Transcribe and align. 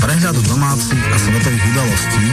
Prehľadu 0.00 0.40
domácich 0.48 1.04
a 1.04 1.16
svetových 1.16 1.64
udalostí, 1.72 2.24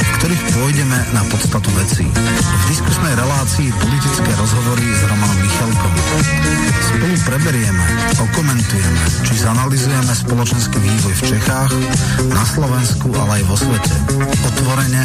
v 0.00 0.10
ktorých 0.20 0.42
pôjdeme 0.56 0.98
na 1.12 1.22
podstatu 1.28 1.68
veci. 1.76 2.04
V 2.08 2.64
diskusnej 2.72 3.12
relácii 3.16 3.68
politické 3.76 4.30
rozhovory 4.36 4.84
s 4.84 5.02
Romanom 5.04 5.38
Michalkom. 5.44 5.92
Spolu 6.80 7.16
preberieme, 7.28 7.84
okomentujeme, 8.16 9.02
či 9.28 9.34
zanalizujeme 9.36 10.12
spoločenský 10.16 10.78
vývoj 10.80 11.14
v 11.14 11.22
Čechách, 11.36 11.72
na 12.32 12.44
Slovensku, 12.44 13.12
ale 13.16 13.40
aj 13.40 13.44
vo 13.48 13.56
svete. 13.60 13.94
Otvorene, 14.44 15.04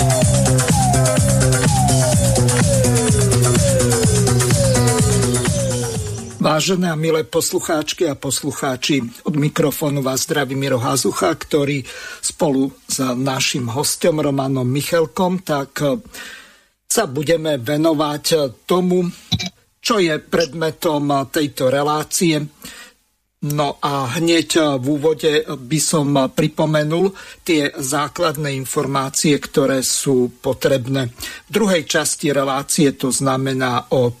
Vážené 6.51 6.91
a 6.91 6.99
milé 6.99 7.23
poslucháčky 7.23 8.11
a 8.11 8.19
poslucháči, 8.19 8.99
od 9.23 9.39
mikrofónu 9.39 10.03
vás 10.03 10.27
zdraví 10.27 10.51
Miro 10.51 10.83
Hazucha, 10.83 11.31
ktorý 11.31 11.79
spolu 12.19 12.75
s 12.91 12.99
našim 12.99 13.71
hostom 13.71 14.19
Romanom 14.19 14.67
Michelkom 14.67 15.47
tak 15.47 15.79
eh, 15.79 15.95
sa 16.91 17.07
budeme 17.07 17.55
venovať 17.55 18.25
eh, 18.35 18.39
tomu, 18.67 19.07
čo 19.79 20.03
je 20.03 20.19
predmetom 20.19 21.07
eh, 21.07 21.17
tejto 21.31 21.71
relácie. 21.71 22.43
No 23.47 23.79
a 23.79 24.11
hneď 24.19 24.75
v 24.75 24.85
úvode 24.91 25.47
by 25.47 25.79
som 25.79 26.35
pripomenul 26.35 27.15
tie 27.47 27.71
základné 27.79 28.51
informácie, 28.59 29.39
ktoré 29.39 29.79
sú 29.87 30.35
potrebné. 30.43 31.15
V 31.47 31.49
druhej 31.63 31.87
časti 31.87 32.27
relácie 32.35 32.91
to 32.99 33.07
znamená 33.07 33.87
od 33.95 34.19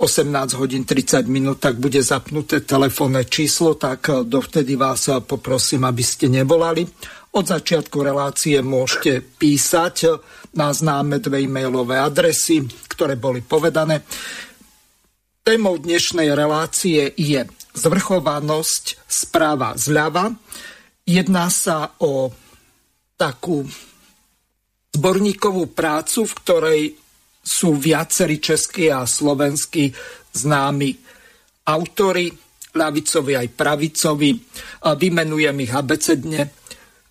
18 0.00 0.56
hodín 0.56 0.88
30 0.88 1.28
minút, 1.28 1.60
tak 1.60 1.76
bude 1.76 2.00
zapnuté 2.00 2.64
telefónne 2.64 3.28
číslo, 3.28 3.76
tak 3.76 4.08
eh, 4.08 4.24
dovtedy 4.24 4.72
vás 4.80 5.12
eh, 5.12 5.20
poprosím, 5.20 5.84
aby 5.84 6.00
ste 6.00 6.32
nevolali. 6.32 6.88
Od 7.36 7.44
začiatku 7.44 8.00
relácie 8.00 8.64
môžete 8.64 9.20
písať 9.20 9.96
eh, 10.08 10.16
na 10.56 10.72
známe 10.72 11.20
dve 11.20 11.44
e-mailové 11.44 12.00
adresy, 12.00 12.64
ktoré 12.88 13.20
boli 13.20 13.44
povedané. 13.44 14.00
Témou 15.44 15.76
dnešnej 15.76 16.32
relácie 16.32 17.12
je 17.20 17.44
zvrchovanosť 17.76 19.04
správa 19.04 19.76
zľava. 19.76 20.32
Jedná 21.04 21.52
sa 21.52 21.92
o 22.00 22.32
takú 23.20 23.68
zborníkovú 24.96 25.76
prácu, 25.76 26.24
v 26.24 26.34
ktorej 26.40 26.80
sú 27.40 27.76
viacerí 27.76 28.38
českí 28.38 28.92
a 28.92 29.08
slovenskí 29.08 29.90
známi 30.36 30.90
autory, 31.66 32.30
ľavicovi 32.70 33.32
aj 33.34 33.48
pravicovi. 33.56 34.30
Vymenujem 34.84 35.56
ich 35.64 35.72
abecedne. 35.74 36.40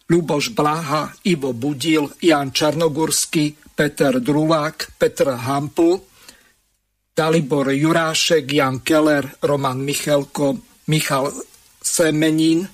Luboš 0.10 0.58
Blaha, 0.58 1.14
Ivo 1.30 1.54
Budil, 1.54 2.10
Jan 2.18 2.50
Čarnogurský, 2.50 3.54
Peter 3.78 4.18
Drulák, 4.18 4.98
Petr 4.98 5.38
Hampl, 5.38 6.02
Dalibor 7.14 7.70
Jurášek, 7.70 8.50
Jan 8.50 8.82
Keller, 8.82 9.38
Roman 9.45 9.78
Michelko, 9.78 10.58
Michal 10.89 11.30
Semenín, 11.78 12.66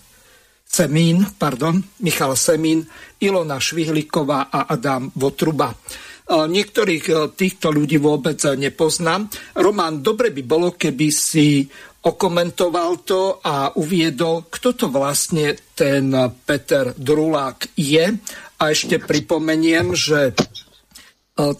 Semín, 0.64 1.28
pardon, 1.38 1.84
Michal 2.00 2.36
Semín, 2.36 2.88
Ilona 3.20 3.60
Švihliková 3.60 4.48
a 4.48 4.72
Adam 4.72 5.12
Votruba. 5.16 5.76
Niektorých 6.26 7.06
e, 7.06 7.14
týchto 7.38 7.70
ľudí 7.70 8.02
vôbec 8.02 8.42
nepoznám. 8.58 9.30
Roman, 9.62 10.02
dobre 10.02 10.34
by 10.34 10.42
bolo, 10.42 10.74
keby 10.74 11.08
si 11.14 11.70
okomentoval 12.02 13.06
to 13.06 13.42
a 13.46 13.74
uviedol, 13.78 14.50
kto 14.50 14.70
to 14.74 14.86
vlastne 14.90 15.54
ten 15.78 16.10
Peter 16.46 16.98
Drulák 16.98 17.78
je. 17.78 18.18
A 18.58 18.64
ešte 18.74 18.98
pripomeniem, 18.98 19.94
že 19.94 20.34
e, 20.34 20.34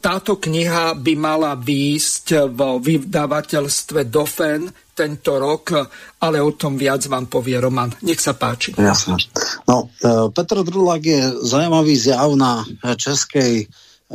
táto 0.02 0.42
kniha 0.42 0.98
by 0.98 1.14
mala 1.14 1.54
výjsť 1.54 2.50
v 2.50 2.60
vydavateľstve 2.82 4.10
Dofen 4.10 4.66
tento 4.98 5.38
rok, 5.38 5.78
ale 6.26 6.42
o 6.42 6.58
tom 6.58 6.74
viac 6.74 7.06
vám 7.06 7.30
povie 7.30 7.62
Roman. 7.62 7.94
Nech 8.02 8.18
sa 8.18 8.34
páči. 8.34 8.74
Jasne. 8.74 9.22
No, 9.70 9.94
e, 10.02 10.34
Petr 10.34 10.66
Drulák 10.66 11.06
je 11.06 11.22
zaujímavý 11.46 11.94
zjav 12.02 12.34
na 12.34 12.66
českej 12.98 13.70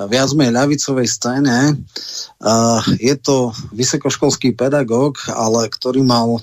viac 0.08 0.30
menej 0.32 0.56
ľavicovej 0.56 1.08
scéne. 1.10 1.76
Je 2.96 3.14
to 3.20 3.52
vysokoškolský 3.74 4.54
pedagóg, 4.54 5.18
ale 5.28 5.68
ktorý 5.68 6.00
mal, 6.06 6.40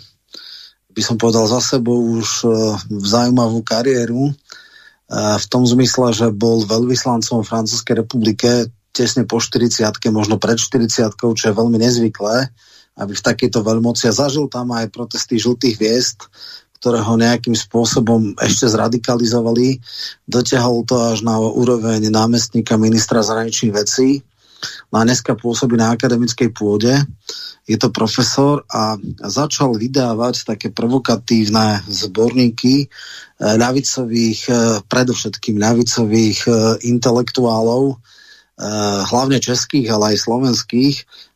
by 0.92 1.02
som 1.02 1.16
povedal, 1.16 1.48
za 1.50 1.62
sebou 1.64 2.18
už 2.18 2.28
e, 2.44 2.48
zaujímavú 3.02 3.62
kariéru 3.62 4.34
v 5.08 5.46
tom 5.48 5.64
zmysle, 5.64 6.12
že 6.12 6.28
bol 6.36 6.68
veľvyslancom 6.68 7.40
Francúzskej 7.48 8.04
republike 8.04 8.68
tesne 8.92 9.24
po 9.24 9.40
40 9.40 9.88
možno 10.12 10.36
pred 10.42 10.60
40 10.60 11.16
čo 11.16 11.46
je 11.48 11.54
veľmi 11.54 11.78
nezvyklé, 11.80 12.52
aby 12.98 13.14
v 13.14 13.26
takejto 13.26 13.62
veľmoci 13.62 14.10
a 14.10 14.18
zažil 14.18 14.50
tam 14.50 14.74
aj 14.74 14.90
protesty 14.90 15.38
žltých 15.38 15.78
hviezd, 15.78 16.28
ktoré 16.78 17.02
ho 17.02 17.14
nejakým 17.18 17.58
spôsobom 17.58 18.38
ešte 18.38 18.70
zradikalizovali. 18.70 19.82
Dotiahol 20.30 20.86
to 20.86 20.96
až 21.14 21.26
na 21.26 21.42
úroveň 21.42 22.08
námestníka 22.08 22.78
ministra 22.78 23.26
zahraničných 23.26 23.74
vecí. 23.74 24.22
No 24.90 25.02
a 25.02 25.06
dneska 25.06 25.38
pôsobí 25.38 25.78
na 25.78 25.94
akademickej 25.94 26.50
pôde. 26.54 26.94
Je 27.68 27.76
to 27.76 27.92
profesor 27.92 28.64
a 28.72 28.96
začal 29.28 29.76
vydávať 29.76 30.48
také 30.48 30.72
provokatívne 30.72 31.84
zborníky 31.92 32.88
eh, 32.88 32.88
ľavicových, 33.38 34.42
eh, 34.48 34.58
predovšetkým 34.88 35.60
ľavicových 35.60 36.40
eh, 36.48 36.56
intelektuálov, 36.88 38.00
hlavne 39.06 39.38
českých, 39.38 39.86
ale 39.94 40.18
aj 40.18 40.26
slovenských. 40.26 40.96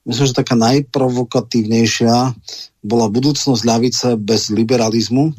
Myslím, 0.09 0.25
že 0.25 0.39
taká 0.41 0.57
najprovokatívnejšia 0.57 2.33
bola 2.81 3.05
budúcnosť 3.13 3.61
ľavice 3.61 4.07
bez 4.17 4.49
liberalizmu, 4.49 5.37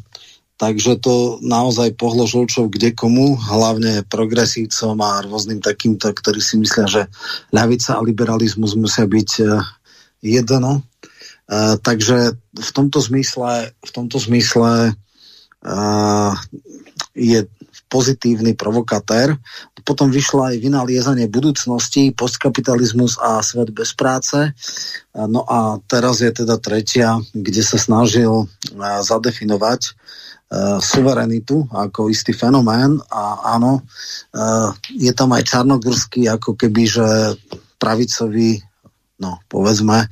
takže 0.55 0.95
to 1.03 1.43
naozaj 1.43 1.91
pohlo 1.99 2.23
žolčov 2.23 2.71
kde 2.71 2.95
komu, 2.95 3.35
hlavne 3.35 4.07
progresívcom 4.07 4.95
a 5.03 5.27
rôznym 5.27 5.59
takýmto, 5.59 6.15
ktorí 6.15 6.39
si 6.39 6.55
myslia, 6.63 6.87
že 6.87 7.03
ľavica 7.51 7.99
a 7.99 8.05
liberalizmus 8.05 8.79
musia 8.79 9.03
byť 9.03 9.29
e, 9.43 9.45
jedno. 10.23 10.79
Uh, 10.79 11.75
takže 11.83 12.39
v 12.39 12.71
tomto 12.71 13.03
zmysle, 13.03 13.75
v 13.75 13.91
tomto 13.91 14.15
zmysle 14.15 14.95
je 17.13 17.39
pozitívny 17.87 18.57
provokatér. 18.57 19.37
Potom 19.83 20.09
vyšla 20.09 20.55
aj 20.55 20.63
vynaliezanie 20.63 21.27
budúcnosti, 21.27 22.15
postkapitalizmus 22.15 23.19
a 23.19 23.43
svet 23.43 23.75
bez 23.75 23.91
práce. 23.91 24.55
No 25.13 25.43
a 25.43 25.77
teraz 25.85 26.23
je 26.23 26.31
teda 26.31 26.57
tretia, 26.57 27.19
kde 27.35 27.61
sa 27.61 27.75
snažil 27.75 28.47
zadefinovať 28.79 29.95
suverenitu 30.79 31.65
ako 31.73 32.13
istý 32.13 32.31
fenomén 32.31 33.01
a 33.09 33.57
áno, 33.57 33.81
je 34.93 35.11
tam 35.17 35.33
aj 35.33 35.49
Čarnogurský 35.49 36.29
ako 36.29 36.53
keby, 36.53 36.83
že 36.85 37.07
pravicový, 37.81 38.61
no 39.17 39.41
povedzme, 39.49 40.05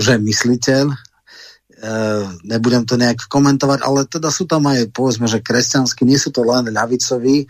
že 0.00 0.16
mysliteľ, 0.16 0.88
E, 0.88 1.05
nebudem 2.44 2.88
to 2.88 2.96
nejak 2.96 3.28
komentovať, 3.28 3.84
ale 3.84 4.08
teda 4.08 4.32
sú 4.32 4.48
tam 4.48 4.64
aj, 4.64 4.88
povedzme, 4.96 5.28
že 5.28 5.44
kresťanskí, 5.44 6.08
nie 6.08 6.16
sú 6.16 6.32
to 6.32 6.40
len 6.40 6.72
ľavicoví. 6.72 7.44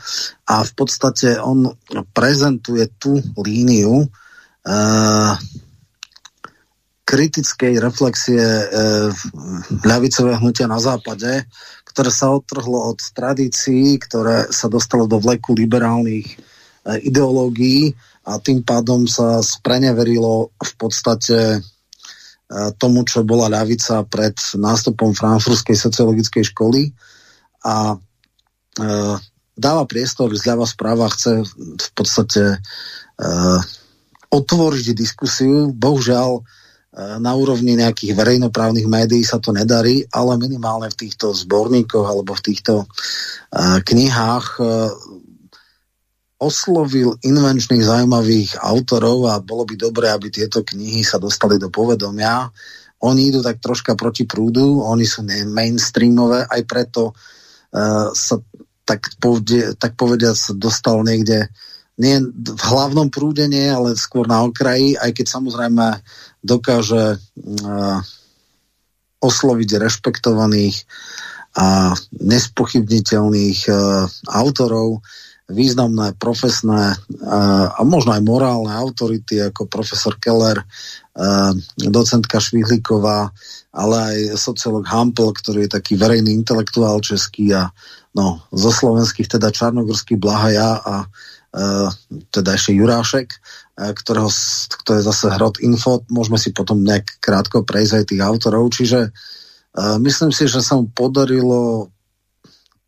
A 0.50 0.66
v 0.66 0.72
podstate 0.74 1.38
on 1.38 1.70
prezentuje 2.10 2.90
tú 2.98 3.22
líniu 3.38 4.06
uh, 4.06 5.32
kritickej 7.06 7.78
reflexie 7.78 8.42
uh, 8.42 9.14
ľavicového 9.86 10.42
hnutia 10.42 10.66
na 10.66 10.82
západe, 10.82 11.46
ktoré 11.86 12.10
sa 12.10 12.34
odtrhlo 12.34 12.90
od 12.90 12.98
tradícií, 13.14 13.94
ktoré 14.02 14.50
sa 14.50 14.66
dostalo 14.66 15.06
do 15.06 15.22
vleku 15.22 15.54
liberálnych 15.54 16.34
uh, 16.34 16.98
ideológií 16.98 17.94
a 18.26 18.42
tým 18.42 18.66
pádom 18.66 19.06
sa 19.06 19.38
spreneverilo 19.38 20.50
v 20.58 20.72
podstate 20.74 21.62
tomu, 22.78 23.02
čo 23.02 23.26
bola 23.26 23.50
ľavica 23.50 24.06
pred 24.06 24.38
nástupom 24.54 25.10
frankfurtskej 25.18 25.74
sociologickej 25.74 26.44
školy 26.54 26.94
a 27.66 27.98
dáva 29.56 29.82
priestor 29.88 30.30
zľava 30.36 30.62
správa, 30.68 31.10
chce 31.10 31.42
v 31.58 31.90
podstate 31.96 32.62
otvoriť 34.30 34.86
diskusiu. 34.94 35.74
Bohužiaľ, 35.74 36.44
na 36.96 37.32
úrovni 37.36 37.76
nejakých 37.76 38.16
verejnoprávnych 38.16 38.88
médií 38.88 39.20
sa 39.20 39.36
to 39.36 39.52
nedarí, 39.52 40.08
ale 40.16 40.40
minimálne 40.40 40.88
v 40.88 40.96
týchto 41.04 41.34
zborníkoch 41.34 42.08
alebo 42.08 42.32
v 42.32 42.44
týchto 42.52 42.88
knihách 43.84 44.46
oslovil 46.36 47.16
invenčných 47.24 47.80
zaujímavých 47.80 48.60
autorov 48.60 49.32
a 49.32 49.40
bolo 49.40 49.64
by 49.64 49.74
dobré, 49.80 50.12
aby 50.12 50.28
tieto 50.28 50.60
knihy 50.60 51.00
sa 51.00 51.16
dostali 51.16 51.56
do 51.56 51.72
povedomia. 51.72 52.52
Oni 53.04 53.32
idú 53.32 53.40
tak 53.40 53.60
troška 53.60 53.96
proti 53.96 54.28
prúdu, 54.28 54.84
oni 54.84 55.04
sú 55.08 55.24
mainstreamové, 55.24 56.44
aj 56.44 56.62
preto 56.68 57.12
uh, 57.12 58.12
sa 58.12 58.36
tak, 58.84 59.16
povede, 59.16 59.74
tak 59.80 59.96
povediac 59.96 60.36
dostal 60.56 61.00
niekde 61.02 61.48
nie 61.96 62.20
v 62.28 62.60
hlavnom 62.60 63.08
prúde 63.08 63.48
nie, 63.48 63.72
ale 63.72 63.96
skôr 63.96 64.28
na 64.28 64.44
okraji, 64.44 65.00
aj 65.00 65.16
keď 65.16 65.26
samozrejme 65.32 65.86
dokáže 66.44 67.16
uh, 67.16 67.98
osloviť 69.24 69.70
rešpektovaných 69.80 70.84
a 71.56 71.96
nespochybniteľných 72.20 73.60
uh, 73.72 74.04
autorov, 74.28 75.00
významné 75.46 76.18
profesné 76.18 76.98
a 77.70 77.80
možno 77.86 78.18
aj 78.18 78.22
morálne 78.26 78.74
autority 78.74 79.46
ako 79.46 79.70
profesor 79.70 80.18
Keller, 80.18 80.66
docentka 81.78 82.42
Švihlíková, 82.42 83.30
ale 83.70 83.96
aj 83.96 84.42
sociolog 84.42 84.82
Hampel, 84.90 85.30
ktorý 85.30 85.70
je 85.70 85.78
taký 85.78 85.94
verejný 85.94 86.34
intelektuál 86.34 86.98
český 86.98 87.54
a 87.54 87.70
no, 88.10 88.42
zo 88.50 88.74
slovenských 88.74 89.38
teda 89.38 89.54
Čarnogorský 89.54 90.18
Blahaja 90.18 90.82
a 90.82 90.94
teda 92.34 92.58
ešte 92.58 92.74
Jurášek, 92.74 93.28
ktorého, 93.78 94.28
kto 94.82 94.90
je 94.98 95.02
zase 95.06 95.30
Hrot 95.30 95.62
Info, 95.62 96.02
môžeme 96.10 96.42
si 96.42 96.50
potom 96.50 96.82
nejak 96.82 97.22
krátko 97.22 97.62
prejsť 97.62 97.92
aj 98.02 98.04
tých 98.10 98.22
autorov, 98.24 98.74
čiže 98.74 99.14
myslím 100.02 100.34
si, 100.34 100.50
že 100.50 100.58
sa 100.58 100.74
mu 100.74 100.90
podarilo 100.90 101.92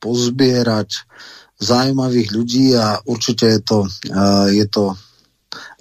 pozbierať 0.03 1.07
zaujímavých 1.59 2.29
ľudí 2.31 2.67
a 2.79 3.03
určite 3.03 3.51
je 3.51 3.61
to, 3.63 3.79
je 4.55 4.67
to 4.71 4.95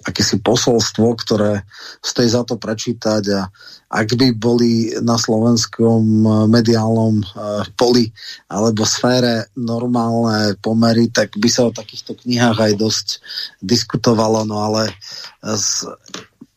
akési 0.06 0.40
posolstvo, 0.40 1.12
ktoré 1.18 1.62
stojí 2.00 2.28
za 2.30 2.42
to 2.42 2.56
prečítať. 2.56 3.22
A 3.34 3.40
ak 3.88 4.08
by 4.16 4.32
boli 4.36 4.92
na 5.04 5.20
slovenskom 5.20 6.02
mediálnom 6.48 7.20
poli 7.76 8.08
alebo 8.48 8.88
sfére 8.88 9.52
normálne 9.56 10.56
pomery, 10.60 11.12
tak 11.12 11.36
by 11.36 11.48
sa 11.50 11.68
o 11.68 11.74
takýchto 11.74 12.16
knihách 12.16 12.58
aj 12.58 12.72
dosť 12.78 13.06
diskutovalo, 13.60 14.48
no 14.48 14.64
ale 14.64 14.92
s 15.44 15.84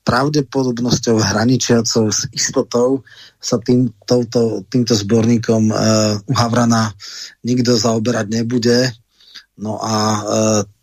pravdepodobnosťou 0.02 1.22
hraničiacou 1.22 2.10
s 2.10 2.26
istotou 2.34 3.06
sa 3.38 3.62
tým, 3.62 3.94
touto, 4.06 4.66
týmto 4.66 4.98
zborníkom 4.98 5.70
uh, 5.70 6.18
Havrana 6.34 6.90
nikto 7.46 7.78
zaoberať 7.78 8.26
nebude 8.34 8.90
No 9.62 9.78
a 9.78 9.96
e, 9.96 10.22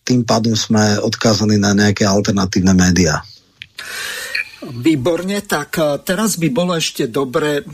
tým 0.06 0.22
pádom 0.22 0.54
sme 0.54 1.02
odkázaní 1.02 1.58
na 1.58 1.74
nejaké 1.74 2.06
alternatívne 2.06 2.72
médiá. 2.78 3.20
Výborne, 4.62 5.42
tak 5.42 5.74
e, 5.76 5.98
teraz 6.06 6.38
by 6.38 6.48
bolo 6.54 6.78
ešte 6.78 7.10
dobre 7.10 7.66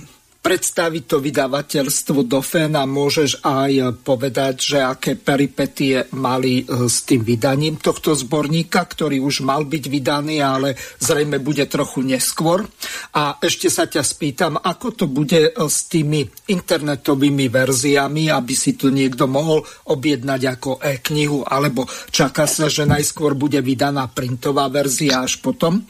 predstaviť 0.44 1.02
to 1.08 1.24
vydavateľstvo 1.24 2.28
do 2.28 2.44
féna, 2.44 2.84
môžeš 2.84 3.40
aj 3.40 4.04
povedať, 4.04 4.54
že 4.60 4.78
aké 4.84 5.16
peripetie 5.16 6.12
mali 6.12 6.60
e, 6.60 6.84
s 6.84 7.08
tým 7.08 7.24
vydaním 7.24 7.80
tohto 7.80 8.12
zborníka, 8.12 8.84
ktorý 8.84 9.24
už 9.24 9.40
mal 9.40 9.64
byť 9.64 9.84
vydaný, 9.88 10.44
ale 10.44 10.76
zrejme 11.00 11.40
bude 11.40 11.64
trochu 11.64 12.04
neskôr. 12.04 12.68
A 13.16 13.40
ešte 13.40 13.72
sa 13.72 13.88
ťa 13.88 14.04
spýtam, 14.04 14.60
ako 14.60 14.86
to 14.92 15.04
bude 15.08 15.48
e, 15.48 15.52
s 15.56 15.88
tými 15.88 16.28
internetovými 16.52 17.48
verziami, 17.48 18.28
aby 18.28 18.52
si 18.52 18.76
to 18.76 18.92
niekto 18.92 19.24
mohol 19.24 19.64
objednať 19.88 20.60
ako 20.60 20.76
e-knihu, 20.84 21.40
alebo 21.40 21.88
čaká 22.12 22.44
sa, 22.44 22.68
že 22.68 22.84
najskôr 22.84 23.32
bude 23.32 23.64
vydaná 23.64 24.12
printová 24.12 24.68
verzia 24.68 25.24
až 25.24 25.40
potom 25.40 25.88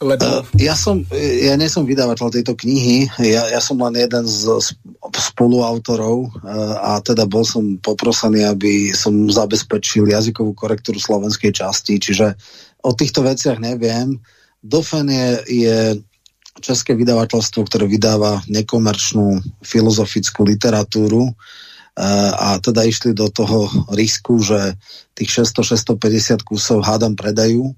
lebo... 0.00 0.24
Uh, 0.24 0.44
ja, 0.56 0.72
som, 0.72 1.04
ja 1.12 1.54
nie 1.60 1.68
som 1.68 1.84
vydavateľ 1.84 2.32
tejto 2.32 2.56
knihy, 2.56 3.06
ja, 3.20 3.52
ja 3.52 3.60
som 3.60 3.76
len 3.84 4.00
jeden 4.00 4.24
z 4.24 4.48
spoluautorov 5.12 6.32
uh, 6.40 6.76
a 6.80 7.04
teda 7.04 7.28
bol 7.28 7.44
som 7.44 7.76
poprosený, 7.76 8.48
aby 8.48 8.96
som 8.96 9.28
zabezpečil 9.28 10.08
jazykovú 10.08 10.56
korektúru 10.56 10.96
slovenskej 10.96 11.52
časti, 11.52 12.00
čiže 12.00 12.32
o 12.80 12.96
týchto 12.96 13.20
veciach 13.20 13.60
neviem. 13.60 14.16
Dofen 14.60 15.08
je, 15.12 15.28
je 15.46 15.78
české 16.64 16.96
vydavateľstvo, 16.96 17.64
ktoré 17.68 17.84
vydáva 17.84 18.40
nekomerčnú 18.48 19.40
filozofickú 19.64 20.44
literatúru 20.44 21.32
a 22.36 22.56
teda 22.62 22.86
išli 22.86 23.12
do 23.12 23.28
toho 23.28 23.68
risku, 23.92 24.40
že 24.40 24.76
tých 25.12 25.44
600-650 25.44 26.40
kusov 26.48 26.80
hádam 26.80 27.12
predajú 27.12 27.76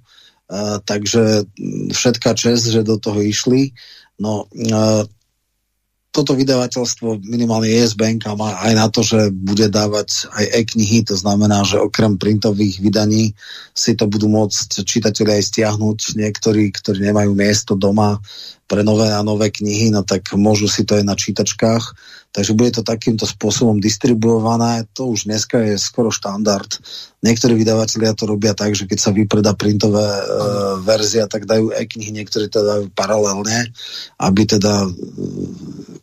takže 0.85 1.49
všetká 1.93 2.37
čest, 2.37 2.69
že 2.69 2.85
do 2.85 3.01
toho 3.01 3.25
išli. 3.25 3.73
No, 4.21 4.45
toto 6.13 6.37
vydavateľstvo 6.37 7.25
minimálne 7.25 7.73
ESBN 7.73 8.21
má 8.37 8.61
aj 8.61 8.73
na 8.77 8.87
to, 8.93 9.01
že 9.01 9.33
bude 9.33 9.73
dávať 9.73 10.29
aj 10.37 10.45
e-knihy, 10.61 11.09
to 11.09 11.17
znamená, 11.17 11.65
že 11.65 11.81
okrem 11.81 12.21
printových 12.21 12.85
vydaní 12.85 13.33
si 13.73 13.97
to 13.97 14.05
budú 14.05 14.29
môcť 14.29 14.85
čitatelia 14.85 15.41
aj 15.41 15.49
stiahnuť. 15.49 16.21
Niektorí, 16.21 16.69
ktorí 16.69 17.01
nemajú 17.01 17.33
miesto 17.33 17.73
doma 17.73 18.21
pre 18.67 18.83
nové 18.87 19.13
a 19.13 19.27
nové 19.27 19.51
knihy, 19.53 19.93
no 19.93 20.07
tak 20.07 20.33
môžu 20.35 20.67
si 20.71 20.87
to 20.87 20.97
aj 20.97 21.05
na 21.05 21.17
čítačkách 21.19 21.85
Takže 22.33 22.57
bude 22.57 22.73
to 22.73 22.81
takýmto 22.81 23.29
spôsobom 23.29 23.77
distribuované. 23.77 24.89
To 24.97 25.13
už 25.13 25.29
dneska 25.29 25.61
je 25.69 25.77
skoro 25.77 26.09
štandard. 26.09 26.81
Niektorí 27.21 27.53
vydavatelia 27.61 28.17
to 28.17 28.25
robia 28.25 28.57
tak, 28.57 28.73
že 28.73 28.89
keď 28.89 28.99
sa 28.99 29.13
vypredá 29.13 29.53
printové 29.53 30.01
e, 30.01 30.25
verzia, 30.81 31.29
tak 31.29 31.45
dajú 31.45 31.77
e-knihy, 31.77 32.09
niektorí 32.09 32.49
to 32.49 32.65
dajú 32.65 32.85
paralelne, 32.97 33.69
aby 34.17 34.49
teda 34.49 34.89
e, 34.89 34.91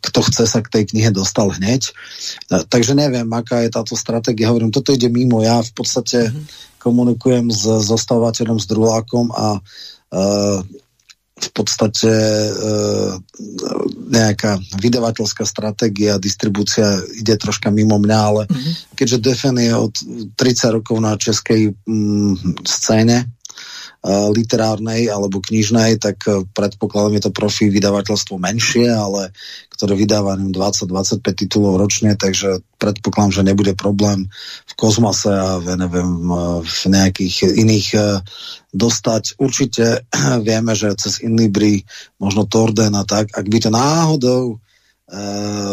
kto 0.06 0.20
chce 0.30 0.46
sa 0.46 0.62
k 0.62 0.70
tej 0.70 0.94
knihe 0.94 1.10
dostal 1.10 1.50
hneď. 1.50 1.90
E, 1.90 2.62
takže 2.62 2.94
neviem, 2.94 3.26
aká 3.34 3.66
je 3.66 3.74
táto 3.74 3.98
stratégia. 3.98 4.54
Hovorím, 4.54 4.70
toto 4.70 4.94
ide 4.94 5.10
mimo. 5.10 5.42
Ja 5.42 5.58
v 5.66 5.72
podstate 5.74 6.30
mm-hmm. 6.30 6.78
komunikujem 6.78 7.50
s 7.50 7.66
zostávateľom, 7.90 8.62
s 8.62 8.70
druhákom 8.70 9.34
a 9.34 9.58
e, 9.58 9.60
v 11.40 11.50
podstate 11.56 12.10
e, 12.10 12.52
nejaká 14.12 14.60
vydavateľská 14.76 15.48
stratégia, 15.48 16.20
distribúcia 16.20 17.00
ide 17.16 17.34
troška 17.40 17.72
mimo 17.72 17.96
mňa, 17.96 18.18
ale 18.20 18.42
mm-hmm. 18.44 18.72
keďže 18.92 19.18
Defen 19.24 19.56
je 19.56 19.72
od 19.72 19.94
30 20.36 20.76
rokov 20.76 20.96
na 21.00 21.16
českej 21.16 21.72
mm, 21.88 22.60
scéne, 22.68 23.24
literárnej 24.08 25.12
alebo 25.12 25.44
knižnej, 25.44 26.00
tak 26.00 26.24
e, 26.24 26.48
predpokladám 26.56 27.20
je 27.20 27.22
to 27.28 27.32
profi 27.36 27.68
vydavateľstvo 27.68 28.40
menšie, 28.40 28.88
ale 28.88 29.28
ktoré 29.68 29.92
vydáva 29.92 30.40
20-25 30.40 31.20
titulov 31.20 31.76
ročne, 31.76 32.16
takže 32.16 32.64
predpokladám, 32.80 33.32
že 33.40 33.48
nebude 33.52 33.76
problém 33.76 34.32
v 34.64 34.72
Kozmase 34.72 35.32
a 35.36 35.60
v, 35.60 35.76
neviem, 35.76 36.32
e, 36.32 36.40
v 36.64 36.80
nejakých 36.88 37.52
iných 37.60 37.88
e, 37.92 38.00
dostať. 38.72 39.36
Určite 39.36 40.08
vieme, 40.48 40.72
že 40.72 40.96
cez 40.96 41.20
Inlibri, 41.20 41.84
možno 42.16 42.48
Torden 42.48 42.96
a 42.96 43.04
tak, 43.04 43.28
ak 43.36 43.46
by 43.52 43.58
to 43.60 43.68
náhodou 43.68 44.42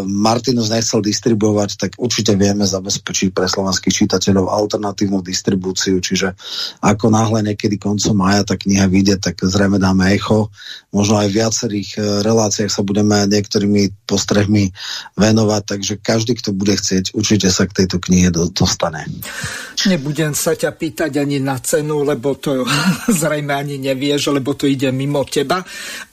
Martinus 0.02 0.74
nechcel 0.74 1.06
distribuovať, 1.06 1.70
tak 1.78 1.92
určite 2.02 2.34
vieme 2.34 2.66
zabezpečiť 2.66 3.30
pre 3.30 3.46
slovenských 3.46 3.94
čitateľov 3.94 4.50
alternatívnu 4.50 5.22
distribúciu, 5.22 6.02
čiže 6.02 6.34
ako 6.82 7.14
náhle 7.14 7.54
niekedy 7.54 7.78
koncom 7.78 8.18
maja 8.18 8.42
tá 8.42 8.58
kniha 8.58 8.90
vyjde, 8.90 9.22
tak 9.22 9.38
zrejme 9.46 9.78
dáme 9.78 10.10
echo. 10.10 10.50
Možno 10.90 11.22
aj 11.22 11.30
v 11.30 11.38
viacerých 11.38 11.90
uh, 11.98 12.04
reláciách 12.26 12.72
sa 12.74 12.82
budeme 12.82 13.30
niektorými 13.30 14.10
postrehmi 14.10 14.74
venovať, 15.14 15.62
takže 15.70 15.94
každý, 16.02 16.34
kto 16.42 16.58
bude 16.58 16.74
chcieť, 16.74 17.14
určite 17.14 17.54
sa 17.54 17.70
k 17.70 17.86
tejto 17.86 18.02
knihe 18.02 18.34
do, 18.34 18.50
dostane. 18.50 19.06
Nebudem 19.86 20.34
sa 20.34 20.58
ťa 20.58 20.74
pýtať 20.74 21.22
ani 21.22 21.38
na 21.38 21.62
cenu, 21.62 22.02
lebo 22.02 22.34
to 22.42 22.66
zrejme 23.22 23.54
ani 23.54 23.78
nevieš, 23.78 24.34
lebo 24.34 24.58
to 24.58 24.66
ide 24.66 24.90
mimo 24.90 25.22
teba, 25.30 25.62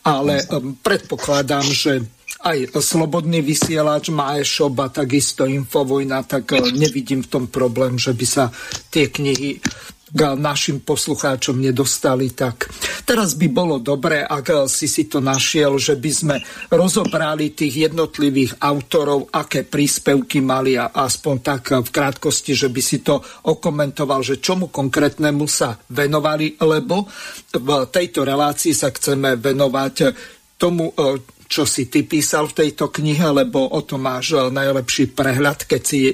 ale 0.04 0.45
um, 0.52 0.76
predpokladám, 0.76 1.64
že 1.64 2.04
aj 2.44 2.76
Slobodný 2.76 3.40
vysielač 3.40 4.12
má 4.12 4.36
e-shop 4.36 4.76
a 4.84 4.92
takisto 4.92 5.48
Infovojna, 5.48 6.28
tak 6.28 6.52
e, 6.52 6.60
nevidím 6.76 7.24
v 7.24 7.30
tom 7.32 7.44
problém, 7.48 7.96
že 7.96 8.12
by 8.12 8.26
sa 8.28 8.52
tie 8.92 9.08
knihy 9.08 9.64
k 10.14 10.20
našim 10.38 10.86
poslucháčom 10.86 11.58
nedostali. 11.58 12.30
Tak 12.30 12.70
teraz 13.02 13.34
by 13.34 13.50
bolo 13.50 13.82
dobré, 13.82 14.22
ak 14.22 14.70
si 14.70 14.86
si 14.86 15.10
to 15.10 15.18
našiel, 15.18 15.74
že 15.74 15.98
by 15.98 16.10
sme 16.14 16.36
rozobrali 16.70 17.50
tých 17.50 17.90
jednotlivých 17.90 18.62
autorov, 18.62 19.34
aké 19.34 19.66
príspevky 19.66 20.38
mali 20.38 20.78
a 20.78 20.94
aspoň 20.94 21.34
tak 21.42 21.62
v 21.82 21.90
krátkosti, 21.90 22.54
že 22.54 22.70
by 22.70 22.82
si 22.84 23.02
to 23.02 23.18
okomentoval, 23.50 24.22
že 24.22 24.38
čomu 24.38 24.70
konkrétnemu 24.70 25.50
sa 25.50 25.74
venovali, 25.90 26.62
lebo 26.62 27.10
v 27.50 27.68
tejto 27.90 28.22
relácii 28.22 28.70
sa 28.70 28.94
chceme 28.94 29.34
venovať 29.34 29.94
tomu, 30.54 30.94
čo 31.48 31.68
si 31.68 31.86
ty 31.92 32.02
písal 32.04 32.50
v 32.50 32.66
tejto 32.66 32.88
knihe, 32.90 33.24
lebo 33.30 33.68
o 33.72 33.80
tom 33.84 34.08
máš 34.08 34.50
najlepší 34.50 35.12
prehľad, 35.12 35.68
keď 35.68 35.82
si 35.82 36.12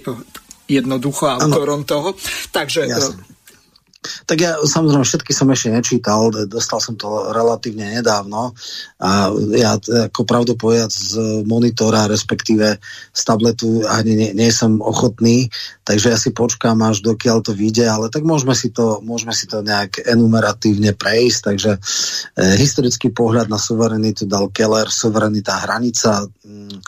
jednoducho 0.70 1.26
autorom 1.26 1.82
ano. 1.82 1.88
toho. 1.88 2.08
Takže 2.54 2.80
Jasne. 2.86 3.39
Tak 4.00 4.38
ja 4.40 4.56
samozrejme 4.56 5.04
všetky 5.04 5.36
som 5.36 5.52
ešte 5.52 5.68
nečítal, 5.76 6.32
dostal 6.48 6.80
som 6.80 6.96
to 6.96 7.36
relatívne 7.36 8.00
nedávno 8.00 8.56
a 8.96 9.28
ja 9.52 9.76
ako 9.76 10.24
pravdu 10.24 10.56
povedať 10.56 10.88
z 10.88 11.12
monitora, 11.44 12.08
respektíve 12.08 12.80
z 13.12 13.22
tabletu 13.28 13.84
ani 13.84 14.16
nie, 14.16 14.30
nie 14.32 14.48
som 14.48 14.80
ochotný, 14.80 15.52
takže 15.84 16.16
ja 16.16 16.18
si 16.18 16.32
počkám 16.32 16.80
až 16.80 17.04
dokiaľ 17.04 17.44
to 17.44 17.52
vyjde, 17.52 17.92
ale 17.92 18.08
tak 18.08 18.24
môžeme 18.24 18.56
si 18.56 18.72
to, 18.72 19.04
môžeme 19.04 19.36
si 19.36 19.44
to 19.44 19.60
nejak 19.60 20.00
enumeratívne 20.08 20.96
prejsť, 20.96 21.40
takže 21.44 21.72
e, 21.76 21.80
historický 22.56 23.12
pohľad 23.12 23.52
na 23.52 23.60
suverenitu 23.60 24.24
dal 24.24 24.48
Keller, 24.48 24.88
suverenita 24.88 25.60
hranica, 25.60 26.24
mm, 26.24 26.80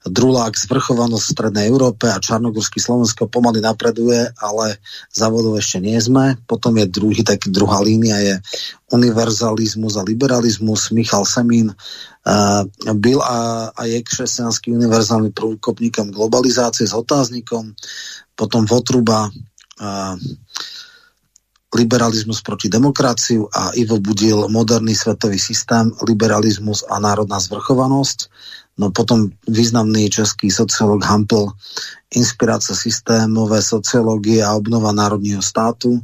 Drulák 0.00 0.56
zvrchovanosť 0.56 1.24
v 1.28 1.34
Strednej 1.36 1.64
Európe 1.68 2.08
a 2.08 2.16
Čarnogórsky 2.16 2.80
Slovensko 2.80 3.28
pomaly 3.28 3.60
napreduje, 3.60 4.32
ale 4.40 4.80
závodov 5.12 5.60
ešte 5.60 5.76
nie 5.76 6.00
sme. 6.00 6.40
Potom 6.48 6.72
je 6.80 6.88
druhý, 6.88 7.20
taký 7.20 7.52
druhá 7.52 7.84
línia 7.84 8.16
je 8.16 8.34
univerzalizmus 8.96 10.00
a 10.00 10.02
liberalizmus. 10.02 10.88
Michal 10.96 11.28
Semín 11.28 11.76
uh, 11.76 12.64
byl 12.96 13.20
a, 13.20 13.68
a 13.76 13.82
je 13.84 14.00
křesťanský 14.00 14.72
univerzálny 14.72 15.36
prúkopníkom 15.36 16.16
globalizácie 16.16 16.88
s 16.88 16.96
otáznikom. 16.96 17.76
Potom 18.32 18.64
Votruba 18.64 19.28
uh, 19.28 20.16
liberalizmus 21.70 22.42
proti 22.42 22.66
demokraciu 22.68 23.46
a 23.46 23.70
Ivo 23.78 24.02
Budil 24.02 24.50
moderný 24.50 24.94
svetový 24.94 25.38
systém, 25.38 25.90
liberalizmus 26.02 26.82
a 26.90 26.98
národná 26.98 27.38
zvrchovanosť. 27.38 28.18
No 28.80 28.90
potom 28.90 29.30
významný 29.44 30.08
český 30.08 30.48
sociolog 30.50 31.04
Hampel, 31.04 31.52
inspirácia 32.10 32.74
systémové 32.74 33.62
sociológie 33.62 34.40
a 34.40 34.56
obnova 34.56 34.92
národního 34.92 35.42
státu, 35.42 36.00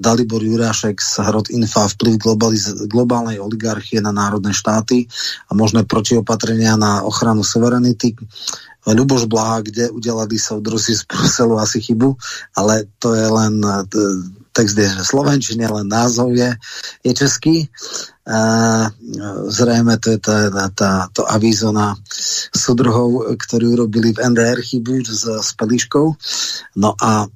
Dalibor 0.00 0.40
Jurášek 0.40 0.96
z 0.96 1.18
Hrod 1.20 1.52
Infa, 1.52 1.88
vplyv 1.92 2.16
globálnej 2.88 3.36
oligarchie 3.36 4.00
na 4.00 4.16
národné 4.16 4.56
štáty 4.56 5.04
a 5.50 5.52
možné 5.52 5.84
protiopatrenia 5.84 6.80
na 6.80 7.04
ochranu 7.04 7.44
suverenity. 7.44 8.16
Ľuboš 8.88 9.28
Blaha, 9.28 9.60
kde 9.60 9.92
udelali 9.92 10.40
soudruzi 10.40 10.96
z 10.96 11.04
Bruselu 11.04 11.60
asi 11.60 11.84
chybu, 11.84 12.16
ale 12.56 12.88
to 12.96 13.12
je 13.12 13.26
len 13.28 13.60
text 14.60 14.76
je 14.76 14.88
slovenčine, 15.00 15.64
len 15.64 15.88
názov 15.88 16.36
je, 16.36 16.52
je 17.00 17.12
český. 17.16 17.56
A 18.28 18.40
zrejme 19.48 19.96
to 19.98 20.14
je 20.14 20.18
tá, 20.20 20.38
tá, 20.70 20.90
to 21.10 21.24
avízo 21.24 21.72
na 21.72 21.96
sudruhov, 22.52 23.34
ktorí 23.40 23.66
urobili 23.72 24.12
v 24.12 24.22
NDR 24.22 24.60
chybu 24.60 25.02
s, 25.02 25.24
s 25.24 25.50
Peliškou. 25.56 26.14
No 26.76 26.94
a 27.00 27.26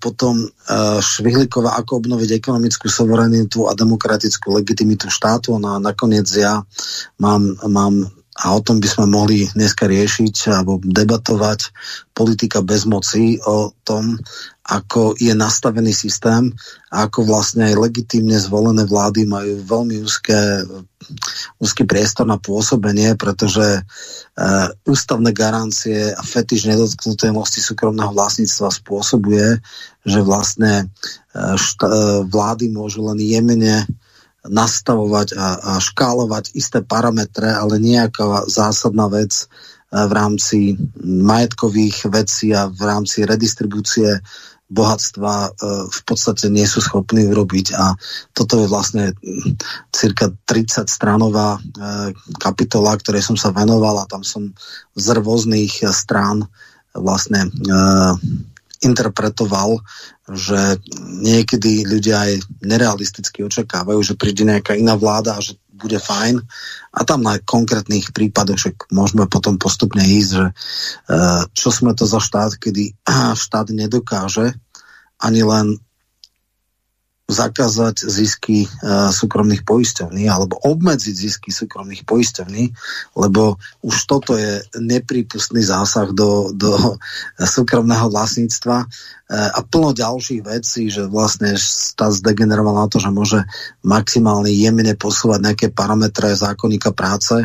potom 0.00 0.48
uh, 0.48 0.98
Švihliková, 1.04 1.76
ako 1.76 2.00
obnoviť 2.00 2.40
ekonomickú 2.40 2.88
suverenitu 2.88 3.68
a 3.68 3.76
demokratickú 3.76 4.56
legitimitu 4.56 5.12
štátu. 5.12 5.60
No 5.60 5.76
a 5.76 5.82
nakoniec 5.82 6.24
ja 6.32 6.64
mám, 7.20 7.58
mám 7.68 8.08
a 8.38 8.54
o 8.54 8.62
tom 8.62 8.78
by 8.78 8.86
sme 8.86 9.06
mohli 9.10 9.50
dneska 9.50 9.90
riešiť 9.90 10.54
alebo 10.54 10.78
debatovať 10.78 11.74
politika 12.14 12.62
bez 12.62 12.86
moci 12.86 13.34
o 13.42 13.74
tom, 13.82 14.14
ako 14.68 15.18
je 15.18 15.34
nastavený 15.34 15.90
systém 15.90 16.54
a 16.92 17.08
ako 17.08 17.26
vlastne 17.26 17.66
aj 17.66 17.80
legitímne 17.88 18.38
zvolené 18.38 18.86
vlády 18.86 19.26
majú 19.26 19.64
veľmi 19.64 19.98
úzké, 20.04 20.62
úzky 21.58 21.82
priestor 21.88 22.30
na 22.30 22.38
pôsobenie, 22.38 23.16
pretože 23.18 23.64
e, 23.64 23.82
ústavné 24.86 25.34
garancie 25.34 26.14
a 26.14 26.22
fetiš 26.22 26.68
nedotknutelnosti 26.68 27.58
súkromného 27.58 28.12
vlastníctva 28.14 28.70
spôsobuje, 28.70 29.58
že 30.04 30.20
vlastne 30.22 30.86
e, 31.34 31.56
šta, 31.56 31.86
e, 31.88 31.92
vlády 32.28 32.70
môžu 32.70 33.08
len 33.08 33.18
jemene 33.18 33.88
nastavovať 34.48 35.28
a, 35.36 35.48
a 35.56 35.72
škálovať 35.78 36.56
isté 36.56 36.80
parametre, 36.82 37.48
ale 37.52 37.80
nejaká 37.80 38.48
zásadná 38.48 39.06
vec 39.08 39.32
e, 39.32 39.44
v 39.94 40.12
rámci 40.12 40.58
majetkových 41.00 42.08
vecí 42.10 42.52
a 42.52 42.68
v 42.68 42.80
rámci 42.82 43.24
redistribúcie 43.24 44.20
bohatstva 44.68 45.34
e, 45.44 45.50
v 45.88 46.00
podstate 46.04 46.52
nie 46.52 46.68
sú 46.68 46.84
schopní 46.84 47.24
urobiť. 47.28 47.66
A 47.76 47.96
toto 48.36 48.60
je 48.60 48.68
vlastne 48.68 49.16
cirka 49.92 50.32
30 50.44 50.88
stranová 50.88 51.56
e, 51.56 51.60
kapitola, 52.36 52.96
ktorej 53.00 53.24
som 53.24 53.36
sa 53.36 53.52
venoval 53.52 54.04
a 54.04 54.08
tam 54.08 54.20
som 54.24 54.52
z 54.92 55.06
rôznych 55.16 55.84
strán 55.92 56.44
vlastne 56.92 57.48
interpretoval, 58.84 59.82
že 60.28 60.78
niekedy 61.00 61.88
ľudia 61.88 62.30
aj 62.30 62.32
nerealisticky 62.62 63.42
očakávajú, 63.42 64.00
že 64.04 64.18
príde 64.18 64.44
nejaká 64.44 64.76
iná 64.76 64.94
vláda 64.94 65.38
a 65.38 65.44
že 65.44 65.58
bude 65.78 66.02
fajn. 66.02 66.42
A 66.94 67.00
tam 67.06 67.22
na 67.22 67.38
konkrétnych 67.38 68.10
prípadoch 68.10 68.58
však 68.58 68.76
môžeme 68.90 69.30
potom 69.30 69.56
postupne 69.56 70.02
ísť, 70.02 70.30
že 70.34 70.46
eh, 70.50 71.42
čo 71.54 71.70
sme 71.70 71.94
to 71.94 72.04
za 72.04 72.18
štát, 72.18 72.58
kedy 72.58 72.98
štát 73.46 73.70
nedokáže 73.70 74.58
ani 75.18 75.42
len 75.42 75.66
zakázať 77.28 78.08
zisky 78.08 78.64
uh, 78.64 79.12
súkromných 79.12 79.60
poisťovní 79.68 80.32
alebo 80.32 80.56
obmedziť 80.64 81.12
zisky 81.12 81.52
súkromných 81.52 82.08
poisťovní, 82.08 82.72
lebo 83.20 83.60
už 83.84 83.96
toto 84.08 84.32
je 84.32 84.64
neprípustný 84.80 85.60
zásah 85.60 86.08
do, 86.16 86.56
do 86.56 86.96
súkromného 87.36 88.08
vlastníctva. 88.08 88.88
Uh, 89.28 89.48
a 89.52 89.60
plno 89.60 89.92
ďalších 89.92 90.40
vecí, 90.40 90.88
že 90.88 91.04
vlastne 91.04 91.52
štát 91.52 92.16
zdegeneroval 92.16 92.80
na 92.80 92.86
to, 92.88 92.96
že 92.96 93.12
môže 93.12 93.44
maximálne 93.84 94.48
jemne 94.48 94.96
posúvať 94.96 95.52
nejaké 95.52 95.66
parametre 95.68 96.32
zákonníka 96.32 96.96
práce, 96.96 97.36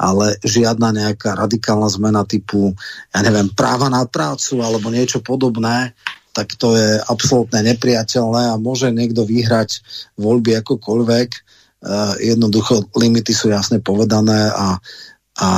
ale 0.00 0.40
žiadna 0.48 0.96
nejaká 0.96 1.36
radikálna 1.36 1.92
zmena 1.92 2.24
typu, 2.24 2.72
ja 3.12 3.20
neviem, 3.20 3.52
práva 3.52 3.92
na 3.92 4.00
prácu 4.08 4.64
alebo 4.64 4.88
niečo 4.88 5.20
podobné 5.20 5.92
tak 6.36 6.52
to 6.60 6.76
je 6.76 7.00
absolútne 7.08 7.64
nepriateľné 7.64 8.52
a 8.52 8.60
môže 8.60 8.92
niekto 8.92 9.24
vyhrať 9.24 9.80
voľby 10.20 10.60
akokoľvek. 10.60 11.28
Uh, 11.80 12.12
jednoducho 12.20 12.92
limity 12.92 13.32
sú 13.32 13.48
jasne 13.48 13.80
povedané 13.80 14.52
a, 14.52 14.76
a 15.40 15.48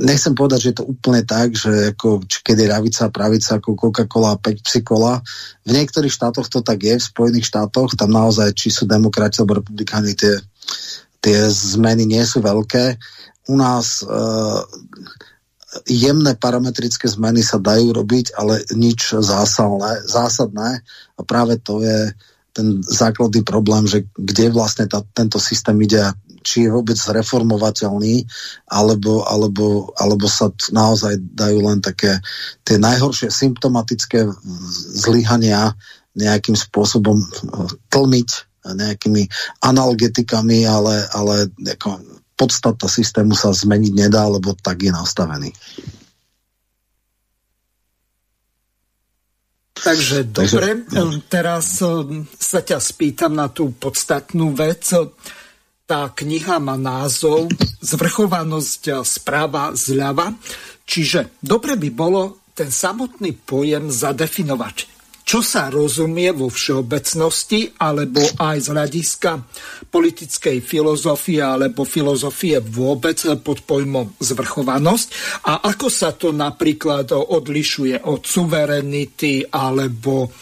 nechcem 0.00 0.32
povedať, 0.32 0.58
že 0.64 0.68
je 0.72 0.76
to 0.80 0.88
úplne 0.88 1.24
tak, 1.28 1.52
že 1.52 1.92
ako, 1.92 2.24
kedy 2.24 2.68
ravica 2.68 3.08
a 3.08 3.12
pravica 3.12 3.60
ako 3.60 3.76
Coca-Cola 3.76 4.36
a 4.36 4.40
Pepsi-Cola. 4.40 5.20
V 5.68 5.70
niektorých 5.76 6.12
štátoch 6.12 6.48
to 6.48 6.64
tak 6.64 6.80
je, 6.80 6.96
v 6.96 7.04
Spojených 7.04 7.48
štátoch, 7.52 7.92
tam 7.92 8.12
naozaj, 8.12 8.56
či 8.56 8.72
sú 8.72 8.88
demokrati 8.88 9.44
alebo 9.44 9.60
republikáni, 9.60 10.16
tie, 10.16 10.40
tie 11.20 11.38
zmeny 11.52 12.08
nie 12.08 12.24
sú 12.24 12.40
veľké. 12.40 12.96
U 13.48 13.56
nás 13.56 14.04
uh, 14.04 14.60
jemné 15.84 16.32
parametrické 16.36 17.08
zmeny 17.08 17.44
sa 17.44 17.60
dajú 17.60 17.92
robiť, 17.92 18.36
ale 18.36 18.64
nič 18.72 19.12
zásadné, 19.20 20.04
zásadné. 20.08 20.80
A 21.16 21.20
práve 21.24 21.60
to 21.60 21.84
je 21.84 22.12
ten 22.56 22.80
základný 22.82 23.44
problém, 23.44 23.86
že 23.86 24.08
kde 24.16 24.50
vlastne 24.50 24.88
tá, 24.88 25.04
tento 25.14 25.38
systém 25.38 25.76
ide 25.84 26.02
či 26.42 26.64
je 26.64 26.70
vôbec 26.72 26.96
reformovateľný, 26.96 28.24
alebo, 28.72 29.26
alebo, 29.26 29.92
alebo 30.00 30.26
sa 30.30 30.48
naozaj 30.72 31.20
dajú 31.36 31.58
len 31.60 31.84
také 31.84 32.24
tie 32.64 32.80
najhoršie 32.80 33.28
symptomatické 33.28 34.24
zlyhania 34.96 35.76
nejakým 36.16 36.56
spôsobom 36.56 37.20
tlmiť 37.92 38.28
nejakými 38.68 39.28
analgetikami, 39.60 40.64
ale, 40.64 41.04
ale 41.12 41.52
ako 41.76 42.17
podstata 42.38 42.86
systému 42.86 43.34
sa 43.34 43.50
zmeniť 43.50 43.92
nedá, 44.06 44.30
lebo 44.30 44.54
tak 44.54 44.86
je 44.86 44.94
nastavený. 44.94 45.50
Takže 49.78 50.26
dobre, 50.30 50.82
Takže, 50.86 51.22
teraz 51.30 51.78
um, 51.82 52.26
sa 52.34 52.62
ťa 52.62 52.78
spýtam 52.82 53.34
na 53.34 53.46
tú 53.50 53.74
podstatnú 53.74 54.54
vec. 54.54 54.90
Tá 55.86 56.10
kniha 56.10 56.58
má 56.58 56.74
názov 56.74 57.48
Zvrchovanosť 57.78 59.06
správa 59.06 59.70
zľava, 59.78 60.34
čiže 60.82 61.38
dobre 61.38 61.78
by 61.78 61.90
bolo 61.94 62.42
ten 62.58 62.74
samotný 62.74 63.38
pojem 63.38 63.86
zadefinovať. 63.86 64.97
Čo 65.28 65.44
sa 65.44 65.68
rozumie 65.68 66.32
vo 66.32 66.48
všeobecnosti 66.48 67.76
alebo 67.84 68.24
aj 68.40 68.56
z 68.64 68.68
hľadiska 68.72 69.30
politickej 69.92 70.64
filozofie 70.64 71.44
alebo 71.44 71.84
filozofie 71.84 72.64
vôbec 72.64 73.20
pod 73.44 73.60
pojmom 73.68 74.16
zvrchovanosť 74.16 75.08
a 75.44 75.68
ako 75.68 75.92
sa 75.92 76.16
to 76.16 76.32
napríklad 76.32 77.12
odlišuje 77.12 78.08
od 78.08 78.24
suverenity 78.24 79.44
alebo 79.52 80.32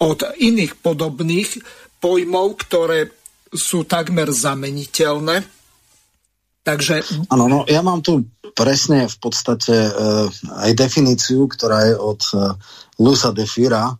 od 0.00 0.20
iných 0.40 0.80
podobných 0.80 1.60
pojmov, 2.00 2.46
ktoré 2.64 3.12
sú 3.52 3.84
takmer 3.84 4.32
zameniteľné. 4.32 5.44
Takže... 6.64 7.28
Áno, 7.28 7.44
no, 7.44 7.58
ja 7.68 7.84
mám 7.84 8.00
tu 8.00 8.24
presne 8.56 9.04
v 9.04 9.16
podstate 9.20 9.76
e, 9.76 9.90
aj 10.64 10.70
definíciu, 10.72 11.44
ktorá 11.44 11.92
je 11.92 11.94
od 12.00 12.20
e, 12.32 12.36
Lusa 13.04 13.36
de 13.36 13.44
Fira, 13.44 13.92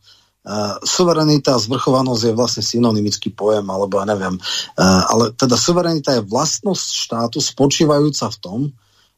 Suverenita 0.81 1.57
a 1.57 1.63
zvrchovanosť 1.63 2.23
je 2.33 2.33
vlastne 2.33 2.65
synonymický 2.65 3.37
pojem, 3.37 3.69
alebo 3.69 4.01
ja 4.01 4.09
neviem. 4.09 4.41
Ale 4.81 5.37
teda 5.37 5.53
suverenita 5.53 6.17
je 6.17 6.25
vlastnosť 6.25 6.89
štátu 6.97 7.39
spočívajúca 7.45 8.33
v 8.33 8.41
tom, 8.41 8.61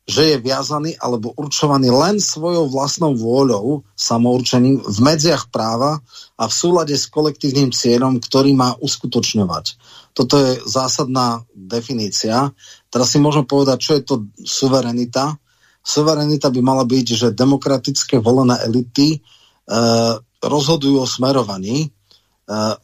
že 0.02 0.34
je 0.34 0.42
viazaný 0.42 0.98
alebo 0.98 1.30
určovaný 1.38 1.94
len 1.94 2.18
svojou 2.18 2.66
vlastnou 2.66 3.14
vôľou, 3.14 3.86
samourčením 3.94 4.82
v 4.82 4.98
medziach 4.98 5.46
práva 5.46 6.02
a 6.34 6.50
v 6.50 6.52
súlade 6.52 6.98
s 6.98 7.06
kolektívnym 7.06 7.70
cieľom, 7.70 8.18
ktorý 8.18 8.50
má 8.58 8.74
uskutočňovať. 8.82 9.78
Toto 10.10 10.42
je 10.42 10.58
zásadná 10.66 11.46
definícia. 11.54 12.50
Teraz 12.90 13.14
si 13.14 13.22
môžeme 13.22 13.46
povedať, 13.46 13.78
čo 13.78 13.92
je 13.94 14.02
to 14.02 14.14
suverenita. 14.42 15.38
Suverenita 15.86 16.50
by 16.50 16.60
mala 16.66 16.82
byť, 16.82 17.06
že 17.14 17.38
demokratické 17.38 18.18
volené 18.18 18.58
elity 18.66 19.22
uh, 19.22 20.18
rozhodujú 20.42 21.02
o 21.02 21.08
smerovaní, 21.08 21.86
e, 21.86 21.88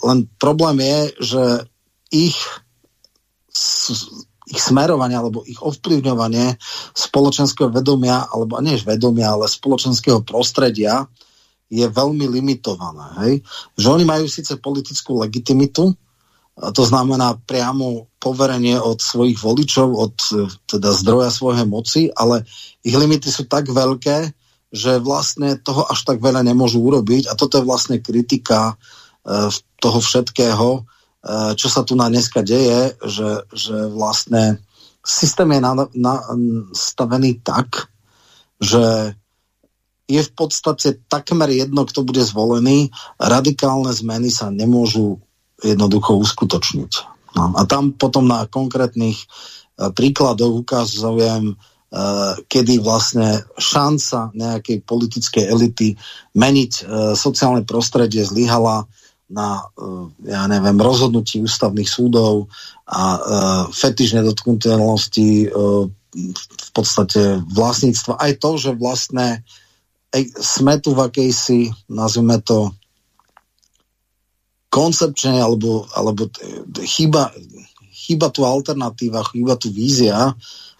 len 0.07 0.19
problém 0.39 0.81
je, 0.81 0.99
že 1.21 1.45
ich, 2.09 2.39
ich 4.49 4.61
smerovanie 4.63 5.19
alebo 5.19 5.45
ich 5.45 5.61
ovplyvňovanie 5.61 6.57
spoločenského 6.97 7.69
vedomia, 7.69 8.25
alebo 8.31 8.63
nie 8.65 8.81
vedomia, 8.81 9.35
ale 9.35 9.51
spoločenského 9.51 10.25
prostredia 10.25 11.05
je 11.69 11.85
veľmi 11.85 12.25
limitované. 12.25 13.07
Hej? 13.27 13.33
Že 13.77 13.87
oni 14.01 14.05
majú 14.09 14.25
síce 14.25 14.57
politickú 14.57 15.21
legitimitu, 15.21 15.93
to 16.59 16.83
znamená 16.83 17.39
priamo 17.47 18.11
poverenie 18.19 18.75
od 18.83 18.99
svojich 18.99 19.39
voličov, 19.39 19.89
od 19.95 20.15
teda 20.67 20.91
zdroja 20.91 21.31
svojej 21.31 21.67
moci, 21.71 22.11
ale 22.11 22.43
ich 22.83 22.99
limity 22.99 23.31
sú 23.31 23.47
tak 23.47 23.71
veľké, 23.71 24.35
že 24.69 25.01
vlastne 25.01 25.57
toho 25.57 25.89
až 25.89 26.05
tak 26.05 26.21
veľa 26.21 26.45
nemôžu 26.45 26.81
urobiť 26.85 27.33
a 27.33 27.37
toto 27.37 27.61
je 27.61 27.69
vlastne 27.69 27.97
kritika 28.05 28.75
e, 29.25 29.53
toho 29.81 29.99
všetkého, 29.99 30.69
e, 30.77 30.81
čo 31.57 31.69
sa 31.73 31.85
tu 31.85 31.97
na 31.97 32.13
dneska 32.13 32.45
deje, 32.45 32.93
že, 33.01 33.49
že 33.53 33.77
vlastne 33.89 34.61
systém 35.01 35.49
je 35.57 35.61
nastavený 35.97 37.41
tak, 37.41 37.89
že 38.61 39.17
je 40.09 40.21
v 40.25 40.33
podstate 40.33 41.05
takmer 41.09 41.53
jedno, 41.53 41.85
kto 41.85 42.05
bude 42.05 42.25
zvolený, 42.25 42.93
radikálne 43.21 43.93
zmeny 43.93 44.33
sa 44.33 44.49
nemôžu 44.49 45.21
jednoducho 45.61 46.17
uskutočniť. 46.17 46.93
No, 47.37 47.53
a 47.57 47.63
tam 47.69 47.93
potom 47.93 48.25
na 48.25 48.49
konkrétnych 48.49 49.21
e, 49.21 49.27
príkladoch 49.93 50.65
ukazujem 50.65 51.57
kedy 52.49 52.85
vlastne 52.85 53.49
šanca 53.57 54.37
nejakej 54.37 54.85
politickej 54.85 55.45
elity 55.49 55.97
meniť 56.37 56.73
uh, 56.85 56.87
sociálne 57.17 57.65
prostredie 57.65 58.29
zlyhala 58.29 58.85
na, 59.33 59.65
uh, 59.73 60.13
ja 60.21 60.45
neviem, 60.53 60.77
rozhodnutí 60.77 61.41
ústavných 61.41 61.89
súdov 61.89 62.53
a 62.85 63.03
uh, 63.17 63.21
fetiš 63.73 64.21
nedotknutelnosti 64.21 65.49
uh, 65.49 65.89
v 66.45 66.71
podstate 66.77 67.41
vlastníctva. 67.49 68.21
Aj 68.21 68.33
to, 68.37 68.51
že 68.61 68.77
vlastne 68.77 69.45
sme 70.41 70.81
tu 70.81 70.97
v 70.97 71.05
akejsi, 71.09 71.73
nazvime 71.89 72.41
to, 72.41 72.73
koncepčne, 74.69 75.41
alebo, 75.41 75.89
alebo 75.97 76.29
chyba, 76.85 77.33
chyba 77.93 78.29
tu 78.29 78.45
alternatíva, 78.45 79.25
chyba 79.25 79.57
tu 79.57 79.73
vízia, 79.73 80.37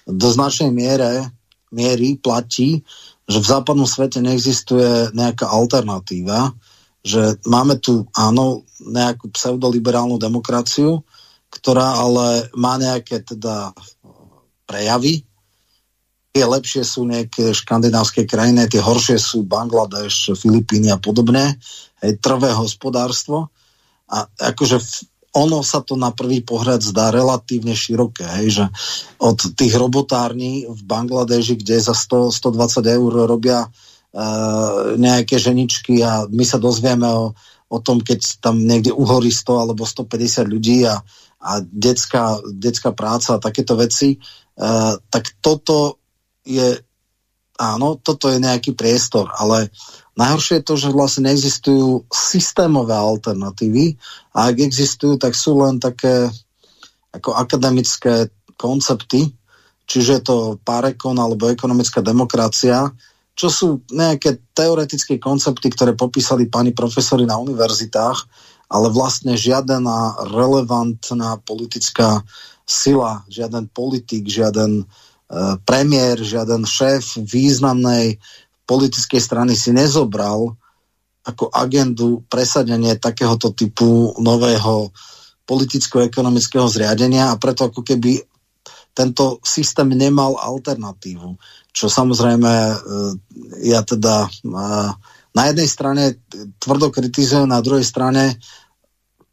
do 0.09 0.29
značnej 0.33 0.73
miere, 0.73 1.29
miery 1.69 2.17
platí, 2.17 2.81
že 3.29 3.39
v 3.45 3.47
západnom 3.47 3.85
svete 3.85 4.25
neexistuje 4.25 5.13
nejaká 5.13 5.45
alternatíva, 5.53 6.57
že 7.05 7.37
máme 7.45 7.77
tu, 7.77 8.09
áno, 8.17 8.65
nejakú 8.81 9.29
pseudoliberálnu 9.29 10.17
demokraciu, 10.17 11.05
ktorá 11.53 12.01
ale 12.01 12.49
má 12.57 12.81
nejaké 12.81 13.21
teda 13.21 13.77
prejavy. 14.65 15.25
Tie 16.33 16.45
lepšie 16.45 16.85
sú 16.85 17.09
nejaké 17.09 17.53
škandinávské 17.57 18.29
krajiny, 18.29 18.69
tie 18.69 18.81
horšie 18.85 19.17
sú 19.17 19.45
Bangladeš, 19.45 20.37
Filipíny 20.37 20.93
a 20.93 21.01
podobne. 21.01 21.57
Hej, 22.05 22.21
trvé 22.21 22.53
hospodárstvo. 22.53 23.49
A 24.09 24.25
akože 24.41 24.81
ono 25.39 25.63
sa 25.63 25.79
to 25.81 25.95
na 25.95 26.11
prvý 26.11 26.43
pohľad 26.43 26.83
zdá 26.83 27.15
relatívne 27.15 27.79
široké, 27.79 28.27
hej, 28.43 28.49
že 28.51 28.65
od 29.23 29.39
tých 29.55 29.79
robotární 29.79 30.67
v 30.67 30.81
Bangladeži, 30.83 31.55
kde 31.55 31.79
za 31.79 31.95
100-120 31.95 32.99
eur 32.99 33.13
robia 33.31 33.71
uh, 33.71 34.99
nejaké 34.99 35.39
ženičky 35.39 36.03
a 36.03 36.27
my 36.27 36.43
sa 36.43 36.59
dozvieme 36.59 37.07
o, 37.07 37.39
o 37.71 37.79
tom, 37.79 38.03
keď 38.03 38.43
tam 38.43 38.59
niekde 38.59 38.91
uhorí 38.91 39.31
100 39.31 39.63
alebo 39.63 39.87
150 39.87 40.43
ľudí 40.51 40.83
a, 40.91 40.99
a 41.39 41.53
detská, 41.63 42.43
detská 42.51 42.91
práca 42.91 43.39
a 43.39 43.43
takéto 43.43 43.79
veci, 43.79 44.19
uh, 44.19 44.99
tak 45.07 45.39
toto 45.39 46.03
je 46.43 46.83
áno, 47.59 47.99
toto 47.99 48.31
je 48.31 48.39
nejaký 48.39 48.79
priestor, 48.79 49.35
ale 49.35 49.75
Najhoršie 50.19 50.61
je 50.61 50.67
to, 50.67 50.75
že 50.75 50.91
vlastne 50.91 51.31
neexistujú 51.31 52.11
systémové 52.11 52.99
alternatívy 52.99 53.95
a 54.35 54.51
ak 54.51 54.59
existujú, 54.59 55.15
tak 55.15 55.39
sú 55.39 55.63
len 55.63 55.79
také 55.79 56.27
ako 57.15 57.39
akademické 57.39 58.27
koncepty, 58.59 59.31
čiže 59.87 60.11
je 60.19 60.23
to 60.27 60.37
parekon 60.67 61.15
alebo 61.17 61.47
ekonomická 61.47 62.03
demokracia, 62.03 62.91
čo 63.39 63.47
sú 63.47 63.69
nejaké 63.95 64.43
teoretické 64.51 65.23
koncepty, 65.23 65.71
ktoré 65.71 65.95
popísali 65.95 66.51
pani 66.51 66.75
profesori 66.75 67.23
na 67.23 67.39
univerzitách, 67.39 68.19
ale 68.69 68.91
vlastne 68.91 69.39
žiadna 69.39 70.27
relevantná 70.35 71.39
politická 71.47 72.27
sila, 72.67 73.23
žiaden 73.31 73.71
politik, 73.71 74.27
žiaden 74.27 74.83
uh, 74.83 75.57
premiér, 75.63 76.19
žiaden 76.21 76.67
šéf 76.67 77.17
významnej 77.23 78.19
politickej 78.69 79.17
strany 79.17 79.57
si 79.57 79.73
nezobral 79.73 80.53
ako 81.25 81.49
agendu 81.49 82.21
presadenie 82.29 83.01
takéhoto 83.01 83.57
typu 83.57 84.13
nového 84.21 84.93
politicko-ekonomického 85.49 86.69
zriadenia 86.69 87.33
a 87.33 87.41
preto 87.41 87.73
ako 87.73 87.81
keby 87.81 88.21
tento 88.93 89.41
systém 89.41 89.89
nemal 89.97 90.37
alternatívu. 90.37 91.41
Čo 91.73 91.89
samozrejme 91.89 92.53
e, 92.53 92.77
ja 93.73 93.81
teda 93.81 94.29
e, 94.29 94.31
na 95.33 95.43
jednej 95.49 95.69
strane 95.69 96.03
tvrdo 96.61 96.93
kritizujem, 96.93 97.49
na 97.49 97.65
druhej 97.65 97.87
strane 97.87 98.37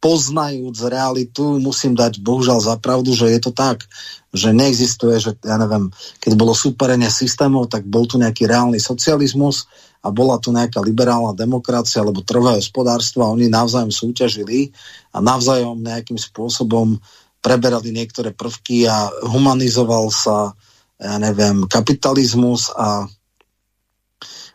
poznajúc 0.00 0.76
realitu, 0.86 1.56
musím 1.58 1.96
dať 1.96 2.20
bohužiaľ 2.20 2.60
za 2.60 2.74
pravdu, 2.76 3.16
že 3.16 3.32
je 3.32 3.40
to 3.40 3.52
tak, 3.52 3.88
že 4.30 4.52
neexistuje, 4.52 5.16
že 5.16 5.32
ja 5.40 5.56
neviem, 5.56 5.88
keď 6.20 6.32
bolo 6.36 6.52
súperenie 6.52 7.08
systémov, 7.08 7.72
tak 7.72 7.88
bol 7.88 8.04
tu 8.04 8.20
nejaký 8.20 8.44
reálny 8.44 8.76
socializmus 8.76 9.64
a 10.04 10.12
bola 10.12 10.38
tu 10.38 10.54
nejaká 10.54 10.78
liberálna 10.84 11.34
demokracia 11.34 12.04
alebo 12.04 12.22
trhové 12.22 12.60
hospodárstvo 12.60 13.26
a 13.26 13.32
oni 13.32 13.50
navzájom 13.50 13.90
súťažili 13.90 14.70
a 15.10 15.18
navzájom 15.18 15.82
nejakým 15.82 16.20
spôsobom 16.20 17.00
preberali 17.40 17.90
niektoré 17.90 18.30
prvky 18.30 18.86
a 18.86 19.10
humanizoval 19.26 20.12
sa, 20.12 20.54
ja 21.00 21.16
neviem, 21.18 21.66
kapitalizmus 21.66 22.70
a, 22.74 23.06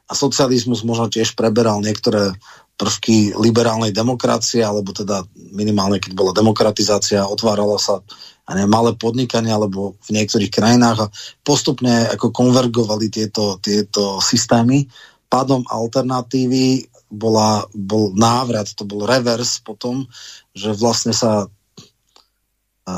a 0.05 0.11
socializmus 0.11 0.83
možno 0.87 1.11
tiež 1.11 1.33
preberal 1.35 1.79
niektoré 1.79 2.35
prvky 2.81 3.37
liberálnej 3.37 3.93
demokracie, 3.93 4.65
alebo 4.65 4.89
teda 4.89 5.21
minimálne, 5.53 6.01
keď 6.01 6.17
bola 6.17 6.33
demokratizácia, 6.33 7.29
otvárala 7.29 7.77
sa 7.77 8.01
ne, 8.49 8.65
malé 8.65 8.97
podnikanie, 8.97 9.53
alebo 9.53 10.01
v 10.01 10.17
niektorých 10.17 10.49
krajinách 10.49 10.97
a 11.05 11.11
postupne 11.45 12.09
ako 12.09 12.33
konvergovali 12.33 13.13
tieto, 13.13 13.61
tieto 13.61 14.17
systémy. 14.17 14.89
Pádom 15.29 15.61
alternatívy 15.69 16.89
bola, 17.13 17.61
bol 17.69 18.17
návrat, 18.17 18.73
to 18.73 18.81
bol 18.81 19.05
revers 19.05 19.61
potom, 19.61 20.09
že 20.57 20.73
vlastne 20.73 21.13
sa 21.13 21.45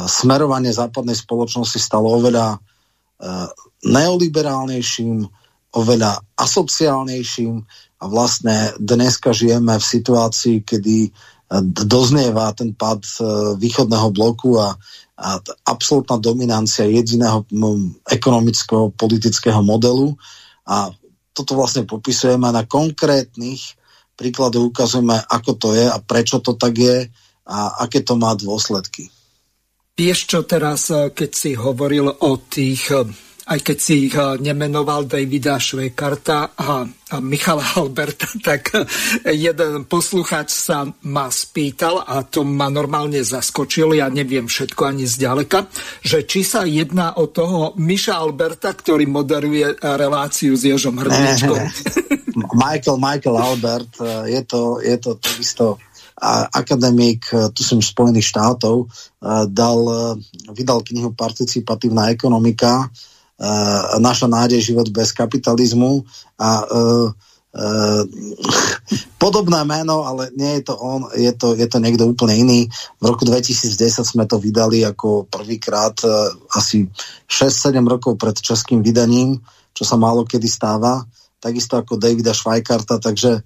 smerovanie 0.07 0.71
západnej 0.71 1.13
spoločnosti 1.13 1.77
stalo 1.77 2.07
oveľa 2.17 2.57
neoliberálnejším, 3.83 5.27
oveľa 5.75 6.11
asociálnejším 6.39 7.53
a 7.92 7.92
vlastne 8.07 8.75
dneska 8.79 9.31
žijeme 9.31 9.79
v 9.79 9.85
situácii, 9.85 10.63
kedy 10.63 11.11
doznieva 11.85 12.49
ten 12.57 12.73
pad 12.73 13.05
východného 13.61 14.09
bloku 14.09 14.57
a, 14.57 14.73
a 15.19 15.37
absolútna 15.69 16.17
dominancia 16.17 16.89
jediného 16.89 17.45
ekonomického 18.09 18.89
politického 18.97 19.61
modelu 19.61 20.17
a 20.65 20.89
toto 21.33 21.57
vlastne 21.57 21.85
popisujeme 21.85 22.49
na 22.49 22.65
konkrétnych 22.65 23.77
príkladoch 24.13 24.69
ukazujeme, 24.69 25.17
ako 25.17 25.51
to 25.57 25.69
je 25.73 25.85
a 25.89 25.97
prečo 25.97 26.37
to 26.39 26.53
tak 26.53 26.77
je 26.77 27.09
a 27.43 27.57
aké 27.85 28.05
to 28.05 28.15
má 28.15 28.37
dôsledky. 28.37 29.09
Vieš 29.93 30.19
čo 30.25 30.39
teraz, 30.45 30.89
keď 30.89 31.29
si 31.33 31.53
hovoril 31.53 32.09
o 32.09 32.31
tých 32.41 32.89
aj 33.43 33.59
keď 33.59 33.77
si 33.77 34.07
ich 34.07 34.15
eh, 34.15 34.39
nemenoval 34.39 35.03
Davida 35.03 35.59
Švejkarta 35.59 36.55
a, 36.55 36.87
a 36.87 37.15
Michala 37.19 37.63
Alberta, 37.75 38.27
tak 38.47 38.71
eh, 38.71 39.35
jeden 39.35 39.83
poslucháč 39.83 40.55
sa 40.55 40.87
ma 41.07 41.27
spýtal, 41.27 42.03
a 42.07 42.23
to 42.23 42.47
ma 42.47 42.71
normálne 42.71 43.19
zaskočil, 43.19 43.99
ja 43.99 44.07
neviem 44.07 44.47
všetko 44.47 44.81
ani 44.87 45.03
zďaleka, 45.03 45.67
že 45.99 46.23
či 46.23 46.47
sa 46.47 46.63
jedná 46.63 47.19
o 47.19 47.27
toho 47.27 47.75
Miša 47.75 48.15
Alberta, 48.15 48.71
ktorý 48.71 49.07
moderuje 49.11 49.75
reláciu 49.79 50.55
s 50.55 50.63
Jožom 50.63 51.03
Hrdličkom. 51.03 51.59
Michael, 52.63 52.97
Michael 52.97 53.37
Albert, 53.37 53.91
eh, 53.99 54.39
je 54.39 54.41
to, 54.47 54.79
je 54.79 54.97
to 54.99 55.11
takisto 55.19 55.65
akademik, 56.53 57.25
tu 57.51 57.61
som 57.65 57.83
Spojených 57.83 58.31
štátov, 58.31 58.87
dal, 59.49 59.81
vydal 60.55 60.79
knihu 60.85 61.11
Participatívna 61.11 62.15
ekonomika, 62.15 62.87
naša 63.99 64.27
nádej 64.31 64.73
život 64.73 64.87
bez 64.89 65.11
kapitalizmu 65.11 66.03
a 66.39 66.49
uh, 66.63 67.07
uh, 67.59 68.03
podobné 69.21 69.61
meno, 69.67 70.07
ale 70.07 70.33
nie 70.33 70.57
je 70.57 70.71
to 70.71 70.73
on, 70.79 71.05
je 71.13 71.29
to, 71.37 71.53
je 71.53 71.67
to 71.69 71.77
niekto 71.77 72.07
úplne 72.07 72.33
iný. 72.33 72.59
V 72.97 73.05
roku 73.05 73.27
2010 73.27 73.77
sme 74.01 74.25
to 74.25 74.41
vydali 74.41 74.81
ako 74.81 75.29
prvýkrát 75.29 75.93
uh, 76.01 76.33
asi 76.55 76.87
6-7 77.29 77.83
rokov 77.83 78.17
pred 78.17 78.33
českým 78.39 78.81
vydaním, 78.81 79.37
čo 79.75 79.85
sa 79.85 79.99
málo 79.99 80.25
kedy 80.25 80.49
stáva, 80.49 81.05
takisto 81.37 81.75
ako 81.77 81.99
Davida 81.99 82.31
Švajkarta, 82.31 83.03
takže 83.03 83.43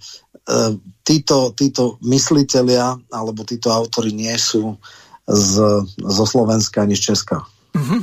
títo, 1.03 1.51
títo 1.51 1.99
mysliteľia 2.03 3.11
alebo 3.11 3.43
títo 3.43 3.67
autory 3.67 4.15
nie 4.15 4.31
sú 4.39 4.79
z, 5.27 5.53
zo 5.91 6.25
Slovenska 6.25 6.87
ani 6.87 6.95
z 6.95 7.11
Česka. 7.11 7.43
Mm-hmm. 7.77 8.01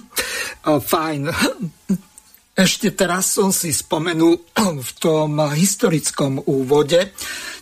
Fajn. 0.78 1.22
Ešte 2.54 2.94
teraz 2.94 3.34
som 3.34 3.50
si 3.50 3.74
spomenul 3.74 4.38
v 4.78 4.90
tom 5.02 5.42
historickom 5.42 6.46
úvode, 6.46 7.10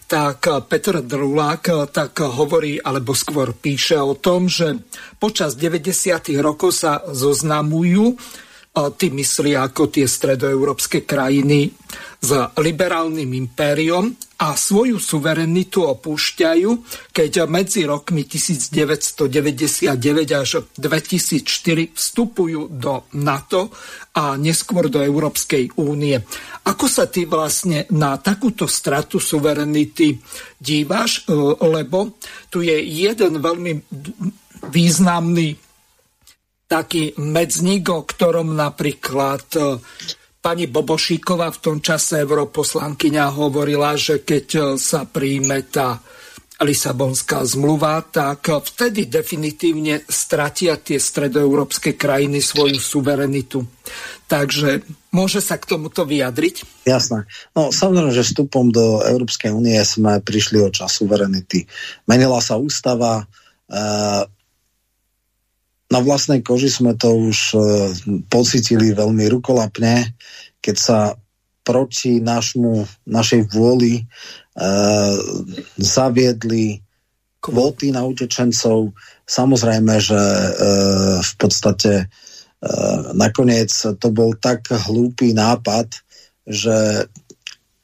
tak 0.04 0.44
Petr 0.68 1.00
Drulák 1.00 1.88
tak 1.88 2.20
hovorí, 2.20 2.76
alebo 2.76 3.16
skôr 3.16 3.56
píše 3.56 3.96
o 3.96 4.12
tom, 4.12 4.52
že 4.52 4.84
počas 5.16 5.56
90. 5.56 6.36
rokov 6.44 6.76
sa 6.76 7.00
zoznamujú 7.08 8.20
ty 8.72 9.12
myslí 9.12 9.52
ako 9.52 9.92
tie 9.92 10.08
stredoeurópske 10.08 11.04
krajiny 11.04 11.68
s 12.24 12.30
liberálnym 12.56 13.28
impériom 13.36 14.16
a 14.40 14.56
svoju 14.56 14.96
suverenitu 14.96 15.84
opúšťajú, 15.84 16.70
keď 17.12 17.46
medzi 17.46 17.84
rokmi 17.84 18.24
1999 18.24 19.92
až 20.32 20.64
2004 20.72 21.92
vstupujú 21.92 22.72
do 22.72 23.06
NATO 23.20 23.68
a 24.16 24.40
neskôr 24.40 24.88
do 24.88 25.04
Európskej 25.04 25.76
únie. 25.76 26.16
Ako 26.64 26.88
sa 26.88 27.06
ty 27.12 27.28
vlastne 27.28 27.84
na 27.92 28.16
takúto 28.16 28.64
stratu 28.64 29.20
suverenity 29.20 30.16
díváš? 30.56 31.28
Lebo 31.60 32.16
tu 32.48 32.64
je 32.64 32.82
jeden 32.82 33.36
veľmi 33.36 33.72
významný 34.72 35.61
taký 36.72 37.12
medzník, 37.20 37.92
o 37.92 38.00
ktorom 38.08 38.56
napríklad 38.56 39.44
e, 39.60 39.60
pani 40.40 40.64
Bobošíková 40.64 41.52
v 41.52 41.60
tom 41.60 41.78
čase 41.84 42.24
europoslankyňa 42.24 43.28
hovorila, 43.36 43.92
že 44.00 44.24
keď 44.24 44.46
e, 44.56 44.60
sa 44.80 45.04
príjme 45.04 45.68
tá 45.68 46.00
Lisabonská 46.62 47.42
zmluva, 47.42 48.00
tak 48.06 48.46
vtedy 48.48 49.10
definitívne 49.10 50.06
stratia 50.06 50.78
tie 50.78 50.96
stredoeurópske 50.96 51.98
krajiny 51.98 52.38
svoju 52.38 52.78
suverenitu. 52.78 53.66
Takže 54.30 54.86
môže 55.10 55.42
sa 55.42 55.58
k 55.58 55.74
tomuto 55.76 56.06
vyjadriť? 56.06 56.86
Jasné. 56.86 57.26
No 57.52 57.74
samozrejme, 57.74 58.14
že 58.14 58.24
vstupom 58.24 58.70
do 58.70 59.02
Európskej 59.02 59.52
únie 59.52 59.76
sme 59.82 60.22
prišli 60.22 60.62
o 60.62 60.70
čas 60.70 61.02
suverenity. 61.02 61.66
Menila 62.06 62.38
sa 62.38 62.56
ústava, 62.56 63.26
e, 63.66 64.32
na 65.92 66.00
vlastnej 66.00 66.40
koži 66.40 66.72
sme 66.72 66.96
to 66.96 67.12
už 67.12 67.38
e, 67.52 67.56
pocitili 68.32 68.96
veľmi 68.96 69.28
rukolapne, 69.28 70.16
keď 70.64 70.76
sa 70.80 70.98
proti 71.62 72.18
našmu, 72.24 72.88
našej 73.04 73.52
vôli 73.52 74.00
e, 74.00 74.04
zaviedli 75.76 76.80
kvóty 77.42 77.92
na 77.92 78.08
utečencov. 78.08 78.96
Samozrejme, 79.28 79.94
že 80.00 80.16
e, 80.16 80.48
v 81.20 81.32
podstate 81.36 81.92
e, 82.00 82.04
nakoniec 83.12 83.70
to 84.00 84.08
bol 84.08 84.32
tak 84.40 84.72
hlúpý 84.72 85.36
nápad, 85.36 85.92
že 86.48 87.06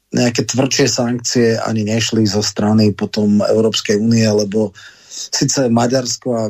nejaké 0.09 0.41
tvrdšie 0.49 0.87
sankcie 0.89 1.47
ani 1.61 1.85
nešli 1.85 2.25
zo 2.25 2.41
strany 2.41 2.91
potom 2.97 3.45
Európskej 3.45 4.01
únie, 4.01 4.25
lebo 4.25 4.73
Sice 5.09 5.73
Maďarsko 5.73 6.27
a 6.37 6.43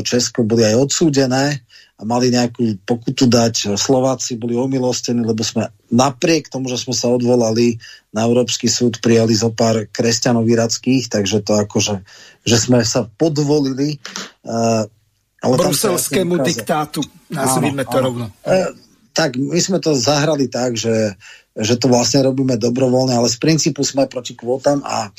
Česko 0.00 0.48
boli 0.48 0.64
aj 0.64 0.80
odsúdené 0.80 1.60
a 1.98 2.02
mali 2.08 2.32
nejakú 2.32 2.80
pokutu 2.88 3.28
dať. 3.28 3.76
Slováci 3.76 4.40
boli 4.40 4.56
omilostení, 4.56 5.20
lebo 5.20 5.44
sme 5.44 5.68
napriek 5.92 6.48
tomu, 6.48 6.72
že 6.72 6.80
sme 6.80 6.96
sa 6.96 7.12
odvolali 7.12 7.76
na 8.14 8.24
Európsky 8.24 8.70
súd, 8.70 9.02
prijali 9.04 9.36
zo 9.36 9.52
pár 9.52 9.84
kresťanov 9.92 10.48
irackých, 10.48 11.10
takže 11.12 11.44
to 11.44 11.58
akože, 11.58 12.00
že 12.48 12.56
sme 12.56 12.80
sa 12.86 13.04
podvolili. 13.04 14.00
Uh, 14.46 14.88
ale 15.44 15.54
Bruselskému 15.58 16.40
diktátu, 16.40 17.04
nazvime 17.28 17.84
to 17.84 17.98
rovno. 17.98 18.32
Uh, 18.46 18.72
tak 19.10 19.34
my 19.34 19.58
sme 19.58 19.82
to 19.82 19.98
zahrali 19.98 20.46
tak, 20.46 20.78
že, 20.78 21.18
že 21.58 21.74
to 21.74 21.90
vlastne 21.90 22.22
robíme 22.22 22.54
dobrovoľne, 22.54 23.18
ale 23.18 23.26
z 23.26 23.42
princípu 23.42 23.82
sme 23.82 24.06
proti 24.06 24.38
kvótam 24.38 24.86
a 24.86 25.10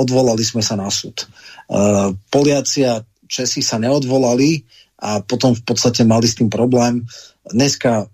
odvolali 0.00 0.40
sme 0.40 0.64
sa 0.64 0.74
na 0.74 0.88
súd. 0.88 1.28
Uh, 1.68 2.16
Poliaci 2.32 2.88
a 2.88 3.04
Česi 3.28 3.60
sa 3.60 3.76
neodvolali 3.76 4.64
a 5.04 5.20
potom 5.20 5.52
v 5.52 5.62
podstate 5.62 6.02
mali 6.08 6.24
s 6.24 6.40
tým 6.40 6.48
problém. 6.48 7.04
Dneska 7.44 8.08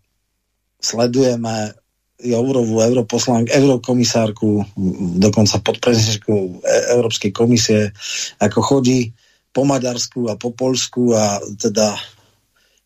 sledujeme 0.82 1.72
Jourovú 2.14 2.78
europoslank, 2.78 3.50
eurokomisárku, 3.50 4.62
dokonca 5.18 5.60
podpredsedničku 5.60 6.62
Európskej 6.94 7.34
komisie, 7.34 7.90
ako 8.38 8.58
chodí 8.62 9.10
po 9.50 9.66
Maďarsku 9.66 10.30
a 10.30 10.38
po 10.38 10.54
Polsku 10.54 11.10
a 11.10 11.42
teda 11.58 11.98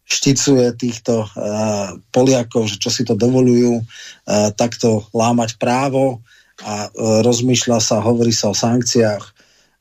šticuje 0.09 0.73
týchto 0.81 1.29
uh, 1.29 1.97
Poliakov, 2.09 2.73
že 2.73 2.81
čo 2.81 2.89
si 2.89 3.05
to 3.05 3.13
dovolujú, 3.13 3.85
uh, 3.85 4.49
takto 4.57 5.05
lámať 5.13 5.61
právo 5.61 6.25
a 6.63 6.91
uh, 6.91 7.21
rozmýšľa 7.23 7.79
sa, 7.79 8.03
hovorí 8.03 8.35
sa 8.35 8.51
o 8.51 8.57
sankciách. 8.57 9.25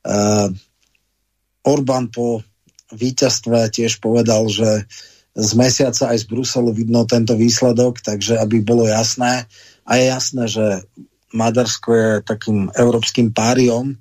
Uh, 0.06 0.54
Orbán 1.66 2.08
po 2.08 2.46
víťazstve 2.94 3.68
tiež 3.68 4.00
povedal, 4.00 4.48
že 4.48 4.86
z 5.38 5.50
mesiaca 5.54 6.10
aj 6.10 6.24
z 6.24 6.26
Bruselu 6.26 6.70
vidno 6.74 7.06
tento 7.06 7.36
výsledok, 7.38 8.02
takže 8.02 8.40
aby 8.40 8.62
bolo 8.64 8.88
jasné. 8.88 9.46
A 9.86 10.00
je 10.00 10.04
jasné, 10.10 10.44
že 10.50 10.66
Maďarsko 11.30 11.88
je 11.92 12.10
takým 12.24 12.72
európskym 12.72 13.30
páriom 13.36 13.94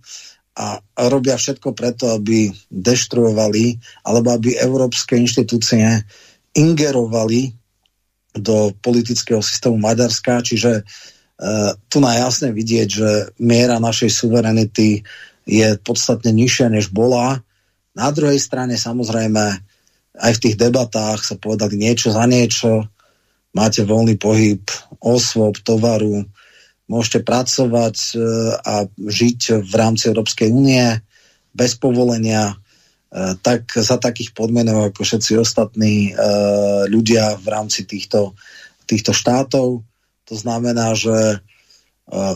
a 0.58 0.82
robia 1.12 1.38
všetko 1.38 1.76
preto, 1.78 2.10
aby 2.16 2.50
deštruovali 2.72 3.78
alebo 4.08 4.34
aby 4.34 4.58
európske 4.58 5.20
inštitúcie 5.20 5.86
ingerovali 6.58 7.54
do 8.34 8.74
politického 8.82 9.44
systému 9.44 9.78
Maďarska, 9.78 10.42
čiže 10.42 10.82
uh, 10.82 11.16
tu 11.88 11.97
na 12.02 12.17
jasne 12.17 12.50
vidieť, 12.50 12.88
že 12.89 13.10
miera 13.38 13.78
našej 13.78 14.10
suverenity 14.10 15.06
je 15.45 15.67
podstatne 15.86 16.34
nižšia, 16.34 16.73
než 16.73 16.89
bola. 16.89 17.45
Na 17.93 18.10
druhej 18.10 18.41
strane 18.41 18.73
samozrejme 18.73 19.62
aj 20.17 20.32
v 20.34 20.41
tých 20.41 20.56
debatách 20.58 21.21
sa 21.21 21.36
povedali 21.38 21.78
niečo 21.78 22.10
za 22.10 22.26
niečo, 22.26 22.89
máte 23.54 23.86
voľný 23.86 24.17
pohyb 24.17 24.62
osôb, 25.02 25.62
tovaru, 25.62 26.26
môžete 26.89 27.21
pracovať 27.21 27.95
e, 27.95 28.15
a 28.58 28.76
žiť 28.89 29.62
v 29.62 29.73
rámci 29.73 30.10
Európskej 30.10 30.50
únie 30.50 30.86
bez 31.54 31.78
povolenia, 31.78 32.54
e, 32.54 32.56
tak 33.41 33.69
za 33.78 34.00
takých 34.00 34.34
podmienok 34.34 34.93
ako 34.93 35.02
všetci 35.04 35.32
ostatní 35.38 36.12
e, 36.12 36.21
ľudia 36.89 37.38
v 37.38 37.47
rámci 37.50 37.86
týchto, 37.86 38.34
týchto 38.88 39.12
štátov. 39.13 39.84
To 40.28 40.36
znamená, 40.36 40.94
že 40.94 41.40
uh, 42.12 42.36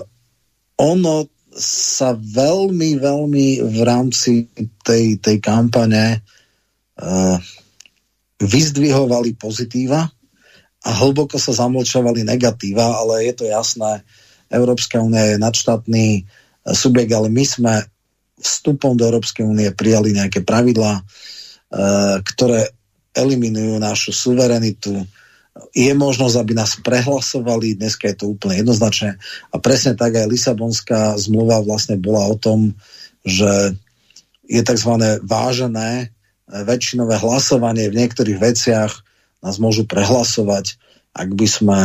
ono 0.80 1.28
sa 1.56 2.16
veľmi, 2.16 2.96
veľmi 2.96 3.48
v 3.68 3.78
rámci 3.84 4.48
tej, 4.88 5.20
tej 5.20 5.38
kampane 5.44 6.24
uh, 6.24 7.36
vyzdvihovali 8.42 9.36
pozitíva 9.36 10.08
a 10.82 10.90
hlboko 10.98 11.38
sa 11.38 11.54
zamlčovali 11.54 12.26
negatíva, 12.26 12.98
ale 12.98 13.30
je 13.30 13.34
to 13.38 13.46
jasné, 13.46 14.02
Európska 14.52 15.00
únia 15.00 15.32
je 15.32 15.38
nadštátny 15.40 16.06
e, 16.18 16.22
subjekt, 16.76 17.14
ale 17.16 17.32
my 17.32 17.44
sme 17.48 17.74
vstupom 18.42 18.98
do 18.98 19.08
Európskej 19.08 19.46
únie 19.46 19.70
prijali 19.72 20.12
nejaké 20.12 20.44
pravidlá, 20.44 21.00
e, 21.00 21.04
ktoré 22.26 22.74
eliminujú 23.16 23.80
našu 23.80 24.12
suverenitu. 24.12 25.06
Je 25.76 25.92
možnosť, 25.92 26.36
aby 26.40 26.54
nás 26.56 26.80
prehlasovali, 26.80 27.76
dneska 27.76 28.08
je 28.08 28.24
to 28.24 28.26
úplne 28.32 28.64
jednoznačné. 28.64 29.20
A 29.52 29.56
presne 29.60 30.00
tak 30.00 30.16
aj 30.16 30.32
Lisabonská 30.32 31.20
zmluva 31.20 31.60
vlastne 31.60 32.00
bola 32.00 32.24
o 32.32 32.40
tom, 32.40 32.80
že 33.28 33.76
je 34.48 34.62
tzv. 34.64 34.92
vážené 35.24 35.92
e, 36.00 36.06
väčšinové 36.64 37.20
hlasovanie 37.20 37.92
v 37.92 38.00
niektorých 38.00 38.40
veciach 38.40 38.92
nás 39.44 39.56
môžu 39.60 39.84
prehlasovať, 39.88 40.80
ak 41.12 41.30
by 41.36 41.48
sme 41.48 41.80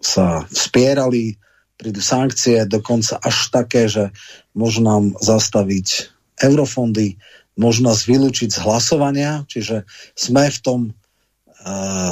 sa 0.00 0.44
vspierali, 0.48 1.36
prídu 1.80 2.04
sankcie, 2.04 2.68
dokonca 2.68 3.16
až 3.20 3.48
také, 3.48 3.88
že 3.88 4.12
môžu 4.52 4.84
nám 4.84 5.16
zastaviť 5.16 6.12
eurofondy, 6.40 7.16
môžu 7.56 7.84
nás 7.84 8.04
vylúčiť 8.04 8.52
z 8.52 8.58
hlasovania, 8.60 9.44
čiže 9.48 9.88
sme 10.12 10.52
v 10.52 10.58
tom 10.60 10.80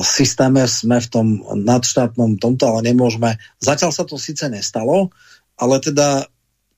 systéme, 0.04 0.68
sme 0.68 1.00
v 1.00 1.08
tom 1.08 1.26
nadštátnom 1.42 2.36
tomto, 2.36 2.68
ale 2.68 2.92
nemôžeme. 2.92 3.40
Zatiaľ 3.58 3.90
sa 3.96 4.04
to 4.04 4.20
síce 4.20 4.44
nestalo, 4.52 5.08
ale 5.56 5.80
teda 5.80 6.28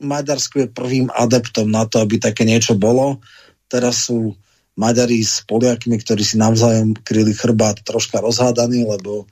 Maďarsko 0.00 0.64
je 0.64 0.68
prvým 0.72 1.12
adeptom 1.12 1.68
na 1.68 1.84
to, 1.84 2.00
aby 2.00 2.16
také 2.16 2.48
niečo 2.48 2.78
bolo. 2.78 3.20
Teraz 3.68 4.08
sú 4.08 4.32
Maďari 4.80 5.20
s 5.20 5.44
Poliakmi, 5.44 6.00
ktorí 6.00 6.24
si 6.24 6.40
navzájom 6.40 6.96
kryli 7.04 7.36
chrbát 7.36 7.84
troška 7.84 8.22
rozhádaní, 8.24 8.88
lebo 8.88 9.28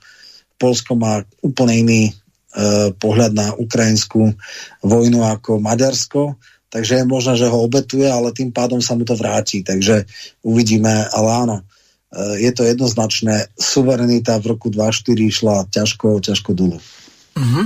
Polsko 0.61 0.93
má 0.99 1.25
úplne 1.41 1.73
iný 1.79 2.01
e, 2.05 2.13
pohľad 2.93 3.31
na 3.33 3.47
ukrajinskú 3.55 4.35
vojnu 4.85 5.25
ako 5.25 5.57
Maďarsko, 5.57 6.37
takže 6.69 7.01
je 7.01 7.05
možné, 7.07 7.33
že 7.39 7.49
ho 7.49 7.65
obetuje, 7.65 8.05
ale 8.05 8.35
tým 8.35 8.53
pádom 8.53 8.83
sa 8.83 8.93
mu 8.93 9.07
to 9.07 9.17
vráti, 9.17 9.65
takže 9.65 10.05
uvidíme, 10.45 11.07
ale 11.09 11.29
áno, 11.33 11.57
je 12.15 12.51
to 12.53 12.65
jednoznačné, 12.65 13.53
suverenita 13.53 14.41
v 14.41 14.57
roku 14.57 14.73
2024 14.73 15.29
išla 15.29 15.55
ťažko, 15.69 16.07
ťažko 16.25 16.51
dolu. 16.57 16.81
Mm-hmm. 17.37 17.65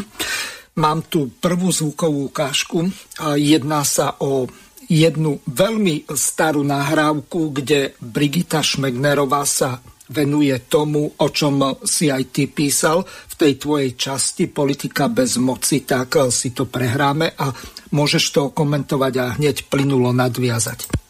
Mám 0.73 1.05
tu 1.07 1.29
prvú 1.37 1.69
zvukovú 1.69 2.33
ukážku. 2.33 2.89
Jedná 3.37 3.85
sa 3.85 4.17
o 4.19 4.49
jednu 4.89 5.39
veľmi 5.47 6.09
starú 6.11 6.65
nahrávku, 6.65 7.53
kde 7.55 7.93
Brigita 8.01 8.59
Šmegnerová 8.65 9.45
sa 9.45 9.79
venuje 10.09 10.53
tomu, 10.67 11.07
o 11.07 11.27
čom 11.31 11.79
si 11.87 12.11
aj 12.11 12.23
ty 12.35 12.51
písal 12.51 13.07
v 13.07 13.33
tej 13.39 13.53
tvojej 13.55 13.95
časti 13.95 14.51
Politika 14.51 15.07
bez 15.07 15.39
moci, 15.39 15.87
tak 15.87 16.19
si 16.33 16.51
to 16.51 16.67
prehráme 16.67 17.31
a 17.37 17.53
môžeš 17.95 18.23
to 18.33 18.41
komentovať 18.51 19.13
a 19.21 19.25
hneď 19.39 19.69
plynulo 19.71 20.11
nadviazať. 20.11 21.02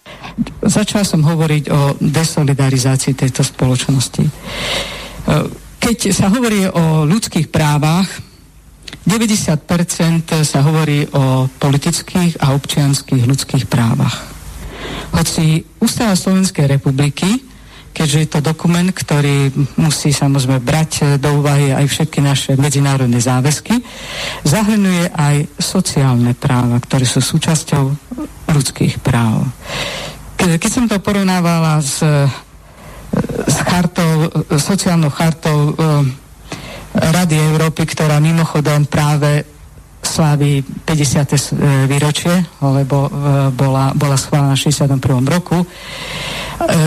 Začal 0.63 1.03
som 1.03 1.21
hovoriť 1.23 1.63
o 1.69 1.79
desolidarizácii 1.99 3.13
tejto 3.13 3.43
spoločnosti. 3.43 4.23
Keď 5.83 5.97
sa 6.15 6.31
hovorí 6.31 6.63
o 6.67 7.03
ľudských 7.03 7.51
právach, 7.51 8.07
90% 9.03 9.67
sa 10.47 10.59
hovorí 10.63 11.03
o 11.11 11.51
politických 11.59 12.39
a 12.39 12.55
občianských 12.55 13.27
ľudských 13.27 13.67
právach. 13.67 14.15
Hoci 15.11 15.59
Ústava 15.83 16.15
Slovenskej 16.15 16.71
republiky, 16.71 17.27
keďže 17.93 18.19
je 18.23 18.29
to 18.31 18.39
dokument, 18.39 18.89
ktorý 18.89 19.51
musí 19.77 20.09
samozrejme 20.15 20.63
brať 20.63 21.19
do 21.19 21.43
úvahy 21.43 21.75
aj 21.75 21.85
všetky 21.85 22.19
naše 22.23 22.51
medzinárodné 22.55 23.19
záväzky, 23.19 23.83
zahrnuje 24.47 25.11
aj 25.13 25.51
sociálne 25.59 26.33
práva, 26.33 26.79
ktoré 26.79 27.03
sú 27.03 27.21
súčasťou 27.21 27.83
ľudských 28.49 29.03
práv. 29.03 29.45
Keď 30.43 30.71
som 30.71 30.85
to 30.91 30.99
porovnávala 30.99 31.79
s, 31.79 32.03
s 33.47 33.57
chartou, 33.63 34.27
sociálnou 34.59 35.07
chartou 35.07 35.71
Rady 36.93 37.35
Európy, 37.39 37.89
ktorá 37.89 38.21
mimochodom 38.21 38.85
práve 38.85 39.53
slaví 40.03 40.61
50. 40.61 40.85
E, 40.85 41.87
výročie, 41.87 42.35
lebo 42.59 43.07
e, 43.07 43.11
bola, 43.55 43.95
bola 43.95 44.19
schválená 44.19 44.53
v 44.53 44.69
61. 44.69 44.99
roku, 45.25 45.63
e, 45.63 45.67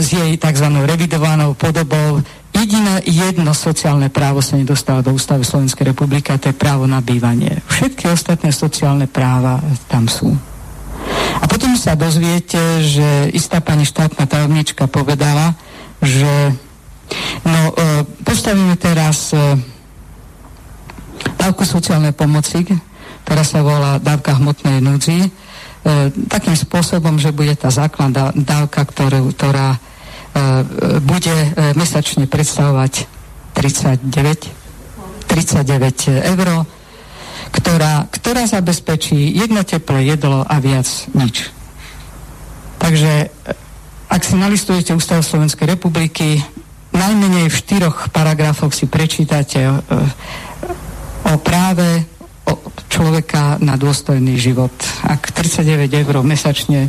s 0.04 0.12
jej 0.12 0.36
tzv. 0.36 0.66
revidovanou 0.84 1.56
podobou 1.56 2.20
jediné 2.52 3.02
jedno 3.08 3.56
sociálne 3.56 4.12
právo 4.12 4.44
sa 4.44 4.60
nedostáva 4.60 5.00
do 5.00 5.16
ústavy 5.16 5.42
Slovenskej 5.42 5.96
republiky 5.96 6.30
a 6.30 6.40
to 6.40 6.52
je 6.52 6.56
právo 6.56 6.84
na 6.84 7.00
bývanie. 7.00 7.64
Všetky 7.66 8.12
ostatné 8.12 8.52
sociálne 8.52 9.08
práva 9.08 9.58
tam 9.88 10.06
sú. 10.06 10.36
A 11.40 11.44
potom 11.46 11.74
sa 11.76 11.98
dozviete, 11.98 12.58
že 12.82 13.30
istá 13.34 13.62
pani 13.62 13.84
štátna 13.84 14.26
tajomnička 14.26 14.88
povedala, 14.90 15.54
že 16.00 16.54
no, 17.46 17.58
postavíme 18.26 18.74
teraz 18.76 19.34
dávku 21.38 21.62
sociálnej 21.62 22.10
pomoci, 22.12 22.66
ktorá 23.26 23.42
sa 23.42 23.62
volá 23.62 23.98
dávka 23.98 24.38
hmotnej 24.38 24.78
núdzi, 24.82 25.26
e, 25.26 25.30
takým 26.30 26.54
spôsobom, 26.54 27.18
že 27.18 27.34
bude 27.34 27.54
tá 27.58 27.70
základná 27.70 28.30
dávka, 28.34 28.86
ktorú, 28.86 29.34
ktorá 29.34 29.74
e, 29.74 29.78
bude 31.02 31.34
e, 31.34 31.48
mesačne 31.74 32.30
predstavovať 32.30 33.06
39, 33.54 35.30
39 35.30 36.34
eur, 36.34 36.48
ktorá, 37.56 38.06
ktorá 38.12 38.44
zabezpečí 38.44 39.32
jedno 39.32 39.64
teplé 39.64 40.12
jedlo 40.12 40.44
a 40.44 40.60
viac 40.60 40.86
nič. 41.16 41.48
Takže 42.76 43.12
e, 43.24 43.26
ak 44.12 44.20
si 44.22 44.36
nalistujete 44.36 44.92
Ústav 44.92 45.24
Slovenskej 45.24 45.74
republiky, 45.74 46.38
najmenej 46.92 47.48
v 47.48 47.56
štyroch 47.56 48.12
paragrafoch 48.12 48.76
si 48.76 48.84
prečítate 48.86 49.64
e, 49.64 49.72
o 51.26 51.34
práve 51.40 52.06
človeka 52.96 53.58
na 53.58 53.74
dôstojný 53.76 54.38
život. 54.38 54.72
Ak 55.04 55.34
39 55.34 55.90
eur 55.90 56.22
mesačne 56.22 56.88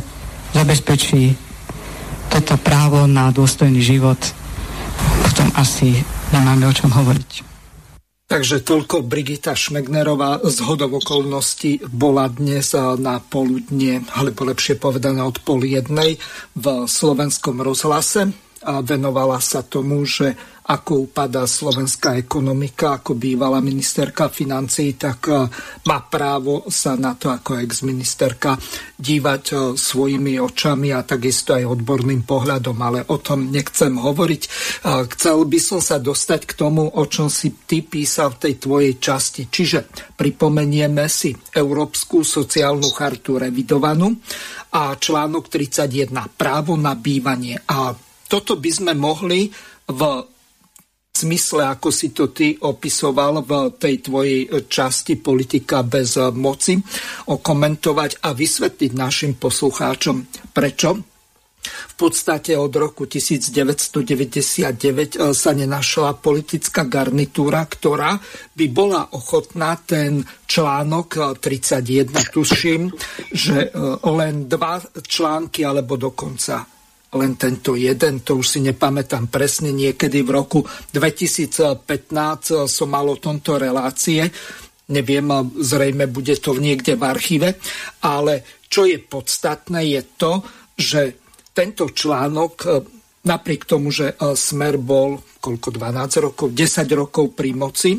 zabezpečí 0.54 1.34
toto 2.32 2.56
právo 2.60 3.04
na 3.04 3.28
dôstojný 3.28 3.80
život, 3.82 4.16
potom 5.24 5.48
asi 5.56 6.00
nemáme 6.32 6.64
o 6.68 6.72
čom 6.72 6.92
hovoriť. 6.92 7.57
Takže 8.28 8.60
toľko 8.60 9.08
Brigita 9.08 9.56
Šmegnerová 9.56 10.44
z 10.44 10.60
hodov 10.68 11.00
okolností 11.00 11.80
bola 11.88 12.28
dnes 12.28 12.76
na 12.76 13.24
poludne, 13.24 14.04
alebo 14.12 14.44
lepšie 14.44 14.76
povedané 14.76 15.24
od 15.24 15.40
pol 15.40 15.64
jednej 15.64 16.20
v 16.52 16.84
slovenskom 16.84 17.64
rozhlase. 17.64 18.28
A 18.68 18.84
venovala 18.84 19.40
sa 19.40 19.64
tomu, 19.64 20.04
že 20.04 20.36
ako 20.68 21.08
upadá 21.08 21.48
slovenská 21.48 22.20
ekonomika, 22.20 23.00
ako 23.00 23.16
bývalá 23.16 23.64
ministerka 23.64 24.28
financí, 24.28 25.00
tak 25.00 25.24
e, 25.32 25.48
má 25.88 25.98
právo 26.04 26.68
sa 26.68 26.92
na 26.92 27.16
to 27.16 27.32
ako 27.32 27.56
ex-ministerka 27.64 28.60
dívať 29.00 29.44
e, 29.48 29.54
svojimi 29.80 30.36
očami 30.36 30.92
a 30.92 31.00
takisto 31.08 31.56
aj 31.56 31.64
odborným 31.64 32.28
pohľadom, 32.28 32.76
ale 32.84 33.00
o 33.08 33.16
tom 33.16 33.48
nechcem 33.48 33.96
hovoriť. 33.96 34.42
Chcel 35.16 35.38
by 35.48 35.58
som 35.58 35.80
sa 35.80 35.96
dostať 35.96 36.44
k 36.44 36.52
tomu, 36.52 36.84
o 36.84 37.04
čom 37.08 37.32
si 37.32 37.64
ty 37.64 37.80
písal 37.80 38.36
v 38.36 38.40
tej 38.44 38.54
tvojej 38.60 38.94
časti. 39.00 39.48
Čiže 39.48 40.12
pripomenieme 40.20 41.08
si 41.08 41.32
Európsku 41.32 42.20
sociálnu 42.20 42.92
chartu 42.92 43.40
revidovanú 43.40 44.12
a 44.76 44.92
článok 45.00 45.48
31 45.48 46.12
právo 46.36 46.76
na 46.76 46.92
bývanie. 46.92 47.56
A 47.64 47.96
toto 48.28 48.60
by 48.60 48.70
sme 48.70 48.92
mohli 48.92 49.48
v 49.88 50.00
zmysle, 51.14 51.66
ako 51.66 51.90
si 51.90 52.14
to 52.14 52.30
ty 52.30 52.54
opisoval 52.54 53.42
v 53.42 53.74
tej 53.74 54.06
tvojej 54.06 54.46
časti 54.70 55.18
politika 55.18 55.82
bez 55.82 56.14
moci, 56.34 56.78
okomentovať 57.26 58.22
a 58.22 58.30
vysvetliť 58.30 58.90
našim 58.94 59.34
poslucháčom, 59.34 60.16
prečo? 60.54 61.18
V 61.68 61.94
podstate 61.98 62.54
od 62.54 62.70
roku 62.70 63.10
1999 63.10 65.18
eh, 65.18 65.34
sa 65.34 65.50
nenašla 65.50 66.22
politická 66.22 66.86
garnitúra, 66.86 67.66
ktorá 67.66 68.14
by 68.54 68.66
bola 68.70 69.10
ochotná 69.12 69.74
ten 69.82 70.22
článok 70.46 71.34
31, 71.42 72.14
eh, 72.14 72.30
tuším, 72.30 72.94
že 73.34 73.68
eh, 73.68 73.70
len 74.06 74.46
dva 74.46 74.78
články 75.02 75.66
alebo 75.66 75.98
dokonca 75.98 76.77
len 77.16 77.40
tento 77.40 77.72
jeden, 77.72 78.20
to 78.20 78.36
už 78.36 78.46
si 78.46 78.60
nepamätám 78.60 79.32
presne, 79.32 79.72
niekedy 79.72 80.20
v 80.20 80.30
roku 80.34 80.60
2015 80.92 82.68
som 82.68 82.88
mal 82.88 83.08
o 83.08 83.16
tomto 83.16 83.56
relácie, 83.56 84.28
neviem, 84.92 85.28
zrejme 85.56 86.08
bude 86.08 86.36
to 86.36 86.56
niekde 86.56 87.00
v 87.00 87.02
archíve, 87.08 87.48
ale 88.04 88.44
čo 88.68 88.84
je 88.84 89.00
podstatné 89.00 89.88
je 89.96 90.02
to, 90.20 90.32
že 90.76 91.00
tento 91.56 91.88
článok, 91.88 92.84
napriek 93.24 93.64
tomu, 93.64 93.88
že 93.88 94.14
Smer 94.36 94.76
bol 94.76 95.20
koľko 95.40 95.68
12 95.74 96.24
rokov, 96.24 96.46
10 96.52 96.88
rokov 96.92 97.32
pri 97.32 97.50
moci, 97.56 97.98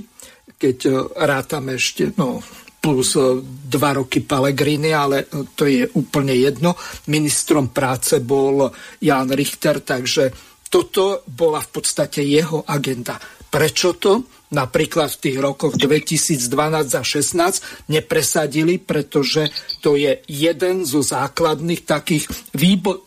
keď 0.59 1.09
rátame 1.17 1.75
ešte 1.75 2.13
no, 2.19 2.39
plus 2.79 3.15
e, 3.15 3.43
dva 3.43 3.99
roky 3.99 4.23
Pellegrini, 4.23 4.95
ale 4.95 5.27
e, 5.27 5.45
to 5.55 5.67
je 5.67 5.85
úplne 5.99 6.33
jedno. 6.33 6.75
Ministrom 7.11 7.75
práce 7.75 8.23
bol 8.23 8.71
Jan 9.03 9.29
Richter, 9.29 9.83
takže 9.83 10.31
toto 10.71 11.27
bola 11.27 11.59
v 11.59 11.69
podstate 11.69 12.23
jeho 12.23 12.63
agenda. 12.63 13.19
Prečo 13.49 13.97
to 13.97 14.23
napríklad 14.53 15.09
v 15.13 15.21
tých 15.29 15.37
rokoch 15.37 15.73
2012 15.77 16.49
a 16.95 17.01
2016 17.01 17.89
nepresadili, 17.89 18.77
pretože 18.77 19.49
to 19.81 19.97
je 19.97 20.21
jeden 20.29 20.85
zo 20.85 21.01
základných 21.01 21.85
takých 21.85 22.25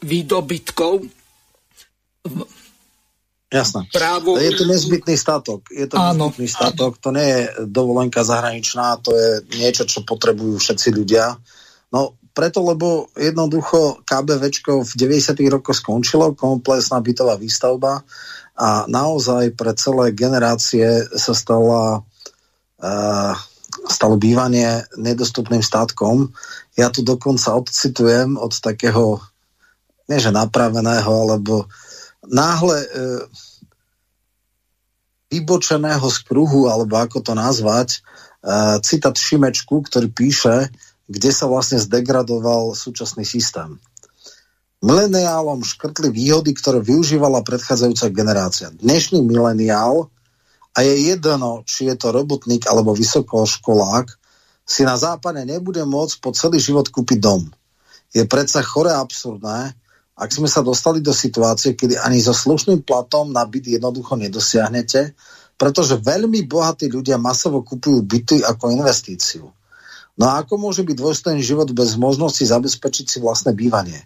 výdobytkov 0.02 1.06
Jasné. 3.52 3.84
Právo... 3.92 4.40
Je 4.40 4.56
to 4.56 4.64
nezbytný 4.64 5.12
statok. 5.12 5.68
Je 5.68 5.84
to 5.84 6.00
Áno. 6.00 6.32
nezbytný 6.32 6.48
statok. 6.48 6.96
To 7.04 7.12
nie 7.12 7.28
je 7.28 7.40
dovolenka 7.68 8.24
zahraničná, 8.24 8.96
to 9.04 9.12
je 9.12 9.44
niečo, 9.60 9.84
čo 9.84 10.08
potrebujú 10.08 10.56
všetci 10.56 10.88
ľudia. 10.88 11.36
No 11.92 12.16
preto, 12.32 12.64
lebo 12.64 13.12
jednoducho 13.12 14.00
KBVčko 14.08 14.88
v 14.88 14.92
90. 14.96 15.36
rokoch 15.52 15.76
skončilo, 15.76 16.32
komplexná 16.32 17.04
bytová 17.04 17.36
výstavba 17.36 18.00
a 18.56 18.88
naozaj 18.88 19.52
pre 19.52 19.76
celé 19.76 20.16
generácie 20.16 21.04
sa 21.12 21.36
stala 21.36 22.00
uh, 22.80 23.34
stalo 23.88 24.16
bývanie 24.16 24.84
nedostupným 24.96 25.60
státkom. 25.60 26.30
Ja 26.76 26.88
tu 26.88 27.04
dokonca 27.04 27.56
odcitujem 27.56 28.40
od 28.40 28.52
takého, 28.60 29.20
nie 30.08 30.18
že 30.20 30.32
napraveného, 30.32 31.08
alebo 31.08 31.68
náhle 32.26 32.78
e, 32.82 32.88
vybočeného 35.32 36.06
z 36.06 36.18
kruhu, 36.22 36.70
alebo 36.70 36.98
ako 37.00 37.18
to 37.24 37.32
nazvať, 37.34 37.98
e, 37.98 37.98
citát 38.84 39.16
Šimečku, 39.16 39.82
ktorý 39.86 40.12
píše, 40.12 40.70
kde 41.10 41.30
sa 41.34 41.50
vlastne 41.50 41.82
zdegradoval 41.82 42.78
súčasný 42.78 43.26
systém. 43.26 43.80
Mileniálom 44.82 45.62
škrtli 45.62 46.10
výhody, 46.10 46.58
ktoré 46.58 46.82
využívala 46.82 47.46
predchádzajúca 47.46 48.10
generácia. 48.10 48.68
Dnešný 48.74 49.22
mileniál, 49.22 50.10
a 50.72 50.78
je 50.80 51.12
jedno, 51.12 51.62
či 51.68 51.92
je 51.92 51.96
to 52.00 52.16
robotník 52.16 52.64
alebo 52.64 52.96
vysokoškolák, 52.96 54.08
si 54.64 54.88
na 54.88 54.96
západe 54.96 55.44
nebude 55.44 55.84
môcť 55.84 56.16
po 56.22 56.32
celý 56.32 56.56
život 56.56 56.88
kúpiť 56.88 57.18
dom. 57.20 57.44
Je 58.16 58.24
predsa 58.24 58.64
chore 58.64 58.88
absurdné, 58.88 59.76
ak 60.22 60.30
sme 60.30 60.46
sa 60.46 60.62
dostali 60.62 61.02
do 61.02 61.10
situácie, 61.10 61.74
kedy 61.74 61.98
ani 61.98 62.22
so 62.22 62.30
slušným 62.30 62.86
platom 62.86 63.34
na 63.34 63.42
byt 63.42 63.74
jednoducho 63.74 64.14
nedosiahnete, 64.14 65.18
pretože 65.58 65.98
veľmi 65.98 66.46
bohatí 66.46 66.86
ľudia 66.86 67.18
masovo 67.18 67.66
kupujú 67.66 68.06
byty 68.06 68.46
ako 68.46 68.70
investíciu. 68.70 69.50
No 70.14 70.24
a 70.30 70.46
ako 70.46 70.62
môže 70.62 70.86
byť 70.86 70.94
dôstojný 70.94 71.42
život 71.42 71.66
bez 71.74 71.98
možnosti 71.98 72.38
zabezpečiť 72.38 73.06
si 73.10 73.18
vlastné 73.18 73.50
bývanie? 73.50 73.98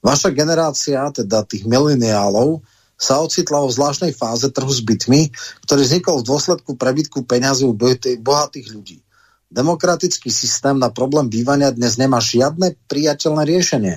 Vaša 0.00 0.32
generácia, 0.32 1.04
teda 1.12 1.44
tých 1.44 1.68
mileniálov, 1.68 2.64
sa 2.96 3.20
ocitla 3.20 3.60
vo 3.60 3.68
zvláštnej 3.68 4.16
fáze 4.16 4.48
trhu 4.48 4.72
s 4.72 4.80
bytmi, 4.80 5.34
ktorý 5.68 5.80
vznikol 5.84 6.22
v 6.22 6.28
dôsledku 6.32 6.80
prebytku 6.80 7.28
peňazí 7.28 7.68
u 7.68 7.76
bohatých 8.24 8.66
ľudí. 8.72 9.04
Demokratický 9.52 10.32
systém 10.32 10.80
na 10.80 10.88
problém 10.88 11.28
bývania 11.28 11.74
dnes 11.74 12.00
nemá 12.00 12.24
žiadne 12.24 12.72
priateľné 12.88 13.42
riešenie 13.44 13.96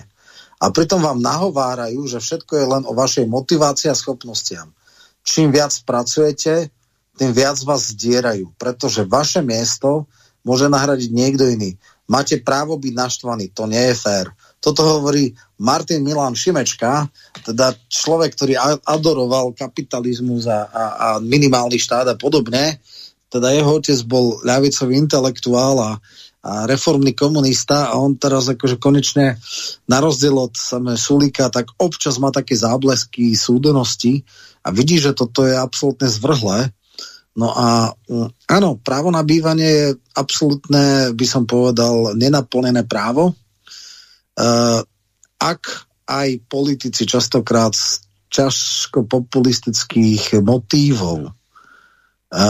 a 0.59 0.65
pritom 0.71 1.03
vám 1.03 1.19
nahovárajú, 1.19 2.07
že 2.07 2.23
všetko 2.23 2.53
je 2.55 2.65
len 2.65 2.83
o 2.87 2.93
vašej 2.95 3.27
motivácii 3.27 3.91
a 3.91 3.95
schopnostiam. 3.97 4.71
Čím 5.25 5.51
viac 5.51 5.73
pracujete, 5.83 6.71
tým 7.15 7.31
viac 7.31 7.59
vás 7.63 7.95
zdierajú, 7.95 8.51
pretože 8.59 9.07
vaše 9.07 9.39
miesto 9.39 10.07
môže 10.45 10.69
nahradiť 10.69 11.09
niekto 11.11 11.47
iný. 11.47 11.75
Máte 12.05 12.37
právo 12.37 12.77
byť 12.77 12.93
naštvaný, 12.93 13.49
to 13.49 13.65
nie 13.65 13.81
je 13.91 13.95
fér. 13.97 14.29
Toto 14.61 14.85
hovorí 14.85 15.33
Martin 15.57 16.05
Milan 16.05 16.37
Šimečka, 16.37 17.09
teda 17.41 17.73
človek, 17.89 18.37
ktorý 18.37 18.53
adoroval 18.85 19.57
kapitalizmus 19.57 20.45
a, 20.45 20.69
a, 20.69 20.83
a 20.93 21.07
minimálny 21.17 21.81
štát 21.81 22.05
a 22.13 22.15
podobne. 22.17 22.77
Teda 23.25 23.49
jeho 23.49 23.81
otec 23.81 23.97
bol 24.05 24.37
ľavicový 24.45 24.93
intelektuál 25.01 25.75
a 25.81 25.91
reformný 26.45 27.17
komunista 27.17 27.89
a 27.89 27.97
on 27.97 28.21
teraz 28.21 28.45
akože 28.45 28.77
konečne 28.77 29.41
na 29.89 29.97
rozdiel 29.97 30.37
od 30.37 30.53
samé 30.53 30.93
Sulika, 30.93 31.49
tak 31.49 31.73
občas 31.81 32.21
má 32.21 32.29
také 32.29 32.53
záblesky 32.53 33.33
súdenosti 33.33 34.21
a 34.61 34.69
vidí, 34.69 35.01
že 35.01 35.17
toto 35.17 35.41
je 35.41 35.57
absolútne 35.57 36.05
zvrhlé. 36.05 36.69
No 37.35 37.49
a 37.51 37.97
mm, 38.07 38.47
áno, 38.47 38.77
právo 38.77 39.09
na 39.09 39.25
bývanie 39.25 39.67
je 39.67 39.87
absolútne, 40.13 41.11
by 41.17 41.25
som 41.25 41.49
povedal, 41.49 42.13
nenaplnené 42.13 42.85
právo. 42.85 43.33
Uh, 44.37 44.85
ak 45.41 45.89
aj 46.05 46.45
politici 46.45 47.09
častokrát 47.09 47.73
z 47.73 48.05
ťažko 48.29 49.09
populistických 49.09 50.43
motívov 50.45 51.33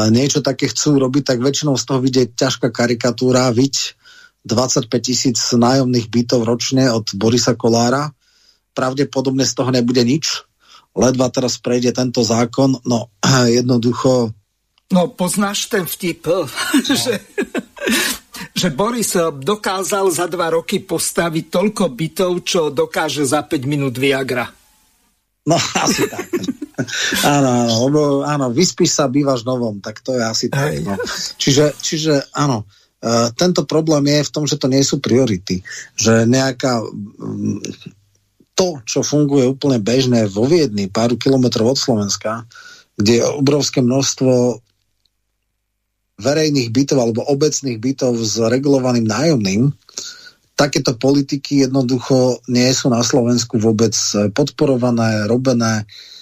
niečo 0.09 0.41
také 0.41 0.69
chcú 0.71 0.97
robiť, 0.97 1.23
tak 1.35 1.39
väčšinou 1.41 1.77
z 1.77 1.83
toho 1.85 1.99
vidieť 2.01 2.33
ťažká 2.33 2.67
karikatúra, 2.73 3.49
viď 3.53 3.93
25 4.45 4.89
tisíc 5.01 5.39
nájomných 5.53 6.07
bytov 6.09 6.45
ročne 6.45 6.89
od 6.93 7.09
Borisa 7.17 7.57
Kolára. 7.57 8.13
Pravdepodobne 8.77 9.41
z 9.41 9.53
toho 9.57 9.73
nebude 9.73 10.05
nič. 10.05 10.45
Ledva 10.95 11.27
teraz 11.33 11.57
prejde 11.59 11.91
tento 11.91 12.21
zákon, 12.21 12.77
no 12.85 13.09
jednoducho... 13.57 14.31
No 14.93 15.09
poznáš 15.09 15.65
ten 15.65 15.89
vtip, 15.89 16.29
no. 16.29 16.45
že, 16.85 17.17
že 18.53 18.67
Boris 18.69 19.17
dokázal 19.17 20.05
za 20.13 20.29
dva 20.29 20.53
roky 20.53 20.77
postaviť 20.77 21.45
toľko 21.49 21.85
bytov, 21.89 22.31
čo 22.45 22.61
dokáže 22.69 23.25
za 23.25 23.41
5 23.41 23.65
minút 23.65 23.97
Viagra. 23.97 24.45
No 25.45 25.57
asi 25.57 26.05
tak. 26.05 26.29
Áno, 27.23 27.49
áno, 27.65 27.73
lebo 27.87 27.99
áno, 28.27 28.51
vyspíš 28.51 28.99
sa, 28.99 29.11
bývaš 29.11 29.47
novom, 29.47 29.79
tak 29.79 30.03
to 30.03 30.15
je 30.15 30.23
asi 30.23 30.47
tak. 30.51 30.83
No. 30.83 30.99
Čiže, 31.39 31.65
čiže 31.79 32.13
áno, 32.35 32.67
uh, 32.67 33.31
tento 33.35 33.63
problém 33.63 34.11
je 34.11 34.27
v 34.27 34.33
tom, 34.33 34.43
že 34.43 34.59
to 34.59 34.67
nie 34.67 34.83
sú 34.83 34.99
priority. 34.99 35.63
Že 35.95 36.27
nejaká 36.27 36.83
um, 36.83 37.63
to, 38.55 38.79
čo 38.87 39.03
funguje 39.03 39.47
úplne 39.47 39.79
bežné 39.79 40.27
vo 40.31 40.47
Viedni, 40.47 40.87
pár 40.91 41.15
kilometrov 41.15 41.75
od 41.75 41.79
Slovenska, 41.79 42.47
kde 42.95 43.19
je 43.19 43.23
obrovské 43.23 43.83
množstvo 43.83 44.63
verejných 46.15 46.71
bytov 46.71 46.97
alebo 47.03 47.27
obecných 47.27 47.75
bytov 47.75 48.15
s 48.23 48.39
regulovaným 48.39 49.03
nájomným, 49.03 49.75
takéto 50.55 50.95
politiky 50.95 51.67
jednoducho 51.67 52.39
nie 52.47 52.71
sú 52.71 52.87
na 52.87 53.03
Slovensku 53.03 53.59
vôbec 53.59 53.91
podporované, 54.31 55.27
robené. 55.27 55.83
Uh, 55.83 56.14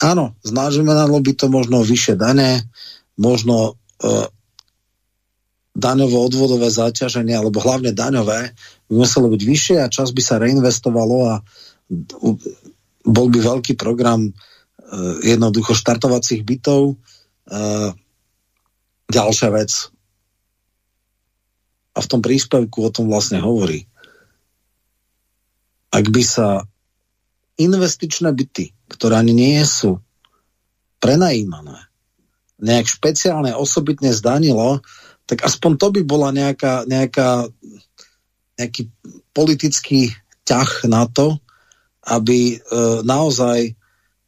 áno, 0.00 0.24
znamenalo 0.44 1.16
by 1.20 1.32
to 1.36 1.46
možno 1.52 1.84
vyššie 1.84 2.16
dane, 2.16 2.64
možno 3.16 3.76
uh, 3.76 4.26
daňovo-odvodové 5.76 6.72
záťaženie, 6.72 7.36
alebo 7.36 7.60
hlavne 7.60 7.92
daňové, 7.92 8.56
by 8.88 8.94
muselo 8.96 9.28
byť 9.28 9.42
vyššie 9.44 9.76
a 9.84 9.92
čas 9.92 10.12
by 10.16 10.22
sa 10.24 10.40
reinvestovalo 10.40 11.16
a 11.28 11.34
bol 13.06 13.26
by 13.28 13.38
veľký 13.38 13.76
program 13.76 14.32
uh, 14.32 14.34
jednoducho 15.20 15.76
štartovacích 15.76 16.42
bytov. 16.42 16.96
Uh, 17.46 17.92
ďalšia 19.12 19.48
vec. 19.54 19.70
A 21.96 21.98
v 22.04 22.10
tom 22.10 22.20
príspevku 22.20 22.84
o 22.84 22.90
tom 22.92 23.08
vlastne 23.08 23.40
hovorí. 23.40 23.88
Ak 25.88 26.12
by 26.12 26.22
sa 26.24 26.68
investičné 27.56 28.32
byty, 28.32 28.72
ktoré 28.92 29.20
ani 29.20 29.32
nie 29.32 29.60
sú 29.64 30.00
prenajímané, 31.00 31.88
nejak 32.60 32.88
špeciálne 32.88 33.52
osobitne 33.52 34.12
zdanilo, 34.12 34.80
tak 35.28 35.44
aspoň 35.44 35.72
to 35.76 35.86
by 35.92 36.02
bola 36.06 36.28
nejaká, 36.32 36.86
nejaká, 36.88 37.50
nejaký 38.56 38.88
politický 39.34 40.14
ťah 40.46 40.86
na 40.88 41.04
to, 41.10 41.36
aby 42.06 42.54
e, 42.54 42.56
naozaj 43.02 43.74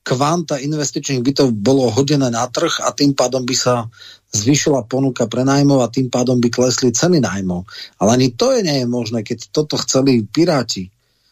kvanta 0.03 0.57
investičných 0.59 1.21
bytov 1.21 1.53
bolo 1.55 1.93
hodené 1.93 2.33
na 2.33 2.49
trh 2.49 2.81
a 2.81 2.91
tým 2.97 3.13
pádom 3.13 3.45
by 3.45 3.55
sa 3.55 3.87
zvýšila 4.33 4.89
ponuka 4.89 5.29
pre 5.29 5.45
nájmov 5.45 5.85
a 5.85 5.93
tým 5.93 6.09
pádom 6.09 6.41
by 6.41 6.49
klesli 6.49 6.91
ceny 6.91 7.21
nájmov. 7.21 7.69
Ale 8.01 8.17
ani 8.17 8.29
to 8.33 8.57
je 8.57 8.65
nie 8.65 8.83
je 8.83 8.87
možné, 8.89 9.21
keď 9.21 9.53
toto 9.53 9.77
chceli 9.79 10.25
piráti 10.25 10.89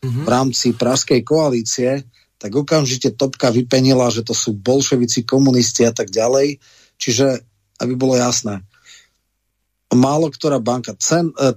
mm-hmm. 0.07 0.24
v 0.24 0.28
rámci 0.30 0.66
pražskej 0.78 1.26
koalície, 1.26 2.07
tak 2.38 2.54
okamžite 2.54 3.18
topka 3.18 3.50
vypenila, 3.50 4.07
že 4.14 4.22
to 4.22 4.36
sú 4.36 4.54
bolševici, 4.54 5.26
komunisti 5.26 5.82
a 5.82 5.90
tak 5.90 6.14
ďalej. 6.14 6.62
Čiže, 6.96 7.42
aby 7.82 7.92
bolo 7.98 8.14
jasné, 8.14 8.62
málo 9.92 10.28
ktorá 10.28 10.59
banka, 10.59 10.94
cen, 10.98 11.30
e, 11.34 11.54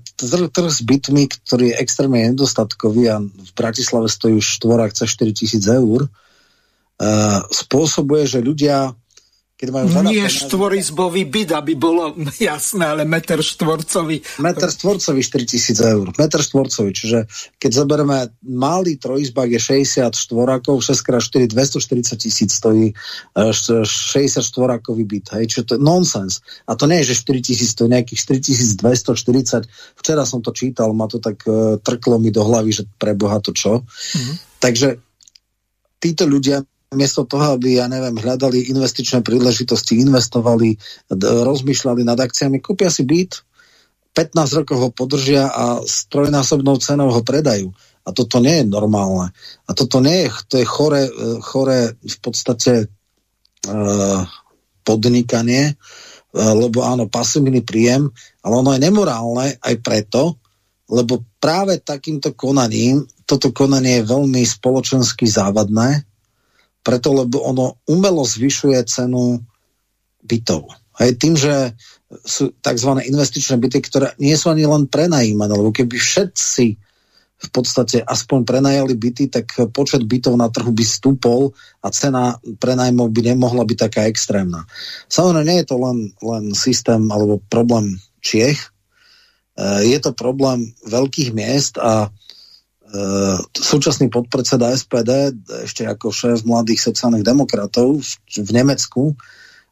trh, 0.50 0.70
s 0.70 0.82
bytmi, 0.86 1.28
ktorý 1.28 1.74
je 1.74 1.80
extrémne 1.82 2.22
nedostatkový 2.32 3.04
a 3.10 3.18
v 3.22 3.52
Bratislave 3.58 4.08
stojí 4.08 4.38
už 4.38 4.62
štvorák 4.62 4.94
cez 4.94 5.10
4 5.14 5.34
tisíc 5.34 5.64
eur, 5.66 6.06
uh, 6.06 7.40
spôsobuje, 7.50 8.28
že 8.28 8.44
ľudia 8.44 8.94
keď 9.60 9.68
majú 9.76 9.86
Nie 10.08 10.32
štvorizbový 10.32 11.28
byt, 11.28 11.52
aby 11.52 11.76
bolo 11.76 12.16
jasné, 12.40 12.96
ale 12.96 13.04
meter 13.04 13.44
štvorcový. 13.44 14.40
Meter 14.40 14.72
štvorcový 14.72 15.20
4000 15.20 15.84
eur. 15.84 16.06
Meter 16.16 16.40
štvorcový, 16.40 16.96
čiže 16.96 17.28
keď 17.60 17.72
zoberieme 17.84 18.32
malý 18.48 18.96
trojizbak 18.96 19.52
je 19.52 19.84
60 19.84 20.16
štvorákov, 20.16 20.80
6x4, 20.80 21.52
240 21.52 22.16
tisíc 22.16 22.56
stojí 22.56 22.96
60 23.36 23.84
e, 23.84 24.28
štvorákový 24.40 25.04
byt. 25.04 25.36
Hej, 25.36 25.52
čiže 25.52 25.64
to 25.68 25.74
je 25.76 25.82
nonsens. 25.84 26.40
A 26.64 26.80
to 26.80 26.88
nie 26.88 27.04
je, 27.04 27.12
že 27.12 27.28
4 27.28 27.44
tisíc, 27.44 27.76
to 27.76 27.84
je 27.84 27.92
nejakých 27.92 28.48
4240. 28.80 29.68
Včera 30.00 30.24
som 30.24 30.40
to 30.40 30.56
čítal, 30.56 30.96
ma 30.96 31.12
to 31.12 31.20
tak 31.20 31.44
uh, 31.44 31.76
trklo 31.84 32.16
mi 32.16 32.32
do 32.32 32.48
hlavy, 32.48 32.72
že 32.72 32.84
preboha 32.96 33.44
to 33.44 33.52
čo. 33.52 33.84
Mm-hmm. 33.84 34.36
Takže 34.64 34.88
títo 36.00 36.24
ľudia 36.24 36.64
miesto 36.90 37.22
toho, 37.22 37.54
aby, 37.54 37.78
ja 37.78 37.86
neviem, 37.86 38.18
hľadali 38.18 38.74
investičné 38.74 39.22
príležitosti, 39.22 40.02
investovali, 40.02 40.74
rozmýšľali 41.22 42.02
nad 42.02 42.18
akciami, 42.18 42.58
kúpia 42.58 42.90
si 42.90 43.06
byt, 43.06 43.46
15 44.18 44.58
rokov 44.66 44.78
ho 44.82 44.90
podržia 44.90 45.54
a 45.54 45.86
s 45.86 46.10
trojnásobnou 46.10 46.82
cenou 46.82 47.14
ho 47.14 47.22
predajú. 47.22 47.70
A 48.02 48.10
toto 48.10 48.42
nie 48.42 48.66
je 48.66 48.66
normálne. 48.66 49.30
A 49.70 49.72
toto 49.78 50.02
nie 50.02 50.26
je, 50.26 50.28
to 50.50 50.56
je 50.58 50.66
chore, 50.66 51.06
chore 51.46 51.94
v 51.94 52.18
podstate 52.26 52.90
uh, 53.70 54.26
podnikanie, 54.82 55.78
uh, 55.78 56.54
lebo 56.58 56.82
áno, 56.90 57.06
pasívny 57.06 57.62
príjem, 57.62 58.10
ale 58.42 58.54
ono 58.66 58.74
je 58.74 58.82
nemorálne 58.82 59.62
aj 59.62 59.76
preto, 59.86 60.42
lebo 60.90 61.22
práve 61.38 61.78
takýmto 61.86 62.34
konaním, 62.34 63.06
toto 63.30 63.54
konanie 63.54 64.02
je 64.02 64.10
veľmi 64.10 64.42
spoločensky 64.42 65.30
závadné, 65.30 66.09
preto, 66.90 67.14
lebo 67.14 67.46
ono 67.46 67.78
umelo 67.86 68.26
zvyšuje 68.26 68.82
cenu 68.90 69.38
bytov. 70.26 70.74
Aj 70.98 71.14
tým, 71.14 71.38
že 71.38 71.78
sú 72.26 72.50
tzv. 72.58 72.92
investičné 73.06 73.62
byty, 73.62 73.78
ktoré 73.86 74.08
nie 74.18 74.34
sú 74.34 74.50
ani 74.50 74.66
len 74.66 74.90
prenajímané, 74.90 75.54
lebo 75.54 75.70
keby 75.70 76.02
všetci 76.02 76.66
v 77.40 77.50
podstate 77.56 78.04
aspoň 78.04 78.44
prenajali 78.44 79.00
byty, 79.00 79.32
tak 79.32 79.48
počet 79.72 80.04
bytov 80.04 80.36
na 80.36 80.52
trhu 80.52 80.76
by 80.76 80.84
stúpol 80.84 81.56
a 81.80 81.88
cena 81.94 82.36
prenajmov 82.60 83.14
by 83.16 83.32
nemohla 83.32 83.64
byť 83.64 83.78
taká 83.80 84.02
extrémna. 84.12 84.68
Samozrejme, 85.08 85.48
nie 85.48 85.58
je 85.64 85.68
to 85.70 85.78
len, 85.80 85.98
len 86.20 86.52
systém 86.52 87.00
alebo 87.08 87.40
problém 87.48 87.96
Čiech, 88.20 88.60
e, 88.60 88.68
je 89.88 90.00
to 90.04 90.12
problém 90.12 90.76
veľkých 90.84 91.32
miest 91.32 91.80
a 91.80 92.12
súčasný 93.54 94.10
podpredseda 94.10 94.74
SPD, 94.74 95.34
ešte 95.64 95.86
ako 95.86 96.10
šéf 96.12 96.44
mladých 96.44 96.84
sociálnych 96.84 97.24
demokratov 97.24 98.02
v, 98.02 98.12
v 98.44 98.50
Nemecku, 98.52 99.14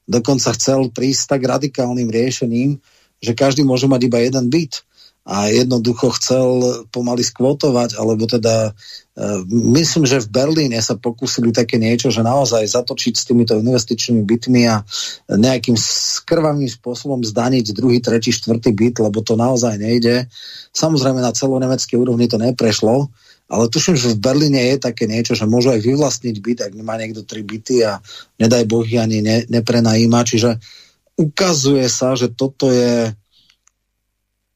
dokonca 0.07 0.55
chcel 0.55 0.93
prísť 0.93 1.35
tak 1.35 1.41
radikálnym 1.43 2.07
riešením, 2.07 2.79
že 3.19 3.33
každý 3.33 3.65
môže 3.65 3.89
mať 3.89 4.01
iba 4.07 4.21
jeden 4.21 4.47
byt 4.47 4.86
a 5.27 5.51
jednoducho 5.51 6.15
chcel 6.15 6.47
pomaly 6.87 7.19
skvotovať, 7.19 7.99
alebo 7.99 8.23
teda 8.31 8.71
uh, 8.71 9.43
myslím, 9.51 10.07
že 10.07 10.23
v 10.23 10.31
Berlíne 10.31 10.79
sa 10.79 10.95
pokúsili 10.95 11.51
také 11.51 11.75
niečo, 11.75 12.07
že 12.07 12.23
naozaj 12.23 12.63
zatočiť 12.63 13.13
s 13.19 13.27
týmito 13.27 13.59
investičnými 13.59 14.23
bytmi 14.23 14.61
a 14.71 14.87
nejakým 15.27 15.75
skrvavým 15.75 16.71
spôsobom 16.71 17.19
zdaniť 17.27 17.75
druhý, 17.75 17.99
tretí, 17.99 18.31
štvrtý 18.31 18.71
byt, 18.71 19.03
lebo 19.03 19.19
to 19.19 19.35
naozaj 19.35 19.75
nejde. 19.75 20.31
Samozrejme 20.71 21.19
na 21.19 21.35
celonemeckej 21.35 21.99
úrovni 21.99 22.31
to 22.31 22.39
neprešlo, 22.39 23.11
ale 23.51 23.67
tuším, 23.67 23.99
že 23.99 24.15
v 24.15 24.23
Berlíne 24.23 24.63
je 24.75 24.79
také 24.79 25.11
niečo, 25.11 25.35
že 25.35 25.43
môžu 25.43 25.75
aj 25.75 25.83
vyvlastniť 25.83 26.35
byt, 26.39 26.59
ak 26.67 26.71
má 26.83 26.95
niekto 26.95 27.27
tri 27.27 27.43
byty 27.43 27.83
a 27.83 27.99
nedaj 28.39 28.63
Boh 28.63 28.83
ani 28.83 29.19
ne, 29.19 29.43
neprenajíma. 29.47 30.23
Čiže 30.23 30.55
ukazuje 31.19 31.87
sa, 31.91 32.15
že 32.15 32.31
toto 32.31 32.71
je 32.71 33.11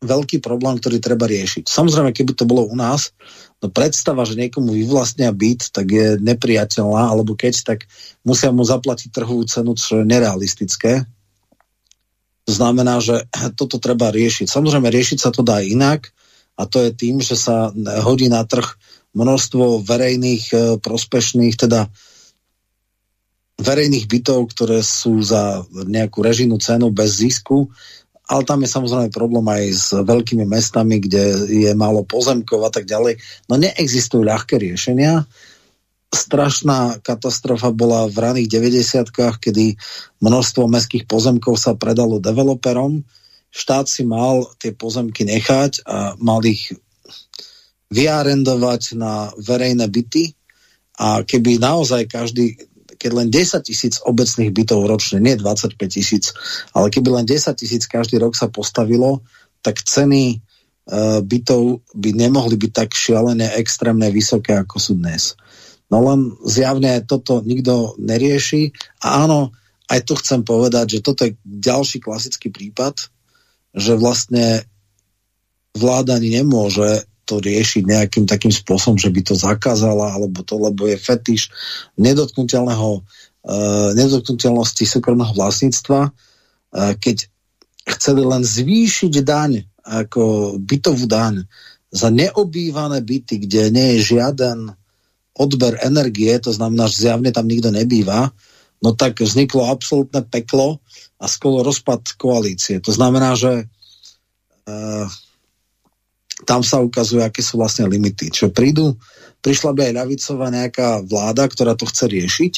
veľký 0.02 0.42
problém, 0.42 0.82
ktorý 0.82 0.98
treba 0.98 1.30
riešiť. 1.30 1.70
Samozrejme, 1.70 2.10
keby 2.10 2.34
to 2.34 2.50
bolo 2.50 2.66
u 2.66 2.74
nás, 2.74 3.14
no 3.62 3.70
predstava, 3.70 4.26
že 4.26 4.34
niekomu 4.34 4.74
vyvlastnia 4.74 5.30
byt, 5.30 5.70
tak 5.70 5.94
je 5.94 6.08
nepriateľná, 6.18 7.14
alebo 7.14 7.38
keď, 7.38 7.62
tak 7.62 7.80
musia 8.26 8.50
mu 8.50 8.66
zaplatiť 8.66 9.14
trhovú 9.14 9.46
cenu, 9.46 9.78
čo 9.78 10.02
je 10.02 10.10
nerealistické. 10.10 11.06
To 12.50 12.52
znamená, 12.52 12.98
že 12.98 13.30
toto 13.60 13.78
treba 13.78 14.10
riešiť. 14.10 14.50
Samozrejme, 14.50 14.90
riešiť 14.90 15.18
sa 15.22 15.30
to 15.30 15.46
dá 15.46 15.62
inak 15.62 16.10
a 16.58 16.66
to 16.66 16.82
je 16.82 16.92
tým, 16.98 17.22
že 17.22 17.38
sa 17.38 17.70
hodí 18.02 18.26
na 18.26 18.42
trh 18.42 18.66
množstvo 19.14 19.86
verejných, 19.86 20.46
e, 20.50 20.58
prospešných, 20.82 21.56
teda 21.62 21.92
verejných 23.62 24.10
bytov, 24.10 24.50
ktoré 24.50 24.82
sú 24.82 25.22
za 25.22 25.62
nejakú 25.70 26.26
režijnú 26.26 26.58
cenu 26.58 26.90
bez 26.90 27.22
zisku 27.22 27.70
ale 28.32 28.48
tam 28.48 28.64
je 28.64 28.72
samozrejme 28.72 29.12
problém 29.12 29.44
aj 29.44 29.64
s 29.76 29.88
veľkými 29.92 30.48
mestami, 30.48 31.04
kde 31.04 31.52
je 31.52 31.72
málo 31.76 32.08
pozemkov 32.08 32.64
a 32.64 32.72
tak 32.72 32.88
ďalej. 32.88 33.20
No 33.52 33.60
neexistujú 33.60 34.24
ľahké 34.24 34.56
riešenia. 34.56 35.28
Strašná 36.16 37.04
katastrofa 37.04 37.76
bola 37.76 38.08
v 38.08 38.16
raných 38.16 38.48
90 38.56 39.12
kedy 39.12 39.76
množstvo 40.24 40.64
mestských 40.64 41.12
pozemkov 41.12 41.60
sa 41.60 41.76
predalo 41.76 42.24
developerom. 42.24 43.04
Štát 43.52 43.92
si 43.92 44.08
mal 44.08 44.48
tie 44.64 44.72
pozemky 44.72 45.28
nechať 45.28 45.84
a 45.84 46.16
mal 46.16 46.40
ich 46.48 46.72
vyarendovať 47.92 48.96
na 48.96 49.28
verejné 49.36 49.92
byty 49.92 50.32
a 51.04 51.28
keby 51.28 51.60
naozaj 51.60 52.08
každý 52.08 52.56
keď 53.02 53.12
len 53.18 53.28
10 53.34 53.66
tisíc 53.66 53.98
obecných 53.98 54.54
bytov 54.54 54.86
ročne, 54.86 55.18
nie 55.18 55.34
25 55.34 55.74
tisíc, 55.90 56.38
ale 56.78 56.94
keby 56.94 57.18
len 57.18 57.26
10 57.26 57.58
tisíc 57.58 57.90
každý 57.90 58.22
rok 58.22 58.38
sa 58.38 58.46
postavilo, 58.46 59.26
tak 59.66 59.82
ceny 59.82 60.38
uh, 60.38 61.26
bytov 61.26 61.82
by 61.98 62.10
nemohli 62.14 62.62
byť 62.62 62.72
tak 62.78 62.94
šialené, 62.94 63.58
extrémne 63.58 64.06
vysoké, 64.14 64.54
ako 64.54 64.78
sú 64.78 64.94
dnes. 65.02 65.34
No 65.90 66.06
len 66.06 66.38
zjavne 66.46 67.02
toto 67.02 67.42
nikto 67.42 67.98
nerieši 67.98 68.70
a 69.02 69.26
áno, 69.26 69.50
aj 69.92 70.00
tu 70.08 70.14
chcem 70.16 70.46
povedať, 70.46 70.98
že 70.98 71.04
toto 71.04 71.26
je 71.28 71.36
ďalší 71.44 72.00
klasický 72.00 72.48
prípad, 72.48 73.12
že 73.76 74.00
vlastne 74.00 74.64
vláda 75.76 76.16
ani 76.16 76.40
nemôže 76.40 77.11
to 77.32 77.40
riešiť 77.40 77.88
nejakým 77.88 78.28
takým 78.28 78.52
spôsobom, 78.52 79.00
že 79.00 79.08
by 79.08 79.24
to 79.24 79.40
zakázala, 79.40 80.12
alebo 80.12 80.44
to, 80.44 80.60
lebo 80.60 80.84
je 80.92 81.00
fetiš 81.00 81.48
nedotknutelného, 81.96 83.00
uh, 83.00 83.90
nedotknutelnosti 83.96 84.84
súkromného 84.84 85.32
vlastníctva, 85.32 86.12
uh, 86.12 86.94
keď 87.00 87.32
chceli 87.96 88.28
len 88.28 88.44
zvýšiť 88.44 89.14
daň, 89.24 89.64
ako 89.88 90.56
bytovú 90.60 91.08
daň 91.08 91.48
za 91.90 92.12
neobývané 92.12 93.00
byty, 93.00 93.48
kde 93.48 93.72
nie 93.72 93.88
je 93.98 94.16
žiaden 94.20 94.76
odber 95.34 95.80
energie, 95.82 96.36
to 96.38 96.52
znamená, 96.52 96.92
že 96.92 97.08
zjavne 97.08 97.32
tam 97.32 97.48
nikto 97.48 97.72
nebýva, 97.72 98.36
no 98.84 98.92
tak 98.92 99.24
vzniklo 99.24 99.72
absolútne 99.72 100.22
peklo 100.28 100.84
a 101.18 101.26
skolo 101.32 101.64
rozpad 101.64 102.20
koalície. 102.20 102.84
To 102.84 102.92
znamená, 102.92 103.40
že 103.40 103.66
uh, 104.68 105.08
tam 106.46 106.66
sa 106.66 106.82
ukazuje, 106.82 107.22
aké 107.22 107.46
sú 107.46 107.62
vlastne 107.62 107.86
limity. 107.86 108.34
Čo 108.34 108.50
prídu, 108.50 108.98
prišla 109.42 109.72
by 109.74 109.82
aj 109.90 109.98
ľavicová 109.98 110.48
nejaká 110.50 110.90
vláda, 111.06 111.46
ktorá 111.50 111.74
to 111.78 111.90
chce 111.90 112.06
riešiť 112.10 112.54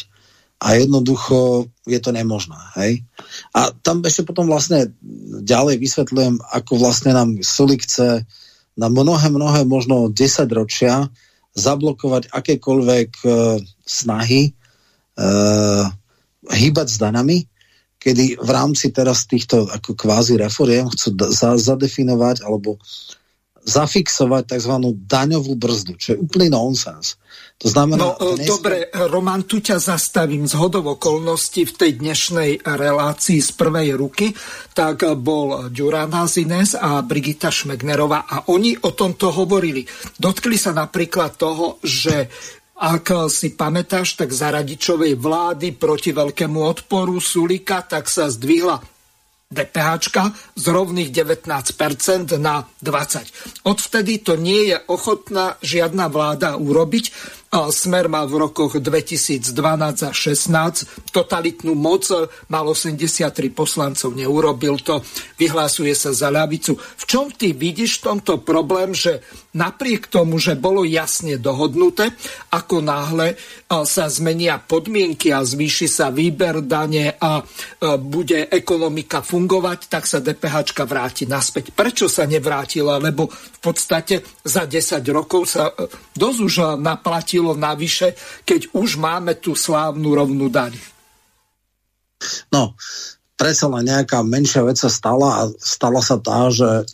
a 0.64 0.80
jednoducho 0.80 1.68
je 1.84 2.00
to 2.00 2.16
nemožné. 2.16 2.60
Hej? 2.80 3.04
A 3.52 3.76
tam 3.84 4.00
ešte 4.04 4.24
potom 4.24 4.48
vlastne 4.48 4.96
ďalej 5.44 5.76
vysvetľujem, 5.80 6.40
ako 6.40 6.74
vlastne 6.80 7.12
nám 7.12 7.30
Sulik 7.44 7.84
chce 7.84 8.24
na 8.80 8.88
mnohé, 8.88 9.28
mnohé, 9.28 9.68
možno 9.68 10.08
10 10.08 10.48
ročia 10.56 11.12
zablokovať 11.54 12.34
akékoľvek 12.34 13.10
e, 13.22 13.30
snahy 13.86 14.50
e, 14.50 14.52
hýbať 16.50 16.88
s 16.90 16.98
danami, 16.98 17.46
kedy 18.02 18.42
v 18.42 18.50
rámci 18.50 18.90
teraz 18.90 19.30
týchto 19.30 19.70
ako 19.70 19.94
kvázi 19.94 20.42
reforiem 20.42 20.90
chcú 20.90 21.14
za, 21.30 21.56
zadefinovať 21.56 22.42
alebo 22.42 22.82
zafixovať 23.64 24.56
tzv. 24.56 24.74
daňovú 25.08 25.56
brzdu, 25.56 25.96
čo 25.96 26.08
je 26.16 26.18
úplný 26.20 26.52
nonsens. 26.52 27.16
To 27.64 27.72
znamená... 27.72 28.20
No, 28.20 28.36
dnes... 28.36 28.44
dobre, 28.44 28.92
Roman, 29.08 29.48
tu 29.48 29.64
ťa 29.64 29.80
zastavím 29.80 30.44
z 30.44 30.60
hodov 30.60 31.00
okolností 31.00 31.64
v 31.64 31.74
tej 31.74 31.92
dnešnej 32.04 32.60
relácii 32.68 33.40
z 33.40 33.52
prvej 33.56 33.96
ruky, 33.96 34.36
tak 34.76 35.08
bol 35.24 35.72
Ďurana 35.72 36.28
Zines 36.28 36.76
a 36.76 37.00
Brigita 37.00 37.48
Šmegnerová 37.48 38.28
a 38.28 38.52
oni 38.52 38.76
o 38.84 38.92
tomto 38.92 39.32
hovorili. 39.32 39.88
Dotkli 40.20 40.60
sa 40.60 40.76
napríklad 40.76 41.40
toho, 41.40 41.80
že 41.80 42.28
ak 42.84 43.32
si 43.32 43.56
pamätáš, 43.56 44.20
tak 44.20 44.36
za 44.36 44.52
radičovej 44.52 45.16
vlády 45.16 45.72
proti 45.78 46.12
veľkému 46.12 46.60
odporu 46.60 47.16
Sulika, 47.24 47.80
tak 47.80 48.12
sa 48.12 48.28
zdvihla 48.28 48.93
DPH 49.54 49.90
z 50.58 50.66
rovných 50.66 51.14
19% 51.14 52.36
na 52.42 52.66
20%. 52.82 53.64
Odvtedy 53.64 54.26
to 54.26 54.34
nie 54.36 54.74
je 54.74 54.78
ochotná 54.90 55.56
žiadna 55.62 56.10
vláda 56.10 56.58
urobiť 56.58 57.06
Smer 57.54 58.10
mal 58.10 58.26
v 58.26 58.50
rokoch 58.50 58.82
2012 58.82 59.54
a 60.06 60.10
16 60.10 61.14
totalitnú 61.14 61.78
moc, 61.78 62.10
mal 62.50 62.66
83 62.66 63.30
poslancov, 63.54 64.10
neurobil 64.18 64.82
to, 64.82 65.06
vyhlásuje 65.38 65.94
sa 65.94 66.10
za 66.18 66.34
ľavicu. 66.34 66.74
V 66.74 67.04
čom 67.06 67.30
ty 67.30 67.54
vidíš 67.54 68.02
tomto 68.02 68.42
problém, 68.42 68.98
že 68.98 69.22
napriek 69.54 70.10
tomu, 70.10 70.42
že 70.42 70.58
bolo 70.58 70.82
jasne 70.82 71.38
dohodnuté, 71.38 72.18
ako 72.50 72.82
náhle 72.82 73.38
sa 73.70 74.10
zmenia 74.10 74.58
podmienky 74.58 75.30
a 75.30 75.46
zvýši 75.46 75.86
sa 75.86 76.10
výber 76.10 76.66
dane 76.66 77.14
a 77.22 77.46
bude 78.02 78.50
ekonomika 78.50 79.22
fungovať, 79.22 79.80
tak 79.94 80.10
sa 80.10 80.18
DPH 80.18 80.74
vráti 80.90 81.30
naspäť. 81.30 81.70
Prečo 81.74 82.10
sa 82.10 82.26
nevrátila? 82.26 82.98
Lebo 82.98 83.30
v 83.30 83.60
podstate 83.62 84.26
za 84.42 84.66
10 84.66 85.02
rokov 85.10 85.50
sa 85.50 85.70
e, 85.70 85.90
dosť 86.16 86.40
už 86.40 86.56
naplatilo 86.80 87.43
platilo 87.44 87.60
navyše, 87.60 88.16
keď 88.48 88.72
už 88.72 88.96
máme 88.96 89.36
tú 89.36 89.52
slávnu 89.52 90.16
rovnú 90.16 90.48
daň? 90.48 90.80
No, 92.56 92.80
predsa 93.36 93.68
len 93.68 93.92
nejaká 93.92 94.24
menšia 94.24 94.64
vec 94.64 94.80
sa 94.80 94.88
stala 94.88 95.44
a 95.44 95.52
stala 95.60 96.00
sa 96.00 96.16
tá, 96.16 96.48
že 96.48 96.88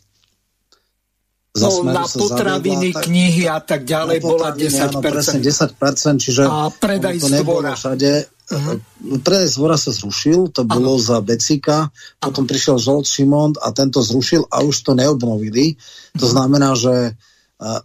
No, 1.60 1.82
na 1.82 2.06
potraviny, 2.06 2.94
zaviedla, 2.94 3.04
knihy 3.10 3.44
a 3.50 3.58
tak 3.58 3.82
ďalej 3.82 4.22
bola 4.22 4.54
10%. 4.54 4.96
Áno, 4.96 5.02
presne 5.02 5.42
10%, 5.42 6.22
čiže 6.22 6.46
a 6.46 6.70
predaj 6.70 7.20
to 7.20 7.26
zdvora. 7.26 7.74
Všade. 7.74 8.12
Uh-huh. 8.54 8.78
Predaj 9.26 9.50
zdvora 9.58 9.76
sa 9.76 9.90
zrušil, 9.90 10.54
to 10.54 10.62
bolo 10.64 10.96
ano. 10.96 11.02
za 11.02 11.18
Becika, 11.26 11.90
potom 12.22 12.46
ano. 12.46 12.52
prišiel 12.54 12.78
Žolt 12.78 13.10
Šimond 13.10 13.56
a 13.60 13.74
tento 13.74 14.00
zrušil 14.00 14.46
a 14.46 14.62
už 14.62 14.78
to 14.86 14.94
neobnovili. 14.94 15.74
To 16.22 16.30
uh-huh. 16.30 16.32
znamená, 16.38 16.78
že 16.78 17.18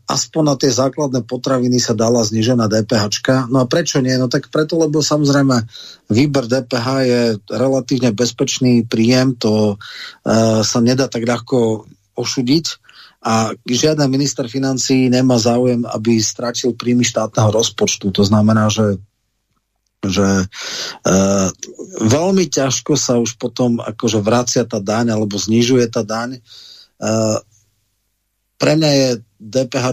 aspoň 0.06 0.42
na 0.46 0.54
tie 0.54 0.70
základné 0.70 1.26
potraviny 1.26 1.82
sa 1.82 1.98
dala 1.98 2.22
znižená 2.22 2.70
DPH. 2.70 3.50
No 3.50 3.58
a 3.58 3.66
prečo 3.66 3.98
nie? 3.98 4.14
No 4.14 4.30
tak 4.30 4.46
preto, 4.54 4.78
lebo 4.78 5.02
samozrejme 5.02 5.66
výber 6.14 6.46
DPH 6.46 6.86
je 7.02 7.22
relatívne 7.50 8.14
bezpečný 8.14 8.86
príjem, 8.86 9.34
to 9.34 9.74
uh, 9.74 10.62
sa 10.62 10.78
nedá 10.78 11.10
tak 11.10 11.26
ľahko 11.26 11.90
ošudiť 12.14 12.66
a 13.24 13.56
žiaden 13.66 14.06
minister 14.06 14.46
financí 14.46 15.10
nemá 15.10 15.40
záujem, 15.40 15.82
aby 15.88 16.20
stratil 16.20 16.76
príjmy 16.76 17.02
štátneho 17.02 17.50
rozpočtu. 17.50 18.12
To 18.12 18.22
znamená, 18.22 18.70
že 18.70 19.00
že 20.04 20.44
e, 20.44 20.46
veľmi 22.04 22.44
ťažko 22.52 22.92
sa 22.92 23.16
už 23.16 23.40
potom 23.40 23.80
akože 23.80 24.20
vracia 24.20 24.68
tá 24.68 24.76
daň 24.76 25.16
alebo 25.16 25.40
znižuje 25.40 25.88
tá 25.88 26.04
daň. 26.04 26.36
E, 26.36 26.40
pre 28.58 28.78
mňa 28.78 28.90
je 28.90 29.08
DPH 29.40 29.86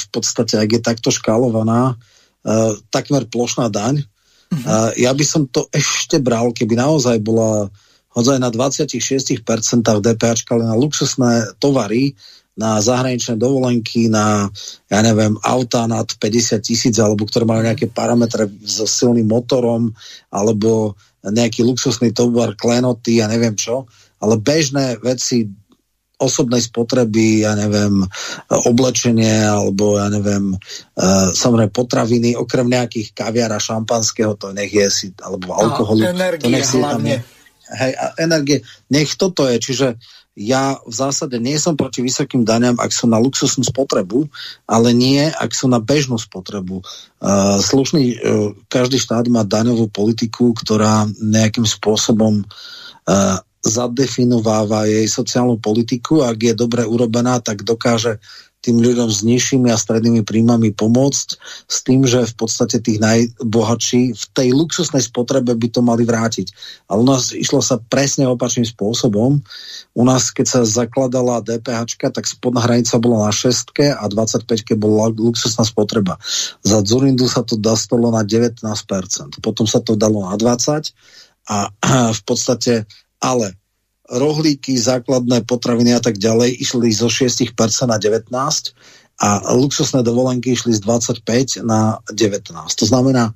v 0.00 0.06
podstate, 0.10 0.54
ak 0.56 0.70
je 0.70 0.80
takto 0.80 1.10
škálovaná, 1.12 1.94
uh, 1.94 2.72
takmer 2.88 3.28
plošná 3.28 3.68
daň. 3.68 4.00
Uh-huh. 4.00 4.64
Uh, 4.64 4.90
ja 4.96 5.10
by 5.12 5.24
som 5.26 5.44
to 5.50 5.66
ešte 5.74 6.22
bral, 6.22 6.54
keby 6.54 6.78
naozaj 6.78 7.20
bola 7.20 7.68
hodzaj 8.14 8.38
na 8.38 8.48
26% 8.48 9.42
DPH, 9.82 10.46
ale 10.54 10.62
na 10.62 10.78
luxusné 10.78 11.58
tovary, 11.58 12.14
na 12.54 12.78
zahraničné 12.78 13.34
dovolenky, 13.34 14.06
na, 14.06 14.46
ja 14.86 15.00
neviem, 15.02 15.34
auta 15.42 15.90
nad 15.90 16.06
50 16.06 16.62
tisíc, 16.62 16.94
alebo 17.02 17.26
ktoré 17.26 17.42
majú 17.42 17.66
nejaké 17.66 17.90
parametre 17.90 18.46
so 18.62 18.86
silným 18.86 19.26
motorom, 19.26 19.90
alebo 20.30 20.94
nejaký 21.26 21.66
luxusný 21.66 22.14
tovar, 22.14 22.54
klenoty, 22.54 23.18
ja 23.18 23.26
neviem 23.26 23.58
čo, 23.58 23.90
ale 24.22 24.38
bežné 24.38 25.02
veci 25.02 25.50
osobnej 26.18 26.62
spotreby, 26.62 27.42
ja 27.42 27.58
neviem, 27.58 28.06
oblečenie 28.48 29.42
alebo 29.42 29.98
ja 29.98 30.06
neviem, 30.08 30.54
uh, 30.54 31.28
samozrejme 31.34 31.74
potraviny, 31.74 32.38
okrem 32.38 32.70
nejakých 32.70 33.10
kaviara 33.12 33.58
šampanského, 33.58 34.38
to 34.38 34.54
nech 34.54 34.70
je 34.70 34.86
si, 34.90 35.06
alebo 35.18 35.54
alkoholu. 35.54 36.06
A 36.06 36.14
energie 36.14 36.46
to 36.46 36.54
nech 36.54 36.66
si 36.66 36.78
hlavne. 36.78 36.94
Tam 36.94 37.04
je, 37.04 37.18
hej, 37.82 37.92
a 37.98 38.04
energie, 38.22 38.58
nech 38.94 39.10
toto 39.18 39.46
je, 39.50 39.56
čiže 39.58 39.88
ja 40.34 40.82
v 40.82 40.90
zásade 40.90 41.38
nie 41.38 41.54
som 41.62 41.78
proti 41.78 42.02
vysokým 42.02 42.42
daňam, 42.42 42.74
ak 42.82 42.90
sú 42.90 43.06
na 43.06 43.22
luxusnú 43.22 43.62
spotrebu, 43.62 44.26
ale 44.66 44.90
nie, 44.90 45.30
ak 45.30 45.54
sú 45.54 45.70
na 45.70 45.78
bežnú 45.78 46.18
spotrebu. 46.18 46.82
Uh, 47.22 47.62
slušný, 47.62 48.18
uh, 48.18 48.50
každý 48.66 48.98
štát 48.98 49.30
má 49.30 49.46
daňovú 49.46 49.86
politiku, 49.94 50.50
ktorá 50.58 51.06
nejakým 51.22 51.62
spôsobom 51.62 52.42
uh, 52.42 53.38
zadefinováva 53.64 54.84
jej 54.84 55.08
sociálnu 55.08 55.56
politiku 55.56 56.20
ak 56.20 56.36
je 56.36 56.54
dobre 56.54 56.84
urobená, 56.84 57.40
tak 57.40 57.64
dokáže 57.64 58.20
tým 58.64 58.80
ľuďom 58.80 59.12
s 59.12 59.20
nižšími 59.28 59.68
a 59.68 59.76
strednými 59.76 60.24
príjmami 60.24 60.72
pomôcť 60.72 61.28
s 61.68 61.76
tým, 61.84 62.08
že 62.08 62.24
v 62.24 62.34
podstate 62.40 62.80
tých 62.80 62.96
najbohatší 62.96 64.16
v 64.16 64.24
tej 64.32 64.48
luxusnej 64.56 65.04
spotrebe 65.04 65.52
by 65.52 65.68
to 65.68 65.84
mali 65.84 66.08
vrátiť. 66.08 66.48
Ale 66.88 67.04
u 67.04 67.06
nás 67.12 67.36
išlo 67.36 67.60
sa 67.60 67.76
presne 67.76 68.24
opačným 68.24 68.64
spôsobom. 68.64 69.44
U 69.92 70.02
nás, 70.08 70.32
keď 70.32 70.46
sa 70.48 70.60
zakladala 70.64 71.44
DPH, 71.44 72.08
tak 72.08 72.24
spodná 72.24 72.64
hranica 72.64 72.96
bola 72.96 73.28
na 73.28 73.32
6 73.36 74.00
a 74.00 74.04
25 74.08 74.48
bola 74.80 75.12
luxusná 75.12 75.68
spotreba. 75.68 76.16
Za 76.64 76.80
Zurindu 76.80 77.28
sa 77.28 77.44
to 77.44 77.60
dostalo 77.60 78.08
na 78.08 78.24
19%. 78.24 78.64
Potom 79.44 79.68
sa 79.68 79.84
to 79.84 79.92
dalo 79.92 80.24
na 80.24 80.40
20% 80.40 80.88
a 81.44 81.68
v 82.18 82.22
podstate 82.24 82.88
ale 83.24 83.56
rohlíky, 84.12 84.76
základné 84.76 85.48
potraviny 85.48 85.96
a 85.96 86.00
tak 86.04 86.20
ďalej 86.20 86.60
išli 86.60 86.92
zo 86.92 87.08
6% 87.08 87.56
na 87.88 87.96
19% 87.96 88.28
a 89.14 89.54
luxusné 89.54 90.02
dovolenky 90.02 90.52
išli 90.52 90.74
z 90.74 90.82
25 90.82 91.62
na 91.64 92.02
19. 92.10 92.50
To 92.52 92.84
znamená, 92.84 93.30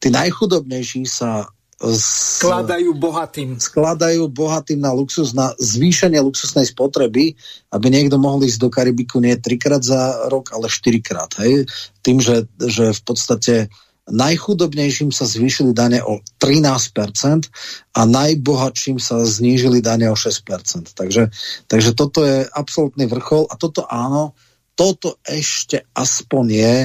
tí 0.00 0.08
najchudobnejší 0.08 1.04
sa 1.04 1.46
skladajú 1.78 2.90
bohatým. 2.98 3.54
Skladajú 3.54 4.26
bohatým 4.26 4.82
na 4.82 4.90
luxus, 4.90 5.30
na 5.30 5.54
zvýšenie 5.62 6.18
luxusnej 6.18 6.66
spotreby, 6.66 7.38
aby 7.70 7.86
niekto 7.86 8.18
mohol 8.18 8.42
ísť 8.42 8.58
do 8.58 8.68
Karibiku 8.72 9.22
nie 9.22 9.38
trikrát 9.38 9.84
za 9.86 10.26
rok, 10.26 10.50
ale 10.50 10.66
štyrikrát. 10.66 11.30
Hej? 11.38 11.70
Tým, 12.02 12.18
že, 12.18 12.50
že 12.58 12.90
v 12.90 13.02
podstate 13.06 13.54
najchudobnejším 14.10 15.12
sa 15.12 15.28
zvýšili 15.28 15.76
dane 15.76 16.00
o 16.00 16.20
13% 16.40 17.48
a 17.94 18.00
najbohatším 18.04 18.98
sa 19.00 19.22
znížili 19.24 19.84
dane 19.84 20.08
o 20.08 20.16
6%. 20.16 20.96
Takže, 20.96 21.30
takže 21.68 21.90
toto 21.92 22.24
je 22.24 22.48
absolútny 22.48 23.06
vrchol 23.06 23.46
a 23.48 23.54
toto 23.54 23.84
áno, 23.88 24.32
toto 24.78 25.18
ešte 25.26 25.84
aspoň 25.92 26.44
je 26.48 26.76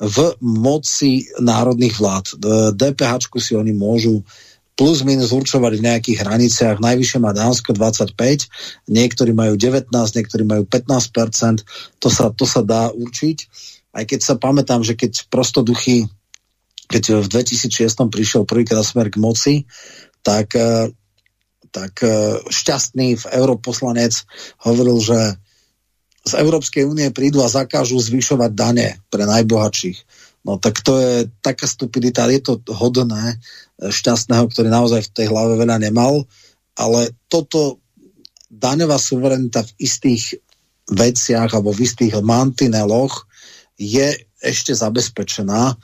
v 0.00 0.18
moci 0.40 1.28
národných 1.40 1.94
vlád. 2.00 2.24
DPH 2.72 3.28
si 3.36 3.52
oni 3.52 3.76
môžu 3.76 4.24
plus 4.80 5.04
minus 5.04 5.28
určovať 5.28 5.76
v 5.76 5.84
nejakých 5.84 6.18
hraniciach. 6.24 6.80
Najvyššie 6.80 7.20
má 7.20 7.36
Dánsko 7.36 7.76
25, 7.76 8.16
niektorí 8.88 9.36
majú 9.36 9.60
19, 9.60 9.92
niektorí 9.92 10.44
majú 10.48 10.64
15%, 10.64 12.00
to 12.00 12.08
sa, 12.08 12.32
to 12.32 12.48
sa 12.48 12.64
dá 12.64 12.88
určiť. 12.88 13.38
Aj 13.92 14.08
keď 14.08 14.20
sa 14.24 14.34
pamätám, 14.40 14.80
že 14.80 14.96
keď 14.96 15.28
prostoduchy 15.28 16.08
keď 16.90 17.22
v 17.22 17.26
2006 17.30 18.10
prišiel 18.10 18.42
prvýkrát 18.42 18.82
smer 18.82 19.14
k 19.14 19.22
moci, 19.22 19.54
tak, 20.26 20.58
e, 20.58 20.90
tak 21.70 22.02
e, 22.02 22.42
šťastný 22.50 23.14
v 23.14 23.24
europoslanec 23.30 24.12
hovoril, 24.66 24.98
že 24.98 25.18
z 26.20 26.32
Európskej 26.36 26.84
únie 26.84 27.08
prídu 27.14 27.40
a 27.40 27.48
zakážu 27.48 27.96
zvyšovať 27.96 28.50
dane 28.52 28.88
pre 29.08 29.24
najbohatších. 29.24 29.98
No 30.44 30.60
tak 30.60 30.84
to 30.84 30.98
je 31.00 31.14
taká 31.40 31.64
stupidita, 31.64 32.28
je 32.28 32.40
to 32.44 32.52
hodné 32.72 33.40
šťastného, 33.80 34.44
ktorý 34.52 34.68
naozaj 34.68 35.08
v 35.08 35.14
tej 35.16 35.26
hlave 35.32 35.56
veľa 35.56 35.80
nemal, 35.80 36.28
ale 36.76 37.16
toto 37.32 37.80
daňová 38.52 39.00
suverenita 39.00 39.64
v 39.64 39.72
istých 39.80 40.36
veciach 40.90 41.54
alebo 41.54 41.72
v 41.72 41.86
istých 41.86 42.20
mantineloch 42.20 43.24
je 43.80 44.12
ešte 44.40 44.72
zabezpečená, 44.72 45.62
e, 45.70 45.74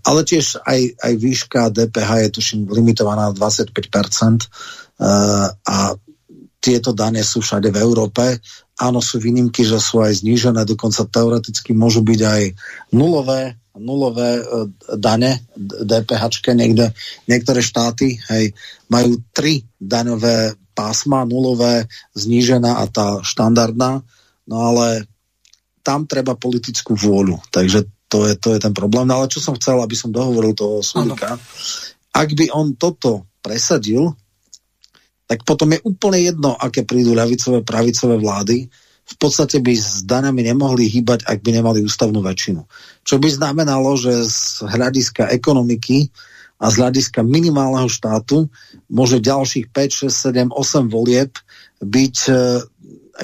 ale 0.00 0.20
tiež 0.24 0.64
aj, 0.64 0.80
aj 0.98 1.12
výška 1.20 1.60
DPH 1.68 2.10
je 2.26 2.30
tuším 2.32 2.60
limitovaná 2.72 3.30
na 3.30 3.34
25% 3.36 3.70
e, 3.70 4.46
a 5.52 5.76
tieto 6.64 6.96
dane 6.96 7.20
sú 7.20 7.44
všade 7.44 7.68
v 7.68 7.76
Európe. 7.76 8.40
Áno, 8.80 9.04
sú 9.04 9.20
výnimky, 9.20 9.68
že 9.68 9.76
sú 9.76 10.00
aj 10.00 10.24
znížené, 10.24 10.64
dokonca 10.64 11.04
teoreticky 11.04 11.76
môžu 11.76 12.00
byť 12.00 12.20
aj 12.24 12.42
nulové, 12.96 13.60
nulové 13.76 14.40
e, 14.40 14.42
dane, 14.96 15.44
DPH, 15.60 16.40
niekde, 16.56 16.96
niektoré 17.28 17.60
štáty 17.60 18.16
hej, 18.32 18.56
majú 18.88 19.20
tri 19.36 19.68
daňové 19.76 20.56
pásma, 20.74 21.28
nulové, 21.28 21.86
znížená 22.16 22.82
a 22.82 22.84
tá 22.90 23.06
štandardná, 23.22 24.02
no 24.48 24.56
ale 24.58 25.06
tam 25.84 26.08
treba 26.08 26.32
politickú 26.34 26.96
vôľu, 26.96 27.44
takže 27.52 27.84
to 28.08 28.24
je, 28.24 28.34
to 28.40 28.56
je 28.56 28.60
ten 28.62 28.72
problém. 28.72 29.04
No 29.04 29.20
ale 29.20 29.28
čo 29.28 29.44
som 29.44 29.54
chcel, 29.60 29.78
aby 29.84 29.92
som 29.92 30.08
dohovoril 30.08 30.56
toho 30.56 30.80
Sulika, 30.80 31.36
ak 32.14 32.28
by 32.32 32.48
on 32.56 32.72
toto 32.80 33.28
presadil, 33.44 34.16
tak 35.28 35.44
potom 35.44 35.76
je 35.76 35.84
úplne 35.84 36.20
jedno, 36.24 36.56
aké 36.56 36.84
prídu 36.88 37.12
ľavicové, 37.12 37.60
pravicové 37.60 38.16
vlády, 38.16 38.70
v 39.04 39.16
podstate 39.20 39.60
by 39.60 39.74
s 39.76 40.00
danami 40.08 40.48
nemohli 40.48 40.88
hýbať, 40.88 41.28
ak 41.28 41.44
by 41.44 41.60
nemali 41.60 41.84
ústavnú 41.84 42.24
väčšinu. 42.24 42.64
Čo 43.04 43.20
by 43.20 43.28
znamenalo, 43.28 44.00
že 44.00 44.24
z 44.24 44.64
hľadiska 44.64 45.28
ekonomiky 45.28 46.08
a 46.56 46.72
z 46.72 46.74
hľadiska 46.80 47.20
minimálneho 47.20 47.90
štátu 47.90 48.48
môže 48.88 49.20
ďalších 49.20 49.68
5, 49.68 50.08
6, 50.08 50.48
7, 50.48 50.56
8 50.56 50.88
volieb 50.88 51.36
byť 51.84 52.16
e, 52.32 52.34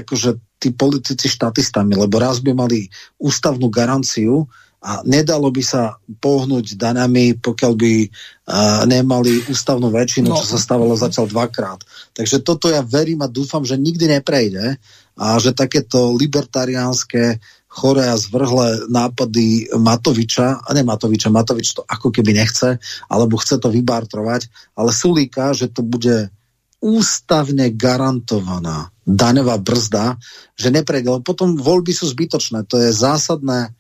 akože 0.04 0.30
tí 0.60 0.76
politici 0.76 1.26
štatistami, 1.26 1.96
lebo 1.96 2.20
raz 2.20 2.44
by 2.44 2.52
mali 2.52 2.84
ústavnú 3.16 3.72
garanciu, 3.72 4.44
a 4.80 5.04
nedalo 5.04 5.52
by 5.52 5.60
sa 5.60 6.00
pohnúť 6.24 6.80
danami, 6.80 7.36
pokiaľ 7.36 7.72
by 7.76 7.94
uh, 8.00 8.82
nemali 8.88 9.44
ústavnú 9.52 9.92
väčšinu, 9.92 10.32
no. 10.32 10.40
čo 10.40 10.56
sa 10.56 10.56
stávalo 10.56 10.96
zatiaľ 10.96 11.28
dvakrát. 11.28 11.84
Takže 12.16 12.40
toto 12.40 12.72
ja 12.72 12.80
verím 12.80 13.20
a 13.20 13.28
dúfam, 13.28 13.60
že 13.60 13.76
nikdy 13.76 14.08
neprejde 14.08 14.80
a 15.20 15.36
že 15.36 15.52
takéto 15.52 16.16
libertariánske 16.16 17.36
chore 17.68 18.08
a 18.08 18.16
zvrhlé 18.16 18.88
nápady 18.88 19.68
Matoviča, 19.76 20.64
a 20.64 20.68
ne 20.72 20.82
Matoviča, 20.82 21.28
Matovič 21.28 21.76
to 21.76 21.84
ako 21.84 22.08
keby 22.08 22.32
nechce, 22.32 22.80
alebo 23.12 23.36
chce 23.36 23.60
to 23.60 23.68
vybartrovať, 23.68 24.48
ale 24.80 24.90
Sulíka, 24.96 25.52
že 25.52 25.68
to 25.68 25.84
bude 25.84 26.32
ústavne 26.80 27.68
garantovaná 27.76 28.88
daňová 29.16 29.58
brzda, 29.58 30.18
že 30.54 30.68
neprejde. 30.70 31.22
Potom 31.26 31.58
voľby 31.58 31.90
sú 31.90 32.06
zbytočné. 32.10 32.66
To 32.70 32.78
je 32.78 32.94
zásadné 32.94 33.74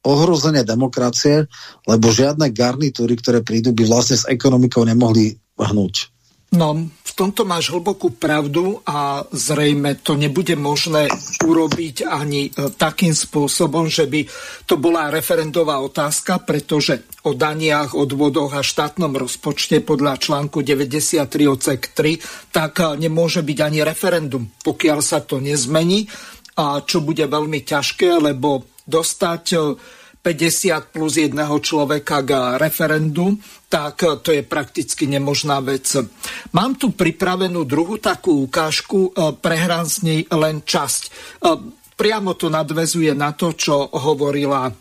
ohrozenie 0.00 0.64
demokracie, 0.64 1.44
lebo 1.84 2.08
žiadne 2.08 2.48
garnitúry, 2.52 3.20
ktoré 3.20 3.44
prídu, 3.44 3.76
by 3.76 3.84
vlastne 3.84 4.16
s 4.16 4.28
ekonomikou 4.28 4.86
nemohli 4.88 5.36
hnúť. 5.60 6.08
No, 6.50 6.74
v 6.82 7.12
tomto 7.14 7.46
máš 7.46 7.70
hlbokú 7.70 8.18
pravdu 8.18 8.82
a 8.82 9.22
zrejme 9.30 10.02
to 10.02 10.18
nebude 10.18 10.58
možné 10.58 11.06
urobiť 11.46 12.10
ani 12.10 12.50
e, 12.50 12.74
takým 12.74 13.14
spôsobom, 13.14 13.86
že 13.86 14.10
by 14.10 14.26
to 14.66 14.74
bola 14.74 15.14
referendová 15.14 15.78
otázka, 15.78 16.42
pretože 16.42 17.06
o 17.22 17.38
daniach, 17.38 17.94
odvodoch 17.94 18.50
a 18.58 18.66
štátnom 18.66 19.14
rozpočte 19.14 19.78
podľa 19.78 20.18
článku 20.18 20.66
93 20.66 21.30
odsek 21.46 21.94
3, 21.94 22.18
tak 22.50 22.82
e, 22.82 22.98
nemôže 22.98 23.46
byť 23.46 23.58
ani 23.62 23.86
referendum, 23.86 24.50
pokiaľ 24.66 24.98
sa 25.06 25.22
to 25.22 25.38
nezmení. 25.38 26.10
A 26.58 26.82
čo 26.82 26.98
bude 26.98 27.30
veľmi 27.30 27.62
ťažké, 27.62 28.18
lebo 28.18 28.66
dostať 28.90 29.44
50 30.20 30.68
e, 30.68 30.80
plus 30.92 31.16
jedného 31.16 31.56
človeka 31.60 32.20
k 32.20 32.30
referendu, 32.60 33.36
tak 33.68 34.04
e, 34.04 34.20
to 34.20 34.30
je 34.36 34.42
prakticky 34.44 35.08
nemožná 35.08 35.60
vec. 35.64 35.88
Mám 36.52 36.76
tu 36.76 36.92
pripravenú 36.92 37.64
druhú 37.64 37.96
takú 37.96 38.44
ukážku, 38.44 39.10
e, 39.10 39.32
prehrám 39.40 39.88
z 39.88 39.96
nej 40.04 40.20
len 40.32 40.64
časť. 40.64 41.02
Priamo 42.00 42.32
to 42.32 42.48
nadvezuje 42.48 43.12
na 43.12 43.36
to, 43.36 43.52
čo 43.52 43.92
hovorila 43.92 44.72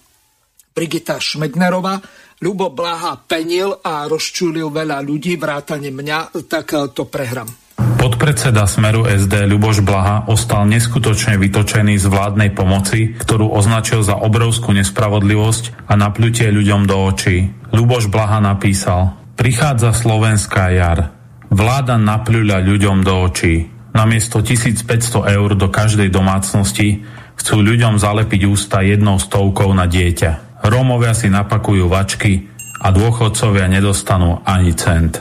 Brigita 0.72 1.20
Šmegnerová. 1.20 2.00
Ľubo 2.40 2.72
Blaha 2.72 3.20
penil 3.20 3.76
a 3.84 4.08
rozčulil 4.08 4.72
veľa 4.72 5.04
ľudí, 5.04 5.36
vrátane 5.36 5.92
mňa, 5.92 6.48
tak 6.48 6.72
to 6.96 7.04
prehrám. 7.12 7.59
Podpredseda 8.00 8.64
Smeru 8.64 9.04
SD 9.08 9.48
Ľuboš 9.52 9.84
Blaha 9.84 10.28
ostal 10.32 10.68
neskutočne 10.72 11.36
vytočený 11.36 12.00
z 12.00 12.08
vládnej 12.08 12.56
pomoci, 12.56 13.12
ktorú 13.16 13.52
označil 13.52 14.04
za 14.04 14.16
obrovskú 14.16 14.72
nespravodlivosť 14.72 15.92
a 15.92 16.00
napľutie 16.00 16.48
ľuďom 16.48 16.88
do 16.88 16.96
očí. 16.96 17.52
Ľuboš 17.76 18.08
Blaha 18.08 18.40
napísal 18.40 19.20
Prichádza 19.36 19.92
slovenská 19.92 20.72
jar. 20.76 21.12
Vláda 21.52 22.00
napľuľa 22.00 22.64
ľuďom 22.64 23.04
do 23.04 23.14
očí. 23.24 23.68
Namiesto 23.92 24.40
1500 24.40 25.36
eur 25.36 25.50
do 25.60 25.68
každej 25.68 26.08
domácnosti 26.08 27.04
chcú 27.36 27.56
ľuďom 27.64 28.00
zalepiť 28.00 28.48
ústa 28.48 28.80
jednou 28.80 29.20
stovkou 29.20 29.76
na 29.76 29.92
dieťa. 29.92 30.64
Rómovia 30.64 31.12
si 31.12 31.28
napakujú 31.28 31.88
vačky 31.88 32.48
a 32.80 32.96
dôchodcovia 32.96 33.68
nedostanú 33.68 34.40
ani 34.48 34.72
cent. 34.72 35.20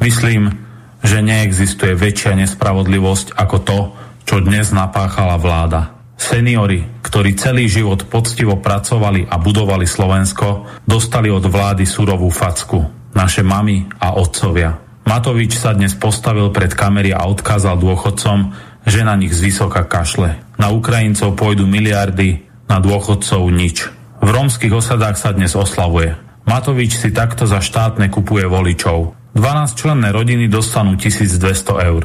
Myslím, 0.00 0.63
že 1.04 1.20
neexistuje 1.20 1.92
väčšia 1.92 2.32
nespravodlivosť 2.40 3.36
ako 3.36 3.56
to, 3.60 3.78
čo 4.24 4.40
dnes 4.40 4.72
napáchala 4.72 5.36
vláda. 5.36 5.92
Seniori, 6.16 6.80
ktorí 7.04 7.36
celý 7.36 7.68
život 7.68 8.08
poctivo 8.08 8.56
pracovali 8.56 9.28
a 9.28 9.36
budovali 9.36 9.84
Slovensko, 9.84 10.64
dostali 10.88 11.28
od 11.28 11.44
vlády 11.44 11.84
surovú 11.84 12.32
facku. 12.32 12.80
Naše 13.12 13.44
mamy 13.44 13.84
a 14.00 14.16
otcovia. 14.16 14.80
Matovič 15.04 15.60
sa 15.60 15.76
dnes 15.76 15.92
postavil 15.92 16.48
pred 16.48 16.72
kamery 16.72 17.12
a 17.12 17.28
odkázal 17.28 17.76
dôchodcom, 17.76 18.56
že 18.88 19.04
na 19.04 19.12
nich 19.20 19.36
zvysoka 19.36 19.84
kašle. 19.84 20.40
Na 20.56 20.72
Ukrajincov 20.72 21.36
pôjdu 21.36 21.68
miliardy, 21.68 22.48
na 22.64 22.80
dôchodcov 22.80 23.44
nič. 23.52 23.92
V 24.24 24.28
rómskych 24.32 24.72
osadách 24.72 25.20
sa 25.20 25.36
dnes 25.36 25.52
oslavuje. 25.52 26.16
Matovič 26.48 26.96
si 26.96 27.12
takto 27.12 27.44
za 27.44 27.60
štátne 27.60 28.08
kupuje 28.08 28.48
voličov. 28.48 29.23
12 29.34 29.74
členné 29.74 30.14
rodiny 30.14 30.46
dostanú 30.46 30.94
1200 30.94 31.90
eur. 31.90 32.02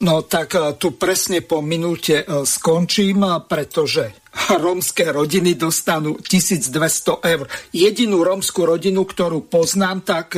No 0.00 0.24
tak 0.24 0.56
e, 0.56 0.74
tu 0.80 0.96
presne 0.96 1.44
po 1.44 1.60
minúte 1.60 2.24
e, 2.24 2.24
skončím, 2.48 3.24
pretože 3.44 4.24
rómske 4.64 5.12
rodiny 5.12 5.54
dostanú 5.54 6.16
1200 6.16 6.72
eur. 7.20 7.44
Jedinú 7.70 8.24
rómskú 8.24 8.64
rodinu, 8.64 9.04
ktorú 9.04 9.46
poznám, 9.46 10.00
tak 10.02 10.36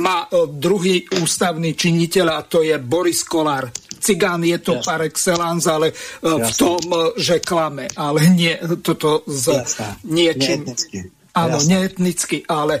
má 0.00 0.24
druhý 0.48 1.04
ústavný 1.20 1.76
činiteľ 1.76 2.26
a 2.32 2.40
to 2.40 2.64
je 2.64 2.72
Boris 2.80 3.20
Kolár. 3.20 3.68
Cigán 4.00 4.44
je 4.44 4.56
to 4.60 4.80
Jasne. 4.80 4.86
par 4.88 5.00
excellence, 5.04 5.64
ale 5.68 5.92
Jasne. 5.92 6.44
v 6.44 6.50
tom, 6.56 6.82
že 7.16 7.40
klame, 7.40 7.88
ale 7.96 8.28
nie 8.32 8.52
toto 8.80 9.24
s 9.28 9.48
Jasne. 9.48 10.00
niečím... 10.08 10.64
Neetnicky. 10.64 10.98
Áno, 11.34 11.58
neetnicky, 11.66 12.46
ale 12.46 12.78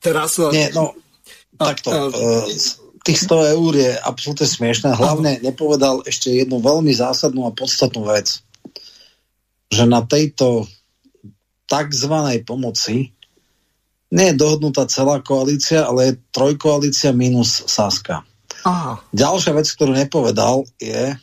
teraz... 0.00 0.40
Nie, 0.48 0.72
no, 0.72 0.96
Takto, 1.60 1.92
uh, 1.92 2.48
tých 3.04 3.28
100 3.28 3.52
eur 3.56 3.72
je 3.76 3.92
absolútne 4.00 4.48
smiešné. 4.48 4.96
Hlavne 4.96 5.44
nepovedal 5.44 6.04
ešte 6.08 6.32
jednu 6.32 6.60
veľmi 6.60 6.92
zásadnú 6.92 7.44
a 7.48 7.52
podstatnú 7.52 8.08
vec. 8.08 8.40
Že 9.68 9.84
na 9.88 10.00
tejto 10.04 10.64
takzvanej 11.68 12.42
pomoci 12.48 13.12
nie 14.10 14.26
je 14.34 14.40
dohodnutá 14.40 14.90
celá 14.90 15.22
koalícia, 15.22 15.86
ale 15.86 16.00
je 16.10 16.18
trojkoalícia 16.34 17.14
minus 17.14 17.62
Saska. 17.70 18.26
Aha. 18.66 18.98
Ďalšia 19.14 19.54
vec, 19.54 19.70
ktorú 19.70 19.94
nepovedal, 19.94 20.66
je, 20.82 21.14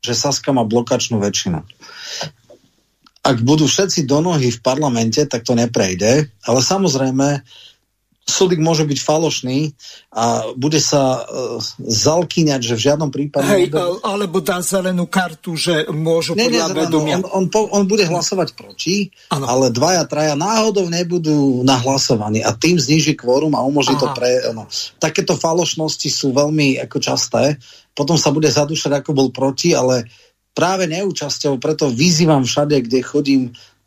že 0.00 0.14
Saska 0.14 0.54
má 0.54 0.62
blokačnú 0.62 1.18
väčšinu. 1.18 1.60
Ak 3.22 3.38
budú 3.42 3.70
všetci 3.70 4.06
do 4.06 4.22
nohy 4.22 4.50
v 4.50 4.62
parlamente, 4.62 5.22
tak 5.26 5.46
to 5.46 5.54
neprejde, 5.54 6.30
ale 6.42 6.60
samozrejme 6.62 7.42
súdik 8.22 8.62
môže 8.62 8.86
byť 8.86 8.98
falošný 9.02 9.74
a 10.14 10.54
bude 10.54 10.78
sa 10.78 11.22
uh, 11.22 11.58
zalkýňať, 11.82 12.60
že 12.62 12.74
v 12.78 12.84
žiadnom 12.90 13.10
prípade... 13.10 13.50
Hej, 13.50 13.74
bude... 13.74 13.98
alebo 14.06 14.38
dá 14.38 14.62
zelenú 14.62 15.10
kartu, 15.10 15.58
že 15.58 15.90
môžu 15.90 16.38
ne, 16.38 16.46
podľa 16.46 16.68
vedomia. 16.70 17.18
On, 17.18 17.26
on, 17.42 17.44
po, 17.50 17.66
on 17.74 17.82
bude 17.90 18.06
hlasovať 18.06 18.54
proti, 18.54 19.10
ano. 19.34 19.44
ale 19.50 19.74
dvaja, 19.74 20.06
traja 20.06 20.38
náhodou 20.38 20.86
nebudú 20.86 21.66
nahlasovaní 21.66 22.46
a 22.46 22.54
tým 22.54 22.78
zniží 22.78 23.18
kvórum 23.18 23.58
a 23.58 23.66
umožní 23.66 23.98
Aha. 23.98 24.02
to 24.02 24.08
pre... 24.14 24.30
No. 24.54 24.70
Takéto 25.02 25.34
falošnosti 25.34 26.08
sú 26.08 26.30
veľmi 26.30 26.78
ako 26.78 26.98
časté. 27.02 27.58
Potom 27.92 28.14
sa 28.14 28.30
bude 28.30 28.48
zadúšať, 28.48 29.02
ako 29.02 29.10
bol 29.12 29.28
proti, 29.34 29.74
ale 29.74 30.06
práve 30.52 30.84
neúčasťou, 30.88 31.58
preto 31.58 31.88
vyzývam 31.88 32.44
všade, 32.44 32.76
kde 32.86 32.98
chodím 33.02 33.42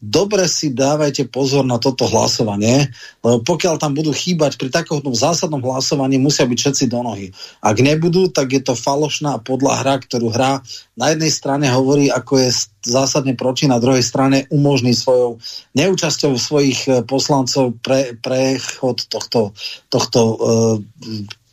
dobre 0.05 0.45
si 0.45 0.69
dávajte 0.69 1.25
pozor 1.33 1.65
na 1.65 1.81
toto 1.81 2.05
hlasovanie, 2.05 2.93
lebo 3.25 3.41
pokiaľ 3.41 3.81
tam 3.81 3.97
budú 3.97 4.13
chýbať 4.13 4.61
pri 4.61 4.69
takomto 4.69 5.09
zásadnom 5.17 5.59
hlasovaní, 5.65 6.21
musia 6.21 6.45
byť 6.45 6.57
všetci 6.61 6.85
do 6.85 7.01
nohy. 7.01 7.33
Ak 7.65 7.81
nebudú, 7.81 8.29
tak 8.29 8.53
je 8.53 8.61
to 8.61 8.77
falošná 8.77 9.41
podľa 9.41 9.81
hra, 9.81 9.95
ktorú 10.05 10.29
hrá 10.29 10.61
na 10.93 11.11
jednej 11.11 11.33
strane 11.33 11.65
hovorí, 11.73 12.13
ako 12.13 12.37
je 12.37 12.49
zásadne 12.85 13.33
proti, 13.33 13.65
na 13.65 13.81
druhej 13.81 14.05
strane 14.05 14.45
umožní 14.53 14.93
svojou 14.93 15.41
neúčasťou 15.73 16.37
svojich 16.37 16.79
e, 16.85 16.91
poslancov 17.01 17.73
pre, 17.81 18.13
prechod 18.21 19.09
tohto, 19.09 19.57
tohto 19.89 20.19
uh, 20.21 20.77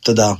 teda 0.05 0.37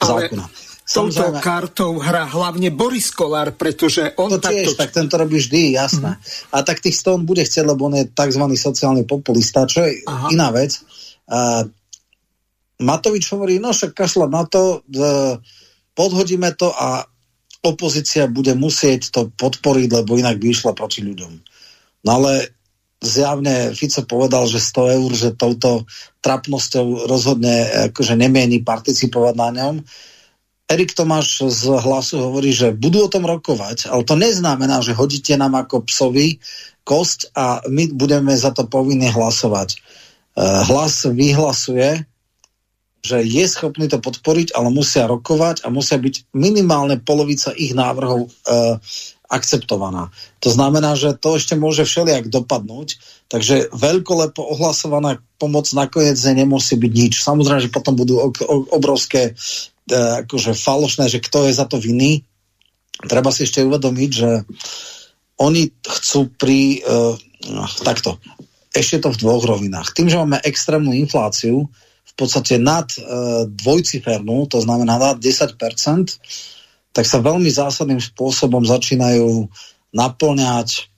zákona. 0.00 0.71
Touto 0.92 1.24
kartou 1.40 1.96
hrá 1.98 2.28
hlavne 2.28 2.68
Boris 2.68 3.08
Kolár, 3.08 3.56
pretože 3.56 4.12
on 4.20 4.28
to 4.28 4.38
tiež, 4.38 4.76
takto... 4.76 4.80
tak 4.80 4.90
ten 4.92 5.06
to 5.08 5.16
robí 5.16 5.40
vždy, 5.40 5.74
jasné. 5.74 6.16
Mm-hmm. 6.16 6.52
A 6.52 6.56
tak 6.60 6.84
tých 6.84 7.00
100 7.00 7.16
on 7.16 7.22
bude 7.24 7.42
chcieť, 7.42 7.64
lebo 7.64 7.88
on 7.88 7.96
je 7.96 8.04
tzv. 8.12 8.44
sociálny 8.44 9.08
populista, 9.08 9.64
čo 9.64 9.88
je 9.88 10.04
Aha. 10.04 10.28
iná 10.30 10.52
vec. 10.52 10.78
Uh, 11.24 11.64
Matovič 12.82 13.26
hovorí, 13.32 13.56
no 13.56 13.72
však 13.72 13.96
kašľať 13.96 14.30
na 14.30 14.44
to, 14.44 14.62
uh, 14.84 15.40
podhodíme 15.96 16.52
to 16.54 16.68
a 16.72 17.08
opozícia 17.62 18.26
bude 18.26 18.52
musieť 18.58 19.14
to 19.14 19.20
podporiť, 19.38 19.88
lebo 20.02 20.18
inak 20.18 20.36
by 20.36 20.46
išla 20.50 20.74
proti 20.74 21.00
ľuďom. 21.06 21.32
No 22.02 22.10
ale 22.10 22.50
zjavne 23.02 23.74
Fico 23.74 24.02
povedal, 24.06 24.46
že 24.46 24.62
100 24.62 24.98
eur, 24.98 25.10
že 25.14 25.38
touto 25.38 25.86
trapnosťou 26.22 27.10
rozhodne 27.10 27.90
akože 27.90 28.14
nemieni 28.14 28.62
participovať 28.62 29.34
na 29.34 29.48
ňom. 29.50 29.74
Erik 30.70 30.94
Tomáš 30.96 31.52
z 31.52 31.68
hlasu 31.68 32.22
hovorí, 32.22 32.54
že 32.54 32.72
budú 32.72 33.04
o 33.04 33.12
tom 33.12 33.28
rokovať, 33.28 33.92
ale 33.92 34.06
to 34.06 34.16
neznamená, 34.16 34.80
že 34.80 34.96
hodíte 34.96 35.36
nám 35.36 35.58
ako 35.58 35.84
psovi 35.84 36.40
kosť 36.82 37.34
a 37.36 37.60
my 37.68 37.92
budeme 37.92 38.32
za 38.34 38.50
to 38.50 38.64
povinne 38.66 39.06
hlasovať. 39.10 39.76
Eh, 39.78 40.42
hlas 40.70 41.04
vyhlasuje, 41.04 42.08
že 43.02 43.18
je 43.26 43.44
schopný 43.50 43.90
to 43.90 43.98
podporiť, 43.98 44.54
ale 44.54 44.70
musia 44.70 45.10
rokovať 45.10 45.66
a 45.66 45.74
musia 45.74 45.98
byť 45.98 46.30
minimálne 46.38 47.02
polovica 47.02 47.50
ich 47.58 47.74
návrhov 47.74 48.30
e, 48.30 48.78
akceptovaná. 49.26 50.14
To 50.38 50.48
znamená, 50.54 50.94
že 50.94 51.18
to 51.18 51.34
ešte 51.34 51.58
môže 51.58 51.82
všelijak 51.82 52.30
dopadnúť, 52.30 53.02
takže 53.26 53.74
veľkolepo 53.74 54.38
ohlasovaná 54.38 55.18
pomoc 55.42 55.66
nakoniec 55.74 56.14
nemusí 56.14 56.78
byť 56.78 56.92
nič. 56.94 57.14
Samozrejme, 57.26 57.66
že 57.66 57.74
potom 57.74 57.98
budú 57.98 58.22
obrovské 58.70 59.34
e, 59.34 59.71
akože 59.90 60.54
falošné, 60.54 61.10
že 61.10 61.22
kto 61.22 61.50
je 61.50 61.52
za 61.56 61.66
to 61.66 61.80
vinný. 61.82 62.22
Treba 63.02 63.34
si 63.34 63.48
ešte 63.48 63.64
uvedomiť, 63.66 64.10
že 64.10 64.30
oni 65.42 65.62
chcú 65.82 66.30
pri... 66.38 66.78
E, 66.78 67.00
no, 67.50 67.64
takto. 67.82 68.22
Ešte 68.72 69.02
to 69.02 69.08
v 69.12 69.20
dvoch 69.20 69.44
rovinách. 69.44 69.92
Tým, 69.92 70.08
že 70.08 70.20
máme 70.20 70.38
extrémnu 70.44 70.94
infláciu, 70.94 71.66
v 72.02 72.14
podstate 72.14 72.60
nad 72.60 72.86
e, 72.94 73.00
dvojcifernú, 73.48 74.46
to 74.46 74.60
znamená 74.60 75.00
nad 75.00 75.16
10%, 75.18 75.56
tak 76.92 77.04
sa 77.08 77.24
veľmi 77.24 77.48
zásadným 77.48 78.00
spôsobom 78.00 78.62
začínajú 78.68 79.48
naplňať 79.96 80.92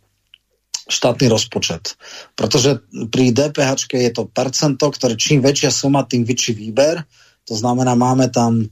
štátny 0.84 1.26
rozpočet. 1.32 1.96
Pretože 2.36 2.84
pri 3.08 3.32
DPH 3.32 3.88
je 3.88 4.12
to 4.12 4.28
percento, 4.28 4.84
ktoré 4.90 5.16
čím 5.16 5.40
väčšia 5.40 5.72
suma, 5.72 6.04
tým 6.04 6.28
väčší 6.28 6.52
výber. 6.52 7.00
To 7.48 7.54
znamená, 7.54 7.92
máme 7.94 8.32
tam, 8.32 8.64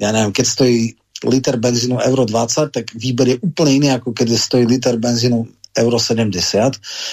ja 0.00 0.12
neviem, 0.12 0.32
keď 0.32 0.46
stojí 0.46 0.80
liter 1.24 1.56
benzínu 1.56 1.96
euro 2.00 2.28
20, 2.28 2.72
tak 2.72 2.92
výber 2.92 3.36
je 3.36 3.40
úplne 3.40 3.72
iný, 3.82 3.88
ako 3.96 4.12
keď 4.12 4.36
stojí 4.36 4.64
liter 4.68 5.00
benzínu 5.00 5.48
euro 5.76 5.98
70. 6.00 6.32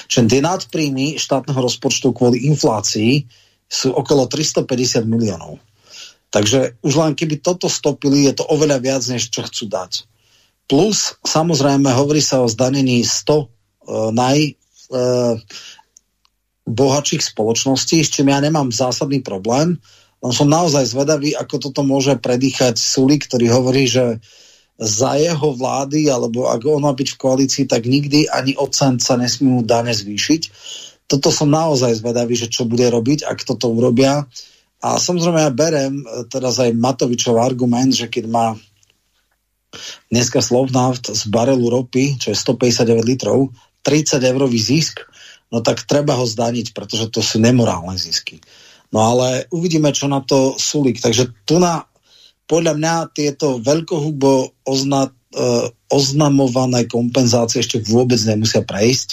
Čiže 0.07 0.27
tie 0.27 0.41
nadpríjmy 0.43 1.19
štátneho 1.19 1.59
rozpočtu 1.59 2.15
kvôli 2.15 2.47
inflácii 2.47 3.27
sú 3.67 3.91
okolo 3.91 4.27
350 4.27 5.03
miliónov. 5.07 5.59
Takže 6.33 6.81
už 6.81 6.93
len 6.97 7.13
keby 7.13 7.45
toto 7.45 7.69
stopili, 7.69 8.25
je 8.25 8.33
to 8.41 8.43
oveľa 8.49 8.81
viac, 8.81 9.03
než 9.05 9.29
čo 9.29 9.45
chcú 9.45 9.69
dať. 9.69 10.09
Plus, 10.65 11.13
samozrejme, 11.21 11.91
hovorí 11.93 12.23
sa 12.23 12.41
o 12.41 12.49
zdanení 12.49 13.05
100 13.05 13.29
uh, 13.29 13.45
naj 14.09 14.57
uh, 14.89 15.37
spoločností, 17.21 18.01
s 18.01 18.09
čím 18.09 18.33
ja 18.33 18.39
nemám 18.41 18.73
zásadný 18.73 19.21
problém, 19.21 19.77
som 20.31 20.47
naozaj 20.47 20.87
zvedavý, 20.87 21.35
ako 21.35 21.67
toto 21.67 21.81
môže 21.83 22.15
predýchať 22.15 22.79
Suli, 22.79 23.19
ktorý 23.19 23.51
hovorí, 23.51 23.89
že 23.89 24.23
za 24.79 25.19
jeho 25.19 25.51
vlády, 25.51 26.07
alebo 26.07 26.47
ak 26.47 26.63
on 26.63 26.87
má 26.87 26.95
byť 26.95 27.09
v 27.13 27.19
koalícii, 27.19 27.65
tak 27.67 27.83
nikdy 27.83 28.31
ani 28.31 28.55
od 28.55 28.71
sa 28.73 29.15
nesmú 29.19 29.65
dane 29.65 29.91
zvýšiť 29.91 30.41
toto 31.07 31.29
som 31.29 31.51
naozaj 31.51 31.99
zvedavý, 31.99 32.33
že 32.33 32.49
čo 32.49 32.65
bude 32.65 32.87
robiť, 32.87 33.27
ak 33.27 33.43
toto 33.43 33.69
urobia. 33.69 34.25
A 34.81 34.99
samozrejme 34.99 35.45
ja 35.45 35.51
berem 35.53 36.03
e, 36.03 36.25
teraz 36.27 36.59
aj 36.59 36.75
Matovičov 36.75 37.39
argument, 37.39 37.93
že 37.93 38.09
keď 38.09 38.25
má 38.27 38.47
dneska 40.09 40.41
Slovnaft 40.41 41.13
z 41.13 41.21
barelu 41.29 41.69
ropy, 41.69 42.17
čo 42.17 42.33
je 42.33 42.37
159 42.37 43.05
litrov, 43.05 43.53
30 43.85 44.25
eurový 44.25 44.59
zisk, 44.59 45.05
no 45.53 45.61
tak 45.61 45.83
treba 45.85 46.15
ho 46.17 46.25
zdaniť, 46.25 46.71
pretože 46.73 47.11
to 47.11 47.21
sú 47.21 47.37
nemorálne 47.37 47.93
zisky. 47.93 48.41
No 48.93 48.99
ale 49.01 49.49
uvidíme, 49.49 49.89
čo 49.89 50.05
na 50.05 50.21
to 50.21 50.53
Sulik. 50.61 51.01
Takže 51.01 51.33
tu 51.49 51.57
na, 51.57 51.83
podľa 52.45 52.77
mňa 52.77 52.93
tieto 53.17 53.57
veľkohubo 53.57 54.61
ozna, 54.69 55.09
e, 55.33 55.49
oznamované 55.89 56.85
kompenzácie 56.85 57.65
ešte 57.65 57.81
vôbec 57.81 58.21
nemusia 58.21 58.61
prejsť 58.61 59.09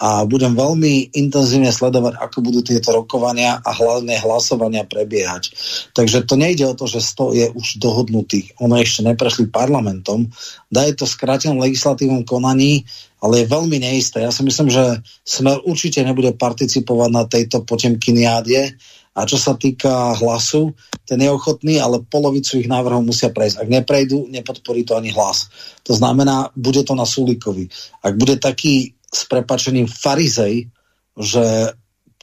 a 0.00 0.24
budem 0.24 0.56
veľmi 0.56 1.12
intenzívne 1.12 1.68
sledovať, 1.68 2.16
ako 2.16 2.40
budú 2.40 2.64
tieto 2.64 2.96
rokovania 2.96 3.60
a 3.60 3.70
hlavne 3.76 4.16
hlasovania 4.16 4.88
prebiehať. 4.88 5.52
Takže 5.92 6.24
to 6.24 6.40
nejde 6.40 6.64
o 6.64 6.72
to, 6.72 6.88
že 6.88 7.04
100 7.04 7.36
je 7.36 7.46
už 7.52 7.66
dohodnutých. 7.76 8.56
Ono 8.64 8.80
ešte 8.80 9.04
neprešli 9.04 9.52
parlamentom. 9.52 10.32
Daje 10.72 10.96
to 10.96 11.04
skrátenom 11.04 11.60
legislatívnom 11.60 12.24
konaní, 12.24 12.88
ale 13.20 13.44
je 13.44 13.52
veľmi 13.52 13.76
neisté. 13.76 14.24
Ja 14.24 14.32
si 14.32 14.40
myslím, 14.40 14.72
že 14.72 15.04
Smer 15.20 15.60
určite 15.68 16.00
nebude 16.00 16.32
participovať 16.32 17.10
na 17.12 17.28
tejto 17.28 17.68
potemkiniádie 17.68 18.80
a 19.10 19.26
čo 19.26 19.36
sa 19.36 19.58
týka 19.58 20.14
hlasu, 20.14 20.70
ten 21.02 21.18
je 21.18 21.30
ochotný, 21.30 21.82
ale 21.82 22.06
polovicu 22.06 22.62
ich 22.62 22.70
návrhov 22.70 23.02
musia 23.02 23.34
prejsť. 23.34 23.66
Ak 23.66 23.68
neprejdú, 23.68 24.30
nepodporí 24.30 24.86
to 24.86 24.94
ani 24.94 25.10
hlas. 25.10 25.50
To 25.82 25.92
znamená, 25.92 26.54
bude 26.54 26.86
to 26.86 26.94
na 26.94 27.02
Sulíkovi. 27.02 27.66
Ak 28.06 28.14
bude 28.14 28.38
taký 28.38 28.94
s 29.10 29.26
prepačením 29.26 29.90
farizej, 29.90 30.70
že 31.18 31.74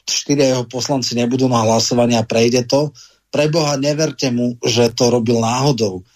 štyria 0.07 0.55
jeho 0.55 0.65
poslanci 0.65 1.19
nebudú 1.19 1.51
na 1.51 1.67
hlasovanie 1.67 2.15
a 2.15 2.23
prejde 2.23 2.63
to. 2.63 2.95
Pre 3.27 3.45
Boha 3.51 3.75
neverte 3.75 4.31
mu, 4.31 4.55
že 4.63 4.95
to 4.95 5.11
robil 5.11 5.43
náhodou. 5.43 6.07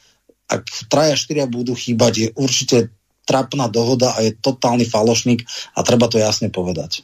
Ak 0.48 0.64
traja 0.88 1.20
štyria 1.20 1.44
budú 1.44 1.76
chýbať, 1.76 2.14
je 2.16 2.28
určite 2.40 2.78
trapná 3.28 3.68
dohoda 3.68 4.16
a 4.16 4.24
je 4.24 4.32
totálny 4.40 4.88
falošník 4.88 5.44
a 5.76 5.80
treba 5.84 6.08
to 6.08 6.18
jasne 6.18 6.48
povedať. 6.48 7.04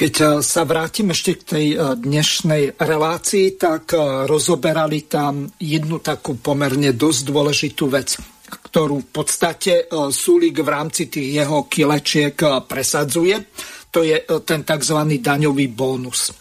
Keď 0.00 0.14
eh, 0.16 0.28
sa 0.40 0.64
vrátim 0.64 1.12
ešte 1.12 1.36
k 1.36 1.42
tej 1.44 1.66
eh, 1.76 1.78
dnešnej 1.92 2.80
relácii, 2.80 3.60
tak 3.60 3.92
eh, 3.92 4.24
rozoberali 4.24 5.04
tam 5.04 5.44
jednu 5.60 6.00
takú 6.00 6.40
pomerne 6.40 6.96
dosť 6.96 7.20
dôležitú 7.28 7.86
vec 7.92 8.16
ktorú 8.50 9.06
v 9.06 9.10
podstate 9.14 9.86
Sulik 10.10 10.58
v 10.58 10.68
rámci 10.74 11.06
tých 11.06 11.38
jeho 11.38 11.70
kilečiek 11.70 12.34
presadzuje. 12.66 13.46
To 13.94 14.02
je 14.02 14.26
ten 14.42 14.66
tzv. 14.66 14.98
daňový 15.22 15.70
bónus. 15.70 16.34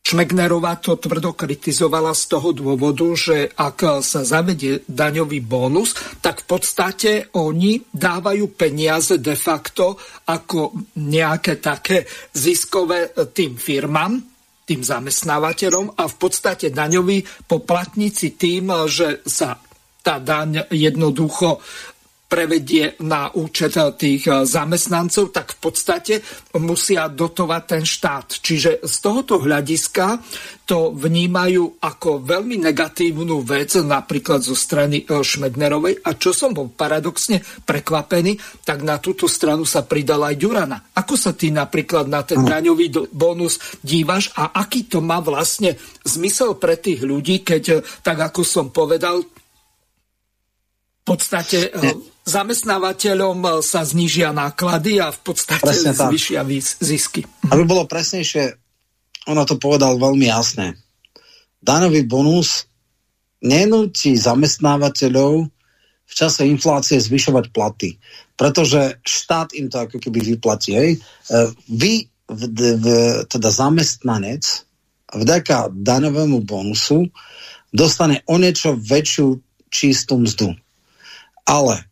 Šmegnerová 0.00 0.80
to 0.80 0.98
tvrdo 0.98 1.36
kritizovala 1.36 2.16
z 2.16 2.24
toho 2.26 2.50
dôvodu, 2.50 3.06
že 3.14 3.52
ak 3.54 4.02
sa 4.02 4.26
zavedie 4.26 4.82
daňový 4.88 5.38
bónus, 5.44 5.94
tak 6.18 6.42
v 6.42 6.46
podstate 6.56 7.10
oni 7.36 7.78
dávajú 7.94 8.56
peniaze 8.56 9.22
de 9.22 9.36
facto 9.38 10.00
ako 10.26 10.74
nejaké 10.98 11.62
také 11.62 12.08
ziskové 12.34 13.14
tým 13.30 13.54
firmám, 13.54 14.18
tým 14.66 14.82
zamestnávateľom 14.82 15.94
a 15.98 16.06
v 16.08 16.16
podstate 16.18 16.74
daňoví 16.74 17.46
poplatníci 17.46 18.34
tým, 18.34 18.70
že 18.90 19.22
sa 19.26 19.58
tá 20.00 20.16
daň 20.16 20.64
jednoducho 20.72 21.60
prevedie 22.30 22.94
na 23.02 23.34
účet 23.34 23.74
tých 23.98 24.46
zamestnancov, 24.46 25.34
tak 25.34 25.58
v 25.58 25.58
podstate 25.58 26.14
musia 26.62 27.10
dotovať 27.10 27.62
ten 27.66 27.82
štát. 27.82 28.38
Čiže 28.38 28.86
z 28.86 28.94
tohoto 29.02 29.42
hľadiska 29.42 30.22
to 30.62 30.94
vnímajú 30.94 31.82
ako 31.82 32.22
veľmi 32.22 32.62
negatívnu 32.62 33.42
vec, 33.42 33.74
napríklad 33.82 34.38
zo 34.38 34.54
strany 34.54 35.02
e, 35.02 35.18
Šmednerovej. 35.18 36.06
A 36.06 36.14
čo 36.14 36.30
som 36.30 36.54
bol 36.54 36.70
paradoxne 36.70 37.42
prekvapený, 37.42 38.38
tak 38.62 38.86
na 38.86 39.02
túto 39.02 39.26
stranu 39.26 39.66
sa 39.66 39.82
pridala 39.82 40.30
aj 40.30 40.38
Ďurana. 40.38 40.78
Ako 40.94 41.18
sa 41.18 41.34
ty 41.34 41.50
napríklad 41.50 42.06
na 42.06 42.22
ten 42.22 42.46
daňový 42.46 43.10
bonus 43.10 43.58
dívaš 43.82 44.30
a 44.38 44.54
aký 44.62 44.86
to 44.86 45.02
má 45.02 45.18
vlastne 45.18 45.74
zmysel 46.06 46.54
pre 46.54 46.78
tých 46.78 47.02
ľudí, 47.02 47.42
keď, 47.42 47.82
tak 48.06 48.22
ako 48.30 48.46
som 48.46 48.70
povedal, 48.70 49.26
podstate 51.10 51.74
eh, 51.74 51.98
zamestnávateľom 52.30 53.38
eh, 53.42 53.50
sa 53.66 53.82
znižia 53.82 54.30
náklady 54.30 55.02
a 55.02 55.10
v 55.10 55.20
podstate 55.20 55.90
zvyšia 55.90 56.46
zisky. 56.78 57.26
Aby 57.50 57.66
bolo 57.66 57.90
presnejšie, 57.90 58.54
ono 59.26 59.42
to 59.42 59.58
povedal 59.58 59.98
veľmi 59.98 60.30
jasne. 60.30 60.78
Daňový 61.60 62.06
bonus 62.06 62.70
nenúti 63.42 64.16
zamestnávateľov 64.16 65.50
v 66.10 66.12
čase 66.12 66.42
inflácie 66.46 66.98
zvyšovať 66.98 67.54
platy, 67.54 67.98
pretože 68.34 68.98
štát 69.06 69.54
im 69.54 69.70
to 69.70 69.78
ako 69.78 70.02
keby 70.02 70.34
vyplatí. 70.34 70.70
Hej. 70.74 70.90
Eh, 71.30 71.50
vy, 71.66 72.06
v, 72.30 72.40
v, 72.54 72.86
teda 73.26 73.50
zamestnanec, 73.50 74.46
vďaka 75.10 75.74
daňovému 75.74 76.46
bonusu 76.46 77.10
dostane 77.74 78.22
o 78.30 78.38
niečo 78.38 78.78
väčšiu 78.78 79.42
čistú 79.70 80.18
mzdu. 80.18 80.54
Ale 81.46 81.89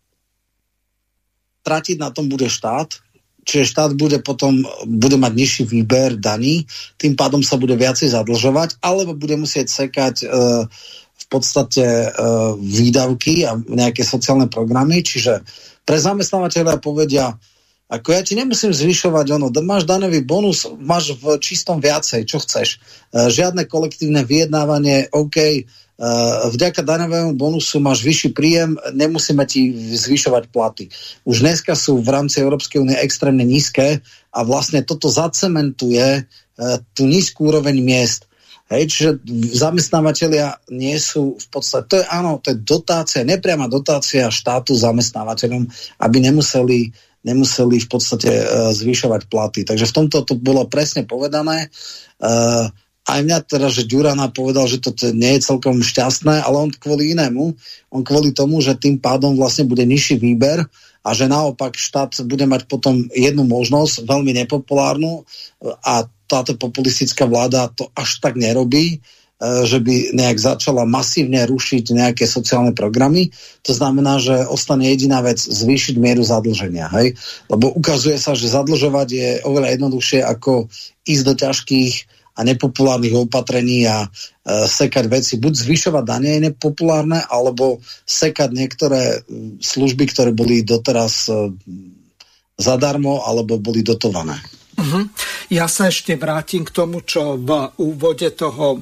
tratiť 1.68 2.00
na 2.00 2.08
tom 2.08 2.32
bude 2.32 2.48
štát, 2.48 2.96
čiže 3.44 3.68
štát 3.68 3.92
bude 3.92 4.24
potom 4.24 4.64
bude 4.88 5.20
mať 5.20 5.32
nižší 5.36 5.62
výber 5.68 6.16
daní, 6.16 6.64
tým 6.96 7.12
pádom 7.12 7.44
sa 7.44 7.60
bude 7.60 7.76
viacej 7.76 8.16
zadlžovať, 8.16 8.80
alebo 8.80 9.12
bude 9.12 9.36
musieť 9.36 9.68
sekať 9.68 10.14
e, 10.24 10.26
v 11.18 11.26
podstate 11.28 11.84
e, 11.84 12.08
výdavky 12.56 13.44
a 13.44 13.56
nejaké 13.56 14.00
sociálne 14.00 14.48
programy, 14.48 15.04
čiže 15.04 15.44
pre 15.84 16.00
zamestnávateľa 16.00 16.80
povedia, 16.80 17.36
ako 17.88 18.08
ja 18.12 18.20
ti 18.20 18.36
nemusím 18.36 18.72
zvyšovať 18.72 19.40
ono, 19.40 19.48
máš 19.64 19.88
daňový 19.88 20.20
bonus, 20.28 20.68
máš 20.76 21.16
v 21.16 21.40
čistom 21.40 21.80
viacej, 21.80 22.28
čo 22.28 22.40
chceš. 22.44 22.76
E, 22.76 23.32
žiadne 23.32 23.64
kolektívne 23.64 24.24
vyjednávanie, 24.24 25.08
OK, 25.08 25.64
vďaka 26.54 26.86
daňovému 26.86 27.34
bonusu 27.34 27.82
máš 27.82 28.06
vyšší 28.06 28.30
príjem, 28.30 28.78
nemusíme 28.94 29.42
ti 29.50 29.74
zvyšovať 29.74 30.44
platy. 30.54 30.84
Už 31.26 31.42
dneska 31.42 31.74
sú 31.74 31.98
v 31.98 32.08
rámci 32.14 32.38
Európskej 32.38 32.78
únie 32.78 32.94
extrémne 32.94 33.42
nízke 33.42 33.98
a 34.30 34.38
vlastne 34.46 34.86
toto 34.86 35.10
zacementuje 35.10 36.06
e, 36.06 36.20
tú 36.94 37.02
nízku 37.02 37.50
úroveň 37.50 37.82
miest. 37.82 38.30
Hej, 38.70 38.84
čiže 38.94 39.10
zamestnávateľia 39.58 40.60
nie 40.70 40.94
sú 41.00 41.40
v 41.40 41.46
podstate, 41.50 41.88
to 41.88 41.96
je 41.98 42.06
áno, 42.06 42.36
to 42.38 42.52
je 42.52 42.62
dotácia, 42.62 43.24
nepriama 43.24 43.64
dotácia 43.66 44.28
štátu 44.28 44.76
zamestnávateľom, 44.76 45.66
aby 45.98 46.16
nemuseli 46.20 46.92
nemuseli 47.18 47.82
v 47.82 47.88
podstate 47.90 48.30
uh, 48.30 48.70
zvyšovať 48.70 49.26
platy. 49.26 49.66
Takže 49.66 49.90
v 49.90 49.96
tomto 49.96 50.22
to 50.22 50.38
bolo 50.38 50.70
presne 50.70 51.02
povedané. 51.02 51.66
Uh, 52.22 52.70
aj 53.08 53.20
mňa 53.24 53.38
teda, 53.48 53.72
že 53.72 53.88
Ďurana 53.88 54.28
povedal, 54.28 54.68
že 54.68 54.84
to 54.84 54.92
nie 55.16 55.40
je 55.40 55.48
celkom 55.48 55.80
šťastné, 55.80 56.44
ale 56.44 56.56
on 56.68 56.70
kvôli 56.70 57.16
inému, 57.16 57.56
on 57.88 58.02
kvôli 58.04 58.36
tomu, 58.36 58.60
že 58.60 58.76
tým 58.76 59.00
pádom 59.00 59.32
vlastne 59.32 59.64
bude 59.64 59.82
nižší 59.88 60.20
výber 60.20 60.68
a 61.00 61.08
že 61.16 61.24
naopak 61.24 61.72
štát 61.74 62.20
bude 62.28 62.44
mať 62.44 62.68
potom 62.68 63.08
jednu 63.16 63.48
možnosť, 63.48 64.04
veľmi 64.04 64.36
nepopulárnu 64.44 65.24
a 65.64 66.04
táto 66.28 66.52
populistická 66.60 67.24
vláda 67.24 67.72
to 67.72 67.88
až 67.96 68.20
tak 68.20 68.36
nerobí, 68.36 69.00
E, 69.38 69.62
že 69.70 69.78
by 69.78 70.18
nejak 70.18 70.38
začala 70.42 70.82
masívne 70.82 71.38
rušiť 71.46 71.94
nejaké 71.94 72.26
sociálne 72.26 72.74
programy. 72.74 73.30
To 73.62 73.70
znamená, 73.70 74.18
že 74.18 74.34
ostane 74.50 74.90
jediná 74.90 75.22
vec 75.22 75.38
zvýšiť 75.38 75.94
mieru 75.94 76.26
zadlženia. 76.26 76.90
Hej? 76.90 77.14
Lebo 77.46 77.70
ukazuje 77.70 78.18
sa, 78.18 78.34
že 78.34 78.50
zadlžovať 78.50 79.08
je 79.14 79.28
oveľa 79.46 79.78
jednoduchšie 79.78 80.26
ako 80.26 80.66
ísť 81.06 81.22
do 81.22 81.34
ťažkých 81.38 81.94
a 82.38 82.40
nepopulárnych 82.46 83.18
opatrení 83.18 83.82
a 83.90 84.06
e, 84.06 84.08
sekať 84.70 85.10
veci. 85.10 85.34
Buď 85.42 85.66
zvyšovať 85.66 86.04
dane 86.06 86.38
je 86.38 86.40
nepopulárne, 86.46 87.18
alebo 87.26 87.82
sekať 88.06 88.50
niektoré 88.54 89.26
služby, 89.58 90.06
ktoré 90.14 90.30
boli 90.30 90.62
doteraz 90.62 91.26
e, 91.26 91.50
zadarmo 92.54 93.26
alebo 93.26 93.58
boli 93.58 93.82
dotované. 93.82 94.38
Uh-huh. 94.78 95.10
Ja 95.50 95.66
sa 95.66 95.90
ešte 95.90 96.14
vrátim 96.14 96.62
k 96.62 96.70
tomu, 96.70 97.02
čo 97.02 97.34
v 97.34 97.74
úvode 97.82 98.30
toho 98.34 98.78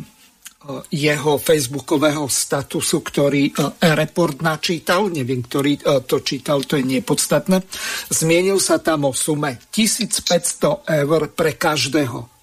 jeho 0.90 1.38
facebookového 1.38 2.26
statusu, 2.26 3.00
ktorý 3.00 3.50
e, 3.50 3.52
report 3.94 4.42
načítal, 4.42 5.06
neviem, 5.08 5.42
ktorý 5.42 5.78
e, 5.78 5.82
to 6.02 6.20
čítal, 6.26 6.66
to 6.66 6.74
je 6.74 6.84
nepodstatné. 6.84 7.62
Zmienil 8.10 8.58
sa 8.58 8.82
tam 8.82 9.06
o 9.06 9.12
sume 9.14 9.62
1500 9.70 11.06
eur 11.06 11.20
pre 11.30 11.54
každého. 11.54 12.35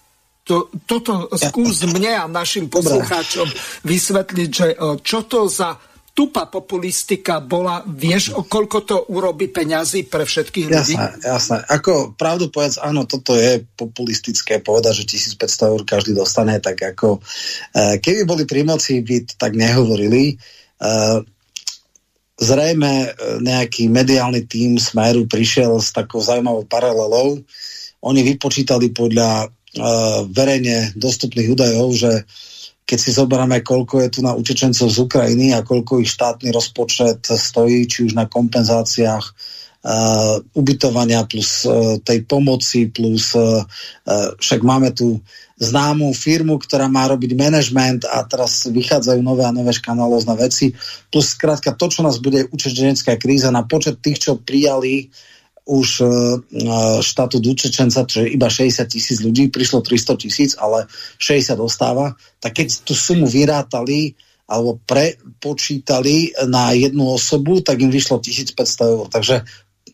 To, 0.43 0.67
toto 0.83 1.31
skús 1.39 1.87
mne 1.87 2.19
a 2.19 2.25
našim 2.27 2.67
poslucháčom 2.67 3.47
vysvetliť, 3.87 4.49
že 4.51 4.67
e, 4.75 4.77
čo 4.99 5.23
to 5.23 5.47
za 5.47 5.79
tupá 6.13 6.45
populistika 6.45 7.41
bola, 7.41 7.81
vieš, 7.87 8.35
o 8.37 8.45
koľko 8.45 8.77
to 8.85 8.97
urobí 9.09 9.49
peňazí 9.49 10.05
pre 10.05 10.27
všetkých 10.27 10.67
ľudí? 10.69 10.93
Jasné, 10.99 11.25
jasné. 11.25 11.57
Ako 11.65 12.13
pravdu 12.13 12.51
povedz, 12.53 12.77
áno, 12.77 13.09
toto 13.09 13.33
je 13.33 13.63
populistické 13.73 14.59
povedať, 14.59 15.07
že 15.07 15.33
1500 15.39 15.71
eur 15.73 15.81
každý 15.87 16.11
dostane, 16.13 16.59
tak 16.59 16.75
ako 16.75 17.17
e, 17.73 17.97
keby 18.03 18.27
boli 18.27 18.43
pri 18.43 18.67
moci, 18.67 18.99
by 18.99 19.23
tak 19.39 19.55
nehovorili. 19.55 20.35
E, 20.35 20.93
zrejme 22.35 23.15
nejaký 23.39 23.87
mediálny 23.87 24.43
tím 24.43 24.75
Smeru 24.75 25.23
prišiel 25.25 25.79
s 25.79 25.95
takou 25.95 26.19
zaujímavou 26.19 26.67
paralelou. 26.67 27.39
Oni 28.03 28.21
vypočítali 28.21 28.91
podľa 28.91 29.47
verejne 30.29 30.93
dostupných 30.93 31.49
údajov, 31.49 31.87
že 31.97 32.11
keď 32.83 32.99
si 32.99 33.15
zoberieme, 33.15 33.63
koľko 33.63 34.03
je 34.03 34.09
tu 34.11 34.19
na 34.21 34.35
utečencov 34.35 34.91
z 34.91 34.97
Ukrajiny 34.99 35.55
a 35.55 35.63
koľko 35.63 36.03
ich 36.03 36.11
štátny 36.11 36.51
rozpočet 36.51 37.23
stojí, 37.25 37.87
či 37.87 38.05
už 38.05 38.13
na 38.13 38.27
kompenzáciách 38.27 39.25
uh, 39.83 40.43
ubytovania 40.51 41.23
plus 41.23 41.63
uh, 41.63 41.95
tej 42.03 42.27
pomoci, 42.27 42.91
plus 42.91 43.31
uh, 43.39 43.63
uh, 43.63 44.29
však 44.35 44.61
máme 44.67 44.91
tu 44.91 45.23
známú 45.63 46.11
firmu, 46.11 46.59
ktorá 46.59 46.91
má 46.91 47.07
robiť 47.07 47.31
management 47.39 48.03
a 48.03 48.27
teraz 48.27 48.67
vychádzajú 48.67 49.23
nové 49.23 49.47
a 49.47 49.55
nové 49.55 49.71
škandalózne 49.71 50.35
veci. 50.35 50.75
Plus 51.07 51.39
skrátka 51.39 51.71
to, 51.79 51.87
čo 51.87 52.03
nás 52.03 52.19
bude 52.19 52.51
utečenecká 52.51 53.15
kríza 53.15 53.47
na 53.47 53.63
počet 53.63 54.03
tých, 54.03 54.27
čo 54.27 54.31
prijali 54.35 55.07
už 55.63 55.87
e, 55.99 56.03
e, 56.03 56.09
štátu 56.99 57.39
Dučečenca, 57.39 58.03
čo 58.03 58.23
je 58.23 58.35
iba 58.35 58.51
60 58.51 58.83
tisíc 58.87 59.23
ľudí, 59.23 59.47
prišlo 59.47 59.79
300 59.79 60.19
tisíc, 60.19 60.51
ale 60.59 60.91
60 61.19 61.55
dostáva, 61.55 62.19
tak 62.43 62.59
keď 62.59 62.83
tú 62.83 62.91
sumu 62.91 63.23
vyrátali 63.27 64.15
alebo 64.43 64.75
prepočítali 64.83 66.35
na 66.51 66.75
jednu 66.75 67.15
osobu, 67.15 67.63
tak 67.63 67.79
im 67.79 67.87
vyšlo 67.87 68.19
1500 68.19 68.91
eur. 68.91 69.07
Takže 69.07 69.35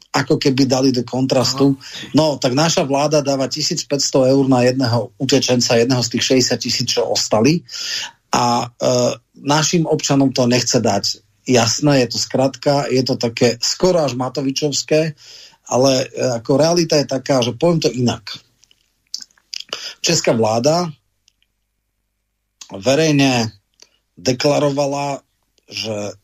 ako 0.10 0.42
keby 0.42 0.66
dali 0.66 0.90
do 0.90 1.06
kontrastu. 1.06 1.78
No, 2.18 2.42
tak 2.42 2.58
naša 2.58 2.82
vláda 2.82 3.22
dáva 3.22 3.46
1500 3.46 3.86
eur 4.34 4.46
na 4.50 4.66
jedného 4.66 5.14
utečenca, 5.22 5.78
jedného 5.78 6.02
z 6.02 6.10
tých 6.18 6.24
60 6.50 6.58
tisíc, 6.66 6.88
čo 6.98 7.06
ostali. 7.06 7.62
A 8.34 8.66
e, 8.66 8.90
našim 9.46 9.86
občanom 9.86 10.34
to 10.34 10.50
nechce 10.50 10.82
dať. 10.82 11.22
Jasné, 11.50 12.06
je 12.06 12.08
to 12.14 12.18
skratka, 12.22 12.90
je 12.90 13.02
to 13.06 13.18
také 13.18 13.58
skoro 13.62 14.06
až 14.06 14.14
Matovičovské, 14.14 15.18
ale 15.70 16.10
e, 16.10 16.26
ako 16.42 16.58
realita 16.58 16.98
je 16.98 17.06
taká, 17.06 17.46
že 17.46 17.54
poviem 17.54 17.80
to 17.80 17.94
inak. 17.94 18.26
Česká 20.02 20.34
vláda 20.34 20.90
verejne 22.74 23.54
deklarovala, 24.18 25.22
že 25.70 26.18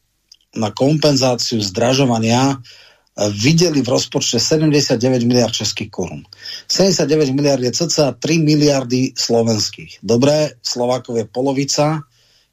na 0.57 0.73
kompenzáciu 0.73 1.61
zdražovania 1.61 2.57
e, 2.57 2.57
videli 3.29 3.85
v 3.85 3.93
rozpočte 3.93 4.41
79 4.41 4.97
miliard 5.29 5.53
českých 5.53 5.93
korún. 5.93 6.25
79 6.65 7.37
miliard 7.37 7.61
je 7.61 7.69
cca 7.69 8.17
3 8.17 8.41
miliardy 8.41 9.13
slovenských. 9.13 10.01
Dobre, 10.01 10.57
Slovákov 10.65 11.21
je 11.21 11.25
polovica, 11.29 12.01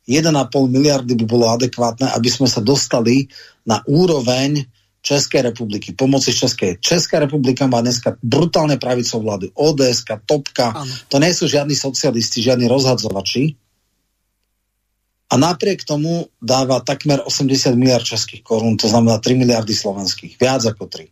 1,5 0.04 0.28
miliardy 0.66 1.14
by 1.14 1.24
bolo 1.24 1.46
adekvátne, 1.54 2.10
aby 2.10 2.28
sme 2.28 2.50
sa 2.50 2.58
dostali 2.58 3.30
na 3.62 3.80
úroveň 3.86 4.66
Českej 5.02 5.50
republiky, 5.50 5.92
pomoci 5.98 6.30
Českej. 6.30 6.78
Česká 6.78 7.18
republika 7.18 7.66
má 7.66 7.82
dneska 7.82 8.14
brutálne 8.22 8.78
pravicovú 8.78 9.26
vládu. 9.26 9.50
ODS, 9.58 10.06
Topka, 10.22 10.78
ano. 10.78 10.94
to 11.10 11.18
nie 11.18 11.34
sú 11.34 11.50
žiadni 11.50 11.74
socialisti, 11.74 12.38
žiadni 12.38 12.70
rozhadzovači. 12.70 13.58
A 15.32 15.34
napriek 15.34 15.82
tomu 15.82 16.30
dáva 16.38 16.84
takmer 16.86 17.18
80 17.18 17.74
miliard 17.74 18.06
českých 18.06 18.46
korún, 18.46 18.78
to 18.78 18.86
znamená 18.86 19.18
3 19.18 19.34
miliardy 19.34 19.74
slovenských. 19.74 20.38
Viac 20.38 20.70
ako 20.70 20.86
3. 20.86 21.08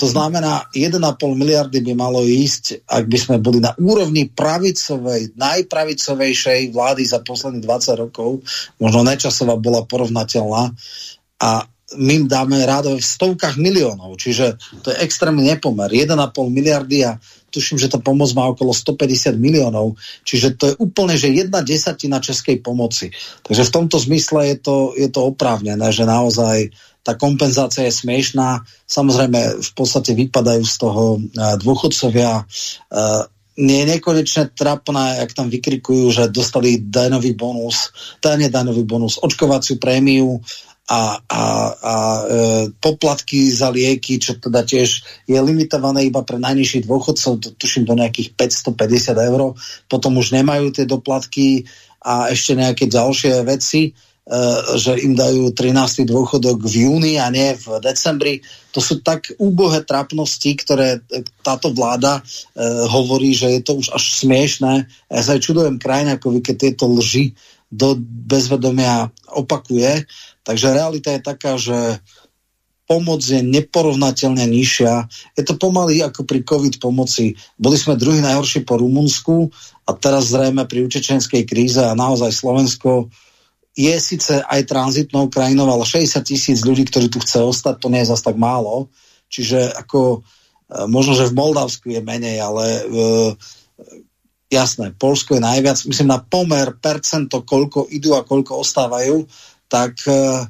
To 0.00 0.08
znamená, 0.08 0.66
1,5 0.72 0.96
miliardy 1.36 1.84
by 1.84 1.92
malo 1.92 2.24
ísť, 2.24 2.88
ak 2.88 3.04
by 3.04 3.18
sme 3.20 3.36
boli 3.36 3.60
na 3.60 3.76
úrovni 3.76 4.32
pravicovej, 4.32 5.36
najpravicovejšej 5.36 6.72
vlády 6.72 7.04
za 7.04 7.20
posledných 7.20 7.64
20 7.68 8.02
rokov. 8.08 8.40
Možno 8.80 9.04
Nečasová 9.04 9.60
bola 9.60 9.84
porovnateľná. 9.84 10.72
A 11.40 11.69
my 11.98 12.30
dáme 12.30 12.62
rádo 12.62 12.94
v 12.94 13.02
stovkách 13.02 13.58
miliónov, 13.58 14.14
čiže 14.14 14.54
to 14.82 14.94
je 14.94 15.00
extrémny 15.02 15.50
nepomer. 15.50 15.90
1,5 15.90 16.14
miliardy 16.46 17.02
a 17.02 17.18
tuším, 17.50 17.82
že 17.82 17.90
tá 17.90 17.98
pomoc 17.98 18.30
má 18.30 18.46
okolo 18.46 18.70
150 18.70 19.34
miliónov, 19.34 19.98
čiže 20.22 20.54
to 20.54 20.64
je 20.70 20.74
úplne, 20.78 21.18
že 21.18 21.34
jedna 21.34 21.66
desatina 21.66 22.22
českej 22.22 22.62
pomoci. 22.62 23.10
Takže 23.42 23.66
v 23.66 23.74
tomto 23.74 23.98
zmysle 23.98 24.54
je 24.54 24.56
to, 24.62 24.76
je 24.94 25.10
to 25.10 25.20
oprávnené, 25.34 25.90
že 25.90 26.06
naozaj 26.06 26.70
tá 27.02 27.18
kompenzácia 27.18 27.88
je 27.88 27.94
smiešná. 27.96 28.62
Samozrejme, 28.86 29.58
v 29.58 29.70
podstate 29.74 30.14
vypadajú 30.14 30.62
z 30.62 30.76
toho 30.78 31.02
e, 31.16 31.20
dôchodcovia. 31.58 32.44
Nie 33.60 33.78
je 33.84 33.90
nekonečne 33.98 34.56
trapné, 34.56 35.20
ak 35.20 35.36
tam 35.36 35.52
vykrikujú, 35.52 36.12
že 36.12 36.32
dostali 36.32 36.80
daňový 36.80 37.36
bonus, 37.36 37.92
dane 38.22 38.48
daňový 38.48 38.84
bonus, 38.88 39.20
očkovaciu 39.20 39.76
prémiu, 39.76 40.40
a, 40.90 41.22
a, 41.22 41.42
a 41.70 41.94
e, 41.94 42.36
poplatky 42.82 43.46
za 43.54 43.70
lieky, 43.70 44.18
čo 44.18 44.42
teda 44.42 44.66
tiež 44.66 45.06
je 45.30 45.38
limitované 45.38 46.10
iba 46.10 46.26
pre 46.26 46.42
najnižších 46.42 46.90
dôchodcov, 46.90 47.32
to 47.38 47.48
tuším 47.54 47.86
do 47.86 47.94
nejakých 47.94 48.34
550 48.34 49.14
eur, 49.14 49.54
potom 49.86 50.18
už 50.18 50.34
nemajú 50.34 50.74
tie 50.74 50.90
doplatky 50.90 51.70
a 52.02 52.34
ešte 52.34 52.58
nejaké 52.58 52.90
ďalšie 52.90 53.46
veci. 53.46 53.94
že 54.78 54.94
im 55.02 55.18
dajú 55.18 55.50
13. 55.52 56.06
dôchodok 56.06 56.62
v 56.62 56.86
júni 56.86 57.18
a 57.18 57.26
nie 57.34 57.50
v 57.58 57.82
decembri. 57.82 58.38
To 58.70 58.78
sú 58.78 59.02
tak 59.02 59.34
úbohé 59.42 59.82
trapnosti, 59.82 60.54
ktoré 60.54 61.02
táto 61.42 61.74
vláda 61.74 62.22
hovorí, 62.94 63.34
že 63.34 63.58
je 63.58 63.60
to 63.60 63.82
už 63.82 63.90
až 63.90 64.04
smiešné. 64.22 64.86
Ja 65.10 65.22
sa 65.26 65.34
aj 65.34 65.42
čudujem 65.42 65.82
krajinakovi, 65.82 66.46
keď 66.46 66.56
tieto 66.56 66.86
lži 66.86 67.34
do 67.70 67.94
bezvedomia 68.02 69.14
opakuje. 69.30 70.04
Takže 70.44 70.72
realita 70.72 71.12
je 71.14 71.20
taká, 71.20 71.60
že 71.60 72.00
pomoc 72.90 73.22
je 73.22 73.38
neporovnateľne 73.38 74.42
nižšia. 74.50 75.06
Je 75.38 75.46
to 75.46 75.54
pomaly 75.54 76.02
ako 76.02 76.26
pri 76.26 76.42
COVID 76.42 76.82
pomoci. 76.82 77.38
Boli 77.54 77.78
sme 77.78 77.94
druhý 77.94 78.18
najhorší 78.18 78.66
po 78.66 78.82
Rumunsku 78.82 79.46
a 79.86 79.94
teraz 79.94 80.34
zrejme 80.34 80.66
pri 80.66 80.90
utečenskej 80.90 81.46
kríze 81.46 81.78
a 81.78 81.94
naozaj 81.94 82.34
Slovensko 82.34 83.06
je 83.78 83.94
síce 84.02 84.42
aj 84.42 84.66
tranzitnou 84.66 85.30
krajinou, 85.30 85.70
ale 85.70 85.86
60 85.86 86.18
tisíc 86.26 86.66
ľudí, 86.66 86.82
ktorí 86.90 87.06
tu 87.06 87.22
chce 87.22 87.38
ostať, 87.38 87.78
to 87.78 87.86
nie 87.86 88.02
je 88.02 88.10
zase 88.10 88.26
tak 88.26 88.34
málo. 88.34 88.90
Čiže 89.30 89.70
ako 89.70 90.00
e, 90.10 90.18
možno, 90.90 91.14
že 91.14 91.30
v 91.30 91.38
Moldavsku 91.38 91.86
je 91.94 92.02
menej, 92.02 92.42
ale 92.42 92.66
e, 92.66 92.82
jasné, 94.50 94.90
Polsko 94.98 95.38
je 95.38 95.46
najviac, 95.46 95.78
myslím 95.86 96.10
na 96.10 96.18
pomer 96.18 96.74
percento, 96.82 97.46
koľko 97.46 97.86
idú 97.94 98.18
a 98.18 98.26
koľko 98.26 98.58
ostávajú, 98.58 99.22
tak 99.70 100.02
e, 100.10 100.44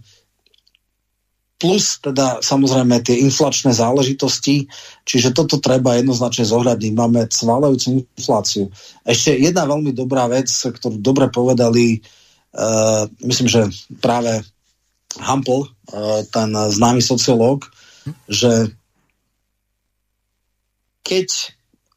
plus 1.60 2.00
teda 2.00 2.40
samozrejme 2.40 3.04
tie 3.04 3.20
inflačné 3.20 3.76
záležitosti, 3.76 4.64
čiže 5.04 5.36
toto 5.36 5.60
treba 5.60 6.00
jednoznačne 6.00 6.48
zohľadniť. 6.48 6.92
Máme 6.96 7.28
cvalajúcu 7.28 8.08
infláciu. 8.16 8.72
Ešte 9.04 9.36
jedna 9.36 9.68
veľmi 9.68 9.92
dobrá 9.92 10.24
vec, 10.24 10.48
ktorú 10.48 10.96
dobre 10.96 11.28
povedali, 11.28 12.00
uh, 12.56 13.04
myslím, 13.28 13.52
že 13.52 13.68
práve 14.00 14.40
Hampel, 15.20 15.68
uh, 15.68 16.24
ten 16.32 16.48
známy 16.48 17.04
sociológ, 17.04 17.68
že 18.24 18.72
keď 21.04 21.28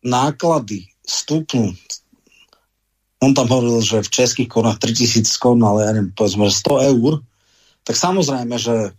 náklady 0.04 0.92
stúpnú, 1.08 1.72
on 3.24 3.32
tam 3.32 3.48
hovoril, 3.48 3.80
že 3.80 4.04
v 4.04 4.14
českých 4.14 4.52
korunách 4.52 4.84
3000 4.84 5.24
korun, 5.40 5.64
ale 5.64 5.80
ja 5.88 5.92
neviem, 5.96 6.12
povedzme, 6.12 6.52
100 6.52 6.92
eur, 6.92 7.24
tak 7.88 7.96
samozrejme, 7.96 8.56
že 8.60 8.92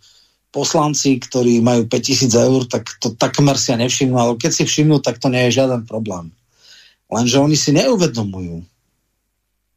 poslanci, 0.49 1.19
ktorí 1.19 1.59
majú 1.59 1.85
5000 1.85 2.31
eur, 2.31 2.61
tak 2.65 2.87
to 3.03 3.11
takmer 3.13 3.59
si 3.59 3.75
ja 3.75 3.77
nevšimnú, 3.77 4.15
ale 4.15 4.33
keď 4.39 4.51
si 4.55 4.63
všimnú, 4.63 5.03
tak 5.03 5.19
to 5.19 5.27
nie 5.27 5.47
je 5.49 5.61
žiaden 5.61 5.83
problém. 5.83 6.31
Lenže 7.11 7.37
oni 7.43 7.59
si 7.59 7.75
neuvedomujú, 7.75 8.63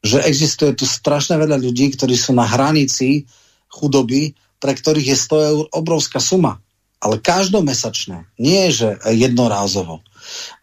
že 0.07 0.23
existuje 0.23 0.79
tu 0.79 0.87
strašne 0.87 1.35
veľa 1.37 1.59
ľudí, 1.59 1.93
ktorí 1.99 2.15
sú 2.15 2.31
na 2.31 2.47
hranici 2.47 3.27
chudoby, 3.69 4.33
pre 4.63 4.73
ktorých 4.75 5.13
je 5.13 5.19
100 5.19 5.51
eur 5.51 5.65
obrovská 5.75 6.23
suma. 6.23 6.63
Ale 6.99 7.23
každomesačne, 7.23 8.27
nie 8.43 8.71
že 8.75 8.99
jednorázovo. 9.07 10.03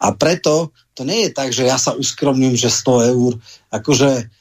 A 0.00 0.12
preto 0.12 0.72
to 0.96 1.04
nie 1.04 1.28
je 1.28 1.30
tak, 1.36 1.52
že 1.52 1.68
ja 1.68 1.76
sa 1.76 1.92
uskromním, 1.92 2.56
že 2.56 2.72
100 2.72 3.12
eur, 3.12 3.36
akože 3.68 4.32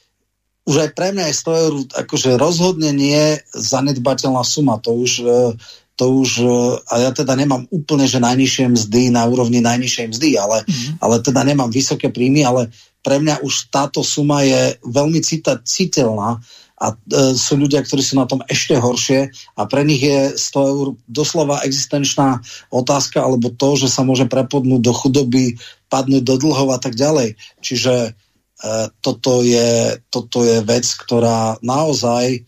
už 0.65 0.75
aj 0.81 0.89
pre 0.97 1.13
mňa 1.13 1.29
je 1.29 1.39
100 1.45 1.63
eur 1.67 1.73
akože 1.93 2.29
rozhodne 2.41 2.89
nie 2.89 3.37
zanedbateľná 3.53 4.41
suma. 4.41 4.81
To 4.81 4.97
už, 4.97 5.11
e, 5.21 5.53
to 5.93 6.05
už 6.09 6.29
e, 6.41 6.49
a 6.89 6.93
ja 7.05 7.11
teda 7.13 7.37
nemám 7.37 7.69
úplne, 7.69 8.09
že 8.09 8.17
najnižšie 8.17 8.73
mzdy 8.73 9.13
na 9.13 9.29
úrovni 9.29 9.61
najnižšej 9.61 10.07
mzdy, 10.17 10.29
ale, 10.41 10.65
mm. 10.65 11.05
ale 11.05 11.15
teda 11.21 11.45
nemám 11.45 11.69
vysoké 11.69 12.09
príjmy, 12.09 12.41
ale 12.41 12.73
pre 13.05 13.21
mňa 13.21 13.45
už 13.45 13.69
táto 13.69 14.01
suma 14.01 14.41
je 14.41 14.81
veľmi 14.81 15.21
cita, 15.21 15.61
citeľná 15.61 16.41
a 16.75 16.91
e, 16.91 16.95
sú 17.39 17.55
ľudia, 17.55 17.83
ktorí 17.83 18.03
sú 18.03 18.19
na 18.19 18.27
tom 18.27 18.43
ešte 18.51 18.75
horšie 18.75 19.31
a 19.55 19.61
pre 19.63 19.87
nich 19.87 20.03
je 20.03 20.35
100 20.35 20.73
eur 20.75 20.87
doslova 21.07 21.63
existenčná 21.63 22.43
otázka 22.67 23.23
alebo 23.23 23.47
to, 23.51 23.79
že 23.79 23.87
sa 23.87 24.03
môže 24.03 24.27
prepodnúť 24.27 24.81
do 24.83 24.91
chudoby, 24.91 25.55
padnúť 25.87 26.23
do 26.27 26.35
dlhov 26.35 26.75
a 26.75 26.79
tak 26.79 26.99
ďalej. 26.99 27.39
Čiže 27.63 28.17
E, 28.63 28.87
toto 29.03 29.43
je, 29.43 29.99
toto 30.07 30.47
je 30.47 30.63
vec, 30.63 30.87
ktorá 30.87 31.59
naozaj 31.59 32.47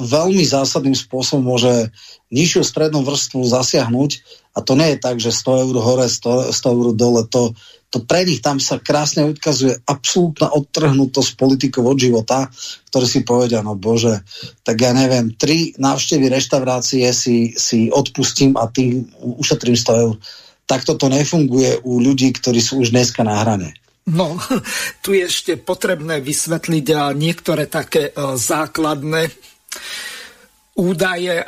veľmi 0.00 0.40
zásadným 0.40 0.96
spôsobom 0.96 1.52
môže 1.52 1.92
nižšiu 2.32 2.64
strednú 2.64 3.04
vrstvu 3.04 3.44
zasiahnuť 3.44 4.10
a 4.56 4.64
to 4.64 4.72
nie 4.72 4.96
je 4.96 4.98
tak, 4.98 5.20
že 5.20 5.36
100 5.36 5.68
eur 5.68 5.76
hore, 5.84 6.06
100, 6.08 6.56
100 6.56 6.74
eur 6.74 6.88
dole, 6.96 7.22
to, 7.28 7.52
to 7.92 8.00
pre 8.00 8.24
nich 8.24 8.40
tam 8.40 8.56
sa 8.56 8.80
krásne 8.80 9.28
odkazuje 9.28 9.84
absolútna 9.84 10.48
odtrhnutosť 10.48 11.36
politikov 11.36 11.92
od 11.92 11.98
života, 12.00 12.48
ktorí 12.88 13.04
si 13.04 13.20
povedia, 13.20 13.60
no 13.60 13.76
bože, 13.76 14.24
tak 14.64 14.80
ja 14.80 14.96
neviem, 14.96 15.36
tri 15.36 15.76
návštevy 15.76 16.32
reštaurácie 16.32 17.04
si, 17.12 17.52
si 17.52 17.92
odpustím 17.92 18.56
a 18.56 18.72
tým 18.72 19.04
ušetrím 19.36 19.76
100 19.76 20.02
eur. 20.08 20.16
Takto 20.64 20.96
to 20.96 21.12
nefunguje 21.12 21.84
u 21.84 22.00
ľudí, 22.00 22.32
ktorí 22.32 22.64
sú 22.64 22.80
už 22.80 22.96
dneska 22.96 23.20
na 23.28 23.44
hrane. 23.44 23.76
No, 24.08 24.40
tu 25.04 25.12
je 25.12 25.28
ešte 25.28 25.60
potrebné 25.60 26.24
vysvetliť 26.24 27.14
niektoré 27.14 27.68
také 27.68 28.10
e, 28.10 28.12
základné 28.34 29.30
údaje. 30.80 31.44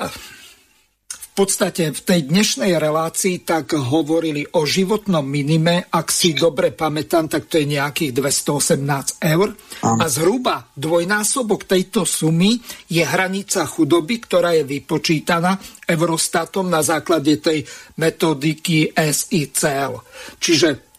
Podstate 1.34 1.90
v 1.90 1.98
tej 1.98 2.30
dnešnej 2.30 2.78
relácii 2.78 3.42
tak 3.42 3.74
hovorili 3.74 4.46
o 4.54 4.62
životnom 4.62 5.26
minime, 5.26 5.82
ak 5.90 6.06
si 6.06 6.30
dobre 6.30 6.70
pamätám, 6.70 7.26
tak 7.26 7.50
to 7.50 7.58
je 7.58 7.74
nejakých 7.74 8.14
218 8.14 9.18
eur. 9.18 9.50
A 9.82 10.06
zhruba 10.06 10.70
dvojnásobok 10.78 11.66
tejto 11.66 12.06
sumy 12.06 12.54
je 12.86 13.02
hranica 13.02 13.66
chudoby, 13.66 14.22
ktorá 14.22 14.54
je 14.54 14.62
vypočítaná 14.62 15.58
Eurostatom 15.90 16.70
na 16.70 16.86
základe 16.86 17.42
tej 17.42 17.66
metodiky 17.98 18.94
SICL. 18.94 20.06
Čiže 20.38 20.93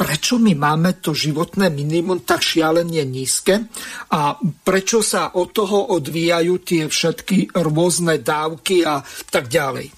prečo 0.00 0.40
my 0.40 0.56
máme 0.56 0.96
to 1.04 1.12
životné 1.12 1.68
minimum 1.68 2.24
tak 2.24 2.40
šialene 2.40 3.04
nízke 3.04 3.68
a 4.08 4.32
prečo 4.64 5.04
sa 5.04 5.36
od 5.36 5.52
toho 5.52 5.92
odvíjajú 5.92 6.54
tie 6.64 6.88
všetky 6.88 7.52
rôzne 7.52 8.16
dávky 8.16 8.80
a 8.88 9.04
tak 9.28 9.52
ďalej. 9.52 9.92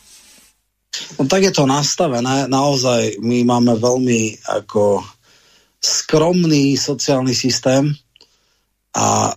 No 1.23 1.31
tak 1.31 1.47
je 1.47 1.55
to 1.55 1.71
nastavené. 1.71 2.51
Naozaj 2.51 3.23
my 3.23 3.47
máme 3.47 3.79
veľmi 3.79 4.43
ako 4.43 5.07
skromný 5.79 6.75
sociálny 6.75 7.33
systém 7.33 7.95
a 8.99 9.31
e, 9.31 9.33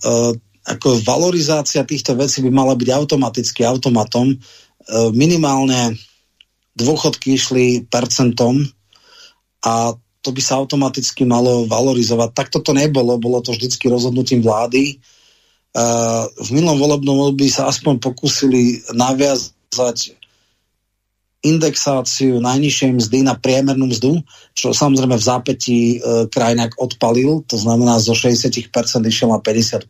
ako 0.65 0.97
valorizácia 1.05 1.85
týchto 1.85 2.17
vecí 2.17 2.41
by 2.41 2.49
mala 2.49 2.73
byť 2.73 2.89
automaticky 2.89 3.61
automatom. 3.61 4.33
E, 4.33 4.37
minimálne 5.13 5.93
dôchodky 6.73 7.37
išli 7.37 7.85
percentom 7.85 8.65
a 9.61 9.93
to 10.25 10.33
by 10.33 10.41
sa 10.41 10.57
automaticky 10.57 11.21
malo 11.21 11.69
valorizovať. 11.69 12.33
Takto 12.33 12.65
to 12.65 12.73
nebolo, 12.73 13.21
bolo 13.21 13.45
to 13.45 13.53
vždycky 13.53 13.85
rozhodnutím 13.85 14.41
vlády. 14.41 14.97
Uh, 15.75 16.25
v 16.41 16.49
minulom 16.57 16.81
volebnom 16.81 17.17
období 17.29 17.53
sa 17.53 17.69
aspoň 17.69 18.01
pokúsili 18.01 18.81
naviazať 18.89 20.17
indexáciu 21.45 22.41
najnižšej 22.41 22.91
mzdy 22.97 23.19
na 23.21 23.37
priemernú 23.37 23.93
mzdu, 23.93 24.25
čo 24.57 24.73
samozrejme 24.73 25.13
v 25.13 25.27
zápätí 25.29 25.79
e, 25.93 26.25
krajinák 26.25 26.73
odpalil, 26.81 27.45
to 27.45 27.61
znamená 27.61 28.01
zo 28.01 28.17
60% 28.17 28.65
išiel 29.05 29.29
na 29.29 29.37
55 29.37 29.85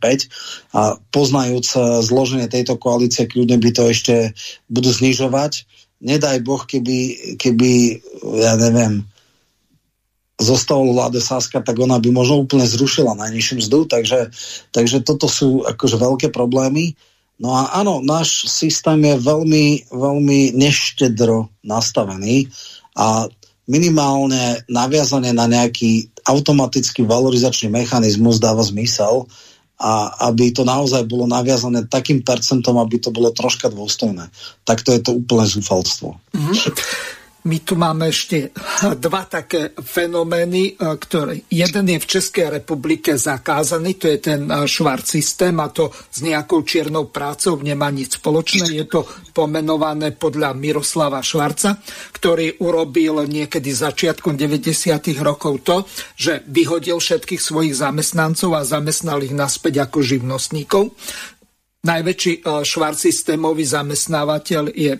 a 0.76 1.00
poznajúc 1.08 1.66
e, 1.72 1.78
zloženie 2.04 2.52
tejto 2.52 2.76
koalície, 2.76 3.24
kľudne 3.24 3.56
by 3.56 3.72
to 3.72 3.88
ešte 3.88 4.14
budú 4.68 4.92
znižovať. 4.92 5.64
Nedaj 6.04 6.44
Boh, 6.44 6.60
keby, 6.60 7.32
keby 7.40 8.04
ja 8.44 8.60
neviem, 8.60 9.08
zostalo 10.36 10.92
vláde 10.92 11.20
Saska, 11.20 11.64
tak 11.64 11.76
ona 11.80 11.96
by 11.96 12.12
možno 12.12 12.44
úplne 12.44 12.68
zrušila 12.68 13.16
najnižšiu 13.16 13.54
mzdu, 13.64 13.78
takže, 13.88 14.28
takže 14.68 15.00
toto 15.00 15.32
sú 15.32 15.64
akože 15.64 15.96
veľké 15.96 16.28
problémy. 16.28 16.92
No 17.40 17.52
a 17.56 17.72
áno, 17.80 18.00
náš 18.04 18.48
systém 18.48 19.00
je 19.04 19.16
veľmi, 19.20 19.92
veľmi 19.92 20.56
neštedro 20.56 21.52
nastavený 21.64 22.48
a 22.96 23.28
minimálne 23.68 24.64
naviazanie 24.72 25.36
na 25.36 25.44
nejaký 25.44 26.08
automatický 26.24 27.04
valorizačný 27.04 27.68
mechanizmus 27.68 28.40
dáva 28.40 28.64
zmysel 28.64 29.28
a 29.76 30.08
aby 30.32 30.56
to 30.56 30.64
naozaj 30.64 31.04
bolo 31.04 31.28
naviazané 31.28 31.84
takým 31.84 32.24
percentom, 32.24 32.80
aby 32.80 32.96
to 32.96 33.12
bolo 33.12 33.28
troška 33.36 33.68
dôstojné. 33.68 34.32
Takto 34.64 34.96
je 34.96 35.00
to 35.04 35.12
úplne 35.12 35.44
zúfalstvo. 35.44 36.16
Mm-hmm. 36.32 36.56
My 37.46 37.62
tu 37.62 37.78
máme 37.78 38.10
ešte 38.10 38.50
dva 38.98 39.22
také 39.30 39.70
fenomény, 39.70 40.74
e, 40.74 40.98
ktoré 40.98 41.46
jeden 41.46 41.86
je 41.94 41.98
v 42.02 42.10
Českej 42.18 42.46
republike 42.50 43.14
zakázaný, 43.14 43.94
to 43.94 44.10
je 44.10 44.18
ten 44.18 44.50
e, 44.50 44.66
švart 44.66 45.06
systém 45.06 45.54
a 45.62 45.70
to 45.70 45.94
s 45.94 46.26
nejakou 46.26 46.66
čiernou 46.66 47.06
prácou 47.06 47.54
nemá 47.62 47.94
nič 47.94 48.18
spoločné. 48.18 48.74
Je 48.74 48.90
to 48.90 49.06
pomenované 49.30 50.10
podľa 50.18 50.58
Miroslava 50.58 51.22
Švarca, 51.22 51.78
ktorý 52.18 52.58
urobil 52.66 53.22
niekedy 53.30 53.70
začiatkom 53.70 54.34
90. 54.34 55.14
rokov 55.22 55.62
to, 55.62 55.76
že 56.18 56.42
vyhodil 56.50 56.98
všetkých 56.98 57.38
svojich 57.38 57.78
zamestnancov 57.78 58.58
a 58.58 58.66
zamestnal 58.66 59.22
ich 59.22 59.30
naspäť 59.30 59.86
ako 59.86 60.02
živnostníkov 60.02 60.90
najväčší 61.86 62.42
švár 62.66 62.98
systémový 62.98 63.62
zamestnávateľ 63.62 64.74
je 64.74 64.98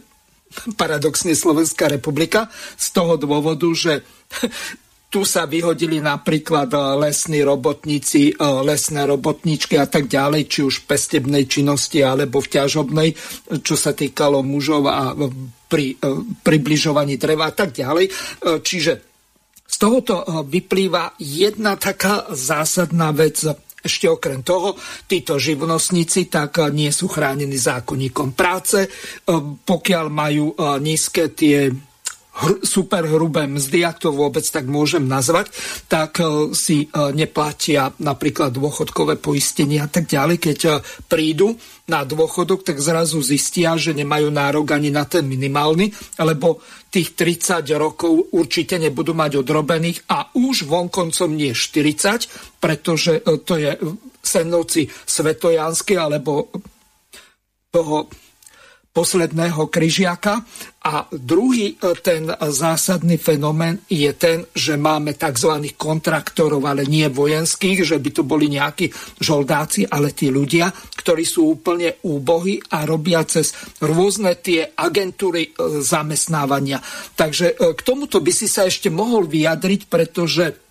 paradoxne 0.76 1.34
Slovenská 1.34 1.90
republika 1.90 2.49
z 2.76 2.86
toho 2.94 3.18
dôvodu, 3.18 3.68
že 3.74 4.07
tu 5.07 5.22
sa 5.22 5.47
vyhodili 5.47 6.03
napríklad 6.03 6.68
e, 6.74 6.78
lesní 7.01 7.40
robotníci, 7.47 8.34
e, 8.34 8.44
lesné 8.66 9.07
robotníčky 9.07 9.78
a 9.78 9.86
tak 9.86 10.11
ďalej, 10.11 10.42
či 10.51 10.61
už 10.66 10.82
v 10.82 10.86
pestebnej 10.92 11.47
činnosti 11.47 12.03
alebo 12.03 12.42
v 12.42 12.53
ťažobnej, 12.53 13.09
čo 13.62 13.78
sa 13.78 13.94
týkalo 13.94 14.42
mužov 14.42 14.90
a 14.90 15.14
pri 15.70 15.94
e, 15.94 15.97
približovaní 16.42 17.16
dreva 17.16 17.49
a 17.49 17.55
tak 17.55 17.72
ďalej. 17.72 18.12
Čiže 18.61 18.92
z 19.66 19.76
tohoto 19.80 20.44
vyplýva 20.47 21.18
jedna 21.18 21.74
taká 21.80 22.28
zásadná 22.30 23.11
vec. 23.11 23.42
Ešte 23.87 24.11
okrem 24.11 24.43
toho, 24.43 24.74
títo 25.07 25.39
živnostníci 25.39 26.26
tak 26.26 26.59
nie 26.74 26.91
sú 26.91 27.07
chránení 27.07 27.55
zákonníkom 27.55 28.34
práce, 28.34 28.91
pokiaľ 29.62 30.07
majú 30.11 30.59
nízke 30.82 31.30
tie 31.30 31.70
hr, 32.37 32.61
super 32.61 33.09
hrubé 33.09 33.49
mzdy, 33.49 33.84
ak 33.84 34.05
to 34.05 34.12
vôbec 34.12 34.45
tak 34.45 34.68
môžem 34.68 35.09
nazvať, 35.09 35.49
tak 35.89 36.20
e, 36.20 36.53
si 36.53 36.84
e, 36.84 36.87
neplatia 37.16 37.93
napríklad 37.97 38.53
dôchodkové 38.53 39.16
poistenie 39.16 39.80
a 39.80 39.89
tak 39.89 40.05
ďalej. 40.05 40.37
Keď 40.37 40.59
e, 40.68 40.70
prídu 41.09 41.57
na 41.89 42.05
dôchodok, 42.05 42.66
tak 42.66 42.82
zrazu 42.82 43.24
zistia, 43.24 43.78
že 43.80 43.97
nemajú 43.97 44.28
nárok 44.28 44.76
ani 44.76 44.93
na 44.93 45.09
ten 45.09 45.24
minimálny, 45.24 45.91
lebo 46.20 46.61
tých 46.93 47.16
30 47.16 47.62
rokov 47.78 48.32
určite 48.34 48.76
nebudú 48.76 49.16
mať 49.16 49.41
odrobených 49.41 50.09
a 50.11 50.30
už 50.34 50.68
vonkoncom 50.68 51.30
nie 51.32 51.55
40, 51.55 52.61
pretože 52.61 53.22
to 53.47 53.55
je 53.55 53.76
senovci 54.24 54.91
Svetojanský 54.91 55.95
alebo 55.95 56.51
toho 57.70 58.09
posledného 58.97 59.68
kryžiaka. 59.68 60.40
A 60.88 61.05
druhý 61.12 61.76
e, 61.76 61.92
ten 62.01 62.32
zásadný 62.32 63.20
fenomén 63.20 63.84
je 63.92 64.09
ten, 64.16 64.49
že 64.57 64.80
máme 64.80 65.12
tzv. 65.12 65.76
kontraktorov, 65.76 66.64
ale 66.64 66.88
nie 66.88 67.05
vojenských, 67.12 67.84
že 67.84 68.01
by 68.01 68.11
to 68.16 68.22
boli 68.24 68.49
nejakí 68.49 68.88
žoldáci, 69.20 69.84
ale 69.84 70.16
tí 70.16 70.32
ľudia, 70.32 70.72
ktorí 70.72 71.28
sú 71.28 71.61
úplne 71.61 72.01
úbohí 72.09 72.57
a 72.72 72.88
robia 72.88 73.20
cez 73.28 73.53
rôzne 73.84 74.40
tie 74.40 74.72
agentúry 74.72 75.53
e, 75.53 75.84
zamestnávania. 75.84 76.80
Takže 77.12 77.53
e, 77.53 77.76
k 77.76 77.80
tomuto 77.84 78.24
by 78.24 78.32
si 78.32 78.49
sa 78.49 78.64
ešte 78.64 78.88
mohol 78.88 79.28
vyjadriť, 79.28 79.80
pretože 79.92 80.64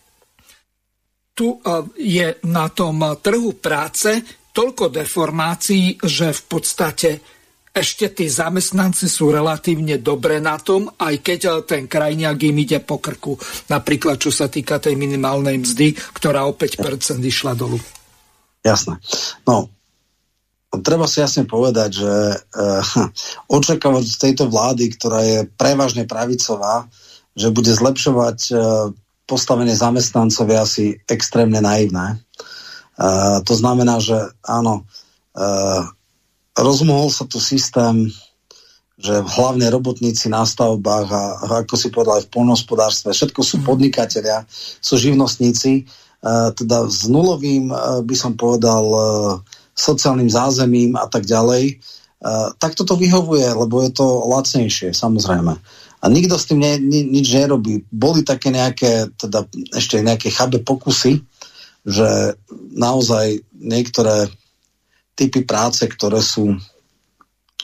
tu 1.36 1.60
je 2.00 2.40
na 2.48 2.72
tom 2.72 3.04
trhu 3.20 3.60
práce 3.60 4.24
toľko 4.56 4.88
deformácií, 4.88 6.00
že 6.00 6.32
v 6.32 6.42
podstate 6.48 7.35
ešte 7.76 8.08
tí 8.16 8.26
zamestnanci 8.32 9.12
sú 9.12 9.36
relatívne 9.36 10.00
dobre 10.00 10.40
na 10.40 10.56
tom, 10.56 10.88
aj 10.96 11.16
keď 11.20 11.40
eh, 11.44 11.54
ten 11.68 11.84
krajniak 11.92 12.40
im 12.48 12.58
ide 12.64 12.80
po 12.80 13.04
krku. 13.04 13.36
Napríklad, 13.68 14.16
čo 14.16 14.32
sa 14.32 14.48
týka 14.48 14.80
tej 14.80 14.96
minimálnej 14.96 15.60
mzdy, 15.60 15.92
ktorá 16.16 16.48
o 16.48 16.56
5% 16.56 17.20
išla 17.20 17.52
dolu. 17.54 17.78
Jasné. 18.64 18.98
No, 19.46 19.70
treba 20.82 21.06
si 21.06 21.22
jasne 21.22 21.46
povedať, 21.46 22.02
že 22.02 22.14
e, 22.34 22.38
očakávať 23.62 24.04
z 24.10 24.18
tejto 24.18 24.50
vlády, 24.50 24.90
ktorá 24.98 25.22
je 25.22 25.40
prevažne 25.54 26.10
pravicová, 26.10 26.90
že 27.38 27.54
bude 27.54 27.70
zlepšovať 27.70 28.40
e, 28.50 28.54
postavenie 29.30 29.78
zamestnancov 29.78 30.46
je 30.50 30.58
asi 30.58 30.86
extrémne 31.06 31.62
naivné. 31.62 32.16
E, 32.16 32.18
to 33.46 33.54
znamená, 33.54 34.02
že 34.02 34.18
áno, 34.42 34.90
e, 35.38 35.44
rozmohol 36.56 37.12
sa 37.12 37.28
tu 37.28 37.38
systém, 37.44 38.12
že 38.96 39.12
hlavne 39.12 39.68
robotníci 39.68 40.32
na 40.32 40.48
stavbách 40.48 41.08
a, 41.12 41.24
ako 41.68 41.76
si 41.76 41.92
povedal 41.92 42.24
aj 42.24 42.32
v 42.32 42.34
polnohospodárstve, 42.34 43.12
všetko 43.12 43.42
sú 43.44 43.60
mhm. 43.60 43.66
podnikatelia, 43.68 44.48
sú 44.80 44.96
živnostníci, 44.96 45.84
uh, 45.84 46.56
teda 46.56 46.88
s 46.88 47.12
nulovým, 47.12 47.70
uh, 47.72 48.00
by 48.00 48.16
som 48.16 48.40
povedal, 48.40 48.86
uh, 48.88 49.04
sociálnym 49.76 50.32
zázemím 50.32 50.96
a 50.96 51.06
tak 51.12 51.28
ďalej. 51.28 51.84
Tak 52.58 52.80
toto 52.80 52.96
vyhovuje, 52.96 53.44
lebo 53.44 53.84
je 53.84 53.92
to 53.92 54.24
lacnejšie, 54.26 54.96
samozrejme. 54.96 55.52
A 56.00 56.06
nikto 56.08 56.40
s 56.40 56.48
tým 56.48 56.64
ne, 56.64 56.80
ni, 56.80 57.04
nič 57.04 57.28
nerobí. 57.36 57.84
Boli 57.92 58.24
také 58.24 58.56
nejaké, 58.56 59.12
teda 59.20 59.46
ešte 59.76 60.00
nejaké 60.00 60.32
chabe 60.32 60.64
pokusy, 60.64 61.22
že 61.86 62.40
naozaj 62.74 63.46
niektoré 63.54 64.32
typy 65.16 65.48
práce, 65.48 65.88
ktoré 65.88 66.20
sú 66.20 66.60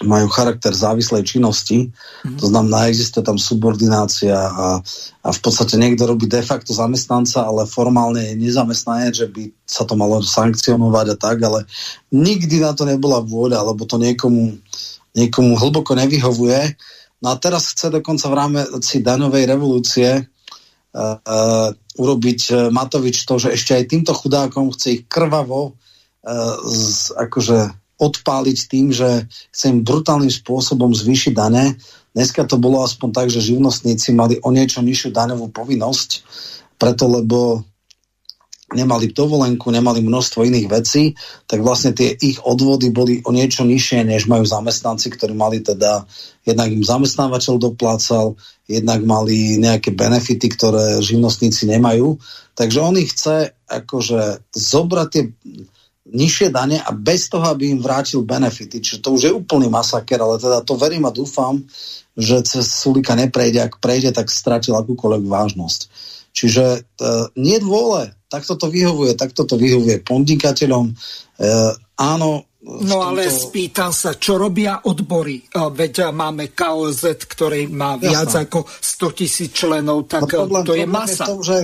majú 0.01 0.27
charakter 0.33 0.73
závislej 0.73 1.21
činnosti, 1.25 1.93
mm. 2.25 2.41
to 2.41 2.49
znamená, 2.49 2.89
existuje 2.89 3.21
tam 3.21 3.37
subordinácia 3.37 4.33
a, 4.33 4.81
a 5.21 5.29
v 5.29 5.39
podstate 5.41 5.77
niekto 5.77 6.09
robí 6.09 6.25
de 6.25 6.41
facto 6.41 6.73
zamestnanca, 6.73 7.45
ale 7.45 7.69
formálne 7.69 8.33
je 8.33 8.39
nezamestnanie, 8.39 9.13
že 9.13 9.29
by 9.29 9.53
sa 9.65 9.85
to 9.85 9.93
malo 9.93 10.21
sankcionovať 10.21 11.05
a 11.13 11.15
tak, 11.17 11.37
ale 11.45 11.69
nikdy 12.09 12.61
na 12.61 12.73
to 12.73 12.85
nebola 12.85 13.21
vôľa, 13.21 13.61
lebo 13.61 13.85
to 13.85 14.01
niekomu, 14.01 14.57
niekomu 15.13 15.53
hlboko 15.57 15.93
nevyhovuje. 15.93 16.73
No 17.21 17.27
a 17.29 17.35
teraz 17.37 17.69
chce 17.77 17.93
dokonca 17.93 18.25
v 18.25 18.37
rámci 18.37 19.05
daňovej 19.05 19.43
revolúcie 19.45 20.09
uh, 20.17 21.17
uh, 21.21 21.69
urobiť 22.01 22.39
uh, 22.49 22.55
Matovič 22.73 23.29
to, 23.29 23.37
že 23.37 23.53
ešte 23.53 23.77
aj 23.77 23.85
týmto 23.85 24.17
chudákom 24.17 24.73
chce 24.73 24.87
ich 24.97 25.01
krvavo 25.05 25.77
z, 26.65 27.17
akože 27.17 27.73
odpáliť 28.01 28.57
tým, 28.65 28.89
že 28.89 29.29
chcem 29.53 29.85
brutálnym 29.85 30.33
spôsobom 30.33 30.89
zvýšiť 30.89 31.33
dane. 31.37 31.77
Dneska 32.17 32.49
to 32.49 32.57
bolo 32.57 32.81
aspoň 32.81 33.09
tak, 33.13 33.27
že 33.29 33.45
živnostníci 33.45 34.17
mali 34.17 34.41
o 34.41 34.49
niečo 34.49 34.81
nižšiu 34.81 35.13
daňovú 35.13 35.53
povinnosť, 35.53 36.09
preto 36.81 37.05
lebo 37.05 37.61
nemali 38.71 39.11
dovolenku, 39.11 39.67
nemali 39.67 39.99
množstvo 39.99 40.47
iných 40.47 40.67
vecí, 40.71 41.13
tak 41.43 41.59
vlastne 41.59 41.91
tie 41.91 42.15
ich 42.15 42.39
odvody 42.39 42.89
boli 42.89 43.19
o 43.27 43.31
niečo 43.35 43.67
nižšie, 43.67 44.07
než 44.07 44.31
majú 44.31 44.47
zamestnanci, 44.47 45.11
ktorí 45.11 45.35
mali 45.35 45.59
teda, 45.59 46.07
jednak 46.47 46.71
im 46.71 46.81
zamestnávateľ 46.81 47.53
doplácal, 47.59 48.39
jednak 48.65 49.03
mali 49.03 49.59
nejaké 49.59 49.91
benefity, 49.91 50.47
ktoré 50.55 51.03
živnostníci 51.03 51.67
nemajú. 51.67 52.15
Takže 52.55 52.79
on 52.79 52.95
ich 52.95 53.11
chce 53.11 53.51
akože 53.67 54.47
zobrať 54.55 55.07
tie 55.11 55.23
nižšie 56.09 56.49
dane 56.49 56.81
a 56.81 56.89
bez 56.95 57.29
toho, 57.29 57.45
aby 57.45 57.69
im 57.69 57.79
vrátil 57.81 58.25
benefity. 58.25 58.81
Čiže 58.81 59.01
to 59.05 59.13
už 59.13 59.21
je 59.29 59.31
úplný 59.33 59.69
masaker, 59.69 60.17
ale 60.17 60.41
teda 60.41 60.65
to 60.65 60.73
verím 60.73 61.05
a 61.05 61.13
dúfam, 61.13 61.61
že 62.17 62.41
cez 62.41 62.65
Sulika 62.65 63.13
neprejde. 63.13 63.61
Ak 63.61 63.77
prejde, 63.77 64.09
tak 64.09 64.33
stratil 64.33 64.73
akúkoľvek 64.75 65.25
vážnosť. 65.29 65.81
Čiže 66.31 66.65
e, 66.65 66.79
nie 67.37 67.59
vôle, 67.59 68.15
takto 68.31 68.55
to 68.55 68.71
vyhovuje, 68.71 69.13
takto 69.19 69.43
to 69.43 69.59
vyhovuje 69.59 70.01
podnikateľom. 70.01 70.85
E, 70.89 70.93
áno, 71.99 72.47
No 72.61 73.01
tomto... 73.01 73.09
ale 73.09 73.25
spýtam 73.25 73.89
sa, 73.89 74.13
čo 74.21 74.37
robia 74.37 74.85
odbory? 74.85 75.41
E, 75.41 75.45
veď 75.49 76.13
máme 76.13 76.53
KOZ, 76.53 77.25
ktorý 77.25 77.65
má 77.73 77.97
viac 77.97 78.29
Jasne. 78.29 78.45
ako 78.45 78.69
100 78.69 79.17
tisíc 79.17 79.49
členov, 79.49 80.05
tak 80.05 80.29
no 80.29 80.45
problém, 80.45 80.63
to 80.69 80.77
je 80.77 80.85
masa. 80.85 81.25
V 81.25 81.29
tom, 81.35 81.41
že 81.41 81.57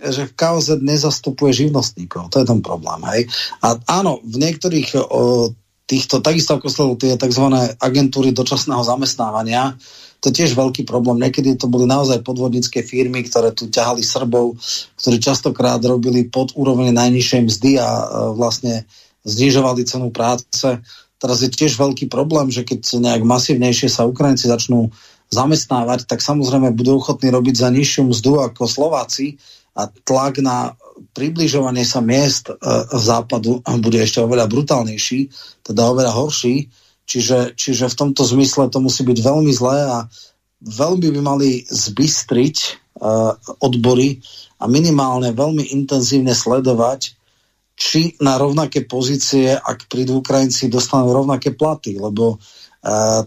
že 0.00 0.32
KOZ 0.32 0.80
nezastupuje 0.80 1.68
živnostníkov. 1.68 2.32
To 2.32 2.40
je 2.40 2.46
ten 2.48 2.64
problém. 2.64 3.04
Hej? 3.12 3.28
A 3.60 3.76
áno, 4.00 4.24
v 4.24 4.36
niektorých 4.40 4.96
o, 4.96 5.52
týchto, 5.84 6.24
takisto 6.24 6.56
ako 6.56 6.68
sú 6.72 6.84
tie 6.96 7.20
tzv. 7.20 7.46
agentúry 7.76 8.32
dočasného 8.32 8.80
zamestnávania, 8.80 9.76
to 10.20 10.28
je 10.28 10.44
tiež 10.44 10.52
veľký 10.52 10.84
problém. 10.84 11.16
Niekedy 11.16 11.56
to 11.56 11.64
boli 11.64 11.88
naozaj 11.88 12.20
podvodnícke 12.20 12.84
firmy, 12.84 13.24
ktoré 13.24 13.56
tu 13.56 13.72
ťahali 13.72 14.04
Srbov, 14.04 14.60
ktorí 15.00 15.16
častokrát 15.16 15.80
robili 15.80 16.28
pod 16.28 16.52
úroveň 16.52 16.92
najnižšej 16.92 17.40
mzdy 17.48 17.70
a 17.80 17.88
e, 17.88 18.04
vlastne 18.36 18.84
znižovali 19.24 19.88
cenu 19.88 20.12
práce. 20.12 20.68
Teraz 21.16 21.38
je 21.40 21.48
tiež 21.48 21.80
veľký 21.80 22.12
problém, 22.12 22.52
že 22.52 22.68
keď 22.68 23.00
nejak 23.00 23.24
masívnejšie 23.24 23.88
sa 23.88 24.04
Ukrajinci 24.04 24.48
začnú 24.48 24.92
zamestnávať, 25.32 26.04
tak 26.04 26.20
samozrejme 26.20 26.76
budú 26.76 27.00
ochotní 27.00 27.32
robiť 27.32 27.54
za 27.56 27.68
nižšiu 27.72 28.12
mzdu 28.12 28.44
ako 28.44 28.68
Slováci, 28.68 29.40
a 29.80 29.88
tlak 30.04 30.44
na 30.44 30.76
približovanie 31.16 31.82
sa 31.88 32.04
miest 32.04 32.52
e, 32.52 32.54
západu 32.92 33.64
bude 33.80 33.98
ešte 34.04 34.20
oveľa 34.20 34.46
brutálnejší, 34.52 35.32
teda 35.64 35.88
oveľa 35.88 36.12
horší. 36.12 36.68
Čiže, 37.08 37.58
čiže 37.58 37.90
v 37.90 37.98
tomto 37.98 38.22
zmysle 38.22 38.70
to 38.70 38.78
musí 38.78 39.02
byť 39.02 39.18
veľmi 39.18 39.50
zlé 39.50 39.78
a 39.82 39.98
veľmi 40.62 41.10
by 41.10 41.20
mali 41.24 41.50
zbystriť 41.66 42.56
uh, 43.02 43.34
odbory 43.58 44.22
a 44.62 44.70
minimálne 44.70 45.34
veľmi 45.34 45.74
intenzívne 45.74 46.30
sledovať, 46.30 47.18
či 47.74 48.14
na 48.22 48.36
rovnaké 48.36 48.86
pozície, 48.86 49.56
ak 49.56 49.88
prídu 49.88 50.22
Ukrajinci, 50.22 50.70
dostanú 50.70 51.10
rovnaké 51.10 51.50
platy, 51.50 51.98
lebo 51.98 52.38
uh, 52.38 53.26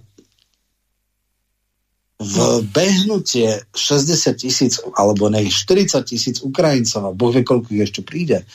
v 2.23 2.63
behnutie 2.71 3.67
60 3.75 4.39
tisíc 4.39 4.79
alebo 4.95 5.27
nech 5.27 5.51
40 5.51 6.07
tisíc 6.07 6.39
Ukrajincov 6.39 7.11
a 7.11 7.11
boh 7.11 7.31
vie, 7.35 7.43
koľko 7.43 7.67
ich 7.75 7.83
ešte 7.83 8.01
príde 8.01 8.47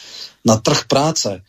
na 0.42 0.56
trh 0.56 0.88
práce, 0.88 1.44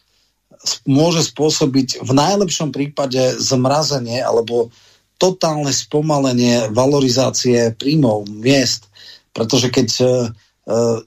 môže 0.83 1.23
spôsobiť 1.23 2.03
v 2.03 2.11
najlepšom 2.11 2.75
prípade 2.75 3.39
zmrazenie 3.39 4.19
alebo 4.19 4.75
totálne 5.19 5.71
spomalenie 5.71 6.71
valorizácie 6.71 7.75
príjmov 7.75 8.27
miest, 8.27 8.87
pretože 9.35 9.67
keď 9.67 9.87
e, 9.99 10.03
e, 10.03 10.07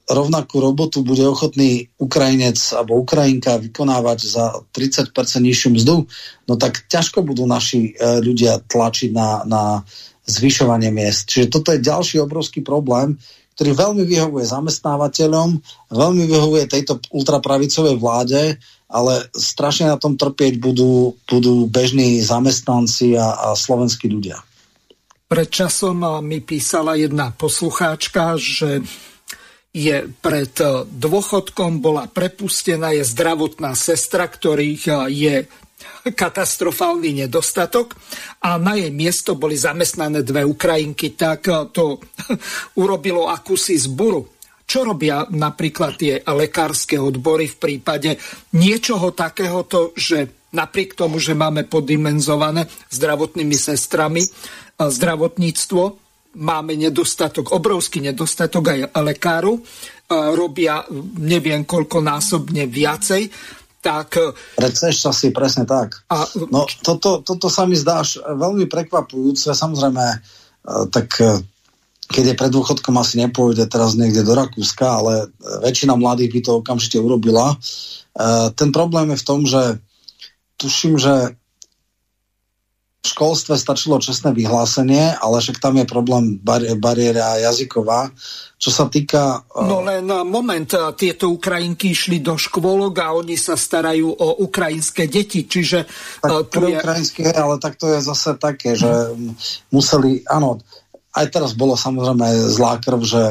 rovnakú 0.09 0.61
robotu 0.61 1.01
bude 1.01 1.25
ochotný 1.25 1.89
Ukrajinec 1.97 2.61
alebo 2.77 3.01
Ukrajinka 3.01 3.57
vykonávať 3.61 4.19
za 4.29 4.45
30% 4.73 5.13
nižšiu 5.41 5.69
mzdu, 5.81 5.97
no 6.49 6.55
tak 6.61 6.85
ťažko 6.93 7.25
budú 7.25 7.49
naši 7.49 7.93
e, 7.93 8.21
ľudia 8.21 8.61
tlačiť 8.69 9.11
na, 9.17 9.49
na 9.49 9.63
zvyšovanie 10.27 10.95
miest. 10.95 11.27
Čiže 11.29 11.53
toto 11.53 11.75
je 11.75 11.83
ďalší 11.83 12.23
obrovský 12.23 12.63
problém, 12.63 13.19
ktorý 13.53 13.77
veľmi 13.77 14.05
vyhovuje 14.09 14.49
zamestnávateľom, 14.49 15.61
veľmi 15.93 16.25
vyhovuje 16.25 16.65
tejto 16.73 17.05
ultrapravicovej 17.13 17.97
vláde, 18.01 18.57
ale 18.89 19.29
strašne 19.37 19.93
na 19.93 20.01
tom 20.01 20.17
trpieť 20.17 20.57
budú, 20.61 21.17
budú 21.29 21.69
bežní 21.69 22.21
zamestnanci 22.21 23.17
a, 23.17 23.53
a 23.53 23.59
slovenskí 23.59 24.09
ľudia. 24.09 24.41
Pred 25.29 25.49
časom 25.49 26.05
mi 26.21 26.45
písala 26.45 26.93
jedna 26.97 27.33
poslucháčka, 27.33 28.37
že 28.37 28.85
je 29.73 30.13
pred 30.21 30.53
dôchodkom, 30.93 31.81
bola 31.81 32.05
prepustená, 32.05 32.93
je 32.93 33.09
zdravotná 33.09 33.73
sestra, 33.73 34.29
ktorých 34.29 35.09
je 35.09 35.49
katastrofálny 36.03 37.27
nedostatok 37.27 37.95
a 38.43 38.59
na 38.59 38.75
jej 38.75 38.91
miesto 38.91 39.39
boli 39.39 39.55
zamestnané 39.55 40.27
dve 40.27 40.43
Ukrajinky, 40.43 41.15
tak 41.15 41.47
to 41.71 42.03
urobilo 42.83 43.31
akúsi 43.31 43.79
zburu. 43.79 44.27
Čo 44.67 44.89
robia 44.89 45.27
napríklad 45.29 46.01
tie 46.01 46.23
lekárske 46.25 46.97
odbory 46.97 47.47
v 47.51 47.57
prípade 47.61 48.17
niečoho 48.57 49.13
takéhoto, 49.13 49.93
že 49.95 50.49
napriek 50.53 50.97
tomu, 50.97 51.21
že 51.21 51.37
máme 51.37 51.69
poddimenzované 51.69 52.67
zdravotnými 52.91 53.57
sestrami 53.57 54.25
zdravotníctvo, 54.81 55.83
máme 56.33 56.73
nedostatok, 56.81 57.53
obrovský 57.53 58.01
nedostatok 58.01 58.73
aj 58.73 58.81
lekáru, 59.05 59.61
robia 60.13 60.85
neviem 61.21 61.65
koľko 61.65 62.01
násobne 62.01 62.69
viacej, 62.69 63.29
tak... 63.83 64.15
Predsež 64.55 64.95
si 65.11 65.35
presne 65.35 65.67
tak. 65.67 66.07
A... 66.07 66.25
No, 66.49 66.65
toto, 66.87 67.21
toto 67.21 67.51
sa 67.51 67.67
mi 67.67 67.75
zdáš 67.75 68.23
veľmi 68.23 68.71
prekvapujúce. 68.71 69.51
Samozrejme, 69.51 70.05
e, 70.07 70.17
tak 70.89 71.19
e, 71.19 71.43
keď 72.09 72.25
je 72.33 72.39
pred 72.39 72.51
dôchodkom 72.55 72.95
asi 72.97 73.19
nepôjde 73.19 73.67
teraz 73.67 73.99
niekde 73.99 74.23
do 74.23 74.39
Rakúska, 74.39 75.03
ale 75.03 75.33
väčšina 75.65 75.99
mladých 75.99 76.31
by 76.31 76.41
to 76.45 76.53
okamžite 76.61 77.01
urobila. 77.01 77.57
Ten 78.53 78.69
problém 78.69 79.17
je 79.17 79.23
v 79.25 79.27
tom, 79.27 79.41
že 79.49 79.81
tuším, 80.61 81.01
že 81.01 81.41
školstve 83.03 83.59
stačilo 83.59 83.99
čestné 83.99 84.31
vyhlásenie, 84.31 85.19
ale 85.19 85.43
však 85.43 85.59
tam 85.59 85.75
je 85.75 85.87
problém 85.91 86.39
bar- 86.39 86.79
bariéra 86.79 87.35
jazyková. 87.43 88.15
Čo 88.63 88.71
sa 88.71 88.87
týka... 88.87 89.43
Uh... 89.51 89.67
No 89.67 89.83
len 89.83 90.07
moment, 90.07 90.71
tieto 90.95 91.35
Ukrajinky 91.35 91.91
išli 91.91 92.23
do 92.23 92.39
škôlok 92.39 92.95
a 93.03 93.11
oni 93.19 93.35
sa 93.35 93.59
starajú 93.59 94.07
o 94.07 94.47
ukrajinské 94.47 95.11
deti, 95.11 95.51
čiže... 95.51 95.83
Tak 96.23 96.47
tu 96.47 96.63
je... 96.63 96.79
ukrajinské, 96.79 97.27
ale 97.35 97.59
tak 97.59 97.75
to 97.75 97.91
je 97.91 97.99
zase 98.07 98.39
také, 98.39 98.79
že 98.79 98.87
museli, 99.75 100.23
áno, 100.31 100.63
aj 101.11 101.27
teraz 101.27 101.59
bolo 101.59 101.75
samozrejme 101.75 102.55
zlá 102.55 102.79
krv, 102.79 103.03
že 103.03 103.23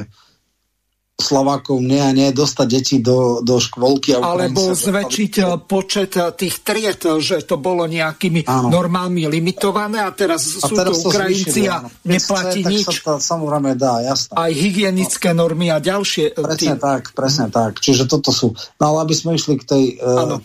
Slovákov 1.22 1.80
nie 1.80 2.02
a 2.02 2.12
nie 2.12 2.34
dostať 2.34 2.68
deti 2.68 2.98
do, 2.98 3.40
do 3.46 3.62
škôlky. 3.62 4.18
A 4.18 4.26
Alebo 4.26 4.74
zväčšiť 4.74 5.32
to... 5.38 5.46
Eh, 5.46 5.62
počet 5.62 6.12
eh, 6.18 6.34
tých 6.34 6.66
triet, 6.66 7.06
eh, 7.06 7.22
že 7.22 7.46
to 7.46 7.62
bolo 7.62 7.86
nejakými 7.86 8.44
áno. 8.50 8.74
normálmi 8.74 9.30
limitované 9.30 10.02
a 10.02 10.10
teraz 10.12 10.60
a 10.60 10.68
sú 10.68 10.74
teraz 10.74 10.98
to 10.98 11.14
Ukrajinci 11.14 11.70
a 11.70 11.86
neplatí 12.04 12.66
nič. 12.66 12.90
Sa 12.90 12.94
to 12.98 13.14
samozrejme 13.22 13.78
dá, 13.78 14.02
jasné. 14.02 14.34
Aj 14.34 14.52
hygienické 14.52 15.32
no. 15.32 15.46
normy 15.46 15.70
a 15.70 15.78
ďalšie. 15.78 16.34
Presne 16.36 16.76
tý... 16.76 16.82
tak, 16.82 17.14
presne 17.14 17.48
tak. 17.54 17.78
Čiže 17.78 18.10
toto 18.10 18.34
sú. 18.34 18.58
No 18.82 18.84
ale 18.92 19.08
aby 19.08 19.14
sme 19.14 19.38
išli 19.38 19.62
k 19.62 19.64
tej... 19.64 19.84
Uh, 20.02 20.42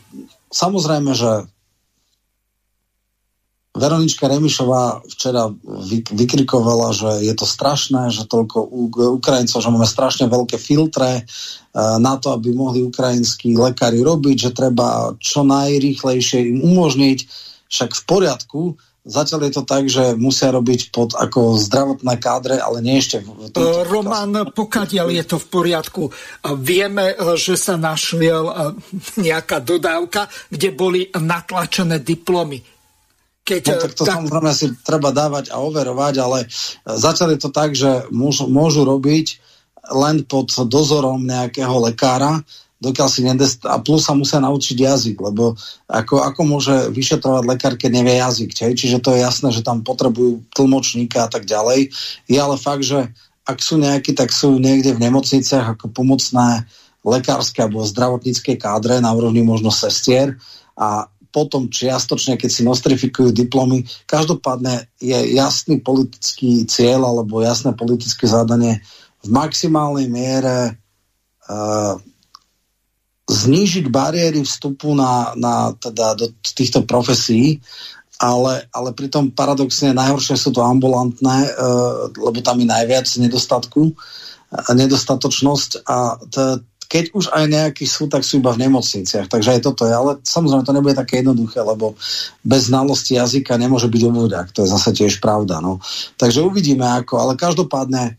samozrejme, 0.53 1.17
že 1.17 1.49
Veronička 3.77 4.25
Remišová 4.25 5.05
včera 5.05 5.53
vykrikovala, 6.11 6.97
že 6.97 7.11
je 7.29 7.35
to 7.37 7.45
strašné, 7.45 8.09
že 8.09 8.25
toľko 8.25 8.65
Ukrajincov, 9.21 9.61
že 9.61 9.69
máme 9.69 9.85
strašne 9.85 10.33
veľké 10.33 10.57
filtre 10.57 11.21
e, 11.21 11.23
na 12.01 12.17
to, 12.17 12.33
aby 12.33 12.57
mohli 12.57 12.81
ukrajinskí 12.89 13.53
lekári 13.53 14.01
robiť, 14.01 14.49
že 14.49 14.57
treba 14.57 15.13
čo 15.21 15.45
najrýchlejšie 15.45 16.57
im 16.57 16.59
umožniť. 16.65 17.19
Však 17.69 17.91
v 17.93 18.03
poriadku, 18.09 18.63
Zatiaľ 19.07 19.47
je 19.47 19.53
to 19.55 19.63
tak, 19.63 19.87
že 19.87 20.19
musia 20.19 20.51
robiť 20.51 20.91
pod 20.91 21.15
ako 21.15 21.55
zdravotné 21.63 22.19
kádre, 22.19 22.59
ale 22.59 22.83
nie 22.83 22.99
ešte... 22.99 23.23
V 23.23 23.55
e, 23.55 23.87
Roman, 23.87 24.51
pokiaľ 24.51 25.07
je 25.15 25.25
to 25.31 25.39
v 25.39 25.47
poriadku, 25.47 26.03
vieme, 26.59 27.15
že 27.39 27.55
sa 27.55 27.79
našiel 27.79 28.51
nejaká 29.15 29.63
dodávka, 29.63 30.27
kde 30.51 30.75
boli 30.75 31.07
natlačené 31.15 32.03
diplomy. 32.03 32.59
Keď, 33.47 33.63
no, 33.63 33.79
tak 33.79 33.93
to 33.95 34.03
tak... 34.03 34.15
samozrejme 34.19 34.51
si 34.51 34.67
treba 34.83 35.15
dávať 35.15 35.55
a 35.55 35.63
overovať, 35.63 36.15
ale 36.19 36.39
e, 36.51 36.99
je 36.99 37.39
to 37.39 37.51
tak, 37.55 37.79
že 37.79 38.11
môžu, 38.11 38.51
môžu 38.51 38.83
robiť 38.83 39.39
len 39.87 40.27
pod 40.27 40.51
dozorom 40.67 41.23
nejakého 41.23 41.79
lekára, 41.79 42.43
dokiaľ 42.83 43.09
si 43.09 43.23
nedest... 43.23 43.63
a 43.63 43.79
plus 43.79 44.03
sa 44.03 44.19
musia 44.19 44.43
naučiť 44.43 44.77
jazyk, 44.77 45.17
lebo 45.23 45.55
ako, 45.87 46.27
ako 46.27 46.41
môže 46.43 46.75
vyšetrovať 46.91 47.43
lekár, 47.47 47.75
keď 47.79 47.91
nevie 48.03 48.19
jazyk, 48.19 48.51
čej? 48.51 48.73
čiže 48.75 48.99
to 48.99 49.15
je 49.15 49.23
jasné, 49.23 49.49
že 49.55 49.63
tam 49.63 49.87
potrebujú 49.87 50.45
tlmočníka 50.53 51.25
a 51.25 51.29
tak 51.31 51.47
ďalej. 51.47 51.95
Je 52.27 52.39
ale 52.39 52.59
fakt, 52.59 52.83
že 52.83 53.15
ak 53.47 53.63
sú 53.63 53.79
nejakí, 53.79 54.13
tak 54.13 54.35
sú 54.35 54.59
niekde 54.59 54.91
v 54.91 55.07
nemocniciach 55.07 55.79
ako 55.79 55.95
pomocné 55.95 56.67
lekárske 57.07 57.63
alebo 57.63 57.87
zdravotnícke 57.87 58.59
kádre 58.59 58.99
na 58.99 59.15
úrovni 59.15 59.47
možno 59.47 59.71
sestier 59.71 60.35
a 60.75 61.07
potom 61.37 61.69
čiastočne, 61.69 62.41
keď 62.41 62.49
si 62.49 62.65
nostrifikujú 62.65 63.29
diplomy. 63.29 63.85
Každopádne 64.09 64.89
je 64.97 65.37
jasný 65.37 65.85
politický 65.85 66.65
cieľ 66.65 67.13
alebo 67.13 67.45
jasné 67.45 67.77
politické 67.77 68.25
zadanie 68.25 68.81
v 69.21 69.29
maximálnej 69.29 70.09
miere 70.09 70.81
uh, 71.45 72.01
znížiť 73.29 73.93
bariéry 73.93 74.41
vstupu 74.49 74.97
na, 74.97 75.37
na, 75.37 75.77
teda 75.77 76.17
do 76.17 76.33
týchto 76.41 76.89
profesí, 76.89 77.61
ale, 78.17 78.65
ale 78.73 78.97
pritom 78.97 79.29
paradoxne 79.29 79.93
najhoršie 79.93 80.41
sú 80.41 80.57
to 80.57 80.65
ambulantné, 80.65 81.53
uh, 81.53 82.09
lebo 82.17 82.41
tam 82.41 82.65
je 82.65 82.71
najviac 82.71 83.05
nedostatku, 83.21 83.93
uh, 83.93 84.73
nedostatočnosť 84.73 85.85
a 85.85 86.17
t- 86.33 86.65
keď 86.87 87.05
už 87.13 87.35
aj 87.35 87.45
nejakí 87.51 87.85
sú, 87.85 88.07
tak 88.07 88.23
sú 88.23 88.39
iba 88.39 88.55
v 88.55 88.67
nemocniciach. 88.67 89.27
Takže 89.27 89.59
aj 89.59 89.61
toto 89.67 89.85
je. 89.87 89.95
Ale 89.95 90.23
samozrejme 90.23 90.63
to 90.63 90.77
nebude 90.77 90.95
také 90.95 91.21
jednoduché, 91.21 91.61
lebo 91.63 91.99
bez 92.47 92.71
znalosti 92.71 93.19
jazyka 93.19 93.59
nemôže 93.59 93.91
byť 93.91 94.03
obvodák. 94.07 94.49
To 94.55 94.65
je 94.65 94.73
zase 94.73 94.91
tiež 94.95 95.19
pravda. 95.19 95.59
No. 95.59 95.83
Takže 96.17 96.47
uvidíme 96.47 96.87
ako. 96.87 97.19
Ale 97.19 97.33
každopádne 97.35 98.15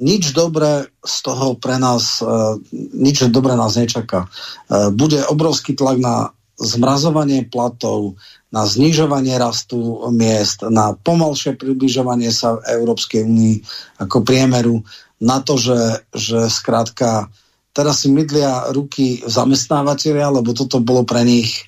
nič 0.00 0.32
dobré 0.32 0.88
z 1.04 1.16
toho 1.22 1.58
pre 1.58 1.76
nás, 1.76 2.22
uh, 2.24 2.56
nič 2.94 3.28
dobré 3.28 3.58
nás 3.58 3.76
nečaká. 3.76 4.30
Uh, 4.70 4.88
bude 4.94 5.20
obrovský 5.28 5.76
tlak 5.76 6.00
na 6.00 6.32
zmrazovanie 6.62 7.44
platov, 7.44 8.14
na 8.52 8.68
znižovanie 8.68 9.34
rastu 9.40 10.06
miest, 10.12 10.62
na 10.68 10.92
pomalšie 10.92 11.56
približovanie 11.56 12.28
sa 12.28 12.60
v 12.60 12.82
Európskej 12.82 13.24
únii 13.24 13.56
ako 13.98 14.22
priemeru, 14.22 14.84
na 15.22 15.40
to, 15.40 15.56
že, 15.56 16.04
že 16.12 16.52
skrátka 16.52 17.32
teraz 17.72 18.04
si 18.04 18.08
mydlia 18.12 18.72
ruky 18.72 19.24
zamestnávateľia, 19.24 20.28
lebo 20.28 20.52
toto 20.52 20.78
bolo 20.80 21.08
pre 21.08 21.24
nich 21.24 21.64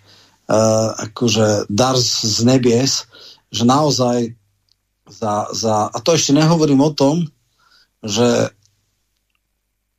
uh, 0.49 0.93
akože 1.11 1.69
dar 1.73 1.97
z 1.97 2.45
nebies, 2.45 3.09
že 3.49 3.65
naozaj 3.65 4.37
za, 5.09 5.53
za, 5.53 5.89
a 5.93 5.97
to 6.01 6.17
ešte 6.17 6.33
nehovorím 6.33 6.81
o 6.81 6.93
tom, 6.93 7.29
že 8.05 8.53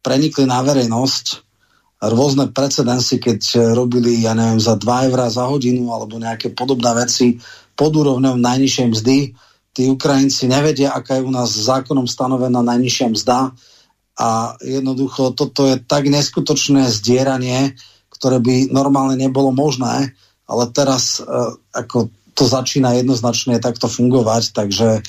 prenikli 0.05 0.45
na 0.45 0.61
verejnosť 0.61 1.45
rôzne 2.05 2.53
precedensy, 2.53 3.17
keď 3.17 3.73
robili, 3.73 4.21
ja 4.21 4.37
neviem, 4.37 4.61
za 4.61 4.77
2 4.77 5.09
eurá 5.09 5.25
za 5.33 5.49
hodinu 5.49 5.89
alebo 5.89 6.21
nejaké 6.21 6.53
podobné 6.53 6.93
veci 6.93 7.41
pod 7.73 7.97
úrovňou 7.97 8.37
najnižšej 8.37 8.87
mzdy. 8.93 9.17
Tí 9.75 9.83
Ukrajinci 9.89 10.45
nevedia, 10.45 10.93
aká 10.93 11.17
je 11.17 11.25
u 11.25 11.31
nás 11.33 11.49
zákonom 11.49 12.05
stanovená 12.05 12.61
najnižšia 12.61 13.07
mzda 13.09 13.39
a 14.15 14.55
jednoducho 14.63 15.35
toto 15.35 15.67
je 15.67 15.75
tak 15.83 16.07
neskutočné 16.07 16.87
zdieranie, 16.87 17.75
ktoré 18.15 18.39
by 18.39 18.71
normálne 18.71 19.19
nebolo 19.19 19.51
možné, 19.51 20.15
ale 20.47 20.63
teraz 20.71 21.19
uh, 21.19 21.55
ako 21.75 22.07
to 22.35 22.43
začína 22.43 22.99
jednoznačne 22.99 23.59
takto 23.63 23.87
fungovať, 23.87 24.51
takže 24.51 25.03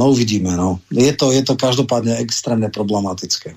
no 0.00 0.12
uvidíme. 0.12 0.56
No. 0.56 0.80
Je, 0.88 1.12
to, 1.12 1.28
je 1.32 1.44
to 1.44 1.56
každopádne 1.56 2.16
extrémne 2.24 2.72
problematické. 2.72 3.52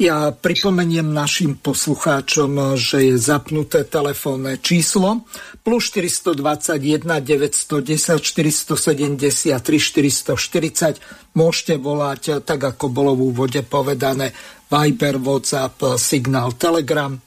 Ja 0.00 0.32
pripomeniem 0.32 1.12
našim 1.12 1.60
poslucháčom, 1.60 2.72
že 2.80 3.12
je 3.12 3.20
zapnuté 3.20 3.84
telefónne 3.84 4.56
číslo 4.56 5.28
plus 5.60 5.92
421 5.92 7.04
910 7.20 8.24
473 8.24 9.60
440. 9.60 11.36
Môžete 11.36 11.76
volať, 11.76 12.40
tak 12.40 12.64
ako 12.64 12.88
bolo 12.88 13.12
v 13.12 13.28
úvode 13.28 13.60
povedané, 13.60 14.32
Viber, 14.72 15.20
WhatsApp, 15.20 16.00
Signál, 16.00 16.56
Telegram. 16.56 17.20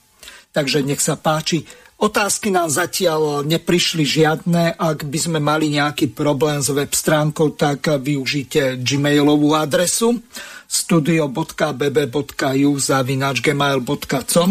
Takže 0.49 0.81
nech 0.81 0.97
sa 0.97 1.13
páči. 1.13 1.69
Otázky 2.01 2.49
nám 2.49 2.73
zatiaľ 2.73 3.45
neprišli 3.45 4.01
žiadne. 4.01 4.81
Ak 4.81 5.05
by 5.05 5.19
sme 5.21 5.37
mali 5.37 5.69
nejaký 5.77 6.09
problém 6.09 6.57
s 6.57 6.73
web 6.73 6.89
stránkou, 6.89 7.53
tak 7.53 7.85
využite 8.01 8.81
gmailovú 8.81 9.53
adresu 9.53 10.25
studio.bb.ju 10.73 12.71
zavinačgmail.com 12.81 14.49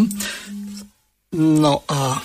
No 1.33 1.81
a 1.89 2.21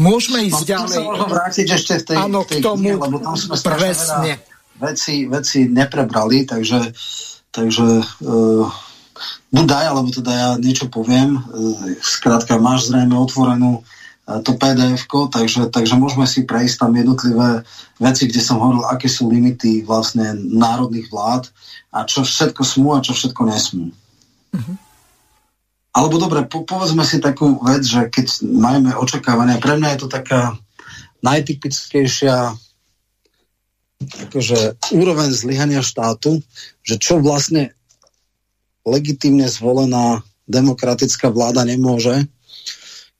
môžeme 0.00 0.48
ísť 0.48 0.64
no, 0.64 0.70
ďalej. 0.72 1.04
Sa 1.04 1.28
vrátiť 1.28 1.66
ešte 1.68 1.92
v 2.00 2.04
tej, 2.08 2.16
tej 2.18 2.60
k 2.60 2.64
tomu, 2.64 2.80
knihe, 2.80 2.96
lebo 2.96 3.16
tam 3.20 3.36
sme 3.36 3.56
presne. 3.60 4.40
Veci, 4.80 5.28
veci 5.28 5.68
neprebrali, 5.68 6.48
takže, 6.48 6.96
takže 7.52 7.86
uh, 8.24 8.66
buď 9.52 9.64
daj, 9.68 9.84
alebo 9.84 10.08
teda 10.10 10.32
ja 10.32 10.50
niečo 10.56 10.88
poviem. 10.88 11.36
Uh, 11.38 11.92
skrátka, 12.00 12.56
máš 12.56 12.88
zrejme 12.88 13.14
otvorenú 13.14 13.84
to 14.40 14.56
pdf 14.56 15.04
takže, 15.28 15.68
takže 15.68 15.94
môžeme 15.98 16.24
si 16.24 16.48
prejsť 16.48 16.86
tam 16.86 16.96
jednotlivé 16.96 17.66
veci, 18.00 18.30
kde 18.30 18.40
som 18.40 18.62
hovoril, 18.62 18.88
aké 18.88 19.10
sú 19.10 19.28
limity 19.28 19.84
vlastne 19.84 20.32
národných 20.38 21.12
vlád 21.12 21.52
a 21.92 22.08
čo 22.08 22.24
všetko 22.24 22.62
smú 22.64 22.96
a 22.96 23.04
čo 23.04 23.12
všetko 23.12 23.42
nesmú. 23.44 23.92
Uh-huh. 24.56 24.76
Alebo 25.92 26.16
dobre, 26.16 26.48
po, 26.48 26.64
povedzme 26.64 27.04
si 27.04 27.20
takú 27.20 27.60
vec, 27.60 27.84
že 27.84 28.08
keď 28.08 28.48
máme 28.48 28.96
očakávania, 28.96 29.60
pre 29.60 29.76
mňa 29.76 29.88
je 29.92 30.00
to 30.00 30.08
taká 30.08 30.56
najtypickejšia 31.20 32.56
akože 34.02 34.90
úroveň 34.96 35.30
zlyhania 35.30 35.84
štátu, 35.84 36.42
že 36.82 36.98
čo 36.98 37.22
vlastne 37.22 37.70
legitímne 38.82 39.46
zvolená 39.46 40.26
demokratická 40.50 41.30
vláda 41.30 41.62
nemôže, 41.62 42.26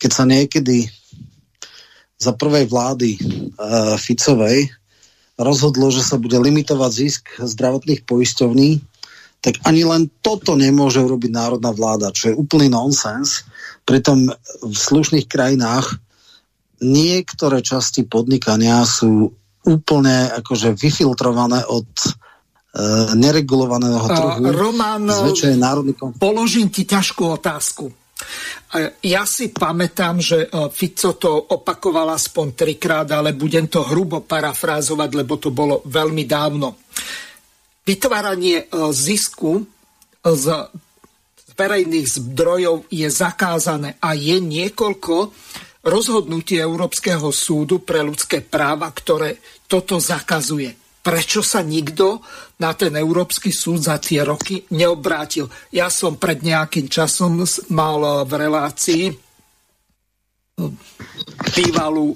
keď 0.02 0.10
sa 0.10 0.24
niekedy 0.26 0.90
za 2.22 2.32
prvej 2.38 2.70
vlády 2.70 3.18
uh, 3.18 3.98
Ficovej 3.98 4.70
rozhodlo, 5.42 5.90
že 5.90 6.06
sa 6.06 6.20
bude 6.20 6.38
limitovať 6.38 6.90
zisk 6.92 7.22
zdravotných 7.42 8.06
poisťovní, 8.06 8.78
tak 9.42 9.58
ani 9.66 9.82
len 9.82 10.06
toto 10.22 10.54
nemôže 10.54 11.02
urobiť 11.02 11.30
národná 11.34 11.74
vláda, 11.74 12.14
čo 12.14 12.30
je 12.30 12.38
úplný 12.38 12.70
nonsens. 12.70 13.42
Pritom 13.82 14.30
v 14.62 14.76
slušných 14.76 15.26
krajinách 15.26 15.98
niektoré 16.78 17.58
časti 17.58 18.06
podnikania 18.06 18.86
sú 18.86 19.34
úplne 19.66 20.30
akože 20.42 20.78
vyfiltrované 20.78 21.66
od 21.66 21.90
e, 21.90 22.10
neregulovaného 23.18 24.06
trhu. 24.06 24.46
Roman, 24.50 25.06
položím 26.18 26.70
ti 26.70 26.86
ťažkú 26.86 27.22
otázku. 27.38 28.01
Ja 29.04 29.28
si 29.28 29.52
pamätám, 29.52 30.16
že 30.16 30.48
e, 30.48 30.68
Fico 30.72 31.12
to 31.20 31.28
opakoval 31.52 32.16
aspoň 32.16 32.46
trikrát, 32.56 33.08
ale 33.12 33.36
budem 33.36 33.68
to 33.68 33.84
hrubo 33.84 34.24
parafrázovať, 34.24 35.10
lebo 35.12 35.36
to 35.36 35.52
bolo 35.52 35.84
veľmi 35.84 36.24
dávno. 36.24 36.80
Vytváranie 37.84 38.64
e, 38.64 38.66
zisku 38.96 39.60
e, 39.60 39.64
z 40.24 40.46
verejných 41.52 42.08
zdrojov 42.08 42.88
je 42.88 43.08
zakázané 43.12 44.00
a 44.00 44.16
je 44.16 44.40
niekoľko 44.40 45.36
rozhodnutí 45.84 46.56
Európskeho 46.56 47.28
súdu 47.28 47.84
pre 47.84 48.00
ľudské 48.00 48.40
práva, 48.40 48.88
ktoré 48.88 49.36
toto 49.68 50.00
zakazuje 50.00 50.81
prečo 51.02 51.42
sa 51.42 51.60
nikto 51.66 52.22
na 52.62 52.72
ten 52.78 52.94
Európsky 52.94 53.50
súd 53.50 53.82
za 53.82 53.98
tie 53.98 54.22
roky 54.22 54.62
neobrátil. 54.70 55.50
Ja 55.74 55.90
som 55.90 56.14
pred 56.14 56.46
nejakým 56.46 56.86
časom 56.86 57.42
mal 57.74 58.22
v 58.22 58.32
relácii 58.38 59.04
eh, 59.10 59.14
bývalú 61.58 62.14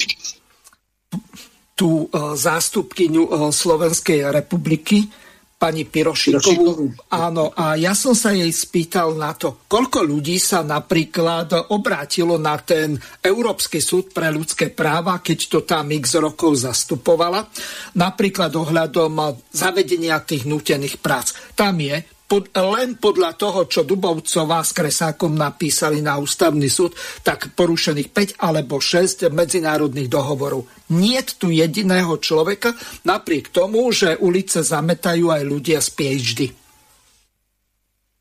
tú 1.75 2.07
eh, 2.07 2.39
zástupkyňu 2.39 3.23
eh, 3.27 3.33
Slovenskej 3.51 4.31
republiky, 4.31 5.11
pani 5.57 5.89
Pirošikovú. 5.89 7.09
Áno, 7.09 7.49
a 7.57 7.81
ja 7.81 7.97
som 7.97 8.13
sa 8.13 8.37
jej 8.37 8.53
spýtal 8.53 9.17
na 9.17 9.33
to, 9.33 9.65
koľko 9.65 10.05
ľudí 10.05 10.37
sa 10.37 10.61
napríklad 10.61 11.73
obrátilo 11.73 12.37
na 12.37 12.61
ten 12.61 12.93
Európsky 13.25 13.81
súd 13.81 14.13
pre 14.13 14.29
ľudské 14.29 14.69
práva, 14.69 15.25
keď 15.25 15.39
to 15.49 15.59
tam 15.65 15.89
x 15.97 16.21
rokov 16.21 16.61
zastupovala, 16.61 17.49
napríklad 17.97 18.53
ohľadom 18.53 19.41
zavedenia 19.49 20.21
tých 20.21 20.45
nutených 20.45 21.01
prác. 21.01 21.33
Tam 21.57 21.81
je 21.81 22.16
pod, 22.27 22.51
len 22.51 22.99
podľa 22.99 23.39
toho, 23.39 23.71
čo 23.71 23.87
Dubovcová 23.87 24.61
s 24.67 24.75
Kresákom 24.75 25.39
napísali 25.39 26.03
na 26.03 26.19
ústavný 26.19 26.67
súd, 26.67 26.95
tak 27.23 27.55
porušených 27.55 28.11
5 28.39 28.43
alebo 28.43 28.83
6 28.83 29.31
medzinárodných 29.31 30.11
dohovorov. 30.11 30.67
Nie 30.91 31.23
tu 31.23 31.55
jediného 31.55 32.19
človeka, 32.19 32.75
napriek 33.07 33.55
tomu, 33.55 33.87
že 33.95 34.19
ulice 34.19 34.67
zametajú 34.67 35.31
aj 35.31 35.43
ľudia 35.47 35.79
z 35.79 35.89
PhD. 35.95 36.41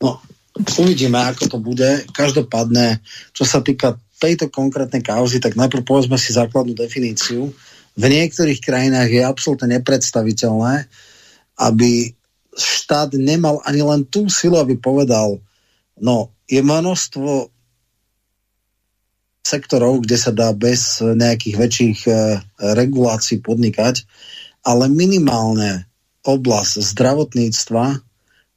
No, 0.02 0.22
uvidíme, 0.78 1.18
ako 1.26 1.44
to 1.50 1.58
bude. 1.58 2.06
Každopádne, 2.14 3.02
čo 3.34 3.42
sa 3.42 3.66
týka 3.66 3.98
tejto 4.22 4.54
konkrétnej 4.54 5.02
kauzy, 5.02 5.42
tak 5.42 5.58
najprv 5.58 5.82
povedzme 5.82 6.16
si 6.16 6.32
základnú 6.32 6.78
definíciu. 6.78 7.52
V 7.96 8.04
niektorých 8.06 8.60
krajinách 8.62 9.10
je 9.12 9.22
absolútne 9.24 9.72
nepredstaviteľné, 9.80 10.88
aby 11.58 12.12
štát 12.56 13.14
nemal 13.20 13.60
ani 13.68 13.84
len 13.84 14.02
tú 14.08 14.32
silu, 14.32 14.56
aby 14.58 14.80
povedal, 14.80 15.44
no 16.00 16.32
je 16.48 16.64
množstvo 16.64 17.52
sektorov, 19.46 20.02
kde 20.02 20.18
sa 20.18 20.32
dá 20.34 20.50
bez 20.58 21.04
nejakých 21.06 21.56
väčších 21.56 22.00
e, 22.10 22.12
regulácií 22.74 23.46
podnikať, 23.46 24.02
ale 24.66 24.90
minimálne 24.90 25.86
oblasť 26.26 26.82
zdravotníctva 26.82 27.86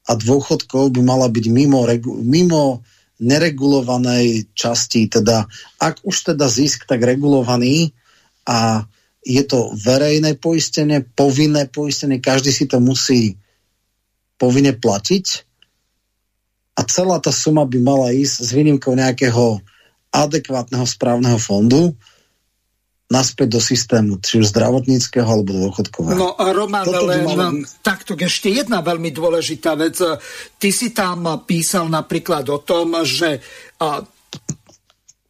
a 0.09 0.13
dôchodkov 0.17 0.97
by 0.97 1.01
mala 1.05 1.29
byť 1.29 1.45
mimo, 1.53 1.85
mimo 2.25 2.81
neregulovanej 3.21 4.49
časti, 4.57 5.13
teda 5.13 5.45
ak 5.77 6.01
už 6.09 6.33
teda 6.33 6.49
zisk, 6.49 6.89
tak 6.89 7.05
regulovaný 7.05 7.93
a 8.49 8.89
je 9.21 9.45
to 9.45 9.77
verejné 9.77 10.41
poistenie, 10.41 11.05
povinné 11.05 11.69
poistenie, 11.69 12.23
každý 12.23 12.49
si 12.49 12.65
to 12.65 12.81
musí 12.81 13.37
povinne 14.39 14.73
platiť 14.73 15.27
a 16.79 16.81
celá 16.87 17.19
tá 17.19 17.35
suma 17.35 17.67
by 17.67 17.79
mala 17.83 18.15
ísť 18.15 18.35
s 18.39 18.51
výnimkou 18.55 18.95
nejakého 18.95 19.59
adekvátneho 20.15 20.87
správneho 20.87 21.37
fondu 21.37 21.99
naspäť 23.09 23.57
do 23.57 23.61
systému, 23.61 24.21
či 24.21 24.37
už 24.45 24.53
zdravotníckého 24.53 25.25
alebo 25.25 25.57
dôchodkového. 25.57 26.19
No 26.21 26.37
Roman, 26.37 26.85
Toto 26.85 27.09
len 27.09 27.25
byť... 27.25 27.81
takto 27.81 28.13
ešte 28.15 28.53
jedna 28.53 28.85
veľmi 28.85 29.09
dôležitá 29.09 29.81
vec. 29.81 29.97
Ty 30.61 30.69
si 30.69 30.93
tam 30.93 31.25
písal 31.49 31.89
napríklad 31.89 32.45
o 32.53 32.61
tom, 32.61 33.01
že 33.09 33.41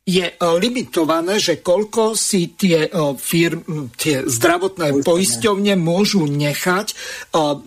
je 0.08 0.24
limitované, 0.40 1.36
že 1.36 1.60
koľko 1.60 2.16
si 2.16 2.56
tie, 2.56 2.88
firm, 3.20 3.92
tie 3.92 4.24
zdravotné 4.24 5.04
poisťovne 5.04 5.76
môžu 5.76 6.24
nechať 6.24 6.96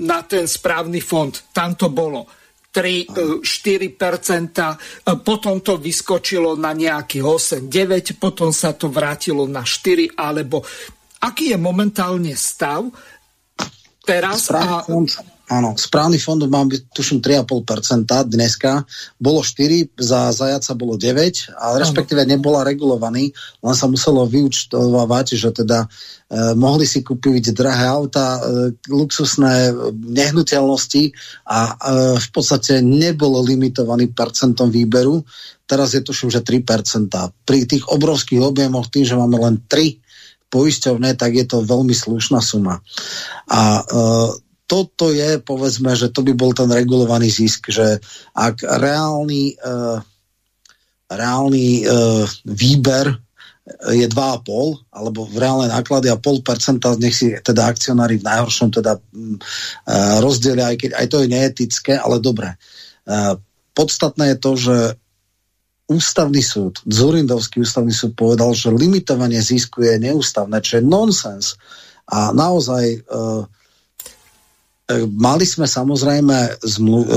na 0.01 0.25
ten 0.25 0.49
správny 0.49 1.05
fond. 1.05 1.29
Tam 1.53 1.77
to 1.77 1.93
bolo 1.93 2.25
3-4%, 2.73 3.45
potom 5.21 5.61
to 5.61 5.77
vyskočilo 5.77 6.57
na 6.57 6.73
nejakých 6.73 7.61
8-9, 7.69 8.17
potom 8.17 8.49
sa 8.49 8.73
to 8.73 8.89
vrátilo 8.89 9.45
na 9.45 9.61
4, 9.61 10.17
alebo 10.17 10.65
aký 11.21 11.53
je 11.53 11.61
momentálne 11.61 12.33
stav 12.33 12.89
teraz? 14.01 14.49
a... 14.49 14.81
Áno, 15.51 15.75
správny 15.75 16.15
fond 16.15 16.39
má 16.47 16.63
byť, 16.63 16.95
tuším, 16.95 17.19
3,5% 17.19 18.07
dneska. 18.31 18.87
Bolo 19.19 19.43
4, 19.43 19.99
za 19.99 20.31
zajaca 20.31 20.71
bolo 20.79 20.95
9, 20.95 21.51
ale 21.59 21.75
respektíve 21.83 22.23
nebola 22.23 22.63
regulovaný, 22.63 23.35
len 23.59 23.75
sa 23.75 23.91
muselo 23.91 24.23
vyučtovať, 24.23 25.35
že 25.35 25.51
teda 25.51 25.91
eh, 25.91 26.55
mohli 26.55 26.87
si 26.87 27.03
kúpiť 27.03 27.51
drahé 27.51 27.83
auta, 27.83 28.39
eh, 28.39 28.71
luxusné 28.87 29.75
nehnuteľnosti 29.91 31.11
a 31.43 31.59
eh, 31.67 31.75
v 32.15 32.29
podstate 32.31 32.79
nebolo 32.79 33.43
limitovaný 33.43 34.07
percentom 34.15 34.71
výberu. 34.71 35.19
Teraz 35.67 35.91
je 35.91 35.99
tuším, 35.99 36.31
že 36.31 36.39
3%. 36.47 37.11
Pri 37.43 37.67
tých 37.67 37.83
obrovských 37.91 38.39
objemoch, 38.39 38.87
tým, 38.87 39.03
že 39.03 39.19
máme 39.19 39.35
len 39.35 39.59
3 39.67 39.99
poisťovné, 40.47 41.19
tak 41.19 41.35
je 41.35 41.43
to 41.43 41.59
veľmi 41.59 41.91
slušná 41.91 42.39
suma. 42.39 42.79
A 43.51 43.83
toto 44.71 45.11
je, 45.11 45.35
povedzme, 45.43 45.91
že 45.99 46.07
to 46.15 46.23
by 46.23 46.31
bol 46.31 46.55
ten 46.55 46.71
regulovaný 46.71 47.27
zisk, 47.27 47.67
že 47.75 47.99
ak 48.31 48.63
reálny, 48.63 49.59
uh, 49.59 49.99
reálny 51.11 51.83
uh, 51.83 52.23
výber 52.47 53.19
je 53.91 54.07
2,5, 54.07 54.95
alebo 54.95 55.27
v 55.27 55.35
reálne 55.35 55.67
náklady 55.67 56.07
a 56.07 56.15
pol 56.15 56.39
percenta, 56.39 56.95
nech 56.95 57.11
si 57.11 57.35
teda 57.35 57.67
akcionári 57.67 58.23
v 58.23 58.27
najhoršom 58.31 58.71
teda 58.71 58.95
uh, 58.95 60.17
rozdielia, 60.23 60.71
aj 60.71 60.77
keď 60.79 60.91
aj 60.95 61.07
to 61.11 61.17
je 61.19 61.27
neetické, 61.27 61.93
ale 61.99 62.23
dobre. 62.23 62.55
Uh, 63.03 63.35
podstatné 63.75 64.33
je 64.33 64.37
to, 64.39 64.51
že 64.55 64.77
ústavný 65.91 66.39
súd, 66.39 66.79
Zurindovský 66.87 67.59
ústavný 67.59 67.91
súd 67.91 68.15
povedal, 68.15 68.55
že 68.55 68.71
limitovanie 68.71 69.43
zisku 69.43 69.83
je 69.83 69.99
neústavné, 69.99 70.63
čo 70.63 70.79
je 70.79 70.87
nonsens. 70.87 71.59
A 72.07 72.31
naozaj 72.31 73.03
uh, 73.11 73.43
Mali 75.11 75.45
sme 75.45 75.67
samozrejme 75.69 76.61
zmlu- 76.63 77.07
e, 77.07 77.11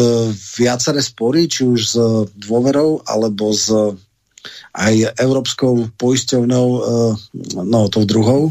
viaceré 0.58 1.00
spory, 1.00 1.48
či 1.48 1.62
už 1.64 1.80
s 1.80 1.96
dôverou, 2.34 3.02
alebo 3.06 3.54
s 3.54 3.70
aj 4.74 5.16
Európskou 5.16 5.94
poisťovnou, 5.96 6.66
e, 6.66 6.80
no 7.62 7.88
tou 7.88 8.04
druhou. 8.04 8.50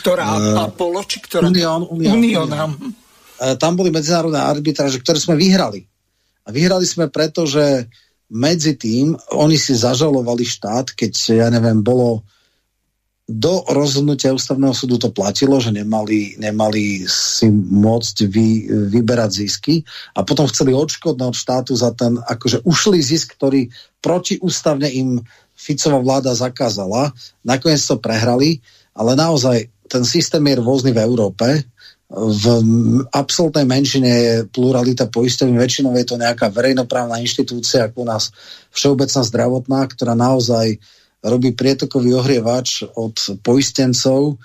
Ktorá 0.00 0.24
uh, 0.34 0.72
Apollo, 0.72 1.04
či 1.06 1.20
ktorá? 1.20 1.46
Unión. 1.46 1.86
Unión, 1.92 2.18
Unión. 2.18 2.48
Unión. 2.48 2.70
Tam 3.38 3.78
boli 3.78 3.94
medzinárodné 3.94 4.42
arbitráže, 4.42 4.98
ktoré 4.98 5.22
sme 5.22 5.38
vyhrali. 5.38 5.86
A 6.42 6.50
vyhrali 6.50 6.82
sme 6.82 7.06
preto, 7.06 7.46
že 7.46 7.86
medzi 8.32 8.74
tým 8.74 9.14
oni 9.30 9.54
si 9.54 9.78
zažalovali 9.78 10.42
štát, 10.42 10.96
keď, 10.96 11.12
ja 11.38 11.48
neviem, 11.52 11.78
bolo 11.84 12.26
do 13.28 13.60
rozhodnutia 13.68 14.32
ústavného 14.32 14.72
súdu 14.72 14.96
to 14.96 15.12
platilo, 15.12 15.60
že 15.60 15.68
nemali, 15.68 16.40
nemali 16.40 17.04
si 17.04 17.52
môcť 17.52 18.16
vy, 18.24 18.48
vyberať 18.88 19.44
zisky 19.44 19.84
a 20.16 20.24
potom 20.24 20.48
chceli 20.48 20.72
odškodné 20.72 21.28
od 21.28 21.36
štátu 21.36 21.76
za 21.76 21.92
ten 21.92 22.16
akože 22.16 22.64
ušlý 22.64 23.04
zisk, 23.04 23.36
ktorý 23.36 23.68
protiústavne 24.00 24.88
im 24.88 25.20
Ficová 25.52 26.00
vláda 26.00 26.32
zakázala. 26.32 27.12
Nakoniec 27.44 27.84
to 27.84 28.00
prehrali, 28.00 28.64
ale 28.96 29.12
naozaj 29.12 29.68
ten 29.92 30.08
systém 30.08 30.40
je 30.48 30.64
rôzny 30.64 30.96
v 30.96 31.04
Európe. 31.04 31.68
V 32.08 32.44
absolútnej 33.12 33.68
menšine 33.68 34.08
je 34.08 34.34
pluralita 34.48 35.12
poistovní, 35.12 35.60
väčšinou 35.60 35.92
je 36.00 36.08
to 36.08 36.16
nejaká 36.16 36.48
verejnoprávna 36.48 37.20
inštitúcia, 37.20 37.92
ako 37.92 38.04
u 38.04 38.06
nás 38.08 38.32
Všeobecná 38.72 39.20
zdravotná, 39.20 39.80
ktorá 39.84 40.16
naozaj 40.16 40.80
robí 41.22 41.54
prietokový 41.54 42.14
ohrievač 42.14 42.86
od 42.94 43.42
poistencov, 43.42 44.38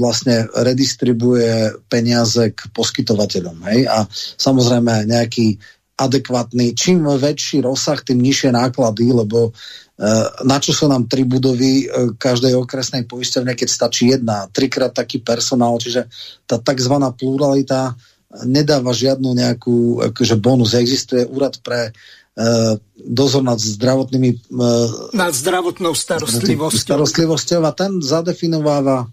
vlastne 0.00 0.48
redistribuje 0.56 1.76
peniaze 1.92 2.56
k 2.56 2.60
poskytovateľom. 2.72 3.56
Hej? 3.68 3.80
A 3.84 4.08
samozrejme 4.40 5.04
nejaký 5.04 5.60
adekvátny, 5.98 6.72
čím 6.72 7.04
väčší 7.04 7.60
rozsah, 7.60 8.00
tým 8.00 8.22
nižšie 8.22 8.54
náklady, 8.54 9.12
lebo 9.12 9.52
na 10.46 10.56
čo 10.62 10.70
sú 10.70 10.86
nám 10.86 11.10
tri 11.10 11.26
budovy 11.26 11.82
e, 11.82 11.86
každej 12.14 12.54
okresnej 12.54 13.02
poisťovne, 13.10 13.50
keď 13.58 13.66
stačí 13.66 14.14
jedna, 14.14 14.46
trikrát 14.46 14.94
taký 14.94 15.18
personál, 15.18 15.74
čiže 15.82 16.06
tá 16.46 16.62
tzv. 16.62 16.94
pluralita 17.18 17.98
nedáva 18.46 18.94
žiadnu 18.94 19.34
nejakú 19.34 20.06
akože 20.14 20.38
bonus. 20.38 20.78
Existuje 20.78 21.26
úrad 21.26 21.58
pre 21.66 21.90
E, 21.90 22.27
dozor 22.94 23.42
nad 23.42 23.58
zdravotnými... 23.58 24.30
E, 24.30 24.70
nad 25.16 25.34
zdravotnou 25.34 25.94
starostlivosťou. 25.94 26.78
starostlivosťou 26.78 27.60
a 27.66 27.72
ten 27.74 27.98
zadefinováva 27.98 29.10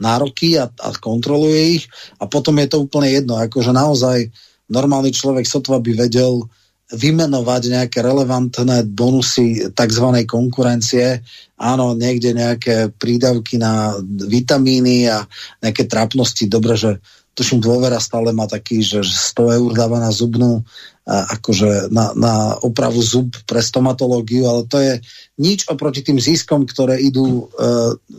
nároky 0.00 0.56
a, 0.56 0.72
a 0.72 0.88
kontroluje 0.96 1.80
ich 1.80 1.84
a 2.16 2.24
potom 2.24 2.56
je 2.56 2.68
to 2.72 2.80
úplne 2.80 3.12
jedno, 3.12 3.36
akože 3.36 3.76
naozaj 3.76 4.32
normálny 4.72 5.12
človek 5.12 5.44
sotva 5.44 5.76
by 5.76 5.92
vedel 6.08 6.48
vymenovať 6.90 7.62
nejaké 7.70 7.98
relevantné 8.02 8.82
bonusy 8.90 9.70
tzv. 9.70 10.06
konkurencie. 10.26 11.22
Áno, 11.54 11.94
niekde 11.94 12.34
nejaké 12.34 12.90
prídavky 12.90 13.62
na 13.62 13.94
vitamíny 14.02 15.06
a 15.06 15.22
nejaké 15.62 15.86
trápnosti. 15.86 16.50
Dobre, 16.50 16.74
že 16.74 16.98
tuším 17.40 17.64
dôvera 17.64 17.96
stále 17.96 18.36
má 18.36 18.44
taký, 18.44 18.84
že 18.84 19.00
100 19.00 19.56
eur 19.56 19.70
dáva 19.72 19.96
na 19.96 20.12
zubnú 20.12 20.60
akože 21.08 21.88
na, 21.88 22.12
na 22.12 22.34
opravu 22.60 23.00
zub 23.00 23.32
pre 23.48 23.64
stomatológiu, 23.64 24.44
ale 24.44 24.68
to 24.68 24.76
je 24.76 25.00
nič 25.40 25.64
oproti 25.72 26.04
tým 26.04 26.20
ziskom, 26.20 26.68
ktoré 26.68 27.00
idú 27.00 27.48
e, 27.48 27.56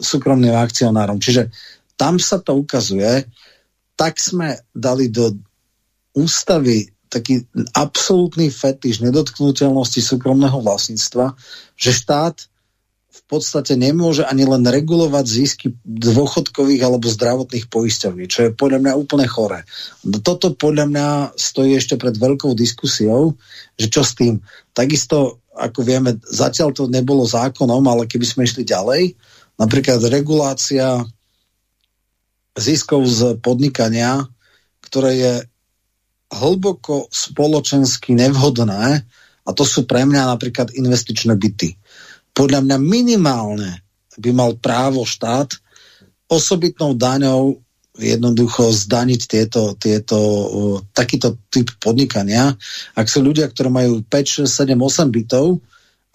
súkromným 0.02 0.58
akcionárom. 0.58 1.22
Čiže 1.22 1.54
tam 1.94 2.18
sa 2.18 2.42
to 2.42 2.58
ukazuje, 2.58 3.30
tak 3.94 4.18
sme 4.18 4.58
dali 4.74 5.14
do 5.14 5.38
ústavy 6.18 6.90
taký 7.08 7.46
absolútny 7.78 8.50
fetiš 8.50 9.06
nedotknutelnosti 9.06 10.02
súkromného 10.02 10.60
vlastníctva, 10.66 11.38
že 11.78 11.92
štát 11.94 12.50
podstate 13.32 13.80
nemôže 13.80 14.28
ani 14.28 14.44
len 14.44 14.60
regulovať 14.68 15.24
zisky 15.24 15.68
dôchodkových 15.88 16.84
alebo 16.84 17.08
zdravotných 17.08 17.72
poisťovní, 17.72 18.28
čo 18.28 18.40
je 18.48 18.52
podľa 18.52 18.84
mňa 18.84 18.94
úplne 19.00 19.24
chore. 19.24 19.64
Toto 20.04 20.52
podľa 20.52 20.86
mňa 20.92 21.08
stojí 21.40 21.80
ešte 21.80 21.96
pred 21.96 22.12
veľkou 22.20 22.52
diskusiou, 22.52 23.40
že 23.80 23.88
čo 23.88 24.04
s 24.04 24.20
tým. 24.20 24.44
Takisto, 24.76 25.40
ako 25.56 25.80
vieme, 25.80 26.20
zatiaľ 26.28 26.76
to 26.76 26.92
nebolo 26.92 27.24
zákonom, 27.24 27.80
ale 27.88 28.04
keby 28.04 28.28
sme 28.28 28.44
išli 28.44 28.68
ďalej, 28.68 29.16
napríklad 29.56 30.04
regulácia 30.12 31.00
ziskov 32.60 33.08
z 33.08 33.40
podnikania, 33.40 34.28
ktoré 34.84 35.12
je 35.16 35.34
hlboko 36.36 37.08
spoločensky 37.08 38.12
nevhodné, 38.12 39.08
a 39.42 39.50
to 39.58 39.66
sú 39.66 39.90
pre 39.90 40.06
mňa 40.06 40.32
napríklad 40.32 40.70
investičné 40.76 41.34
byty 41.34 41.81
podľa 42.32 42.64
mňa 42.64 42.78
minimálne 42.80 43.84
by 44.18 44.32
mal 44.32 44.56
právo 44.60 45.08
štát 45.08 45.56
osobitnou 46.32 46.96
daňou 46.96 47.60
jednoducho 48.00 48.72
zdaniť 48.72 49.22
tieto, 49.28 49.76
tieto, 49.76 50.18
takýto 50.96 51.36
typ 51.52 51.76
podnikania. 51.84 52.56
Ak 52.96 53.12
sú 53.12 53.20
ľudia, 53.20 53.52
ktorí 53.52 53.68
majú 53.68 54.00
5, 54.08 54.48
6, 54.48 54.48
7, 54.48 54.80
8 54.80 55.12
bytov 55.12 55.60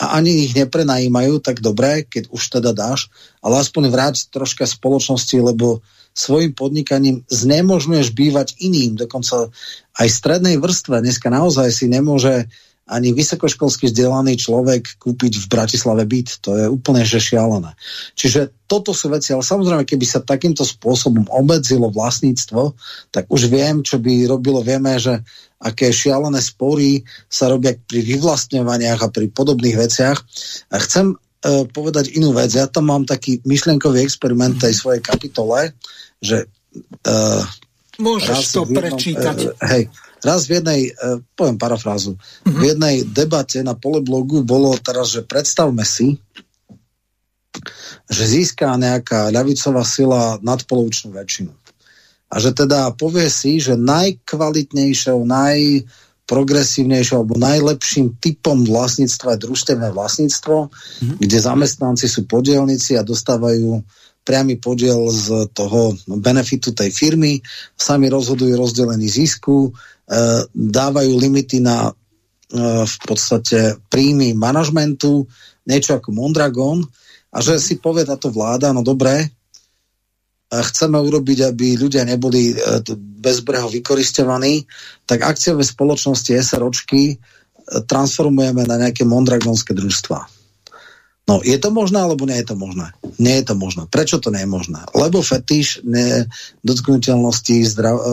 a 0.01 0.17
ani 0.17 0.49
ich 0.49 0.53
neprenajímajú, 0.57 1.45
tak 1.45 1.61
dobre, 1.61 2.09
keď 2.09 2.33
už 2.33 2.43
teda 2.61 2.73
dáš, 2.73 3.13
ale 3.45 3.61
aspoň 3.61 3.93
vráť 3.93 4.33
troška 4.33 4.65
spoločnosti, 4.65 5.37
lebo 5.37 5.85
svojim 6.17 6.57
podnikaním 6.57 7.29
znemožňuješ 7.29 8.09
bývať 8.17 8.57
iným, 8.57 8.97
dokonca 8.97 9.53
aj 10.01 10.09
strednej 10.09 10.57
vrstve. 10.57 11.05
Dneska 11.05 11.29
naozaj 11.29 11.69
si 11.77 11.93
nemôže 11.93 12.49
ani 12.87 13.11
vysokoškolsky 13.11 13.91
vzdelaný 13.91 14.39
človek 14.39 15.03
kúpiť 15.03 15.43
v 15.43 15.47
Bratislave 15.51 16.07
byt. 16.07 16.39
To 16.47 16.55
je 16.55 16.67
úplne 16.71 17.03
že 17.03 17.19
šialené. 17.19 17.75
Čiže 18.15 18.55
toto 18.71 18.95
sú 18.95 19.11
veci, 19.11 19.35
ale 19.35 19.43
samozrejme, 19.43 19.83
keby 19.83 20.07
sa 20.07 20.23
takýmto 20.23 20.63
spôsobom 20.63 21.27
obmedzilo 21.27 21.91
vlastníctvo, 21.91 22.79
tak 23.11 23.27
už 23.27 23.51
viem, 23.51 23.83
čo 23.83 23.99
by 23.99 24.31
robilo. 24.31 24.63
Vieme, 24.63 25.03
že 25.03 25.19
aké 25.59 25.91
šialené 25.91 26.39
spory 26.39 27.03
sa 27.27 27.51
robia 27.51 27.75
pri 27.75 28.07
vyvlastňovaniach 28.07 29.03
a 29.03 29.11
pri 29.11 29.35
podobných 29.35 29.77
veciach. 29.83 30.19
A 30.71 30.77
chcem 30.79 31.19
uh, 31.19 31.67
povedať 31.67 32.15
inú 32.15 32.31
vec. 32.39 32.55
Ja 32.55 32.71
tam 32.71 32.87
mám 32.95 33.03
taký 33.03 33.43
myšlienkový 33.43 33.99
experiment 34.07 34.63
tej 34.63 34.79
svojej 34.79 35.03
kapitole, 35.03 35.75
že 36.23 36.47
uh, 37.03 37.43
Môžeš 37.99 38.39
to 38.55 38.63
jednom, 38.63 38.79
prečítať. 38.79 39.37
Uh, 39.43 39.59
hej, 39.75 39.83
raz 40.27 40.51
v 40.51 40.59
jednej, 40.59 40.81
uh, 40.91 41.23
poviem 41.39 41.55
parafrázu, 41.55 42.19
uh-huh. 42.19 42.51
v 42.51 42.75
jednej 42.75 43.07
debate 43.07 43.63
na 43.63 43.79
pole 43.79 44.03
blogu 44.03 44.43
bolo 44.43 44.75
teraz, 44.83 45.15
že 45.15 45.23
predstavme 45.23 45.87
si, 45.87 46.19
že 48.07 48.25
získa 48.27 48.77
nejaká 48.77 49.33
ľavicová 49.33 49.83
sila 49.83 50.39
nadpolovičnú 50.43 51.13
väčšinu. 51.15 51.53
A 52.27 52.43
že 52.43 52.51
teda 52.53 52.91
povie 52.99 53.31
si, 53.31 53.63
že 53.63 53.79
najkvalitnejšou, 53.79 55.23
najprogresívnejšou 55.23 57.17
alebo 57.23 57.39
najlepším 57.39 58.19
typom 58.19 58.67
vlastníctva 58.67 59.39
je 59.39 59.43
družstevné 59.47 59.89
vlastníctvo, 59.95 60.57
mm-hmm. 60.69 61.19
kde 61.23 61.39
zamestnanci 61.39 62.07
sú 62.11 62.27
podielnici 62.27 62.99
a 62.99 63.07
dostávajú 63.07 63.79
priamy 64.27 64.59
podiel 64.59 65.07
z 65.15 65.47
toho 65.55 65.95
benefitu 66.19 66.75
tej 66.75 66.91
firmy, 66.91 67.39
sami 67.79 68.11
rozhodujú 68.11 68.59
rozdelení 68.59 69.07
zisku, 69.07 69.71
E, 69.71 69.96
dávajú 70.55 71.13
limity 71.19 71.59
na 71.59 71.91
e, 71.91 71.93
v 72.87 72.97
podstate 73.03 73.75
príjmy 73.91 74.39
manažmentu, 74.39 75.27
niečo 75.67 75.99
ako 75.99 76.15
Mondragon 76.15 76.87
a 77.35 77.43
že 77.43 77.59
si 77.59 77.83
povie 77.83 78.07
táto 78.07 78.31
vláda, 78.31 78.71
no 78.71 78.87
dobré, 78.87 79.27
chceme 80.47 80.95
urobiť, 81.03 81.51
aby 81.51 81.75
ľudia 81.75 82.07
neboli 82.07 82.55
bezbreho 83.19 83.67
vykoristovaní, 83.67 84.63
tak 85.03 85.27
akciové 85.27 85.67
spoločnosti 85.67 86.31
SROčky 86.39 87.19
transformujeme 87.91 88.63
na 88.63 88.79
nejaké 88.79 89.03
mondragonské 89.03 89.75
družstva. 89.75 90.36
No, 91.27 91.43
je 91.43 91.59
to 91.59 91.75
možné, 91.75 91.99
alebo 91.99 92.23
nie 92.23 92.39
je 92.39 92.55
to 92.55 92.55
možné? 92.55 92.95
Nie 93.19 93.43
je 93.43 93.51
to 93.51 93.59
možné. 93.59 93.91
Prečo 93.91 94.23
to 94.23 94.31
nie 94.31 94.47
je 94.47 94.51
možné? 94.51 94.87
Lebo 94.95 95.27
fetiš 95.27 95.83
dotknutelnosti 96.63 97.67
zdra- 97.67 97.99
e, 97.99 98.05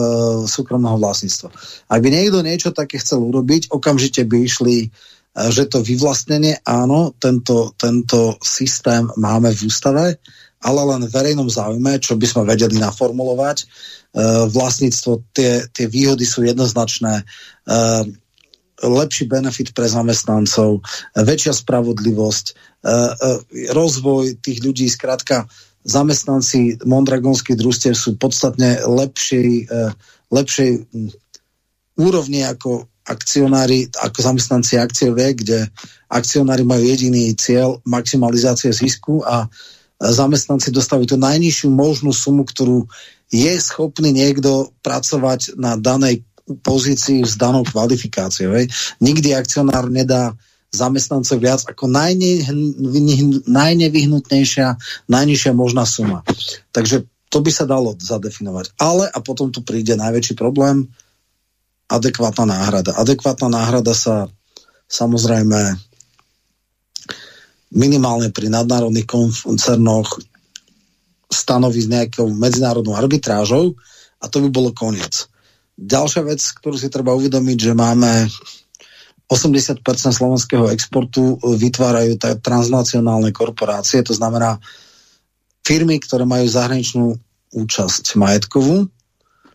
súkromného 0.50 0.98
vlastníctva. 0.98 1.54
Ak 1.86 2.00
by 2.02 2.08
niekto 2.10 2.42
niečo 2.42 2.74
také 2.74 2.98
chcel 2.98 3.22
urobiť, 3.22 3.70
okamžite 3.70 4.26
by 4.26 4.36
išli, 4.42 4.76
e, 4.82 4.88
že 5.54 5.70
to 5.70 5.86
vyvlastnenie, 5.86 6.58
áno, 6.66 7.14
tento, 7.14 7.70
tento 7.78 8.34
systém 8.42 9.06
máme 9.14 9.54
v 9.54 9.70
ústave, 9.70 10.18
ale 10.58 10.80
len 10.82 11.06
v 11.06 11.14
verejnom 11.14 11.46
záujme, 11.46 12.02
čo 12.02 12.18
by 12.18 12.26
sme 12.26 12.42
vedeli 12.50 12.82
naformulovať. 12.82 13.62
E, 13.62 13.66
vlastníctvo, 14.50 15.30
tie, 15.30 15.70
tie 15.70 15.86
výhody 15.86 16.26
sú 16.26 16.42
jednoznačné. 16.42 17.22
E, 17.22 17.24
lepší 18.82 19.30
benefit 19.30 19.70
pre 19.70 19.86
zamestnancov, 19.86 20.82
väčšia 21.14 21.54
spravodlivosť, 21.54 22.46
e, 22.50 22.52
e, 22.52 22.94
rozvoj 23.70 24.42
tých 24.42 24.58
ľudí, 24.66 24.90
zkrátka 24.90 25.46
zamestnanci 25.84 26.82
mondragonských 26.82 27.60
družstiev 27.60 27.94
sú 27.94 28.16
podstatne 28.18 28.82
lepšej, 28.82 29.50
e, 29.68 29.80
lepšej 30.32 30.70
úrovni 31.94 32.42
ako 32.42 32.90
akcionári, 33.04 33.92
ako 33.92 34.18
zamestnanci 34.18 34.80
akciové, 34.80 35.36
kde 35.36 35.68
akcionári 36.08 36.64
majú 36.64 36.82
jediný 36.82 37.36
cieľ 37.36 37.78
maximalizácie 37.84 38.72
zisku 38.72 39.20
a 39.22 39.46
zamestnanci 40.00 40.72
dostávajú 40.72 41.14
tú 41.14 41.18
najnižšiu 41.20 41.68
možnú 41.68 42.10
sumu, 42.16 42.48
ktorú 42.48 42.88
je 43.28 43.52
schopný 43.60 44.10
niekto 44.10 44.72
pracovať 44.80 45.54
na 45.60 45.76
danej 45.76 46.24
pozícii 46.44 47.24
s 47.24 47.40
danou 47.40 47.64
kvalifikáciou. 47.64 48.52
Hej. 48.52 48.68
Nikdy 49.00 49.32
akcionár 49.32 49.88
nedá 49.88 50.36
zamestnancov 50.74 51.38
viac 51.38 51.62
ako 51.70 51.86
najne, 51.86 52.44
najnevyhnutnejšia, 53.46 54.76
najnižšia 55.06 55.52
možná 55.54 55.86
suma. 55.86 56.26
Takže 56.74 57.06
to 57.30 57.38
by 57.40 57.50
sa 57.54 57.64
dalo 57.64 57.94
zadefinovať. 57.94 58.74
Ale, 58.78 59.06
a 59.06 59.18
potom 59.22 59.54
tu 59.54 59.62
príde 59.62 59.94
najväčší 59.94 60.34
problém, 60.34 60.90
adekvátna 61.86 62.44
náhrada. 62.46 62.98
Adekvátna 62.98 63.48
náhrada 63.50 63.94
sa 63.94 64.26
samozrejme 64.90 65.78
minimálne 67.74 68.30
pri 68.30 68.50
nadnárodných 68.50 69.06
koncernoch 69.06 70.22
stanoví 71.26 71.82
s 71.82 71.90
nejakou 71.90 72.30
medzinárodnou 72.30 72.94
arbitrážou 72.94 73.74
a 74.22 74.30
to 74.30 74.38
by 74.46 74.48
bolo 74.54 74.70
koniec. 74.70 75.26
Ďalšia 75.74 76.22
vec, 76.22 76.40
ktorú 76.40 76.78
si 76.78 76.86
treba 76.86 77.14
uvedomiť, 77.18 77.58
že 77.58 77.72
máme 77.74 78.30
80% 79.26 79.82
slovenského 80.14 80.70
exportu 80.70 81.34
vytvárajú 81.40 82.20
transnacionálne 82.38 83.34
korporácie, 83.34 84.04
to 84.06 84.14
znamená 84.14 84.60
firmy, 85.64 85.98
ktoré 85.98 86.28
majú 86.28 86.44
zahraničnú 86.46 87.16
účasť 87.56 88.14
majetkovú. 88.20 88.86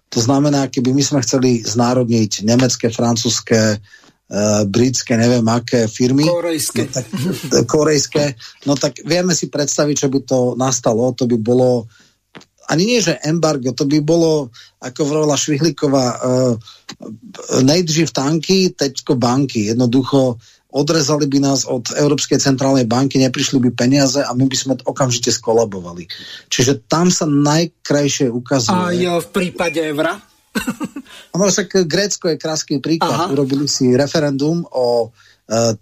To 0.10 0.20
znamená, 0.20 0.66
keby 0.68 0.90
my 0.90 1.04
sme 1.06 1.20
chceli 1.22 1.62
znárodniť 1.62 2.41
nemecké, 2.41 2.90
francúzske, 2.90 3.78
uh, 3.78 4.64
britské, 4.66 5.14
neviem 5.14 5.46
aké 5.46 5.86
firmy. 5.86 6.26
Korejské. 6.26 6.90
No 6.90 6.94
tak, 6.98 7.06
korejské. 7.70 8.24
No 8.66 8.74
tak 8.74 9.06
vieme 9.06 9.38
si 9.38 9.54
predstaviť, 9.54 9.96
čo 9.96 10.08
by 10.10 10.20
to 10.26 10.40
nastalo. 10.58 11.14
To 11.14 11.30
by 11.30 11.38
bolo 11.38 11.86
ani 12.70 12.84
nie, 12.86 13.02
že 13.02 13.18
embargo, 13.26 13.74
to 13.74 13.90
by 13.90 13.98
bolo, 14.06 14.54
ako 14.78 15.02
vravila 15.10 15.36
Švihlíková, 15.36 16.06
uh, 16.06 16.54
nejdřív 17.66 18.14
tanky, 18.14 18.78
teďko 18.78 19.18
banky. 19.18 19.74
Jednoducho 19.74 20.38
odrezali 20.70 21.26
by 21.26 21.40
nás 21.41 21.66
od 21.66 21.90
Európskej 21.98 22.38
centrálnej 22.38 22.86
banky, 22.86 23.18
neprišli 23.18 23.58
by 23.58 23.70
peniaze 23.74 24.22
a 24.22 24.30
my 24.38 24.46
by 24.46 24.58
sme 24.58 24.74
okamžite 24.86 25.34
skolabovali. 25.34 26.06
Čiže 26.46 26.86
tam 26.86 27.10
sa 27.10 27.26
najkrajšie 27.26 28.30
ukazuje... 28.30 28.78
A 28.78 28.94
jo, 28.94 29.18
v 29.18 29.30
prípade 29.34 29.82
evra? 29.82 30.22
no 31.34 31.50
však 31.50 31.90
Grécko 31.90 32.30
je 32.30 32.38
krásny 32.38 32.78
príklad. 32.78 33.18
Aha. 33.18 33.34
Urobili 33.34 33.66
si 33.66 33.98
referendum 33.98 34.62
o 34.70 35.10
uh, 35.10 35.74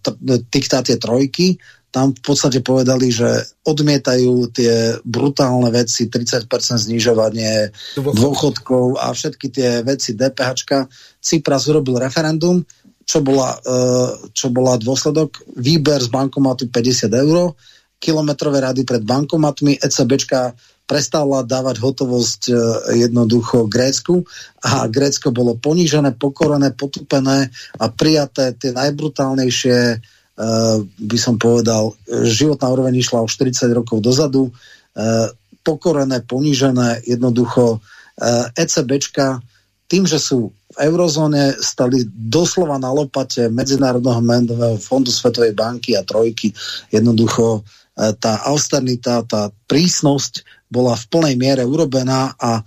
diktáte 0.47 0.95
trojky 0.95 1.59
tam 1.87 2.11
v 2.11 2.21
podstate 2.21 2.59
povedali, 2.59 3.09
že 3.09 3.47
odmietajú 3.63 4.51
tie 4.51 4.99
brutálne 5.07 5.71
veci, 5.71 6.11
30% 6.11 6.45
znižovanie 6.83 7.71
dôchodkov 7.95 8.99
a 8.99 9.15
všetky 9.15 9.47
tie 9.49 9.69
veci 9.87 10.13
DPH. 10.13 10.85
Cypras 11.23 11.63
urobil 11.71 11.97
referendum, 11.97 12.61
čo 13.07 13.23
bola, 13.23 13.55
e, 13.55 13.79
čo 14.35 14.51
bola 14.51 14.75
dôsledok, 14.75 15.47
výber 15.55 16.03
z 16.03 16.11
bankomatu 16.11 16.67
50 16.67 17.07
eur, 17.07 17.55
kilometrové 17.97 18.61
rady 18.61 18.83
pred 18.83 19.01
bankomatmi, 19.07 19.79
ECBčka 19.79 20.53
prestala 20.87 21.43
dávať 21.43 21.83
hotovosť 21.83 22.41
e, 22.47 22.53
jednoducho 23.07 23.67
Grécku 23.67 24.23
a 24.63 24.87
Grécko 24.87 25.35
bolo 25.35 25.55
ponížené, 25.59 26.15
pokorené, 26.15 26.75
potupené 26.75 27.51
a 27.79 27.85
prijaté 27.91 28.55
tie 28.55 28.71
najbrutálnejšie 28.71 29.79
by 31.01 31.17
som 31.17 31.41
povedal, 31.41 31.97
životná 32.29 32.69
úroveň 32.69 33.01
išla 33.01 33.25
už 33.25 33.41
40 33.41 33.73
rokov 33.73 34.05
dozadu, 34.05 34.53
uh, 34.53 35.27
pokorené, 35.67 36.23
ponížené, 36.23 37.03
jednoducho 37.03 37.83
eh, 38.23 38.47
ECBčka 38.55 39.43
tým, 39.91 40.07
že 40.07 40.15
sú 40.15 40.51
v 40.51 40.77
eurozóne, 40.79 41.59
stali 41.59 42.07
doslova 42.07 42.79
na 42.79 42.91
lopate 42.91 43.51
Medzinárodného 43.51 44.19
menového 44.23 44.79
fondu 44.79 45.11
Svetovej 45.11 45.55
banky 45.55 45.95
a 45.95 46.03
trojky. 46.03 46.51
Jednoducho 46.91 47.63
tá 47.95 48.45
austeritá, 48.45 49.23
tá 49.23 49.49
prísnosť 49.65 50.43
bola 50.67 50.93
v 50.93 51.07
plnej 51.07 51.35
miere 51.39 51.63
urobená 51.63 52.35
a 52.35 52.61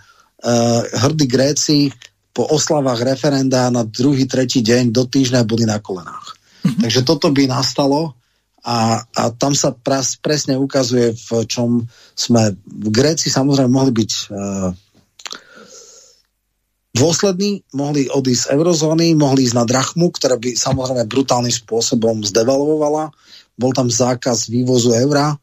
hrdí 0.96 1.28
Gréci 1.28 1.92
po 2.32 2.48
oslavách 2.48 3.04
referenda 3.04 3.68
na 3.68 3.84
druhý, 3.84 4.24
tretí 4.24 4.64
deň 4.64 4.96
do 4.96 5.04
týždňa 5.04 5.44
boli 5.44 5.68
na 5.68 5.76
kolenách. 5.76 6.39
Mm-hmm. 6.60 6.80
Takže 6.84 7.00
toto 7.08 7.32
by 7.32 7.48
nastalo 7.48 8.14
a, 8.60 9.00
a 9.16 9.22
tam 9.32 9.56
sa 9.56 9.72
pras, 9.72 10.20
presne 10.20 10.60
ukazuje, 10.60 11.16
v 11.16 11.48
čom 11.48 11.88
sme 12.12 12.52
v 12.68 12.88
Gréci 12.92 13.32
samozrejme 13.32 13.72
mohli 13.72 13.92
byť 13.96 14.12
uh, 14.28 14.68
dôslední, 16.92 17.64
mohli 17.72 18.12
odísť 18.12 18.42
z 18.44 18.50
eurozóny, 18.52 19.16
mohli 19.16 19.48
ísť 19.48 19.56
na 19.56 19.64
drachmu, 19.64 20.12
ktorá 20.12 20.36
by 20.36 20.52
samozrejme 20.52 21.08
brutálnym 21.08 21.52
spôsobom 21.52 22.20
zdevalvovala. 22.20 23.08
Bol 23.56 23.72
tam 23.72 23.88
zákaz 23.88 24.52
vývozu 24.52 24.92
eura. 24.92 25.40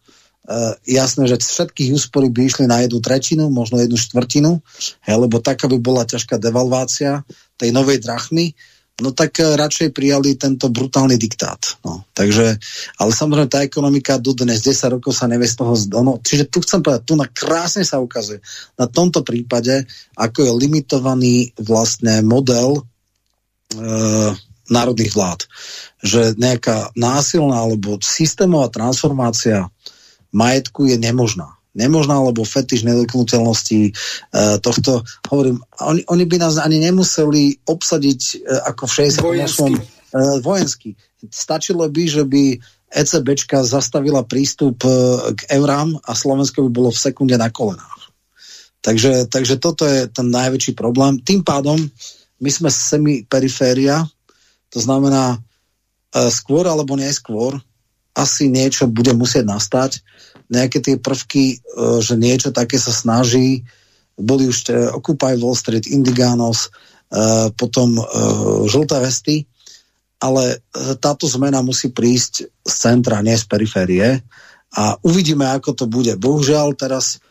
Uh, 0.48 0.78
jasné, 0.86 1.26
že 1.26 1.42
všetkých 1.42 1.98
úspory 1.98 2.30
by 2.30 2.42
išli 2.46 2.70
na 2.70 2.86
jednu 2.86 3.02
tretinu, 3.02 3.50
možno 3.50 3.82
jednu 3.82 3.98
štvrtinu, 3.98 4.62
hej, 5.10 5.16
lebo 5.18 5.42
taká 5.42 5.66
by 5.66 5.82
bola 5.82 6.06
ťažká 6.06 6.38
devalvácia 6.38 7.26
tej 7.58 7.74
novej 7.74 8.06
drachmy 8.06 8.54
no 9.02 9.14
tak 9.14 9.38
eh, 9.40 9.54
radšej 9.58 9.94
prijali 9.94 10.38
tento 10.38 10.70
brutálny 10.74 11.18
diktát. 11.18 11.78
No. 11.86 12.06
Takže, 12.14 12.58
ale 12.98 13.12
samozrejme 13.14 13.50
tá 13.50 13.62
ekonomika 13.62 14.18
do 14.18 14.34
dnes 14.34 14.66
10 14.66 14.98
rokov 14.98 15.14
sa 15.14 15.30
nevie 15.30 15.46
z 15.46 15.58
toho 15.58 15.74
no, 16.02 16.18
Čiže 16.22 16.50
tu 16.50 16.62
chcem 16.66 16.82
povedať, 16.82 17.04
tu 17.06 17.14
na 17.14 17.28
krásne 17.30 17.86
sa 17.86 18.02
ukazuje 18.02 18.42
na 18.78 18.90
tomto 18.90 19.22
prípade, 19.22 19.86
ako 20.18 20.38
je 20.46 20.52
limitovaný 20.58 21.36
vlastne 21.62 22.26
model 22.26 22.82
e, 22.82 22.82
národných 24.70 25.14
vlád. 25.14 25.46
Že 26.02 26.38
nejaká 26.38 26.94
násilná 26.98 27.62
alebo 27.62 28.02
systémová 28.02 28.74
transformácia 28.74 29.70
majetku 30.34 30.90
je 30.90 30.98
nemožná 30.98 31.57
nemožná, 31.76 32.18
lebo 32.22 32.48
fetiš 32.48 32.88
nedotknutelnosti 32.88 33.92
uh, 33.92 34.58
tohto, 34.62 35.04
hovorím, 35.28 35.62
oni, 35.82 36.06
oni 36.08 36.26
by 36.26 36.38
nás 36.40 36.56
ani 36.58 36.80
nemuseli 36.82 37.68
obsadiť 37.68 38.22
uh, 38.40 38.72
ako 38.72 38.84
v 38.88 38.92
68. 38.92 39.24
Vojensky. 39.24 39.74
Uh, 40.14 40.38
vojensky. 40.40 40.90
Stačilo 41.28 41.86
by, 41.90 42.04
že 42.08 42.24
by 42.24 42.44
ECBčka 42.88 43.68
zastavila 43.68 44.24
prístup 44.24 44.80
uh, 44.88 45.36
k 45.36 45.52
eurám 45.54 46.00
a 46.02 46.12
Slovensko 46.16 46.66
by 46.68 46.72
bolo 46.72 46.90
v 46.90 47.04
sekunde 47.04 47.36
na 47.36 47.52
kolenách. 47.52 48.12
Takže, 48.82 49.28
takže 49.28 49.60
toto 49.60 49.84
je 49.84 50.08
ten 50.08 50.32
najväčší 50.32 50.72
problém. 50.78 51.20
Tým 51.20 51.44
pádom 51.44 51.76
my 52.38 52.50
sme 52.54 52.70
semi-periféria, 52.72 54.08
to 54.72 54.80
znamená 54.80 55.36
uh, 55.36 56.30
skôr 56.32 56.64
alebo 56.66 56.96
neskôr 56.96 57.60
asi 58.18 58.50
niečo 58.50 58.90
bude 58.90 59.14
musieť 59.14 59.46
nastať 59.46 60.02
nejaké 60.48 60.80
tie 60.80 60.96
prvky, 61.00 61.46
e, 61.54 61.58
že 62.00 62.16
niečo 62.16 62.50
také 62.56 62.80
sa 62.80 62.92
snaží, 62.92 63.68
boli 64.18 64.50
už 64.50 64.58
e, 64.68 64.90
Occupy 64.96 65.38
Wall 65.38 65.56
Street, 65.56 65.88
Indiganos, 65.88 66.68
e, 67.12 67.52
potom 67.56 68.00
Žlté 68.68 68.98
vesty, 69.04 69.36
ale 70.18 70.66
táto 70.98 71.30
zmena 71.30 71.62
musí 71.62 71.94
prísť 71.94 72.50
z 72.66 72.74
centra, 72.74 73.22
nie 73.22 73.38
z 73.38 73.46
periférie. 73.46 74.26
A 74.74 74.98
uvidíme, 75.06 75.46
ako 75.46 75.78
to 75.78 75.86
bude. 75.86 76.18
Bohužiaľ 76.18 76.74
teraz 76.74 77.22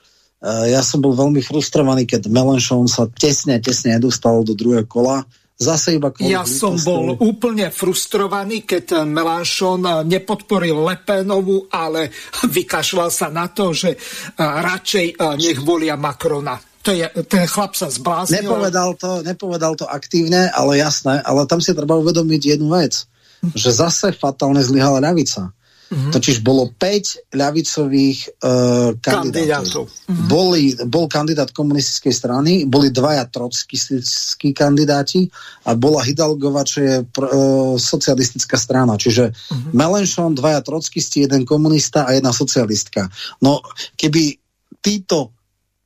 ja 0.47 0.87
som 0.87 1.03
bol 1.03 1.11
veľmi 1.11 1.43
frustrovaný, 1.43 2.07
keď 2.07 2.31
Melenchon 2.31 2.87
sa 2.87 3.11
tesne, 3.11 3.59
tesne 3.59 3.99
nedostal 3.99 4.47
do 4.47 4.55
druhého 4.55 4.87
kola, 4.87 5.27
zase 5.57 5.97
iba 5.97 6.13
Ja 6.21 6.45
som 6.45 6.77
bol 6.85 7.17
úplne 7.17 7.73
frustrovaný, 7.73 8.69
keď 8.69 9.09
Melanchon 9.09 10.05
nepodporil 10.05 10.85
Lepenovu, 10.85 11.73
ale 11.73 12.13
vykašľal 12.45 13.09
sa 13.09 13.33
na 13.33 13.49
to, 13.49 13.73
že 13.73 13.97
radšej 14.37 15.17
nech 15.41 15.59
volia 15.65 15.97
Macrona. 15.97 16.61
To 16.85 16.95
je, 16.95 17.09
ten 17.27 17.49
chlap 17.51 17.75
sa 17.75 17.91
zbláznil. 17.91 18.47
Nepovedal 18.47 18.95
to, 18.95 19.25
nepovedal 19.25 19.75
to 19.75 19.91
aktívne, 19.91 20.53
ale 20.55 20.79
jasné, 20.79 21.19
ale 21.25 21.49
tam 21.49 21.59
si 21.59 21.75
treba 21.75 21.99
uvedomiť 21.99 22.55
jednu 22.55 22.71
vec, 22.77 23.09
že 23.57 23.75
zase 23.75 24.15
fatálne 24.15 24.63
zlyhala 24.63 25.03
ľavica. 25.03 25.56
Mm-hmm. 25.87 26.13
Totiž 26.13 26.43
bolo 26.43 26.75
5 26.75 27.31
ľavicových 27.31 28.19
uh, 28.43 28.99
kandidátov. 28.99 29.87
Mm-hmm. 29.87 30.27
Boli, 30.27 30.75
bol 30.83 31.07
kandidát 31.07 31.55
komunistickej 31.55 32.11
strany, 32.11 32.53
boli 32.67 32.91
dvaja 32.91 33.23
trockistickí 33.31 34.51
kandidáti 34.51 35.31
a 35.71 35.79
bola 35.79 36.03
Hidalgova, 36.03 36.67
čo 36.67 36.79
je 36.83 36.95
pr- 37.07 37.31
uh, 37.31 37.75
socialistická 37.79 38.59
strana. 38.59 38.99
Čiže 38.99 39.31
mm-hmm. 39.31 39.73
Melenchon, 39.79 40.35
dvaja 40.35 40.59
trockisti, 40.67 41.23
jeden 41.23 41.47
komunista 41.47 42.03
a 42.03 42.19
jedna 42.19 42.35
socialistka. 42.35 43.07
No, 43.39 43.63
keby 43.95 44.43
títo 44.83 45.37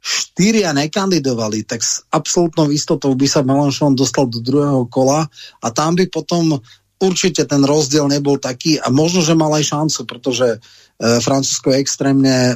štyria 0.01 0.73
nekandidovali, 0.73 1.69
tak 1.69 1.85
s 1.85 2.01
absolútnou 2.09 2.73
istotou 2.73 3.13
by 3.13 3.29
sa 3.29 3.45
Melanchon 3.45 3.93
dostal 3.93 4.25
do 4.33 4.41
druhého 4.41 4.89
kola 4.89 5.29
a 5.61 5.69
tam 5.69 5.93
by 5.93 6.09
potom 6.09 6.57
určite 7.01 7.49
ten 7.49 7.65
rozdiel 7.65 8.07
nebol 8.07 8.37
taký 8.37 8.77
a 8.77 8.93
možno, 8.93 9.25
že 9.25 9.33
mal 9.33 9.51
aj 9.57 9.65
šancu, 9.73 10.01
pretože 10.05 10.47
e, 10.55 10.59
Francúzsko 11.01 11.73
je 11.73 11.81
extrémne 11.81 12.37
e, 12.53 12.55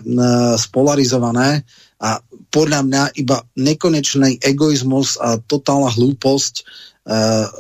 spolarizované 0.61 1.65
a 1.99 2.21
podľa 2.55 2.87
mňa 2.87 3.03
iba 3.19 3.43
nekonečný 3.59 4.39
egoizmus 4.39 5.19
a 5.19 5.43
totálna 5.43 5.91
hlúposť 5.91 6.55
e, 6.55 6.63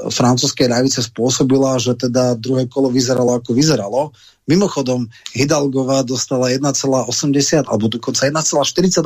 francúzskej 0.07 0.71
ľavice 0.71 1.03
spôsobila, 1.03 1.83
že 1.83 1.99
teda 1.99 2.39
druhé 2.39 2.71
kolo 2.71 2.95
vyzeralo 2.95 3.35
ako 3.35 3.59
vyzeralo. 3.59 4.15
Mimochodom, 4.47 5.11
Hidalgová 5.35 6.07
dostala 6.07 6.55
1,80 6.55 7.11
alebo 7.67 7.91
dokonca 7.91 8.29
1,42%. 8.29 9.03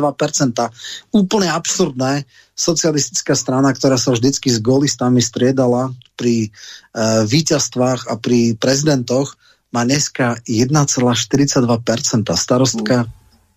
Úplne 1.15 1.48
absurdné. 1.56 2.28
Socialistická 2.59 3.39
strana, 3.39 3.70
ktorá 3.70 3.94
sa 3.97 4.12
vždycky 4.12 4.51
s 4.51 4.59
golistami 4.59 5.23
striedala 5.23 5.94
pri 6.19 6.51
uh, 6.51 7.23
víťazstvách 7.23 8.10
a 8.10 8.19
pri 8.19 8.59
prezidentoch, 8.59 9.39
má 9.70 9.86
dneska 9.86 10.43
1,42%. 10.43 10.74
Starostka. 12.35 13.06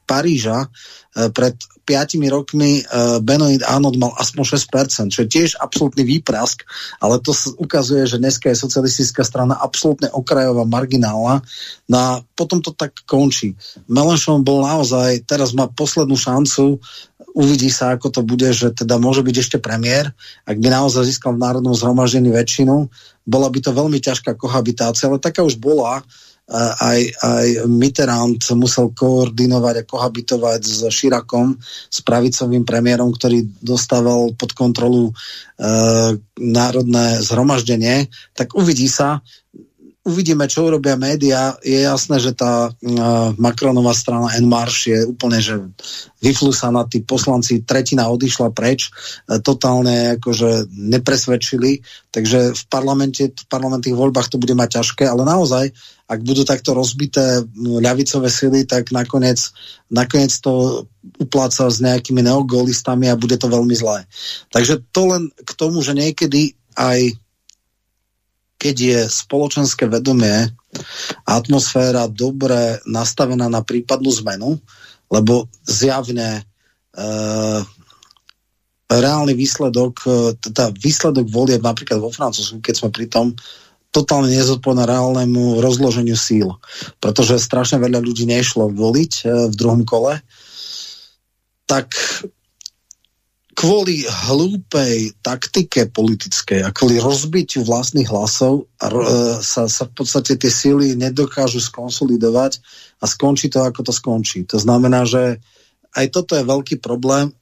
Paríža 0.06 0.70
uh, 0.70 1.34
pred 1.34 1.58
5 1.84 2.18
rokmi 2.30 2.82
uh, 2.82 3.20
Benoit 3.20 3.62
Arnold 3.66 3.98
mal 3.98 4.14
aspoň 4.18 4.58
6%, 4.58 5.14
čo 5.14 5.20
je 5.26 5.30
tiež 5.30 5.50
absolútny 5.58 6.06
výprask, 6.06 6.64
ale 7.02 7.18
to 7.20 7.34
ukazuje, 7.58 8.06
že 8.06 8.22
dneska 8.22 8.50
je 8.54 8.62
socialistická 8.62 9.26
strana 9.26 9.58
absolútne 9.58 10.08
okrajová, 10.14 10.64
marginálna. 10.66 11.42
No 11.90 11.98
a 11.98 12.10
potom 12.38 12.62
to 12.64 12.72
tak 12.72 12.96
končí. 13.06 13.58
Melanchon 13.90 14.46
bol 14.46 14.64
naozaj, 14.64 15.26
teraz 15.26 15.52
má 15.52 15.68
poslednú 15.68 16.16
šancu, 16.16 16.80
uvidí 17.36 17.72
sa, 17.72 17.96
ako 17.96 18.08
to 18.12 18.22
bude, 18.24 18.52
že 18.52 18.76
teda 18.76 19.00
môže 19.00 19.24
byť 19.24 19.36
ešte 19.40 19.58
premiér, 19.58 20.12
ak 20.44 20.58
by 20.60 20.68
naozaj 20.68 21.08
získal 21.08 21.36
v 21.36 21.44
národnom 21.44 21.76
zhromaždení 21.76 22.32
väčšinu, 22.32 22.92
bola 23.24 23.48
by 23.48 23.60
to 23.64 23.72
veľmi 23.72 24.00
ťažká 24.02 24.36
kohabitácia, 24.36 25.08
ale 25.08 25.22
taká 25.22 25.46
už 25.46 25.62
bola 25.62 26.04
aj, 26.52 27.00
aj 27.24 27.48
Mitterrand 27.72 28.44
musel 28.60 28.92
koordinovať 28.92 29.76
a 29.82 29.88
kohabitovať 29.88 30.62
s 30.68 30.80
Širakom, 30.92 31.56
s 31.64 32.00
pravicovým 32.04 32.68
premiérom, 32.68 33.16
ktorý 33.16 33.48
dostával 33.64 34.36
pod 34.36 34.52
kontrolu 34.52 35.10
e, 35.10 35.14
národné 36.44 37.24
zhromaždenie, 37.24 38.12
tak 38.36 38.52
uvidí 38.60 38.92
sa, 38.92 39.24
uvidíme, 40.02 40.50
čo 40.50 40.66
urobia 40.66 40.98
média. 40.98 41.54
Je 41.62 41.86
jasné, 41.86 42.18
že 42.18 42.34
tá 42.34 42.74
uh, 42.74 42.74
Macronová 43.38 43.94
strana 43.94 44.34
En 44.34 44.50
Marche 44.50 44.98
je 44.98 45.00
úplne, 45.06 45.38
že 45.38 45.62
vyflusaná, 46.26 46.90
tí 46.90 47.06
poslanci, 47.06 47.62
tretina 47.62 48.10
odišla 48.10 48.50
preč, 48.50 48.90
uh, 48.90 49.38
totálne 49.38 50.18
akože 50.18 50.74
nepresvedčili, 50.74 51.86
takže 52.10 52.58
v 52.58 52.64
parlamente, 52.66 53.30
v 53.30 53.46
parlamentných 53.46 53.94
voľbách 53.94 54.34
to 54.34 54.42
bude 54.42 54.58
mať 54.58 54.82
ťažké, 54.82 55.06
ale 55.06 55.22
naozaj, 55.22 55.70
ak 56.10 56.20
budú 56.26 56.44
takto 56.44 56.74
rozbité 56.74 57.46
ľavicové 57.56 58.28
sily, 58.28 58.66
tak 58.66 58.90
nakoniec, 58.90 59.54
nakoniec 59.94 60.34
to 60.42 60.84
upláca 61.22 61.70
s 61.70 61.78
nejakými 61.78 62.26
neogolistami 62.26 63.06
a 63.06 63.16
bude 63.16 63.38
to 63.38 63.48
veľmi 63.48 63.72
zlé. 63.78 64.10
Takže 64.50 64.82
to 64.90 65.02
len 65.08 65.24
k 65.30 65.52
tomu, 65.56 65.80
že 65.86 65.94
niekedy 65.94 66.58
aj 66.76 67.21
keď 68.62 68.76
je 68.78 69.00
spoločenské 69.10 69.90
vedomie 69.90 70.54
a 71.26 71.32
atmosféra 71.34 72.06
dobre 72.06 72.78
nastavená 72.86 73.50
na 73.50 73.66
prípadnú 73.66 74.14
zmenu, 74.22 74.62
lebo 75.10 75.50
zjavne 75.66 76.38
e, 76.38 76.42
reálny 78.86 79.34
výsledok, 79.34 79.94
e, 80.06 80.10
teda 80.38 80.70
výsledok 80.78 81.26
volie 81.26 81.58
napríklad 81.58 81.98
vo 81.98 82.14
Francúzsku, 82.14 82.62
keď 82.62 82.74
sme 82.78 82.90
pri 82.94 83.10
tom, 83.10 83.34
totálne 83.92 84.32
nezodpovedá 84.32 84.88
reálnemu 84.88 85.60
rozloženiu 85.60 86.16
síl, 86.16 86.56
pretože 87.04 87.42
strašne 87.42 87.82
veľa 87.82 88.00
ľudí 88.00 88.30
nešlo 88.30 88.70
voliť 88.70 89.14
e, 89.26 89.50
v 89.50 89.54
druhom 89.58 89.84
kole, 89.90 90.22
tak 91.66 91.98
kvôli 93.62 94.10
hlúpej 94.10 95.14
taktike 95.22 95.86
politickej 95.94 96.66
a 96.66 96.74
kvôli 96.74 96.98
rozbitiu 96.98 97.62
vlastných 97.62 98.10
hlasov 98.10 98.66
e, 98.66 98.90
sa, 99.38 99.70
sa 99.70 99.84
v 99.86 99.94
podstate 99.94 100.34
tie 100.34 100.50
síly 100.50 100.98
nedokážu 100.98 101.62
skonsolidovať 101.62 102.58
a 102.98 103.06
skončí 103.06 103.54
to, 103.54 103.62
ako 103.62 103.86
to 103.86 103.94
skončí. 103.94 104.50
To 104.50 104.58
znamená, 104.58 105.06
že 105.06 105.38
aj 105.94 106.06
toto 106.10 106.34
je 106.34 106.42
veľký 106.42 106.82
problém. 106.82 107.30
E, 107.30 107.34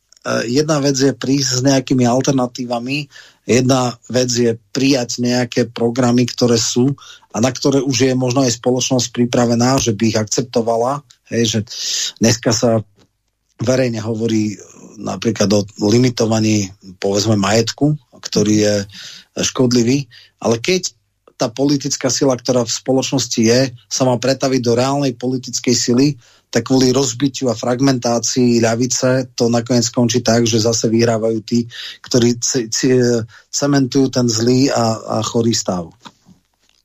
jedna 0.52 0.84
vec 0.84 1.00
je 1.00 1.16
prísť 1.16 1.50
s 1.56 1.62
nejakými 1.64 2.04
alternatívami, 2.04 3.08
jedna 3.48 3.96
vec 4.12 4.28
je 4.28 4.60
prijať 4.76 5.24
nejaké 5.24 5.72
programy, 5.72 6.28
ktoré 6.28 6.60
sú 6.60 7.00
a 7.32 7.40
na 7.40 7.48
ktoré 7.48 7.80
už 7.80 8.12
je 8.12 8.14
možno 8.20 8.44
aj 8.44 8.60
spoločnosť 8.60 9.16
pripravená, 9.16 9.80
že 9.80 9.96
by 9.96 10.04
ich 10.12 10.20
akceptovala. 10.20 11.00
Hej, 11.32 11.44
že 11.48 11.60
dneska 12.20 12.52
sa 12.52 12.84
verejne 13.64 14.04
hovorí 14.04 14.60
napríklad 15.00 15.48
o 15.56 15.64
limitovaní 15.88 16.70
povedzme 17.00 17.40
majetku, 17.40 17.96
ktorý 18.20 18.56
je 18.68 18.76
škodlivý, 19.40 20.06
ale 20.44 20.60
keď 20.60 20.92
tá 21.40 21.48
politická 21.48 22.12
sila, 22.12 22.36
ktorá 22.36 22.68
v 22.68 22.78
spoločnosti 22.84 23.40
je, 23.40 23.72
sa 23.88 24.04
má 24.04 24.20
pretaviť 24.20 24.60
do 24.60 24.76
reálnej 24.76 25.16
politickej 25.16 25.76
sily, 25.76 26.08
tak 26.52 26.68
kvôli 26.68 26.92
rozbitiu 26.92 27.48
a 27.48 27.56
fragmentácii 27.56 28.60
ľavice 28.60 29.32
to 29.38 29.48
nakoniec 29.48 29.88
skončí 29.88 30.20
tak, 30.20 30.44
že 30.44 30.60
zase 30.60 30.92
vyhrávajú 30.92 31.40
tí, 31.46 31.70
ktorí 32.04 32.36
cementujú 33.54 34.12
ten 34.12 34.28
zlý 34.28 34.68
a, 34.68 35.22
a 35.22 35.24
chorý 35.24 35.56
stav. 35.56 35.88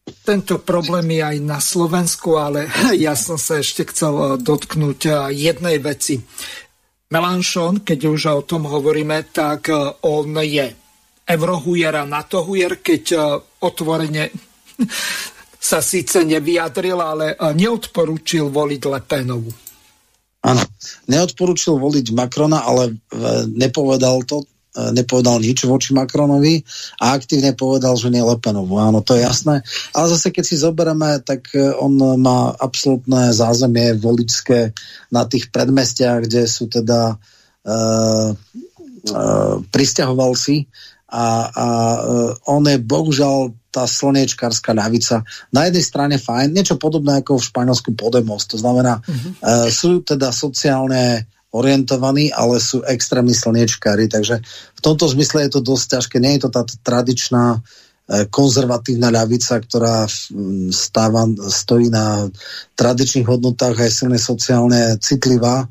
Tento 0.05 0.61
problém 0.61 1.17
je 1.17 1.23
aj 1.25 1.37
na 1.41 1.61
Slovensku, 1.61 2.37
ale 2.37 2.69
ja 3.05 3.17
som 3.17 3.41
sa 3.41 3.61
ešte 3.61 3.89
chcel 3.89 4.37
dotknúť 4.41 5.33
jednej 5.33 5.81
veci. 5.81 6.21
Melanchon, 7.15 7.87
keď 7.87 8.01
už 8.11 8.21
o 8.35 8.43
tom 8.43 8.67
hovoríme, 8.67 9.31
tak 9.31 9.71
e, 9.71 9.79
on 10.11 10.35
je 10.43 10.67
eurohujer 11.23 11.95
a 11.95 12.03
natohujer, 12.03 12.83
keď 12.83 13.03
e, 13.15 13.19
otvorene 13.63 14.35
sa 15.71 15.79
síce 15.79 16.27
nevyjadril, 16.27 16.99
ale 16.99 17.27
e, 17.33 17.55
neodporúčil 17.55 18.51
voliť 18.51 18.83
Lepenovu. 18.91 19.51
Áno, 20.45 20.63
neodporúčil 21.07 21.79
voliť 21.79 22.13
Macrona, 22.13 22.69
ale 22.69 23.01
nepovedal 23.49 24.29
to, 24.29 24.45
nepovedal 24.75 25.39
nič 25.39 25.65
voči 25.71 25.95
Macronovi 25.95 26.67
a 26.99 27.15
aktívne 27.15 27.55
povedal, 27.55 27.95
že 27.95 28.11
nie 28.11 28.23
Lepenovu. 28.23 28.75
Áno, 28.83 29.07
to 29.07 29.15
je 29.15 29.23
jasné. 29.23 29.63
Ale 29.95 30.07
zase, 30.11 30.35
keď 30.35 30.45
si 30.45 30.59
zoberieme, 30.59 31.23
tak 31.23 31.47
e, 31.55 31.71
on 31.79 31.95
má 32.19 32.51
absolútne 32.59 33.31
zázemie 33.31 33.95
voličské 33.95 34.75
na 35.15 35.23
tých 35.31 35.55
predmestiach, 35.55 36.27
kde 36.27 36.51
sú 36.51 36.67
teda 36.67 37.15
uh, 37.15 38.29
uh, 38.35 39.55
pristahovalci 39.71 40.67
a, 41.07 41.27
a 41.55 41.67
uh, 42.03 42.31
on 42.51 42.67
je 42.67 42.79
bohužiaľ 42.83 43.55
tá 43.71 43.87
slniečkárska 43.87 44.75
ľavica. 44.75 45.27
Na 45.51 45.67
jednej 45.67 45.85
strane 45.87 46.17
fajn, 46.19 46.55
niečo 46.55 46.79
podobné 46.79 47.23
ako 47.23 47.39
v 47.39 47.47
Španielsku 47.51 47.91
Podemos. 47.99 48.47
To 48.51 48.59
znamená, 48.59 49.03
uh-huh. 49.03 49.31
uh, 49.43 49.67
sú 49.71 50.03
teda 50.03 50.31
sociálne 50.31 51.27
orientovaní, 51.55 52.35
ale 52.35 52.59
sú 52.59 52.83
extrémni 52.83 53.31
slniečkári, 53.31 54.11
takže 54.11 54.43
v 54.75 54.81
tomto 54.83 55.07
zmysle 55.07 55.47
je 55.47 55.51
to 55.55 55.61
dosť 55.63 55.87
ťažké. 55.97 56.17
Nie 56.19 56.37
je 56.37 56.51
to 56.51 56.51
tá 56.51 56.67
tradičná 56.67 57.45
e, 57.55 57.59
konzervatívna 58.27 59.15
ľavica, 59.15 59.63
ktorá 59.63 60.11
stáva, 60.75 61.31
stojí 61.47 61.95
na 61.95 62.27
tradičných 62.75 63.31
hodnotách 63.31 63.79
a 63.79 63.87
je 63.87 63.93
silne 63.95 64.19
sociálne 64.19 64.99
citlivá. 64.99 65.63
E, 65.63 65.67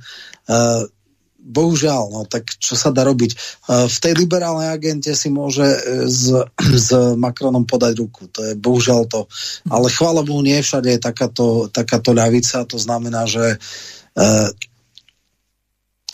bohužiaľ, 1.43 2.03
no 2.15 2.22
tak 2.23 2.55
čo 2.55 2.80
sa 2.80 2.95
dá 2.95 3.03
robiť? 3.03 3.35
V 3.68 3.97
tej 3.99 4.15
liberálnej 4.15 4.72
agente 4.72 5.11
si 5.11 5.27
môže 5.27 5.68
s, 6.07 6.31
s 6.88 6.89
Macronom 7.19 7.68
podať 7.68 7.99
ruku, 7.99 8.31
to 8.31 8.39
je 8.47 8.53
bohužiaľ 8.55 9.11
to. 9.11 9.27
Ale 9.68 9.91
chvála 9.91 10.23
Bohu, 10.23 10.39
nie 10.39 10.64
všade 10.64 10.95
je 10.95 10.99
takáto, 11.03 11.68
takáto 11.68 12.15
ľavica, 12.15 12.64
to 12.64 12.80
znamená, 12.80 13.27
že 13.27 13.60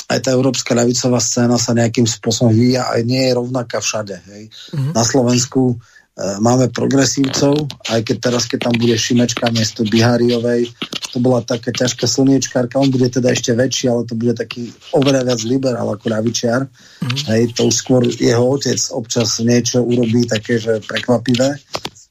aj 0.09 0.19
tá 0.25 0.29
európska 0.33 0.73
ľavicová 0.73 1.21
scéna 1.21 1.61
sa 1.61 1.77
nejakým 1.77 2.09
spôsobom 2.09 2.49
vyvíja 2.49 2.89
aj 2.89 3.01
nie 3.05 3.29
je 3.29 3.37
rovnaká 3.37 3.77
všade. 3.77 4.17
Hej. 4.33 4.43
Mm-hmm. 4.73 4.93
Na 4.97 5.03
Slovensku 5.05 5.77
E, 6.19 6.35
máme 6.43 6.67
progresívcov, 6.67 7.55
aj 7.87 8.03
keď 8.03 8.17
teraz, 8.19 8.43
keď 8.43 8.67
tam 8.67 8.75
bude 8.75 8.91
Šimečka 8.91 9.47
miesto 9.55 9.87
Bihariovej, 9.87 10.67
to 11.15 11.23
bola 11.23 11.39
taká 11.39 11.71
ťažká 11.71 12.11
slniečkárka, 12.11 12.75
on 12.75 12.91
bude 12.91 13.07
teda 13.07 13.31
ešte 13.31 13.55
väčší, 13.55 13.87
ale 13.87 14.03
to 14.03 14.19
bude 14.19 14.35
taký 14.35 14.67
oveľa 14.91 15.31
viac 15.31 15.41
liberál 15.47 15.87
ako 15.87 16.11
ľavičiar. 16.11 16.67
Mm. 16.67 17.19
Hej, 17.31 17.41
to 17.55 17.71
už 17.71 17.75
skôr 17.79 18.03
jeho 18.03 18.43
otec 18.51 18.75
občas 18.91 19.39
niečo 19.39 19.79
urobí 19.79 20.27
také, 20.27 20.59
že 20.59 20.83
prekvapivé. 20.83 21.55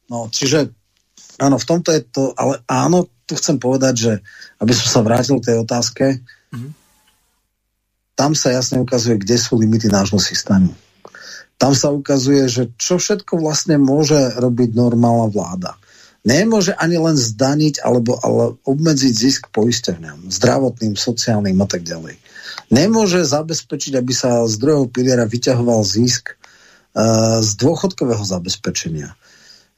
No, 0.08 0.32
čiže 0.32 0.72
áno, 1.36 1.60
v 1.60 1.68
tomto 1.68 1.92
je 1.92 2.00
to, 2.08 2.32
ale 2.32 2.64
áno, 2.64 3.12
tu 3.28 3.36
chcem 3.36 3.60
povedať, 3.60 3.94
že 4.08 4.12
aby 4.64 4.72
som 4.72 4.88
sa 4.88 5.00
vrátil 5.04 5.36
k 5.36 5.52
tej 5.52 5.56
otázke. 5.68 6.24
Tam 8.18 8.34
sa 8.34 8.50
jasne 8.50 8.82
ukazuje, 8.82 9.22
kde 9.22 9.38
sú 9.38 9.54
limity 9.54 9.86
nášho 9.86 10.18
systému 10.18 10.74
tam 11.58 11.74
sa 11.74 11.90
ukazuje, 11.90 12.46
že 12.46 12.70
čo 12.78 13.02
všetko 13.02 13.42
vlastne 13.42 13.82
môže 13.82 14.38
robiť 14.38 14.78
normálna 14.78 15.26
vláda. 15.28 15.74
Nemôže 16.22 16.70
ani 16.78 17.02
len 17.02 17.18
zdaniť 17.18 17.82
alebo 17.82 18.14
ale 18.22 18.54
obmedziť 18.62 19.12
zisk 19.12 19.42
poisťovňam, 19.50 20.30
zdravotným, 20.30 20.94
sociálnym 20.94 21.58
a 21.58 21.66
tak 21.66 21.82
ďalej. 21.82 22.14
Nemôže 22.70 23.26
zabezpečiť, 23.26 23.98
aby 23.98 24.12
sa 24.14 24.46
z 24.46 24.54
druhého 24.58 24.86
piliera 24.86 25.26
vyťahoval 25.26 25.82
zisk 25.82 26.34
uh, 26.34 27.42
z 27.42 27.50
dôchodkového 27.58 28.22
zabezpečenia. 28.22 29.14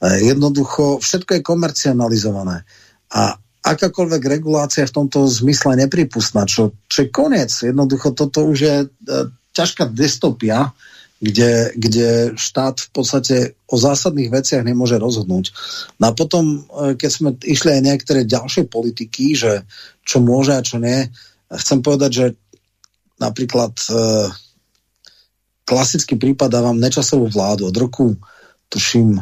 Uh, 0.01 0.21
jednoducho, 0.21 1.01
všetko 1.01 1.41
je 1.41 1.43
komercionalizované. 1.45 2.69
A 3.15 3.41
akákoľvek 3.61 4.23
regulácia 4.41 4.89
v 4.89 4.97
tomto 5.05 5.29
zmysle 5.29 5.77
nepripustná, 5.77 6.49
čo, 6.49 6.73
čo 6.89 7.05
je 7.05 7.13
koniec. 7.13 7.53
Jednoducho, 7.53 8.17
toto 8.17 8.49
už 8.49 8.59
je 8.59 8.77
uh, 8.89 9.29
ťažká 9.53 9.91
dystopia, 9.93 10.73
kde, 11.21 11.77
kde 11.77 12.09
štát 12.41 12.81
v 12.81 12.91
podstate 12.97 13.37
o 13.69 13.77
zásadných 13.77 14.33
veciach 14.33 14.65
nemôže 14.65 14.97
rozhodnúť. 14.97 15.53
No 16.01 16.11
a 16.11 16.17
potom, 16.17 16.65
e, 16.65 16.97
keď 16.97 17.11
sme 17.13 17.31
išli 17.45 17.77
aj 17.77 17.83
niektoré 17.85 18.21
ďalšie 18.25 18.65
politiky, 18.73 19.37
že 19.37 19.69
čo 20.01 20.25
môže 20.25 20.57
a 20.57 20.65
čo 20.65 20.81
nie, 20.81 21.13
chcem 21.53 21.85
povedať, 21.85 22.11
že 22.11 22.27
napríklad 23.21 23.77
e, 23.77 23.93
klasický 25.69 26.17
prípad 26.17 26.49
dávam 26.49 26.81
nečasovú 26.81 27.29
vládu 27.29 27.69
od 27.69 27.77
roku, 27.77 28.17
tuším, 28.73 29.21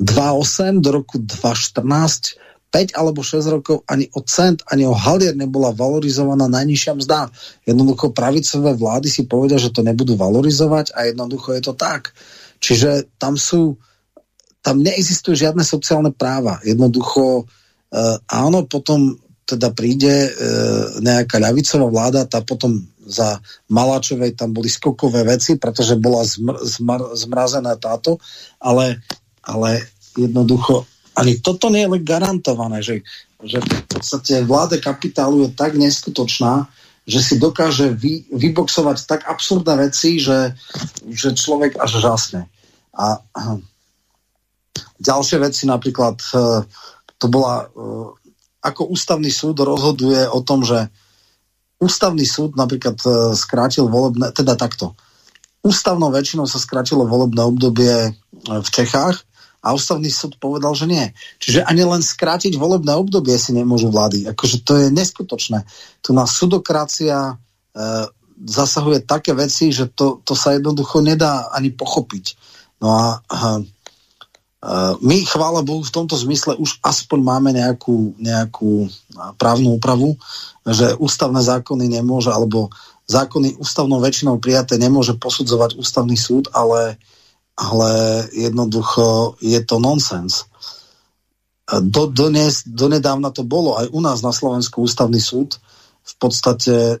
2.8 0.00 0.80
do 0.80 0.90
roku 0.96 1.20
2.14 1.20 2.40
5 2.72 2.96
alebo 2.96 3.20
6 3.20 3.52
rokov 3.52 3.84
ani 3.84 4.08
o 4.16 4.24
cent, 4.24 4.64
ani 4.72 4.88
o 4.88 4.96
halier 4.96 5.36
nebola 5.36 5.76
valorizovaná 5.76 6.48
najnižšia 6.48 6.92
mzda. 6.96 7.28
Jednoducho 7.68 8.16
pravicové 8.16 8.72
vlády 8.72 9.12
si 9.12 9.28
povedia, 9.28 9.60
že 9.60 9.68
to 9.68 9.84
nebudú 9.84 10.16
valorizovať 10.16 10.96
a 10.96 11.12
jednoducho 11.12 11.52
je 11.52 11.62
to 11.68 11.76
tak. 11.76 12.16
Čiže 12.64 13.12
tam 13.20 13.36
sú, 13.36 13.76
tam 14.64 14.80
neexistujú 14.80 15.36
žiadne 15.36 15.60
sociálne 15.60 16.16
práva. 16.16 16.64
Jednoducho, 16.64 17.44
e, 17.92 18.04
áno, 18.32 18.64
potom 18.64 19.20
teda 19.44 19.68
príde 19.76 20.30
e, 20.30 20.30
nejaká 21.04 21.36
ľavicová 21.36 21.86
vláda, 21.92 22.24
tá 22.24 22.40
potom 22.40 22.88
za 23.04 23.42
Maláčovej 23.68 24.38
tam 24.38 24.56
boli 24.56 24.72
skokové 24.72 25.26
veci, 25.26 25.60
pretože 25.60 25.98
bola 25.98 26.24
zmr, 26.24 26.56
zmr, 26.62 27.00
zmrazená 27.18 27.76
táto, 27.76 28.16
ale, 28.62 29.02
ale 29.42 29.84
jednoducho 30.16 30.86
ani 31.12 31.38
toto 31.40 31.68
nie 31.68 31.84
je 31.84 32.00
garantované, 32.00 32.80
že, 32.80 33.04
že 33.44 33.60
v 33.60 33.84
podstate 33.88 34.44
vláda 34.44 34.80
kapitálu 34.80 35.44
je 35.44 35.50
tak 35.52 35.76
neskutočná, 35.76 36.68
že 37.04 37.20
si 37.20 37.34
dokáže 37.36 37.90
vy, 37.92 38.30
vyboxovať 38.30 39.04
tak 39.04 39.20
absurdné 39.26 39.90
veci, 39.90 40.22
že, 40.22 40.54
že 41.10 41.34
človek 41.34 41.76
až 41.76 41.98
žasne. 41.98 42.46
A 42.94 43.18
ďalšie 45.02 45.36
veci 45.42 45.66
napríklad, 45.66 46.22
e, 46.30 46.62
to 47.18 47.26
bola, 47.26 47.66
e, 47.66 47.86
ako 48.62 48.94
ústavný 48.94 49.28
súd 49.28 49.58
rozhoduje 49.58 50.30
o 50.30 50.40
tom, 50.46 50.62
že 50.62 50.86
ústavný 51.82 52.22
súd 52.22 52.54
napríklad 52.54 52.96
e, 53.02 53.34
skrátil 53.34 53.90
volebné, 53.90 54.30
teda 54.30 54.54
takto. 54.54 54.94
Ústavnou 55.66 56.14
väčšinou 56.14 56.46
sa 56.46 56.62
skrátilo 56.62 57.06
volebné 57.06 57.42
obdobie 57.42 58.14
v 58.46 58.68
Čechách 58.70 59.26
a 59.62 59.70
ústavný 59.70 60.10
súd 60.10 60.42
povedal, 60.42 60.74
že 60.74 60.90
nie. 60.90 61.06
Čiže 61.38 61.62
ani 61.62 61.86
len 61.86 62.02
skrátiť 62.02 62.58
volebné 62.58 62.98
obdobie 62.98 63.38
si 63.38 63.54
nemôžu 63.54 63.94
vlády. 63.94 64.26
Akože 64.34 64.66
to 64.66 64.74
je 64.74 64.90
neskutočné. 64.90 65.62
Tu 66.02 66.10
na 66.10 66.26
sudokracia 66.26 67.30
e, 67.30 67.34
zasahuje 68.42 69.06
také 69.06 69.30
veci, 69.38 69.70
že 69.70 69.86
to, 69.94 70.18
to 70.26 70.34
sa 70.34 70.58
jednoducho 70.58 70.98
nedá 70.98 71.46
ani 71.54 71.70
pochopiť. 71.70 72.34
No 72.82 72.90
a 72.90 73.02
e, 73.22 73.62
my, 74.98 75.16
chvála 75.30 75.62
Bohu, 75.62 75.86
v 75.86 75.94
tomto 75.94 76.18
zmysle 76.18 76.58
už 76.58 76.82
aspoň 76.82 77.18
máme 77.22 77.54
nejakú, 77.54 78.18
nejakú 78.18 78.90
právnu 79.38 79.78
úpravu, 79.78 80.18
že 80.66 80.98
ústavné 80.98 81.38
zákony 81.38 81.86
nemôže, 82.02 82.34
alebo 82.34 82.66
zákony 83.06 83.62
ústavnou 83.62 84.02
väčšinou 84.02 84.42
prijaté 84.42 84.74
nemôže 84.74 85.14
posudzovať 85.14 85.78
ústavný 85.78 86.18
súd, 86.18 86.50
ale 86.50 86.98
ale 87.56 87.90
jednoducho 88.32 89.36
je 89.40 89.60
to 89.64 89.76
nonsens. 89.78 90.48
Do, 91.68 92.10
dnes, 92.10 92.66
do 92.66 92.90
nedávna 92.90 93.32
to 93.32 93.46
bolo 93.46 93.80
aj 93.80 93.86
u 93.92 94.00
nás 94.02 94.20
na 94.20 94.34
Slovensku 94.34 94.84
ústavný 94.84 95.20
súd 95.20 95.56
v 96.02 96.14
podstate 96.18 96.98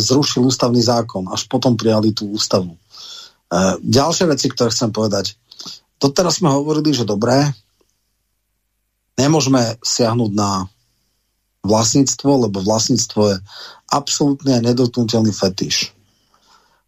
zrušil 0.00 0.48
ústavný 0.48 0.80
zákon, 0.80 1.28
až 1.28 1.44
potom 1.52 1.76
prijali 1.76 2.16
tú 2.16 2.32
ústavu. 2.32 2.72
E, 2.72 2.78
ďalšie 3.84 4.24
veci, 4.24 4.48
ktoré 4.48 4.72
chcem 4.72 4.88
povedať. 4.88 5.36
Doteraz 6.00 6.40
sme 6.40 6.48
hovorili, 6.48 6.96
že 6.96 7.04
dobré, 7.04 7.52
nemôžeme 9.20 9.76
siahnuť 9.84 10.32
na 10.32 10.66
vlastníctvo, 11.62 12.48
lebo 12.48 12.64
vlastníctvo 12.64 13.20
je 13.30 13.36
absolútne 13.92 14.64
nedotknutelný 14.64 15.30
fetiš. 15.30 15.92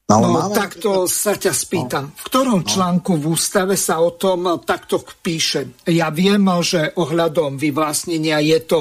No, 0.05 0.21
no 0.21 0.37
máme... 0.37 0.53
takto 0.53 1.09
sa 1.09 1.33
ťa 1.33 1.53
spýtam. 1.57 2.13
No. 2.13 2.17
V 2.21 2.23
ktorom 2.29 2.61
no. 2.61 2.69
článku 2.69 3.17
v 3.17 3.25
ústave 3.33 3.73
sa 3.73 4.05
o 4.05 4.13
tom 4.13 4.61
takto 4.61 5.01
píše? 5.01 5.81
Ja 5.89 6.13
viem, 6.13 6.45
že 6.61 6.93
ohľadom 6.93 7.57
vyvlastnenia 7.57 8.37
je 8.45 8.59
to 8.69 8.79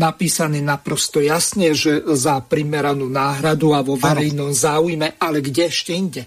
napísané 0.00 0.64
naprosto 0.64 1.20
jasne, 1.20 1.76
že 1.76 2.00
za 2.16 2.40
primeranú 2.40 3.04
náhradu 3.04 3.76
a 3.76 3.84
vo 3.84 4.00
verejnom 4.00 4.56
záujme, 4.56 5.20
ale 5.20 5.44
kde 5.44 5.68
ešte 5.68 5.92
inde? 5.92 6.22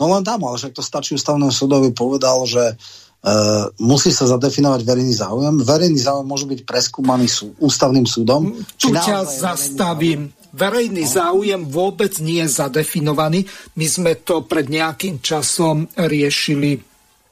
No 0.00 0.08
len 0.08 0.24
tam, 0.24 0.48
ale 0.48 0.56
však 0.56 0.72
to 0.72 0.80
stačí 0.80 1.12
ústavnému 1.12 1.52
súdovi 1.52 1.92
povedal, 1.92 2.48
že 2.48 2.80
Uh, 3.18 3.66
musí 3.82 4.14
sa 4.14 4.30
zadefinovať 4.30 4.86
verejný 4.86 5.10
záujem. 5.10 5.58
Verejný 5.58 5.98
záujem 5.98 6.22
môže 6.22 6.46
byť 6.46 6.62
preskúmaný 6.62 7.26
sú, 7.26 7.50
ústavným 7.58 8.06
súdom. 8.06 8.54
Tu 8.78 8.94
ťa 8.94 9.26
zastavím. 9.26 10.30
Verejný 10.48 11.04
záujem 11.04 11.68
vôbec 11.68 12.16
nie 12.24 12.40
je 12.40 12.64
zadefinovaný. 12.64 13.44
My 13.76 13.86
sme 13.86 14.12
to 14.24 14.48
pred 14.48 14.72
nejakým 14.72 15.20
časom 15.20 15.84
riešili 15.92 16.80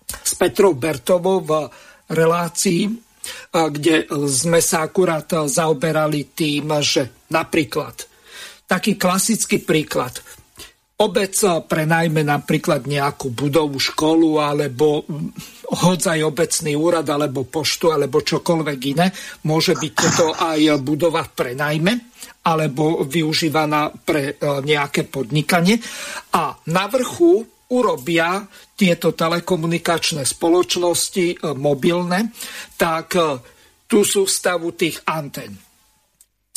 s 0.07 0.33
Petrou 0.37 0.77
Bertovou 0.77 1.41
v 1.41 1.67
relácii, 2.13 2.93
kde 3.51 4.07
sme 4.31 4.63
sa 4.63 4.87
akurát 4.87 5.27
zaoberali 5.27 6.31
tým, 6.31 6.71
že 6.85 7.27
napríklad 7.33 8.07
taký 8.71 8.95
klasický 8.95 9.65
príklad. 9.65 10.23
Obec 10.97 11.37
prenajme 11.69 12.25
napríklad 12.25 12.89
nejakú 12.89 13.29
budovu, 13.29 13.77
školu 13.77 14.41
alebo 14.41 15.05
hodzaj 15.67 16.25
obecný 16.25 16.73
úrad 16.73 17.05
alebo 17.11 17.45
poštu 17.45 17.93
alebo 17.93 18.25
čokoľvek 18.25 18.81
iné. 18.97 19.13
Môže 19.45 19.77
byť 19.77 19.95
to 20.17 20.33
aj 20.33 20.81
budova 20.81 21.27
prenajme 21.27 22.15
alebo 22.47 23.03
využívaná 23.03 23.91
pre 24.07 24.31
e, 24.31 24.35
nejaké 24.63 25.11
podnikanie. 25.11 25.83
A 26.39 26.55
na 26.71 26.85
vrchu 26.87 27.43
urobia 27.75 28.47
tieto 28.79 29.11
telekomunikačné 29.11 30.23
spoločnosti 30.23 31.27
e, 31.27 31.37
mobilné, 31.59 32.31
tak 32.79 33.19
e, 33.19 33.23
tú 33.91 34.07
sústavu 34.07 34.79
tých 34.79 35.03
antén 35.11 35.66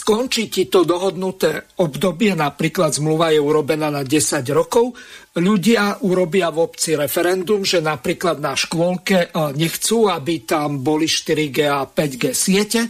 skončí 0.09 0.49
ti 0.49 0.65
to 0.65 0.89
dohodnuté 0.89 1.77
obdobie, 1.85 2.33
napríklad 2.33 2.97
zmluva 2.97 3.29
je 3.29 3.37
urobená 3.37 3.93
na 3.93 4.01
10 4.01 4.41
rokov, 4.57 4.97
ľudia 5.37 6.01
urobia 6.01 6.49
v 6.49 6.65
obci 6.65 6.97
referendum, 6.97 7.61
že 7.61 7.77
napríklad 7.77 8.41
na 8.41 8.57
škôlke 8.57 9.29
e, 9.29 9.53
nechcú, 9.53 10.09
aby 10.09 10.49
tam 10.49 10.81
boli 10.81 11.05
4G 11.05 11.57
a 11.69 11.85
5G 11.85 12.33
siete, 12.33 12.81
e, 12.81 12.89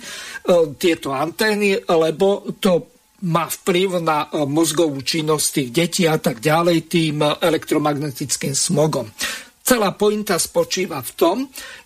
tieto 0.79 1.11
antény, 1.11 1.83
lebo 1.91 2.55
to 2.55 2.87
má 3.27 3.51
vplyv 3.51 3.99
na 3.99 4.31
mozgovú 4.47 5.03
činnosť 5.03 5.47
tých 5.51 5.69
detí 5.75 6.03
a 6.07 6.15
tak 6.15 6.39
ďalej 6.39 6.87
tým 6.87 7.19
elektromagnetickým 7.19 8.55
smogom. 8.55 9.11
Celá 9.59 9.91
pointa 9.91 10.39
spočíva 10.39 11.03
v 11.03 11.11
tom, 11.19 11.37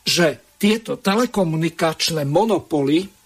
že 0.05 0.53
tieto 0.61 1.01
telekomunikačné 1.01 2.21
monopoly 2.21 3.22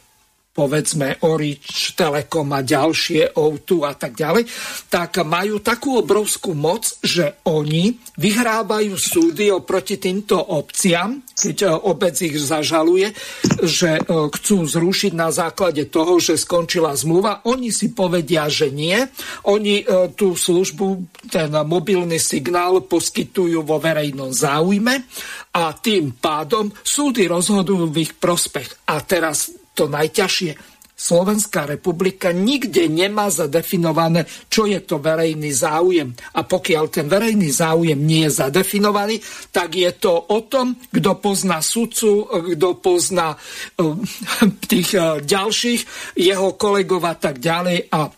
povedzme 0.57 1.21
Orič, 1.21 1.93
Telekom 1.93 2.49
a 2.57 2.65
ďalšie, 2.65 3.37
O2 3.37 3.85
a 3.85 3.93
tak 3.93 4.17
ďalej, 4.17 4.49
tak 4.89 5.21
majú 5.21 5.61
takú 5.61 6.01
obrovskú 6.01 6.57
moc, 6.57 6.97
že 7.05 7.45
oni 7.45 7.93
vyhrávajú 8.17 8.97
súdy 8.97 9.53
oproti 9.53 10.01
týmto 10.01 10.41
obciam, 10.41 11.21
keď 11.37 11.57
e, 11.61 11.67
obec 11.69 12.17
ich 12.17 12.33
zažaluje, 12.41 13.13
že 13.61 14.01
e, 14.01 14.03
chcú 14.33 14.65
zrušiť 14.65 15.13
na 15.13 15.29
základe 15.29 15.85
toho, 15.93 16.17
že 16.17 16.41
skončila 16.41 16.97
zmluva. 16.97 17.45
Oni 17.45 17.69
si 17.69 17.93
povedia, 17.93 18.49
že 18.49 18.73
nie. 18.73 18.97
Oni 19.45 19.85
e, 19.85 20.09
tú 20.17 20.33
službu, 20.33 21.05
ten 21.29 21.53
mobilný 21.53 22.17
signál 22.17 22.81
poskytujú 22.81 23.61
vo 23.61 23.77
verejnom 23.77 24.33
záujme 24.33 25.05
a 25.53 25.69
tým 25.77 26.17
pádom 26.17 26.73
súdy 26.81 27.29
rozhodujú 27.29 27.93
v 27.93 28.01
ich 28.01 28.13
prospech. 28.17 28.89
A 28.89 29.05
teraz 29.05 29.53
to 29.77 29.85
najťažšie. 29.85 30.57
Slovenská 30.97 31.69
republika 31.69 32.33
nikde 32.33 32.89
nemá 32.89 33.29
zadefinované, 33.29 34.25
čo 34.49 34.65
je 34.65 34.81
to 34.81 34.97
verejný 34.97 35.53
záujem. 35.53 36.09
A 36.33 36.41
pokiaľ 36.41 36.89
ten 36.89 37.05
verejný 37.05 37.53
záujem 37.53 38.01
nie 38.01 38.25
je 38.25 38.41
zadefinovaný, 38.41 39.21
tak 39.53 39.77
je 39.77 39.93
to 39.93 40.17
o 40.17 40.41
tom, 40.49 40.73
kto 40.89 41.21
pozná 41.21 41.61
sudcu, 41.61 42.25
kto 42.57 42.81
pozná 42.81 43.37
uh, 43.37 43.93
tých 44.73 44.97
uh, 44.97 45.21
ďalších, 45.21 46.17
jeho 46.17 46.57
kolegov 46.57 47.05
a 47.05 47.13
tak 47.13 47.37
ďalej. 47.37 47.93
A 47.93 48.09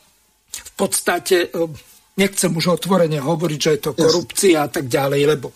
v 0.47 0.71
podstate 0.79 1.51
uh, 1.51 1.67
nechcem 2.19 2.51
už 2.51 2.83
otvorene 2.83 3.23
hovoriť, 3.23 3.59
že 3.59 3.71
je 3.79 3.81
to 3.87 3.91
korupcia 3.95 4.67
a 4.67 4.69
tak 4.69 4.91
ďalej, 4.91 5.21
lebo 5.23 5.55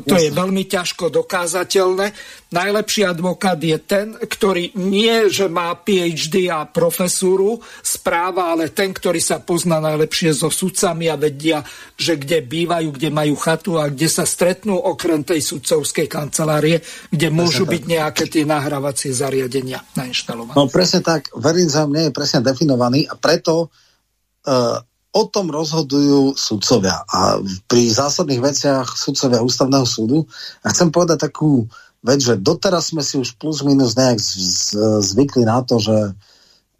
to 0.00 0.16
Jasne. 0.16 0.24
je 0.24 0.30
veľmi 0.32 0.64
ťažko 0.64 1.04
dokázateľné. 1.12 2.06
Najlepší 2.48 3.04
advokát 3.04 3.60
je 3.60 3.76
ten, 3.76 4.16
ktorý 4.16 4.72
nie, 4.80 5.28
že 5.28 5.52
má 5.52 5.76
PhD 5.76 6.48
a 6.48 6.64
profesúru 6.64 7.60
správa, 7.84 8.56
ale 8.56 8.72
ten, 8.72 8.96
ktorý 8.96 9.20
sa 9.20 9.44
pozná 9.44 9.84
najlepšie 9.84 10.32
so 10.32 10.48
sudcami 10.48 11.12
a 11.12 11.20
vedia, 11.20 11.60
že 12.00 12.16
kde 12.16 12.40
bývajú, 12.40 12.88
kde 12.88 13.12
majú 13.12 13.36
chatu 13.36 13.76
a 13.76 13.92
kde 13.92 14.08
sa 14.08 14.24
stretnú 14.24 14.80
okrem 14.80 15.20
tej 15.28 15.44
sudcovskej 15.44 16.08
kancelárie, 16.08 16.80
kde 17.12 17.28
môžu 17.28 17.68
presne 17.68 17.72
byť 17.76 17.82
tak. 17.84 17.92
nejaké 17.92 18.24
tie 18.32 18.44
nahrávacie 18.48 19.10
zariadenia 19.12 19.84
nainštalované. 19.92 20.56
No 20.56 20.72
presne 20.72 21.04
tak, 21.04 21.28
verejný 21.36 21.68
záujem 21.68 21.92
nie 21.92 22.04
je 22.08 22.16
presne 22.16 22.40
definovaný 22.40 23.04
a 23.04 23.14
preto 23.20 23.68
uh, 23.68 24.80
o 25.18 25.26
tom 25.26 25.50
rozhodujú 25.50 26.38
sudcovia 26.38 27.02
a 27.10 27.42
pri 27.66 27.90
zásadných 27.90 28.38
veciach 28.38 28.86
sudcovia 28.94 29.42
ústavného 29.42 29.82
súdu. 29.82 30.22
A 30.62 30.70
chcem 30.70 30.94
povedať 30.94 31.26
takú 31.26 31.66
vec, 32.06 32.22
že 32.22 32.38
doteraz 32.38 32.94
sme 32.94 33.02
si 33.02 33.18
už 33.18 33.34
plus 33.34 33.66
minus 33.66 33.98
nejak 33.98 34.22
zvykli 35.02 35.42
na 35.42 35.66
to, 35.66 35.82
že 35.82 36.14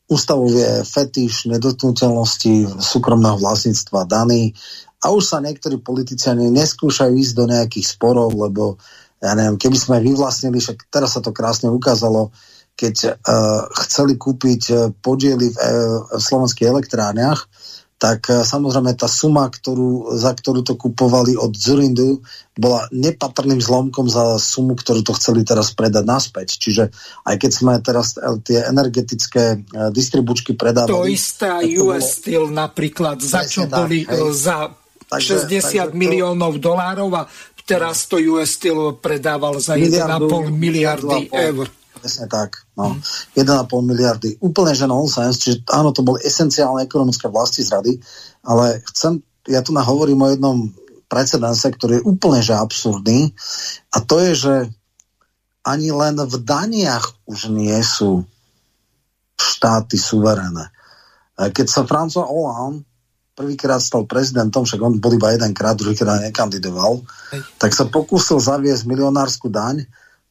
ústavovie 0.08 0.86
fetiš 0.86 1.50
nedotknutelnosti 1.50 2.80
súkromného 2.80 3.36
vlastníctva 3.36 4.08
daný 4.08 4.54
a 5.04 5.12
už 5.12 5.36
sa 5.36 5.38
niektorí 5.42 5.82
politici 5.82 6.30
ani 6.32 6.48
neskúšajú 6.54 7.12
ísť 7.12 7.34
do 7.36 7.44
nejakých 7.44 7.86
sporov, 7.86 8.32
lebo 8.34 8.80
ja 9.18 9.34
neviem, 9.34 9.58
keby 9.58 9.76
sme 9.76 9.96
vyvlastnili, 9.98 10.62
však 10.62 10.88
teraz 10.88 11.18
sa 11.18 11.20
to 11.20 11.34
krásne 11.34 11.68
ukázalo, 11.68 12.30
keď 12.78 13.18
uh, 13.18 13.66
chceli 13.86 14.14
kúpiť 14.14 14.62
uh, 14.70 14.78
podiely 15.02 15.50
v, 15.50 15.56
uh, 15.58 16.06
v 16.14 16.22
slovenských 16.22 16.70
elektrárniach, 16.70 17.50
tak 17.98 18.30
e, 18.30 18.46
samozrejme 18.46 18.94
tá 18.94 19.10
suma, 19.10 19.50
ktorú, 19.50 20.14
za 20.14 20.30
ktorú 20.30 20.62
to 20.62 20.78
kupovali 20.78 21.34
od 21.34 21.50
Zurindu, 21.58 22.22
bola 22.54 22.86
nepatrným 22.94 23.58
zlomkom 23.58 24.06
za 24.06 24.38
sumu, 24.38 24.78
ktorú 24.78 25.02
to 25.02 25.14
chceli 25.18 25.42
teraz 25.42 25.74
predať 25.74 26.06
naspäť. 26.06 26.62
Čiže 26.62 26.94
aj 27.26 27.36
keď 27.42 27.50
sme 27.50 27.72
teraz 27.82 28.14
tie 28.46 28.62
energetické 28.70 29.58
e, 29.58 29.90
distribučky 29.90 30.54
predávali... 30.54 30.94
To 30.94 31.10
isté 31.10 31.50
aj 31.50 31.66
US 31.82 31.82
bolo... 31.82 31.98
Steel 32.06 32.44
napríklad, 32.54 33.18
za 33.18 33.42
čo 33.44 33.66
tak, 33.66 33.82
boli 33.82 34.06
hej. 34.06 34.14
E, 34.14 34.30
za 34.30 34.70
takže, 35.10 35.42
60 35.42 35.50
takže 35.50 35.78
to... 35.90 35.98
miliónov 35.98 36.52
dolárov 36.62 37.10
a 37.18 37.22
teraz 37.66 38.06
to 38.06 38.22
US 38.38 38.54
Steel 38.54 38.94
predával 39.02 39.58
za 39.58 39.74
1,5 39.74 40.54
miliardy 40.54 41.28
eur. 41.34 41.66
Presne 41.98 42.26
tak. 42.30 42.64
No. 42.78 42.94
Mm. 42.94 43.66
1,5 43.66 43.90
miliardy. 43.90 44.30
Úplne 44.38 44.72
že 44.72 44.86
nonsense, 44.86 45.38
čiže 45.42 45.56
áno, 45.70 45.90
to 45.90 46.06
boli 46.06 46.22
esenciálne 46.22 46.86
ekonomické 46.86 47.26
vlasti 47.26 47.66
zrady, 47.66 47.98
ale 48.46 48.80
chcem, 48.94 49.20
ja 49.50 49.60
tu 49.60 49.74
nahovorím 49.74 50.22
o 50.22 50.30
jednom 50.30 50.58
precedense, 51.08 51.66
ktorý 51.72 51.98
je 51.98 52.06
úplne 52.06 52.44
že 52.44 52.54
absurdný 52.54 53.32
a 53.90 53.98
to 54.04 54.20
je, 54.20 54.32
že 54.36 54.54
ani 55.64 55.92
len 55.92 56.16
v 56.20 56.36
daniach 56.40 57.16
už 57.28 57.52
nie 57.52 57.76
sú 57.80 58.24
štáty 59.36 59.96
suverené. 59.96 60.72
Keď 61.38 61.66
sa 61.70 61.86
François 61.88 62.28
Hollande 62.28 62.88
prvýkrát 63.38 63.78
stal 63.78 64.02
prezidentom, 64.02 64.66
však 64.66 64.82
on 64.82 64.98
bol 64.98 65.14
iba 65.14 65.30
jedenkrát, 65.30 65.78
druhýkrát 65.78 66.18
nekandidoval, 66.26 67.06
Hej. 67.30 67.40
tak 67.62 67.70
sa 67.70 67.86
pokúsil 67.86 68.42
zaviesť 68.42 68.90
milionárskú 68.90 69.46
daň, 69.46 69.86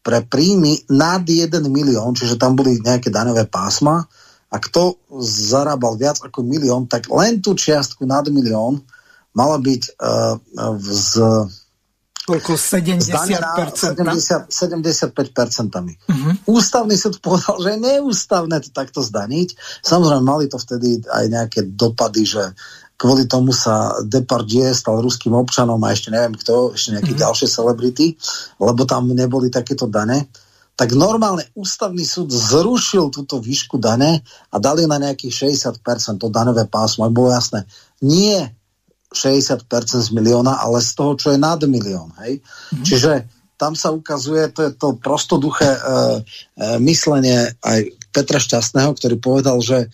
pre 0.07 0.23
príjmy 0.23 0.87
nad 0.87 1.27
1 1.27 1.51
milión, 1.67 2.15
čiže 2.15 2.39
tam 2.39 2.55
boli 2.55 2.79
nejaké 2.79 3.11
daňové 3.11 3.51
pásma 3.51 4.07
a 4.47 4.55
kto 4.55 5.03
zarábal 5.19 5.99
viac 5.99 6.23
ako 6.23 6.47
milión, 6.47 6.87
tak 6.87 7.11
len 7.11 7.43
tú 7.43 7.51
čiastku 7.51 8.07
nad 8.07 8.23
milión 8.31 8.79
mala 9.35 9.59
byť 9.59 9.81
uh, 9.99 10.39
z 10.79 11.11
Koľko? 12.27 12.59
70%? 12.59 13.95
70 13.95 14.51
75%. 14.51 14.51
Uh-huh. 14.51 16.33
Ústavný 16.43 16.99
súd 16.99 17.23
povedal, 17.23 17.55
že 17.63 17.71
je 17.71 17.79
neústavné 17.79 18.59
to 18.59 18.75
takto 18.75 18.99
zdaniť. 18.99 19.55
Samozrejme, 19.79 20.27
mali 20.27 20.51
to 20.51 20.59
vtedy 20.59 20.99
aj 21.07 21.23
nejaké 21.31 21.63
dopady, 21.71 22.27
že 22.27 22.51
kvôli 22.97 23.29
tomu 23.29 23.53
sa 23.53 23.93
Depardieu 24.01 24.73
stal 24.73 24.99
ruským 24.99 25.37
občanom 25.37 25.77
a 25.85 25.93
ešte 25.93 26.09
neviem 26.09 26.33
kto, 26.33 26.73
ešte 26.73 26.97
nejaké 26.97 27.13
mm-hmm. 27.13 27.23
ďalšie 27.23 27.47
celebrity, 27.47 28.07
lebo 28.57 28.83
tam 28.89 29.13
neboli 29.13 29.53
takéto 29.53 29.85
dane, 29.85 30.25
tak 30.77 30.93
normálne 30.93 31.45
ústavný 31.57 32.05
súd 32.05 32.29
zrušil 32.29 33.09
túto 33.09 33.41
výšku 33.41 33.81
dane 33.81 34.21
a 34.53 34.55
dali 34.61 34.85
na 34.85 35.01
nejakých 35.01 35.57
60% 35.57 36.21
to 36.21 36.29
danové 36.29 36.69
pásmo. 36.69 37.05
A 37.05 37.13
bolo 37.13 37.33
jasné, 37.33 37.65
nie 38.01 38.37
60% 39.09 39.65
z 40.05 40.09
milióna, 40.13 40.61
ale 40.61 40.81
z 40.81 40.91
toho, 40.93 41.17
čo 41.17 41.33
je 41.33 41.39
nad 41.41 41.57
milión. 41.65 42.13
Hej? 42.21 42.41
Mm-hmm. 42.41 42.85
Čiže 42.85 43.11
tam 43.57 43.73
sa 43.73 43.89
ukazuje 43.89 44.53
to, 44.53 44.69
je 44.69 44.71
to 44.77 45.01
prostoduché 45.01 45.65
e, 45.65 45.79
e, 45.81 45.81
myslenie 46.85 47.57
aj 47.65 47.79
Petra 48.13 48.37
Šťastného, 48.37 48.93
ktorý 48.93 49.17
povedal, 49.17 49.57
že 49.65 49.89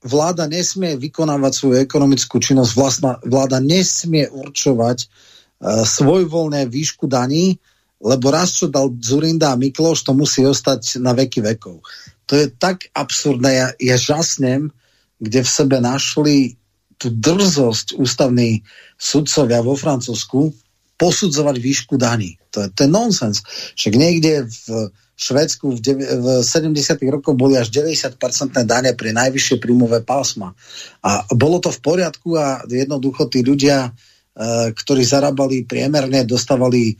vláda 0.00 0.48
nesmie 0.48 0.96
vykonávať 0.96 1.52
svoju 1.52 1.76
ekonomickú 1.84 2.40
činnosť, 2.40 2.72
vlastná, 2.72 3.12
vláda 3.24 3.60
nesmie 3.60 4.28
určovať 4.32 4.98
uh, 5.04 5.84
svojvoľné 5.84 6.68
výšku 6.68 7.04
daní, 7.04 7.60
lebo 8.00 8.32
raz, 8.32 8.56
čo 8.56 8.72
dal 8.72 8.88
Zurinda 8.96 9.52
a 9.52 9.60
Mikloš, 9.60 10.08
to 10.08 10.16
musí 10.16 10.40
ostať 10.40 11.04
na 11.04 11.12
veky 11.12 11.44
vekov. 11.44 11.84
To 12.32 12.32
je 12.32 12.48
tak 12.48 12.88
absurdné. 12.96 13.50
Ja, 13.52 13.68
ja 13.76 13.96
žasnem, 14.00 14.72
kde 15.20 15.44
v 15.44 15.50
sebe 15.52 15.76
našli 15.84 16.56
tú 16.96 17.12
drzosť 17.12 18.00
ústavní 18.00 18.64
sudcovia 18.96 19.60
vo 19.60 19.76
Francúzsku 19.76 20.52
posudzovať 21.00 21.56
výšku 21.60 21.96
daní. 21.96 22.36
To 22.52 22.64
je, 22.64 22.68
to 22.72 22.84
je 22.84 22.90
nonsens. 22.92 23.40
Však 23.76 23.94
niekde 23.96 24.48
v 24.48 24.92
Švedsku 25.20 25.76
v, 25.76 25.80
v 26.00 26.26
70. 26.40 26.72
rokoch 27.12 27.36
boli 27.36 27.60
až 27.60 27.68
90% 27.68 28.16
dane 28.64 28.96
pri 28.96 29.12
najvyššie 29.12 29.60
príjmové 29.60 30.00
pásma. 30.00 30.56
A 31.04 31.28
bolo 31.36 31.60
to 31.60 31.68
v 31.68 31.80
poriadku 31.84 32.40
a 32.40 32.64
jednoducho 32.64 33.28
tí 33.28 33.44
ľudia, 33.44 33.92
e, 33.92 34.72
ktorí 34.72 35.04
zarábali 35.04 35.68
priemerne, 35.68 36.24
dostávali 36.24 36.96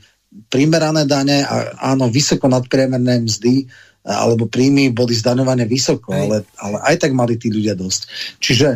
primerané 0.53 1.09
dane 1.09 1.41
a 1.41 1.81
áno, 1.97 2.13
vysoko 2.13 2.45
nadpriemerné 2.45 3.25
mzdy 3.25 3.55
e, 3.57 3.65
alebo 4.05 4.45
príjmy 4.45 4.93
boli 4.93 5.17
zdaňované 5.17 5.65
vysoko, 5.65 6.13
ale, 6.13 6.45
ale 6.61 6.77
aj 6.93 7.01
tak 7.01 7.17
mali 7.17 7.41
tí 7.41 7.49
ľudia 7.49 7.73
dosť. 7.73 8.01
Čiže 8.37 8.67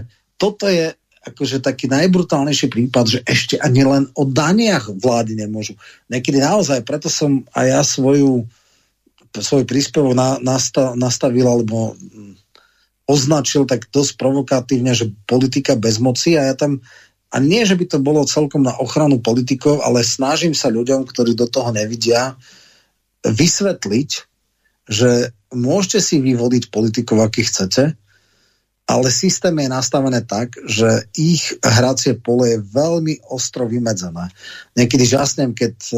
toto 0.41 0.65
je 0.65 0.89
akože 1.25 1.61
taký 1.61 1.85
najbrutálnejší 1.85 2.65
prípad, 2.69 3.05
že 3.05 3.19
ešte 3.25 3.61
ani 3.61 3.85
len 3.85 4.09
o 4.17 4.25
daniach 4.25 4.89
vlády 4.89 5.37
nemôžu. 5.37 5.77
Niekedy 6.09 6.41
naozaj, 6.41 6.81
preto 6.81 7.13
som 7.13 7.45
aj 7.53 7.65
ja 7.65 7.81
svoju 7.85 8.45
svoj 9.41 9.63
príspevok 9.67 10.13
na, 10.15 10.37
nastav, 10.39 10.93
nastavil 10.95 11.47
alebo 11.47 11.95
označil 13.05 13.69
tak 13.69 13.89
dosť 13.89 14.17
provokatívne, 14.17 14.93
že 14.93 15.13
politika 15.29 15.77
bez 15.77 16.01
moci. 16.01 16.37
A 16.37 16.51
ja 16.51 16.55
tam 16.57 16.81
a 17.35 17.41
nie, 17.43 17.67
že 17.67 17.75
by 17.75 17.85
to 17.91 17.99
bolo 17.99 18.23
celkom 18.23 18.63
na 18.63 18.71
ochranu 18.79 19.19
politikov, 19.19 19.83
ale 19.83 20.07
snažím 20.07 20.55
sa 20.55 20.71
ľuďom, 20.71 21.03
ktorí 21.03 21.35
do 21.35 21.51
toho 21.51 21.67
nevidia, 21.75 22.39
vysvetliť, 23.27 24.09
že 24.87 25.35
môžete 25.51 25.99
si 25.99 26.15
vyvodiť 26.21 26.71
politikov, 26.71 27.25
aký 27.25 27.43
chcete, 27.43 27.97
ale 28.85 29.09
systém 29.09 29.57
je 29.57 29.69
nastavené 29.69 30.21
tak, 30.21 30.53
že 30.61 31.09
ich 31.17 31.57
hracie 31.65 32.13
pole 32.21 32.53
je 32.53 32.59
veľmi 32.61 33.17
ostro 33.33 33.65
vymedzené. 33.65 34.29
Niekedy 34.77 35.09
žasnem, 35.09 35.57
keď 35.57 35.73
e, 35.89 35.97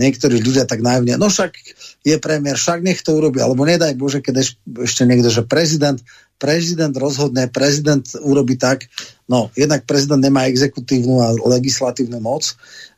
niektorí 0.00 0.40
ľudia 0.40 0.64
tak 0.64 0.80
najvne, 0.80 1.20
no 1.20 1.28
však 1.28 1.52
je 2.00 2.16
premiér, 2.16 2.56
však 2.56 2.80
nech 2.80 3.04
to 3.04 3.20
urobí, 3.20 3.36
alebo 3.44 3.68
nedaj 3.68 3.92
Bože, 4.00 4.24
keď 4.24 4.48
ešte 4.80 5.04
niekto, 5.04 5.28
že 5.28 5.44
prezident, 5.44 6.00
prezident 6.40 6.96
rozhodne, 6.96 7.52
prezident 7.52 8.08
urobí 8.24 8.56
tak, 8.56 8.88
no 9.28 9.52
jednak 9.52 9.84
prezident 9.84 10.24
nemá 10.24 10.48
exekutívnu 10.48 11.20
a 11.20 11.36
legislatívnu 11.36 12.16
moc, 12.16 12.48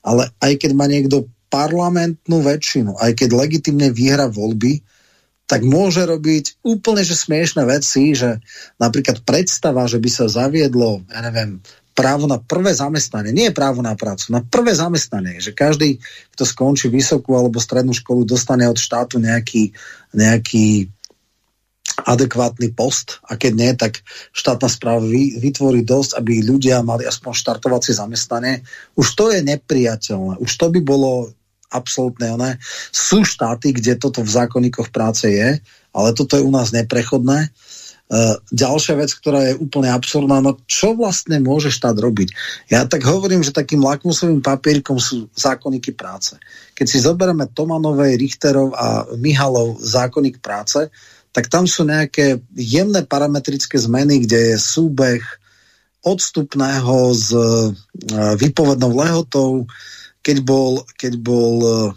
ale 0.06 0.31
aj 0.39 0.62
keď 0.62 0.70
má 0.78 0.86
niekto 0.86 1.27
parlamentnú 1.51 2.39
väčšinu, 2.39 3.02
aj 3.02 3.19
keď 3.19 3.28
legitimne 3.35 3.90
vyhra 3.90 4.31
voľby, 4.31 4.93
tak 5.44 5.60
môže 5.60 6.08
robiť 6.08 6.64
úplne 6.64 7.04
že 7.04 7.16
smiešné 7.16 7.68
veci, 7.68 8.16
že 8.16 8.40
napríklad 8.80 9.22
predstava, 9.28 9.84
že 9.84 10.00
by 10.00 10.10
sa 10.10 10.24
zaviedlo, 10.28 11.04
ja 11.12 11.20
neviem, 11.20 11.60
právo 11.94 12.26
na 12.26 12.42
prvé 12.42 12.74
zamestnanie, 12.74 13.30
nie 13.30 13.54
právo 13.54 13.78
na 13.78 13.94
prácu, 13.94 14.34
na 14.34 14.42
prvé 14.42 14.74
zamestnanie, 14.74 15.38
že 15.38 15.54
každý, 15.54 16.02
kto 16.34 16.42
skončí 16.42 16.90
vysokú 16.90 17.38
alebo 17.38 17.62
strednú 17.62 17.94
školu, 17.94 18.26
dostane 18.26 18.66
od 18.66 18.74
štátu 18.74 19.22
nejaký, 19.22 19.70
nejaký 20.10 20.90
adekvátny 22.02 22.74
post 22.74 23.22
a 23.22 23.38
keď 23.38 23.52
nie, 23.54 23.70
tak 23.78 24.02
štátna 24.34 24.66
správa 24.66 25.06
vytvorí 25.38 25.86
dosť, 25.86 26.18
aby 26.18 26.42
ľudia 26.42 26.82
mali 26.82 27.06
aspoň 27.06 27.30
štartovacie 27.30 27.94
zamestnanie. 27.94 28.66
Už 28.98 29.14
to 29.14 29.30
je 29.30 29.46
nepriateľné. 29.46 30.42
Už 30.42 30.50
to 30.58 30.74
by 30.74 30.80
bolo 30.82 31.30
absolútne 31.72 32.34
oné. 32.34 32.50
Sú 32.92 33.24
štáty, 33.24 33.72
kde 33.72 33.96
toto 33.96 34.20
v 34.20 34.30
zákonníkoch 34.30 34.92
práce 34.92 35.28
je, 35.30 35.60
ale 35.94 36.08
toto 36.12 36.36
je 36.36 36.42
u 36.42 36.50
nás 36.50 36.74
neprechodné. 36.74 37.54
Uh, 38.04 38.36
ďalšia 38.52 39.00
vec, 39.00 39.16
ktorá 39.16 39.48
je 39.48 39.54
úplne 39.56 39.88
absurdná, 39.88 40.36
no 40.44 40.60
čo 40.68 40.92
vlastne 40.92 41.40
môže 41.40 41.72
štát 41.72 41.96
robiť? 41.96 42.36
Ja 42.68 42.84
tak 42.84 43.00
hovorím, 43.00 43.40
že 43.40 43.48
takým 43.48 43.80
lakmusovým 43.80 44.44
papierkom 44.44 45.00
sú 45.00 45.32
zákonníky 45.32 45.96
práce. 45.96 46.36
Keď 46.76 46.86
si 46.86 47.00
zoberieme 47.00 47.48
Tomanovej, 47.48 48.20
Richterov 48.20 48.76
a 48.76 49.08
Mihalov 49.16 49.80
zákonník 49.80 50.44
práce, 50.44 50.92
tak 51.32 51.48
tam 51.48 51.64
sú 51.64 51.88
nejaké 51.88 52.44
jemné 52.52 53.08
parametrické 53.08 53.80
zmeny, 53.80 54.28
kde 54.28 54.52
je 54.52 54.56
súbeh 54.60 55.24
odstupného 56.04 57.16
s 57.16 57.32
uh, 57.32 57.72
vypovednou 58.36 58.92
lehotou, 59.00 59.64
keď, 60.24 60.40
bol, 60.40 60.82
keď, 60.96 61.20
bol, 61.20 61.55
eh, 61.62 61.90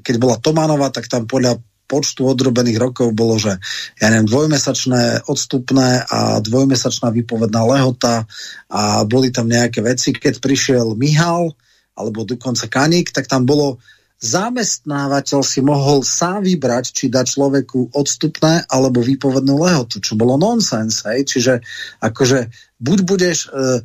keď 0.00 0.16
bola 0.16 0.36
Tománova, 0.40 0.88
tak 0.88 1.12
tam 1.12 1.28
podľa 1.28 1.60
počtu 1.86 2.26
odrobených 2.26 2.82
rokov 2.82 3.14
bolo, 3.14 3.38
že 3.38 3.62
ja 4.02 4.10
neviem, 4.10 4.26
dvojmesačné 4.26 5.30
odstupné 5.30 6.02
a 6.02 6.42
dvojmesačná 6.42 7.14
výpovedná 7.14 7.62
lehota 7.62 8.26
a 8.66 9.06
boli 9.06 9.30
tam 9.30 9.46
nejaké 9.46 9.86
veci. 9.86 10.10
Keď 10.10 10.42
prišiel 10.42 10.98
Mihal 10.98 11.54
alebo 11.94 12.26
dokonca 12.26 12.66
Kaník, 12.66 13.14
tak 13.14 13.30
tam 13.30 13.46
bolo 13.46 13.78
zamestnávateľ 14.16 15.40
si 15.44 15.60
mohol 15.60 16.00
sám 16.00 16.42
vybrať, 16.42 16.84
či 16.90 17.12
dá 17.12 17.20
človeku 17.22 17.92
odstupné 17.92 18.64
alebo 18.64 19.04
výpovednú 19.04 19.60
lehotu, 19.60 20.00
čo 20.00 20.16
bolo 20.16 20.40
nonsens, 20.40 21.04
hej? 21.04 21.28
Čiže 21.28 21.60
akože 22.00 22.48
buď 22.80 22.98
budeš, 23.04 23.38
e, 23.52 23.84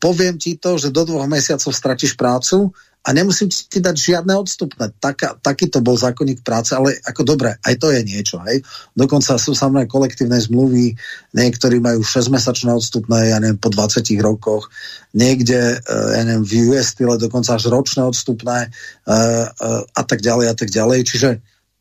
poviem 0.00 0.40
ti 0.40 0.56
to, 0.56 0.80
že 0.80 0.88
do 0.88 1.04
dvoch 1.04 1.28
mesiacov 1.28 1.68
stratíš 1.68 2.16
prácu, 2.16 2.72
a 3.06 3.08
nemusím 3.14 3.48
ti 3.48 3.78
dať 3.78 3.96
žiadne 3.96 4.34
odstupné. 4.34 4.90
Tak, 4.98 5.40
taký 5.40 5.70
to 5.70 5.78
bol 5.78 5.94
zákonník 5.94 6.42
práce, 6.42 6.74
ale 6.74 6.98
ako 7.06 7.22
dobre, 7.24 7.54
aj 7.62 7.74
to 7.78 7.94
je 7.94 8.02
niečo. 8.02 8.42
Hej? 8.42 8.66
Dokonca 8.92 9.38
sú 9.38 9.54
samé 9.54 9.86
kolektívne 9.86 10.36
zmluvy, 10.36 10.98
niektorí 11.32 11.78
majú 11.78 12.02
6-mesačné 12.02 12.74
odstupné, 12.74 13.32
ja 13.32 13.38
neviem, 13.38 13.56
po 13.56 13.70
20 13.70 14.02
rokoch, 14.18 14.68
niekde, 15.14 15.78
eh, 15.78 16.08
ja 16.18 16.22
neviem, 16.26 16.44
v 16.44 16.74
US 16.74 16.92
style 16.92 17.16
dokonca 17.16 17.54
až 17.54 17.70
ročné 17.70 18.02
odstupné 18.02 18.68
uh, 18.68 19.46
uh, 19.46 19.82
a 19.94 20.02
tak 20.02 20.20
ďalej 20.20 20.46
a 20.50 20.54
tak 20.58 20.68
ďalej. 20.68 21.06
Čiže 21.06 21.30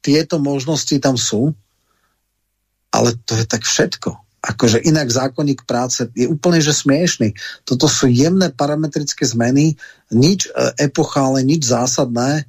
tieto 0.05 0.37
možnosti 0.37 0.95
tam 1.01 1.17
sú, 1.17 1.51
ale 2.93 3.17
to 3.25 3.35
je 3.35 3.43
tak 3.43 3.65
všetko 3.65 4.26
akože 4.41 4.85
inak 4.85 5.09
zákonník 5.09 5.65
práce 5.65 6.07
je 6.13 6.29
úplne 6.29 6.61
že 6.61 6.73
smiešný. 6.75 7.33
Toto 7.65 7.89
sú 7.89 8.07
jemné 8.07 8.53
parametrické 8.53 9.25
zmeny, 9.25 9.75
nič 10.13 10.47
e, 10.47 10.51
epochálne, 10.77 11.41
nič 11.41 11.65
zásadné 11.67 12.45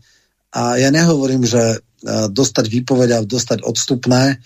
a 0.53 0.77
ja 0.77 0.89
nehovorím, 0.93 1.49
že 1.49 1.61
e, 1.61 1.79
dostať 2.29 2.65
výpoveď 2.69 3.09
a 3.17 3.27
dostať 3.27 3.65
odstupné 3.65 4.39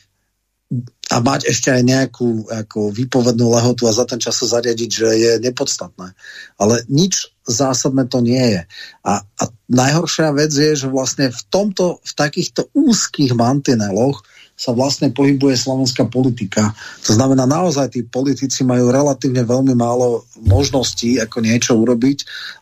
a 1.13 1.21
mať 1.21 1.53
ešte 1.53 1.69
aj 1.69 1.83
nejakú 1.85 2.49
ako 2.49 2.89
výpovednú 2.89 3.53
lehotu 3.53 3.85
a 3.85 3.93
za 3.93 4.09
ten 4.09 4.17
čas 4.17 4.41
sa 4.41 4.49
zariadiť, 4.49 4.89
že 4.89 5.09
je 5.13 5.33
nepodstatné. 5.45 6.17
Ale 6.57 6.81
nič 6.89 7.29
zásadné 7.45 8.09
to 8.09 8.25
nie 8.25 8.57
je. 8.57 8.63
A, 9.05 9.21
a 9.21 9.43
najhoršia 9.69 10.33
vec 10.33 10.49
je, 10.49 10.73
že 10.73 10.89
vlastne 10.89 11.29
v 11.29 11.43
tomto, 11.53 12.01
v 12.01 12.13
takýchto 12.17 12.73
úzkých 12.73 13.37
mantineloch 13.37 14.25
sa 14.63 14.71
vlastne 14.71 15.11
pohybuje 15.11 15.59
slovenská 15.59 16.07
politika. 16.07 16.71
To 17.11 17.19
znamená, 17.19 17.51
naozaj 17.51 17.99
tí 17.99 18.07
politici 18.07 18.63
majú 18.63 18.95
relatívne 18.95 19.43
veľmi 19.43 19.75
málo 19.75 20.23
možností, 20.39 21.19
ako 21.19 21.43
niečo 21.43 21.75
urobiť, 21.75 22.19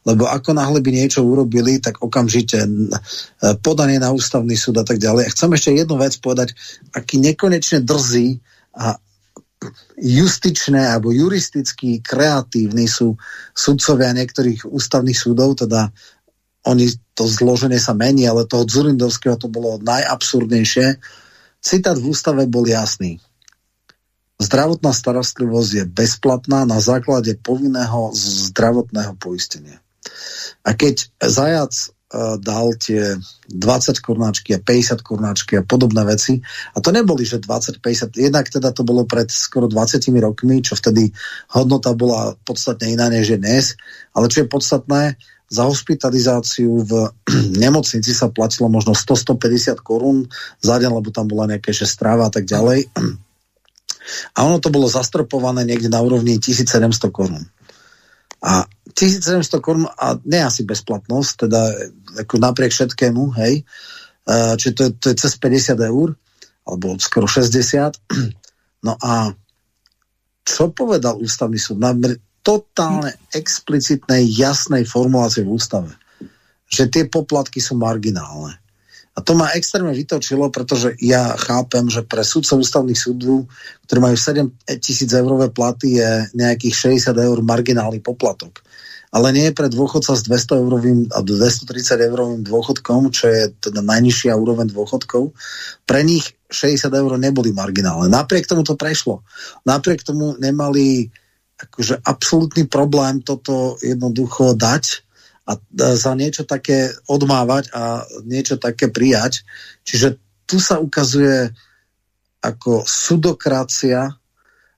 lebo 0.08 0.24
ako 0.24 0.56
náhle 0.56 0.80
by 0.80 0.96
niečo 0.96 1.20
urobili, 1.20 1.76
tak 1.76 2.00
okamžite 2.00 2.64
podanie 3.60 4.00
na 4.00 4.16
ústavný 4.16 4.56
súd 4.56 4.80
a 4.80 4.84
tak 4.88 4.96
ďalej. 4.96 5.28
A 5.28 5.32
chcem 5.36 5.52
ešte 5.52 5.76
jednu 5.76 6.00
vec 6.00 6.16
povedať, 6.24 6.56
aký 6.96 7.20
nekonečne 7.20 7.84
drzí 7.84 8.40
a 8.80 8.96
justičné 10.00 10.96
alebo 10.96 11.12
juristicky 11.12 12.00
kreatívni 12.00 12.88
sú 12.88 13.12
sudcovia 13.52 14.16
niektorých 14.16 14.64
ústavných 14.64 15.20
súdov, 15.20 15.60
teda 15.68 15.92
oni 16.64 16.88
to 17.12 17.28
zloženie 17.28 17.76
sa 17.76 17.92
mení, 17.92 18.24
ale 18.24 18.48
toho 18.48 18.64
Zurindovského 18.64 19.36
to 19.36 19.52
bolo 19.52 19.76
najabsurdnejšie, 19.84 20.96
Citát 21.60 21.96
v 22.00 22.08
ústave 22.08 22.48
bol 22.48 22.64
jasný. 22.64 23.20
Zdravotná 24.40 24.96
starostlivosť 24.96 25.70
je 25.76 25.84
bezplatná 25.84 26.64
na 26.64 26.80
základe 26.80 27.36
povinného 27.36 28.08
zdravotného 28.16 29.12
poistenia. 29.20 29.84
A 30.64 30.72
keď 30.72 31.12
zajac 31.20 31.76
uh, 31.76 32.40
dal 32.40 32.72
tie 32.80 33.20
20 33.52 34.00
kornáčky 34.00 34.56
a 34.56 34.64
50 34.64 35.04
kornáčky 35.04 35.60
a 35.60 35.62
podobné 35.62 36.08
veci, 36.08 36.40
a 36.72 36.80
to 36.80 36.88
neboli, 36.88 37.28
že 37.28 37.44
20-50, 37.44 38.16
jednak 38.16 38.48
teda 38.48 38.72
to 38.72 38.80
bolo 38.80 39.04
pred 39.04 39.28
skoro 39.28 39.68
20 39.68 40.00
rokmi, 40.24 40.64
čo 40.64 40.72
vtedy 40.72 41.12
hodnota 41.52 41.92
bola 41.92 42.32
podstatne 42.40 42.96
iná 42.96 43.12
než 43.12 43.36
je 43.36 43.38
dnes, 43.38 43.76
ale 44.16 44.32
čo 44.32 44.40
je 44.40 44.48
podstatné, 44.48 45.20
za 45.50 45.66
hospitalizáciu 45.66 46.86
v 46.86 47.10
nemocnici 47.66 48.14
sa 48.14 48.30
platilo 48.30 48.70
možno 48.70 48.94
100-150 48.94 49.82
korún 49.82 50.30
za 50.62 50.78
deň, 50.78 50.90
lebo 50.94 51.10
tam 51.10 51.26
bola 51.26 51.50
nejaké 51.50 51.74
stráva 51.74 52.30
a 52.30 52.32
tak 52.32 52.46
ďalej. 52.46 52.86
A 54.34 54.42
ono 54.42 54.58
to 54.58 54.74
bolo 54.74 54.90
zastropované 54.90 55.62
niekde 55.62 55.86
na 55.86 56.02
úrovni 56.02 56.40
1700 56.40 57.14
korún. 57.14 57.46
A 58.42 58.64
1700 58.90 59.60
korún, 59.62 59.86
a 59.86 60.18
nie 60.26 60.40
asi 60.40 60.66
bezplatnosť, 60.66 61.46
teda 61.46 61.60
ako 62.24 62.34
napriek 62.40 62.74
všetkému, 62.74 63.38
hej, 63.38 63.62
čiže 64.56 64.72
to 64.74 64.82
je, 64.82 64.90
to 64.98 65.06
je 65.12 65.16
cez 65.20 65.32
50 65.38 65.78
eur, 65.78 66.16
alebo 66.66 66.86
skoro 66.98 67.26
60. 67.28 67.98
No 68.80 68.96
a 68.96 69.28
čo 70.40 70.72
povedal 70.72 71.20
ústavný 71.20 71.60
súd? 71.60 71.76
Totálne 72.40 73.14
explicitnej, 73.36 74.24
jasnej 74.28 74.88
formulácie 74.88 75.44
v 75.44 75.56
ústave. 75.56 75.92
Že 76.70 76.84
tie 76.88 77.04
poplatky 77.10 77.58
sú 77.58 77.76
marginálne. 77.76 78.60
A 79.18 79.26
to 79.26 79.34
ma 79.34 79.50
extrémne 79.52 79.90
vytočilo, 79.90 80.48
pretože 80.54 80.94
ja 81.02 81.34
chápem, 81.34 81.90
že 81.90 82.06
pre 82.06 82.22
sudcov 82.22 82.62
ústavných 82.62 82.96
súdov, 82.96 83.50
ktorí 83.84 83.98
majú 83.98 84.16
7 84.16 84.48
tisíc 84.78 85.10
eurové 85.10 85.50
platy, 85.50 85.98
je 85.98 86.10
nejakých 86.38 86.96
60 87.10 87.18
eur 87.18 87.38
marginálny 87.42 87.98
poplatok. 88.00 88.62
Ale 89.10 89.34
nie 89.34 89.50
je 89.50 89.58
pre 89.58 89.66
dôchodca 89.66 90.14
s 90.14 90.22
200 90.22 90.62
eurovým 90.62 90.98
a 91.10 91.18
230 91.26 91.66
eurovým 92.06 92.42
dôchodkom, 92.46 93.10
čo 93.10 93.26
je 93.26 93.50
teda 93.58 93.82
najnižšia 93.82 94.38
úroveň 94.38 94.70
dôchodkov. 94.70 95.34
Pre 95.82 96.00
nich 96.06 96.30
60 96.46 96.86
eur 96.94 97.18
neboli 97.18 97.50
marginálne. 97.50 98.06
Napriek 98.06 98.46
tomu 98.46 98.62
to 98.62 98.78
prešlo. 98.78 99.26
Napriek 99.66 100.06
tomu 100.06 100.38
nemali 100.38 101.10
akože 101.68 102.00
absolútny 102.04 102.64
problém 102.64 103.20
toto 103.20 103.76
jednoducho 103.84 104.56
dať 104.56 105.04
a 105.50 105.58
za 105.96 106.12
niečo 106.14 106.46
také 106.46 106.94
odmávať 107.10 107.74
a 107.74 108.06
niečo 108.24 108.56
také 108.56 108.88
prijať. 108.88 109.42
Čiže 109.82 110.16
tu 110.46 110.62
sa 110.62 110.78
ukazuje 110.78 111.50
ako 112.40 112.86
sudokracia, 112.86 114.08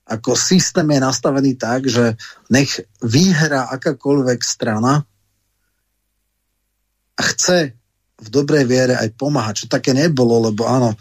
ako 0.09 0.34
systém 0.34 0.88
je 0.90 1.00
nastavený 1.00 1.54
tak, 1.54 1.86
že 1.86 2.18
nech 2.50 2.82
vyhrá 3.00 3.70
akákoľvek 3.70 4.40
strana 4.42 5.06
a 7.14 7.22
chce 7.22 7.78
v 8.22 8.28
dobrej 8.30 8.64
viere 8.66 8.94
aj 8.98 9.14
pomáhať, 9.14 9.64
čo 9.64 9.66
také 9.70 9.94
nebolo, 9.94 10.50
lebo 10.50 10.66
áno, 10.66 10.94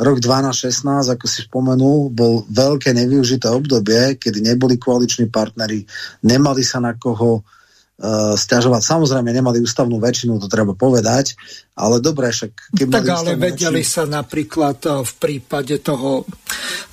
rok 0.00 0.16
12-16, 0.18 1.12
ako 1.12 1.26
si 1.28 1.44
spomenul, 1.44 2.08
bol 2.08 2.48
veľké 2.48 2.96
nevyužité 2.96 3.52
obdobie, 3.52 4.16
kedy 4.16 4.40
neboli 4.40 4.80
koaliční 4.80 5.28
partnery, 5.28 5.84
nemali 6.24 6.64
sa 6.64 6.80
na 6.80 6.96
koho 6.96 7.44
uh, 7.44 8.32
stiažovať. 8.32 8.80
Samozrejme, 8.80 9.28
nemali 9.28 9.60
ústavnú 9.60 10.00
väčšinu, 10.00 10.40
to 10.40 10.48
treba 10.48 10.72
povedať, 10.72 11.36
ale 11.76 12.00
dobre, 12.00 12.32
však... 12.32 12.80
Keď 12.80 12.86
tak 12.88 13.12
ale 13.12 13.36
vedeli 13.36 13.84
väčšinu... 13.84 13.92
sa 13.92 14.02
napríklad 14.08 14.78
eh, 14.88 14.92
v 15.04 15.12
prípade 15.20 15.76
toho 15.84 16.24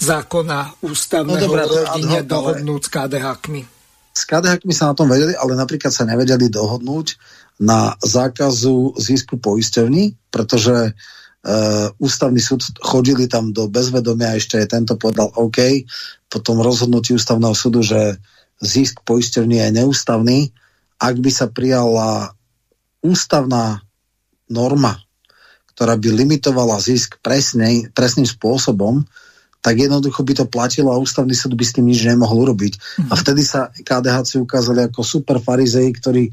zákona 0.04 0.84
ústavného 0.84 1.48
no, 1.48 1.48
dobré, 1.48 1.64
rodine 1.64 2.20
dohodnúť 2.28 2.82
s 2.84 2.90
KDH-kmi. 2.92 3.62
S 4.12 4.24
KDH-kmi 4.28 4.74
sa 4.76 4.92
na 4.92 4.96
tom 5.00 5.08
vedeli, 5.08 5.32
ale 5.32 5.56
napríklad 5.56 5.96
sa 5.96 6.04
nevedeli 6.04 6.52
dohodnúť 6.52 7.16
na 7.64 7.96
zákazu 8.04 9.00
zisku 9.00 9.40
poisťovní, 9.40 10.28
pretože 10.28 10.92
Uh, 10.92 11.17
ústavný 12.02 12.42
súd 12.42 12.66
chodili 12.82 13.30
tam 13.30 13.56
do 13.56 13.70
bezvedomia, 13.72 14.36
ešte 14.36 14.60
aj 14.60 14.68
tento 14.74 14.94
povedal 15.00 15.32
OK, 15.38 15.86
potom 16.28 16.60
rozhodnutí 16.60 17.16
ústavného 17.16 17.56
súdu, 17.56 17.86
že 17.86 18.20
zisk 18.60 19.06
poisťovní 19.06 19.62
je 19.64 19.70
neústavný. 19.84 20.40
Ak 20.98 21.16
by 21.22 21.30
sa 21.32 21.48
prijala 21.48 22.34
ústavná 23.06 23.86
norma, 24.50 24.98
ktorá 25.78 25.94
by 25.94 26.10
limitovala 26.10 26.82
zisk 26.82 27.22
presnej, 27.22 27.94
presným 27.94 28.26
spôsobom, 28.26 29.06
tak 29.62 29.78
jednoducho 29.78 30.26
by 30.26 30.34
to 30.34 30.46
platilo 30.50 30.90
a 30.90 31.02
ústavný 31.02 31.38
súd 31.38 31.54
by 31.54 31.66
s 31.66 31.76
tým 31.78 31.86
nič 31.86 32.02
nemohol 32.02 32.50
urobiť. 32.50 32.74
Mm. 32.78 33.10
A 33.12 33.14
vtedy 33.14 33.42
sa 33.46 33.70
KDH 33.72 34.42
ukázali 34.42 34.90
ako 34.90 35.02
super 35.06 35.38
farizei, 35.44 35.92
ktorí 35.92 36.30
e, 36.30 36.32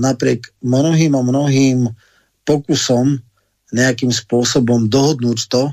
napriek 0.00 0.54
mnohým 0.64 1.12
a 1.18 1.22
mnohým 1.24 1.78
pokusom 2.46 3.20
nejakým 3.70 4.10
spôsobom 4.10 4.90
dohodnúť 4.90 5.40
to 5.50 5.70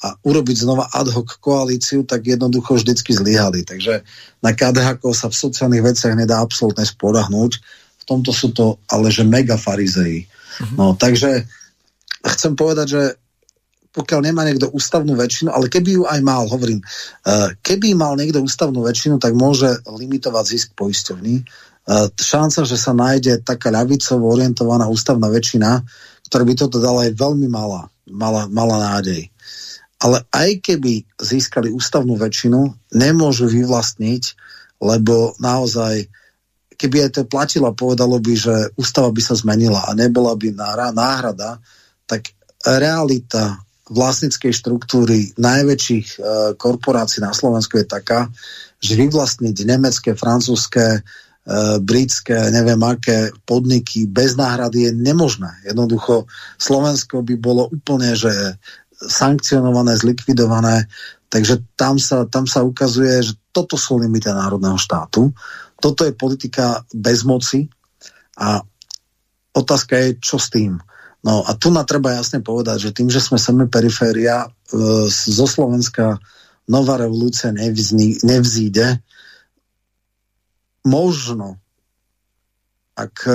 a 0.00 0.16
urobiť 0.24 0.64
znova 0.64 0.88
ad 0.96 1.12
hoc 1.12 1.28
koalíciu, 1.44 2.08
tak 2.08 2.24
jednoducho 2.24 2.80
vždycky 2.80 3.12
zlyhali. 3.12 3.68
Takže 3.68 4.00
na 4.40 4.56
KDH 4.56 5.04
sa 5.12 5.28
v 5.28 5.36
sociálnych 5.36 5.84
veciach 5.84 6.16
nedá 6.16 6.40
absolútne 6.40 6.88
spodahnúť. 6.88 7.60
V 8.00 8.04
tomto 8.08 8.32
sú 8.32 8.56
to 8.56 8.80
ale 8.88 9.12
že 9.12 9.28
mega 9.28 9.60
farizei. 9.60 10.24
Mm-hmm. 10.24 10.76
No, 10.80 10.96
takže 10.96 11.44
chcem 12.24 12.56
povedať, 12.56 12.86
že 12.88 13.02
pokiaľ 13.90 14.20
nemá 14.22 14.46
niekto 14.46 14.70
ústavnú 14.70 15.18
väčšinu, 15.18 15.50
ale 15.50 15.66
keby 15.66 15.90
ju 16.00 16.02
aj 16.06 16.20
mal, 16.22 16.46
hovorím, 16.46 16.78
uh, 16.80 17.50
keby 17.60 17.98
mal 17.98 18.14
niekto 18.14 18.38
ústavnú 18.38 18.86
väčšinu, 18.86 19.18
tak 19.18 19.34
môže 19.34 19.82
limitovať 19.84 20.44
zisk 20.46 20.68
poisťovní. 20.78 21.42
Uh, 21.90 22.06
šanca, 22.14 22.62
že 22.62 22.78
sa 22.78 22.94
nájde 22.94 23.42
taká 23.42 23.74
ľavicovo 23.74 24.30
orientovaná 24.30 24.86
ústavná 24.86 25.26
väčšina, 25.26 25.82
ktorá 26.30 26.46
by 26.46 26.54
toto 26.54 26.78
dala, 26.78 27.10
je 27.10 27.18
veľmi 27.18 27.50
malá, 27.50 27.90
malá, 28.06 28.46
malá 28.46 28.78
nádej. 28.94 29.26
Ale 29.98 30.22
aj 30.30 30.62
keby 30.62 31.02
získali 31.18 31.74
ústavnú 31.74 32.14
väčšinu, 32.14 32.70
nemôžu 32.94 33.50
vyvlastniť, 33.50 34.38
lebo 34.78 35.34
naozaj, 35.42 36.06
keby 36.78 37.04
aj 37.04 37.10
to 37.18 37.22
platilo, 37.26 37.74
povedalo 37.74 38.22
by, 38.22 38.34
že 38.38 38.54
ústava 38.78 39.10
by 39.10 39.18
sa 39.18 39.34
zmenila 39.34 39.90
a 39.90 39.92
nebola 39.98 40.38
by 40.38 40.54
náhrada, 40.94 41.58
tak 42.06 42.30
realita 42.62 43.58
vlastníckej 43.90 44.54
štruktúry 44.54 45.34
najväčších 45.34 46.06
e, 46.14 46.18
korporácií 46.54 47.26
na 47.26 47.34
Slovensku 47.34 47.74
je 47.74 47.90
taká, 47.90 48.30
že 48.78 48.94
vyvlastniť 48.94 49.66
nemecké, 49.66 50.14
francúzske, 50.14 51.02
E, 51.02 51.29
britské, 51.80 52.52
neviem 52.52 52.78
aké 52.84 53.32
podniky 53.48 54.06
bez 54.06 54.36
náhrady 54.36 54.86
je 54.86 54.92
nemožné. 54.92 55.50
Jednoducho 55.64 56.28
Slovensko 56.60 57.24
by 57.24 57.34
bolo 57.40 57.66
úplne, 57.72 58.12
že 58.12 58.60
sankcionované, 59.00 59.96
zlikvidované, 59.96 60.84
takže 61.32 61.64
tam 61.80 61.96
sa, 61.96 62.28
tam 62.28 62.44
sa 62.44 62.60
ukazuje, 62.60 63.24
že 63.24 63.32
toto 63.50 63.80
sú 63.80 63.96
limity 63.98 64.28
národného 64.28 64.76
štátu. 64.76 65.32
Toto 65.80 66.04
je 66.04 66.12
politika 66.12 66.84
bezmoci 66.92 67.66
a 68.36 68.60
otázka 69.56 69.96
je, 69.96 70.08
čo 70.20 70.36
s 70.36 70.52
tým. 70.52 70.76
No 71.24 71.44
a 71.44 71.52
tu 71.56 71.72
na 71.72 71.84
treba 71.84 72.16
jasne 72.16 72.44
povedať, 72.44 72.90
že 72.90 72.96
tým, 72.96 73.08
že 73.08 73.20
sme 73.20 73.40
semi 73.40 73.64
periféria, 73.68 74.44
e, 74.44 74.48
zo 75.08 75.46
Slovenska 75.48 76.16
nová 76.68 76.96
revolúcia 76.96 77.52
nevzní, 77.52 78.24
nevzíde, 78.24 79.00
možno 80.84 81.60
ak 83.00 83.16
e, 83.24 83.32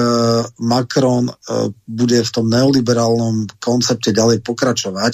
Macron 0.62 1.26
e, 1.26 1.34
bude 1.90 2.22
v 2.22 2.32
tom 2.34 2.46
neoliberálnom 2.46 3.50
koncepte 3.58 4.14
ďalej 4.14 4.46
pokračovať 4.46 5.14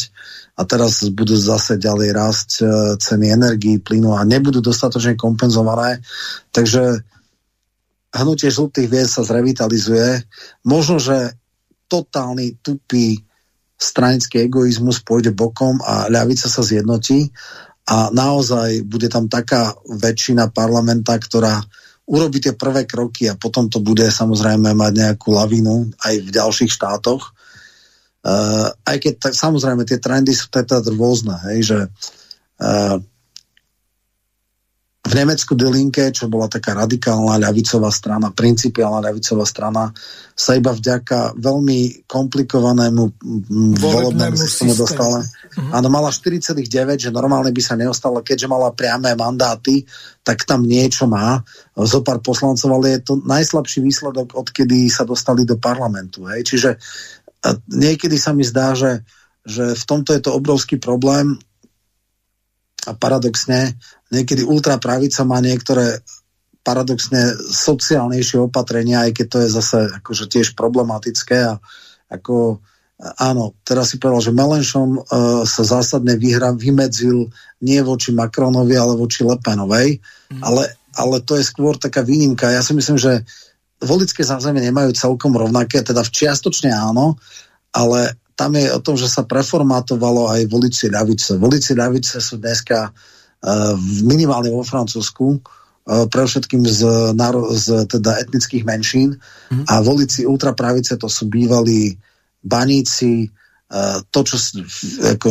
a 0.59 0.61
teraz 0.67 1.07
budú 1.07 1.39
zase 1.39 1.79
ďalej 1.79 2.09
rásť 2.11 2.49
e, 2.59 2.63
ceny 2.99 3.31
energii, 3.31 3.79
plynu 3.79 4.11
a 4.11 4.27
nebudú 4.27 4.59
dostatočne 4.59 5.15
kompenzované, 5.15 6.03
takže 6.51 6.99
hnutie 8.11 8.51
žltých 8.51 8.91
vied 8.91 9.07
sa 9.07 9.23
zrevitalizuje. 9.23 10.27
Možno, 10.67 10.99
že 10.99 11.31
totálny 11.87 12.59
tupý 12.59 13.23
stranický 13.79 14.45
egoizmus 14.51 14.99
pôjde 15.01 15.31
bokom 15.31 15.79
a 15.81 16.11
ľavica 16.11 16.51
sa 16.51 16.61
zjednotí 16.61 17.31
a 17.87 18.13
naozaj 18.13 18.85
bude 18.85 19.09
tam 19.09 19.25
taká 19.25 19.73
väčšina 19.89 20.53
parlamenta, 20.53 21.17
ktorá 21.17 21.63
urobiť 22.07 22.41
tie 22.49 22.53
prvé 22.57 22.83
kroky 22.89 23.29
a 23.29 23.37
potom 23.37 23.69
to 23.69 23.79
bude 23.79 24.03
samozrejme 24.03 24.73
mať 24.73 24.93
nejakú 24.93 25.31
lavinu 25.31 25.89
aj 26.01 26.15
v 26.21 26.29
ďalších 26.29 26.71
štátoch. 26.71 27.33
Uh, 28.21 28.69
aj 28.85 28.97
keď 29.01 29.13
tak, 29.17 29.33
samozrejme 29.33 29.81
tie 29.81 29.97
trendy 29.97 30.33
sú 30.37 30.49
teda 30.53 30.81
rôzne, 30.93 31.33
hej, 31.49 31.59
že 31.73 31.79
uh, 32.61 33.01
v 35.01 35.13
Nemecku 35.17 35.57
Die 35.57 35.65
Linke, 35.65 36.13
čo 36.13 36.29
bola 36.29 36.45
taká 36.45 36.77
radikálna 36.77 37.41
ľavicová 37.41 37.89
strana, 37.89 38.29
principiálna 38.29 39.01
ľavicová 39.01 39.43
strana, 39.49 39.89
sa 40.37 40.53
iba 40.53 40.69
vďaka 40.69 41.41
veľmi 41.41 42.05
komplikovanému 42.05 43.03
volebnému 43.81 44.37
systému 44.37 44.77
dostala. 44.77 45.25
Uh-huh. 45.51 45.75
Áno, 45.75 45.91
mala 45.91 46.07
4,9, 46.07 46.63
že 46.95 47.11
normálne 47.11 47.51
by 47.51 47.61
sa 47.61 47.75
neostala, 47.75 48.23
keďže 48.23 48.47
mala 48.47 48.71
priame 48.71 49.11
mandáty, 49.19 49.83
tak 50.23 50.47
tam 50.47 50.63
niečo 50.63 51.11
má. 51.11 51.43
Zo 51.75 51.99
pár 51.99 52.23
poslancov, 52.23 52.71
ale 52.71 52.97
je 52.97 53.11
to 53.11 53.13
najslabší 53.19 53.83
výsledok, 53.83 54.31
odkedy 54.31 54.87
sa 54.87 55.03
dostali 55.03 55.43
do 55.43 55.59
parlamentu. 55.59 56.23
Hej. 56.31 56.47
Čiže 56.47 56.69
niekedy 57.67 58.15
sa 58.15 58.31
mi 58.31 58.47
zdá, 58.47 58.71
že, 58.77 59.03
že 59.43 59.75
v 59.75 59.83
tomto 59.83 60.15
je 60.15 60.21
to 60.23 60.31
obrovský 60.31 60.79
problém 60.79 61.35
a 62.87 62.97
paradoxne 62.97 63.77
niekedy 64.09 64.41
ultrapravica 64.41 65.21
má 65.25 65.37
niektoré 65.37 66.01
paradoxne 66.61 67.33
sociálnejšie 67.49 68.37
opatrenia, 68.37 69.09
aj 69.09 69.11
keď 69.17 69.25
to 69.27 69.37
je 69.41 69.49
zase 69.49 69.79
akože 70.01 70.25
tiež 70.29 70.47
problematické 70.53 71.37
a 71.41 71.57
ako 72.11 72.61
áno, 73.17 73.57
teraz 73.65 73.91
si 73.91 73.97
povedal, 73.97 74.29
že 74.29 74.37
Melenchon 74.37 75.01
uh, 75.01 75.41
sa 75.43 75.63
zásadne 75.65 76.15
vyhra, 76.15 76.53
vymedzil 76.53 77.33
nie 77.61 77.79
voči 77.81 78.13
Macronovi, 78.13 78.77
ale 78.77 78.93
voči 78.93 79.25
Lepenovej, 79.25 79.97
mm. 80.31 80.41
ale, 80.45 80.77
ale 80.97 81.15
to 81.25 81.37
je 81.37 81.45
skôr 81.45 81.77
taká 81.77 82.05
výnimka. 82.05 82.53
Ja 82.53 82.61
si 82.61 82.77
myslím, 82.77 83.01
že 83.01 83.25
volické 83.81 84.21
zázemie 84.21 84.61
nemajú 84.69 84.93
celkom 84.93 85.33
rovnaké, 85.33 85.81
teda 85.81 86.05
v 86.05 86.13
čiastočne 86.13 86.69
áno, 86.69 87.17
ale 87.73 88.13
tam 88.37 88.53
je 88.57 88.69
o 88.69 88.79
tom, 88.81 88.97
že 88.97 89.09
sa 89.09 89.25
preformátovalo 89.25 90.29
aj 90.29 90.49
volici 90.49 90.89
ľavice. 90.89 91.37
Volici 91.37 91.73
ľavice 91.77 92.21
sú 92.21 92.37
dneska 92.37 92.93
Eh, 93.41 93.75
minimálne 94.05 94.53
vo 94.53 94.61
Francúzsku, 94.61 95.41
eh, 95.41 96.05
pre 96.13 96.29
všetkým 96.29 96.61
z, 96.61 96.85
z 97.57 97.67
teda 97.89 98.21
etnických 98.21 98.61
menšín 98.61 99.17
mm. 99.49 99.65
a 99.65 99.81
volici 99.81 100.29
ultrapravice 100.29 100.93
to 101.01 101.09
sú 101.09 101.25
bývalí 101.25 101.97
baníci, 102.43 103.29
eh, 103.29 103.97
to, 104.09 104.19
čo 104.25 104.35
ako 105.01 105.29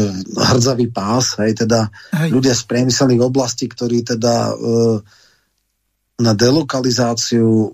hrdzavý 0.54 0.88
pás, 0.90 1.36
hej, 1.42 1.66
teda 1.66 1.90
hej. 2.16 2.30
ľudia 2.32 2.54
z 2.56 2.62
priemyselných 2.66 3.22
oblastí, 3.22 3.68
ktorí 3.68 4.02
teda 4.06 4.54
na 6.20 6.36
delokalizáciu 6.36 7.72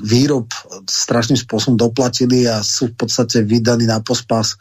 výrob 0.00 0.48
strašným 0.88 1.36
spôsobom 1.36 1.76
doplatili 1.76 2.48
a 2.48 2.64
sú 2.64 2.88
v 2.88 3.04
podstate 3.04 3.44
vydaní 3.44 3.84
na 3.84 4.00
pospas 4.00 4.56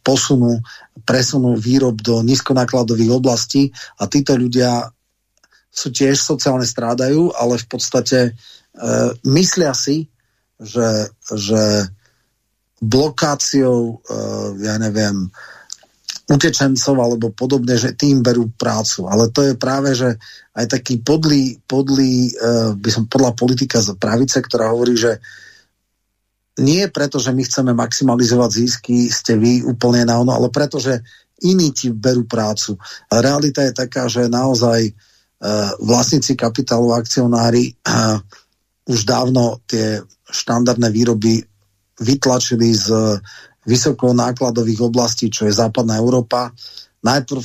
posunu 0.00 0.64
presunú 1.06 1.54
výrob 1.54 2.02
do 2.02 2.18
nízkonákladových 2.26 3.14
oblastí 3.14 3.70
a 4.02 4.10
títo 4.10 4.34
ľudia 4.34 4.90
sú 5.70 5.94
tiež 5.94 6.18
sociálne 6.18 6.66
strádajú, 6.66 7.30
ale 7.36 7.62
v 7.62 7.66
podstate 7.70 8.18
e, 8.26 8.30
myslia 9.28 9.70
si, 9.76 10.10
že, 10.56 11.12
že 11.30 11.86
blokáciou, 12.82 14.00
e, 14.04 14.18
ja 14.64 14.76
neviem, 14.76 15.28
utečencov 16.26 16.96
alebo 16.98 17.30
podobne, 17.30 17.78
že 17.78 17.94
tým 17.94 18.20
berú 18.20 18.50
prácu. 18.58 19.06
Ale 19.06 19.30
to 19.30 19.46
je 19.46 19.54
práve, 19.54 19.94
že 19.94 20.18
aj 20.58 20.66
taký 20.66 20.98
podlý, 20.98 21.62
podlý 21.70 22.28
e, 22.28 22.32
by 22.74 22.90
som 22.90 23.04
podľa 23.06 23.32
politika 23.38 23.78
z 23.78 23.94
pravice, 23.94 24.42
ktorá 24.42 24.74
hovorí, 24.74 24.98
že 24.98 25.22
nie 26.56 26.88
preto, 26.88 27.20
že 27.20 27.36
my 27.36 27.42
chceme 27.44 27.72
maximalizovať 27.76 28.50
zisky, 28.52 29.12
ste 29.12 29.36
vy 29.36 29.60
úplne 29.62 30.08
na 30.08 30.16
ono, 30.18 30.32
ale 30.32 30.48
preto, 30.48 30.80
že 30.80 31.04
iní 31.44 31.68
ti 31.68 31.92
berú 31.92 32.24
prácu. 32.24 32.80
A 33.12 33.20
realita 33.20 33.60
je 33.60 33.76
taká, 33.76 34.08
že 34.08 34.24
naozaj 34.24 34.88
uh, 34.88 35.76
vlastníci 35.84 36.32
kapitálu, 36.32 36.96
akcionári 36.96 37.76
uh, 37.84 38.16
už 38.88 39.04
dávno 39.04 39.60
tie 39.68 40.00
štandardné 40.32 40.88
výroby 40.88 41.44
vytlačili 42.00 42.72
z 42.72 43.18
vysoko 43.66 44.14
nákladových 44.14 44.86
oblastí, 44.86 45.26
čo 45.32 45.48
je 45.48 45.54
západná 45.54 45.98
Európa. 45.98 46.54
Najprv 47.02 47.42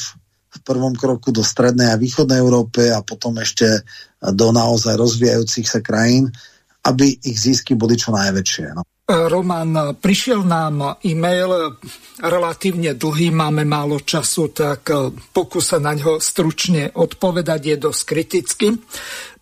v 0.52 0.60
prvom 0.68 0.94
kroku 0.94 1.32
do 1.32 1.42
strednej 1.42 1.96
a 1.96 2.02
východnej 2.02 2.44
Európy 2.44 2.92
a 2.92 3.00
potom 3.00 3.40
ešte 3.40 3.88
do 4.20 4.52
naozaj 4.52 5.00
rozvíjajúcich 5.00 5.68
sa 5.68 5.80
krajín, 5.80 6.30
aby 6.84 7.16
ich 7.24 7.38
zisky 7.40 7.74
boli 7.74 7.96
čo 7.96 8.12
najväčšie. 8.12 8.66
No. 8.76 8.84
Roman, 9.12 9.98
prišiel 10.00 10.48
nám 10.48 11.04
e-mail 11.04 11.76
relatívne 12.22 12.96
dlhý, 12.96 13.34
máme 13.34 13.68
málo 13.68 14.00
času, 14.00 14.56
tak 14.56 14.88
pokúsa 15.36 15.84
na 15.84 15.98
ňo 15.98 16.22
stručne 16.24 16.88
odpovedať, 16.96 17.60
je 17.60 17.76
dosť 17.76 18.02
kriticky. 18.08 18.68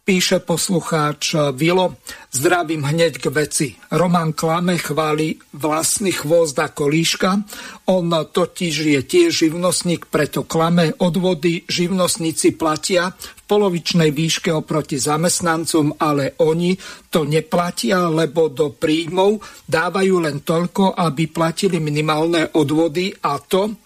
Píše 0.09 0.41
poslucháč 0.41 1.37
Vilo, 1.53 2.01
zdravím 2.33 2.81
hneď 2.81 3.21
k 3.21 3.29
veci. 3.29 3.77
Roman 3.93 4.33
Klame 4.33 4.81
chváli 4.81 5.37
vlastný 5.53 6.09
chvost 6.09 6.57
ako 6.57 6.89
líška. 6.89 7.45
On 7.93 8.09
totiž 8.09 8.73
je 8.89 9.01
tiež 9.05 9.29
živnostník, 9.45 10.09
preto 10.09 10.49
klame 10.49 10.97
odvody 10.97 11.61
živnostníci 11.69 12.57
platia 12.57 13.13
v 13.13 13.41
polovičnej 13.45 14.09
výške 14.09 14.49
oproti 14.49 14.97
zamestnancom, 14.97 16.01
ale 16.01 16.33
oni 16.41 16.73
to 17.13 17.29
neplatia, 17.29 18.09
lebo 18.09 18.49
do 18.49 18.73
príjmov 18.73 19.45
dávajú 19.69 20.25
len 20.25 20.41
toľko, 20.41 20.97
aby 20.97 21.29
platili 21.29 21.77
minimálne 21.77 22.49
odvody 22.57 23.13
a 23.13 23.37
to 23.37 23.77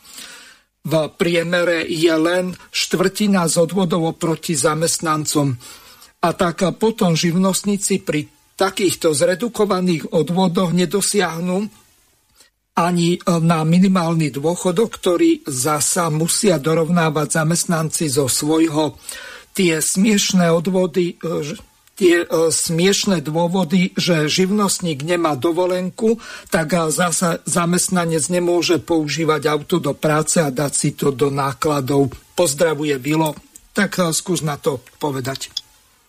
v 0.88 0.94
priemere 1.20 1.84
je 1.84 2.16
len 2.16 2.56
štvrtina 2.72 3.44
z 3.52 3.60
odvodov 3.60 4.16
oproti 4.16 4.56
zamestnancom. 4.56 5.83
A 6.24 6.30
tak 6.32 6.64
potom 6.80 7.20
živnostníci 7.20 8.00
pri 8.00 8.32
takýchto 8.56 9.12
zredukovaných 9.12 10.16
odvodoch 10.16 10.72
nedosiahnu 10.72 11.68
ani 12.74 13.22
na 13.28 13.62
minimálny 13.62 14.34
dôchodok, 14.34 14.90
ktorý 14.98 15.46
zasa 15.46 16.10
musia 16.10 16.58
dorovnávať 16.58 17.44
zamestnanci 17.44 18.10
zo 18.10 18.26
svojho. 18.26 18.98
Tie 19.54 19.78
smiešné 19.78 20.50
odvody, 20.50 21.22
tie 21.94 22.26
e, 22.26 22.50
smiešné 22.50 23.22
dôvody, 23.22 23.94
že 23.94 24.26
živnostník 24.26 25.06
nemá 25.06 25.38
dovolenku, 25.38 26.18
tak 26.50 26.74
zasa 26.90 27.46
zamestnanec 27.46 28.26
nemôže 28.34 28.82
používať 28.82 29.46
auto 29.46 29.78
do 29.78 29.94
práce 29.94 30.42
a 30.42 30.50
dať 30.50 30.72
si 30.74 30.90
to 30.98 31.14
do 31.14 31.30
nákladov. 31.30 32.10
Pozdravuje 32.34 32.98
Vilo. 32.98 33.38
Tak 33.78 34.02
e, 34.02 34.10
skús 34.10 34.42
na 34.42 34.58
to 34.58 34.82
povedať. 34.98 35.63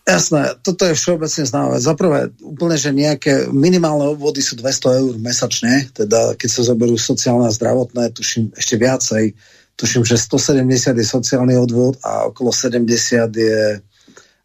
Jasné, 0.05 0.61
toto 0.61 0.85
je 0.85 0.93
všeobecne 0.93 1.43
známe. 1.49 1.81
Za 1.81 1.97
prvé, 1.97 2.29
úplne, 2.45 2.77
že 2.77 2.93
nejaké 2.93 3.49
minimálne 3.49 4.13
obvody 4.13 4.37
sú 4.37 4.53
200 4.53 5.01
eur 5.01 5.13
mesačne, 5.17 5.89
teda 5.97 6.37
keď 6.37 6.49
sa 6.49 6.61
zoberú 6.61 6.93
sociálne 6.93 7.49
a 7.49 7.55
zdravotné, 7.55 8.13
tuším 8.13 8.53
ešte 8.53 8.77
viacej, 8.77 9.33
tuším, 9.73 10.05
že 10.05 10.21
170 10.21 10.93
je 10.93 11.05
sociálny 11.09 11.57
odvod 11.57 11.97
a 12.05 12.29
okolo 12.29 12.53
70 12.53 12.85
je 13.33 13.81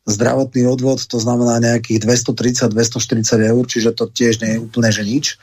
zdravotný 0.09 0.65
odvod, 0.65 1.05
to 1.05 1.20
znamená 1.20 1.61
nejakých 1.61 2.09
230-240 2.09 3.53
eur, 3.53 3.65
čiže 3.69 3.93
to 3.93 4.09
tiež 4.09 4.41
nie 4.41 4.57
je 4.57 4.62
úplne, 4.65 4.89
že 4.89 5.05
nič. 5.05 5.37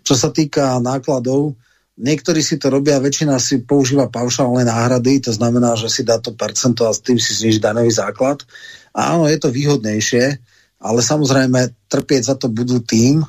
Čo 0.00 0.16
sa 0.16 0.32
týka 0.32 0.80
nákladov, 0.80 1.60
niektorí 2.00 2.40
si 2.40 2.56
to 2.56 2.72
robia, 2.72 3.02
väčšina 3.02 3.36
si 3.36 3.60
používa 3.60 4.08
paušálne 4.08 4.64
náhrady, 4.64 5.28
to 5.28 5.32
znamená, 5.36 5.76
že 5.76 5.92
si 5.92 6.02
dá 6.08 6.16
to 6.16 6.32
percento 6.32 6.88
a 6.88 6.96
s 6.96 7.04
tým 7.04 7.20
si 7.20 7.36
zniží 7.36 7.60
daňový 7.60 7.92
základ. 7.92 8.48
Áno, 8.98 9.30
je 9.30 9.38
to 9.38 9.54
výhodnejšie, 9.54 10.42
ale 10.82 11.00
samozrejme 11.06 11.70
trpieť 11.86 12.22
za 12.26 12.34
to 12.34 12.50
budú 12.50 12.82
tým, 12.82 13.22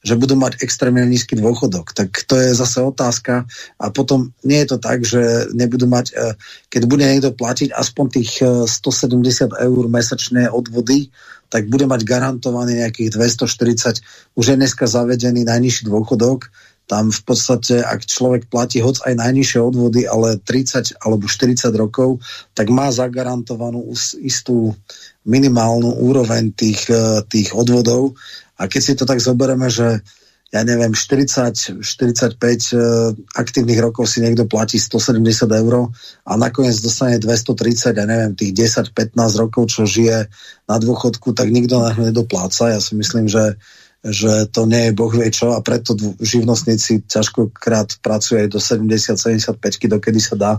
že 0.00 0.16
budú 0.16 0.32
mať 0.38 0.64
extrémne 0.64 1.04
nízky 1.04 1.36
dôchodok. 1.36 1.92
Tak 1.92 2.24
to 2.24 2.38
je 2.40 2.56
zase 2.56 2.80
otázka. 2.80 3.44
A 3.76 3.92
potom 3.92 4.32
nie 4.40 4.64
je 4.64 4.68
to 4.72 4.78
tak, 4.80 5.04
že 5.04 5.52
nebudú 5.52 5.84
mať, 5.84 6.06
e, 6.16 6.32
keď 6.72 6.82
bude 6.88 7.04
niekto 7.04 7.36
platiť 7.36 7.68
aspoň 7.76 8.06
tých 8.08 8.30
170 8.64 9.52
e, 9.52 9.68
eur 9.68 9.84
mesačné 9.92 10.48
odvody, 10.48 11.12
tak 11.52 11.66
bude 11.68 11.84
mať 11.84 12.06
garantovaný 12.06 12.80
nejakých 12.80 13.18
240, 13.18 14.38
už 14.38 14.44
je 14.46 14.56
dneska 14.56 14.86
zavedený 14.86 15.44
najnižší 15.44 15.90
dôchodok, 15.90 16.48
tam 16.90 17.14
v 17.14 17.22
podstate, 17.22 17.86
ak 17.86 18.02
človek 18.02 18.50
platí 18.50 18.82
hoc 18.82 18.98
aj 19.06 19.14
najnižšie 19.14 19.60
odvody, 19.62 20.10
ale 20.10 20.42
30 20.42 20.98
alebo 20.98 21.30
40 21.30 21.70
rokov, 21.78 22.18
tak 22.50 22.66
má 22.66 22.90
zagarantovanú 22.90 23.94
istú 24.18 24.74
minimálnu 25.22 26.02
úroveň 26.02 26.50
tých, 26.50 26.90
e, 26.90 27.22
tých 27.30 27.54
odvodov. 27.54 28.18
A 28.58 28.66
keď 28.66 28.80
si 28.82 28.92
to 28.98 29.06
tak 29.06 29.22
zoberieme, 29.22 29.70
že 29.70 30.02
ja 30.50 30.66
neviem, 30.66 30.90
40, 30.90 31.78
45 31.78 32.34
uh, 32.74 33.14
aktívnych 33.38 33.78
rokov 33.78 34.10
si 34.10 34.18
niekto 34.18 34.50
platí 34.50 34.82
170 34.82 35.46
eur 35.46 35.94
a 36.26 36.32
nakoniec 36.34 36.74
dostane 36.82 37.22
230, 37.22 37.94
ja 37.94 38.02
neviem, 38.02 38.34
tých 38.34 38.74
10-15 38.90 39.14
rokov, 39.38 39.70
čo 39.70 39.86
žije 39.86 40.26
na 40.66 40.76
dôchodku, 40.82 41.38
tak 41.38 41.54
nikto 41.54 41.78
na 41.78 41.94
ňu 41.94 42.10
nedopláca. 42.10 42.74
Ja 42.74 42.82
si 42.82 42.98
myslím, 42.98 43.30
že 43.30 43.62
že 44.00 44.48
to 44.48 44.64
nie 44.64 44.88
je 44.88 44.96
boh 44.96 45.12
vie 45.12 45.28
čo 45.28 45.52
a 45.52 45.60
preto 45.60 45.92
živnostníci 46.16 47.04
ťažkokrát 47.04 48.00
pracujú 48.00 48.40
aj 48.40 48.48
do 48.48 48.56
70-75, 48.56 49.60
dokedy 49.92 50.20
sa 50.20 50.34
dá, 50.40 50.52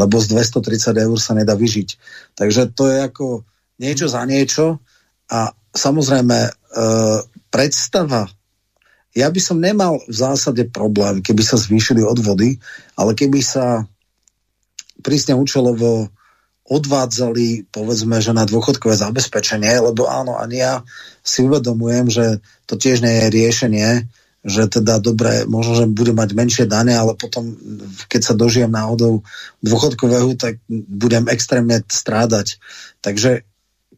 lebo 0.00 0.16
z 0.16 0.32
230 0.32 1.04
eur 1.04 1.18
sa 1.20 1.36
nedá 1.36 1.52
vyžiť. 1.52 1.88
Takže 2.32 2.72
to 2.72 2.88
je 2.88 2.98
ako 3.04 3.26
niečo 3.76 4.08
za 4.08 4.24
niečo 4.24 4.80
a 5.28 5.52
samozrejme 5.76 6.38
e, 6.48 6.50
predstava 7.52 8.32
ja 9.16 9.32
by 9.32 9.40
som 9.40 9.56
nemal 9.56 9.96
v 10.04 10.12
zásade 10.12 10.68
problém, 10.68 11.24
keby 11.24 11.40
sa 11.40 11.56
zvýšili 11.56 12.04
odvody, 12.04 12.60
ale 13.00 13.16
keby 13.16 13.40
sa 13.40 13.88
prísne 15.00 15.32
účelovo 15.32 16.12
odvádzali, 16.66 17.70
povedzme, 17.70 18.18
že 18.18 18.34
na 18.34 18.42
dôchodkové 18.42 18.98
zabezpečenie, 18.98 19.78
lebo 19.78 20.10
áno, 20.10 20.34
ani 20.34 20.62
ja 20.62 20.82
si 21.22 21.46
uvedomujem, 21.46 22.10
že 22.10 22.26
to 22.66 22.74
tiež 22.74 23.06
nie 23.06 23.14
je 23.22 23.26
riešenie, 23.30 23.88
že 24.46 24.70
teda 24.70 25.02
dobre, 25.02 25.42
možno, 25.50 25.74
že 25.74 25.86
bude 25.90 26.14
mať 26.14 26.30
menšie 26.34 26.66
dane, 26.70 26.94
ale 26.94 27.18
potom, 27.18 27.54
keď 28.06 28.20
sa 28.22 28.34
dožijem 28.38 28.70
náhodou 28.70 29.26
dôchodkového, 29.62 30.38
tak 30.38 30.62
budem 30.70 31.26
extrémne 31.26 31.82
strádať. 31.90 32.62
Takže 33.02 33.42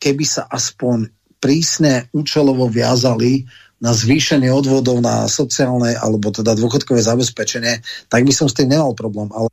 keby 0.01 0.25
sa 0.25 0.49
aspoň 0.49 1.13
prísne 1.39 2.09
účelovo 2.17 2.65
viazali 2.73 3.45
na 3.79 3.95
zvýšenie 3.95 4.51
odvodov 4.51 4.99
na 4.99 5.31
sociálne 5.31 5.95
alebo 5.95 6.35
teda 6.35 6.59
dôchodkové 6.59 6.99
zabezpečenie, 6.99 7.83
tak 8.11 8.27
by 8.27 8.33
som 8.35 8.51
s 8.51 8.59
tým 8.59 8.75
nemal 8.75 8.95
problém. 8.99 9.31
Ale... 9.31 9.47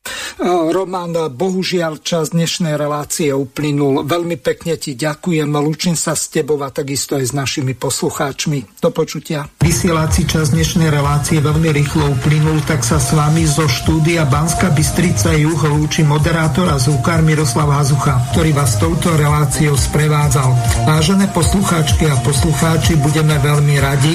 Roman, 0.73 1.13
bohužiaľ 1.31 2.01
čas 2.01 2.33
dnešnej 2.33 2.75
relácie 2.75 3.29
uplynul. 3.31 4.03
Veľmi 4.03 4.41
pekne 4.41 4.75
ti 4.81 4.97
ďakujem, 4.97 5.47
lúčim 5.47 5.93
sa 5.93 6.17
s 6.17 6.27
tebou 6.33 6.57
a 6.65 6.73
takisto 6.73 7.15
aj 7.15 7.31
s 7.31 7.33
našimi 7.37 7.77
poslucháčmi. 7.77 8.81
Do 8.81 8.89
počutia. 8.89 9.45
Vysielací 9.61 10.25
čas 10.25 10.51
dnešnej 10.51 10.89
relácie 10.89 11.37
veľmi 11.39 11.69
rýchlo 11.69 12.17
uplynul, 12.17 12.65
tak 12.65 12.81
sa 12.81 12.97
s 12.97 13.13
vami 13.13 13.45
zo 13.45 13.69
štúdia 13.69 14.25
Banska 14.25 14.73
Bystrica 14.73 15.37
Juh 15.37 15.57
lúči 15.69 16.01
moderátor 16.01 16.67
a 16.73 16.81
zvukár 16.81 17.21
Miroslav 17.21 17.69
Hazucha, 17.69 18.33
ktorý 18.33 18.51
vás 18.57 18.75
touto 18.81 19.13
reláciou 19.13 19.77
sprevádzal. 19.77 20.49
Vážené 20.89 21.29
poslucháčky 21.31 22.09
a 22.09 22.17
poslucháči, 22.25 22.97
budeme 22.99 23.37
veľmi 23.39 23.75
radi, 23.79 24.14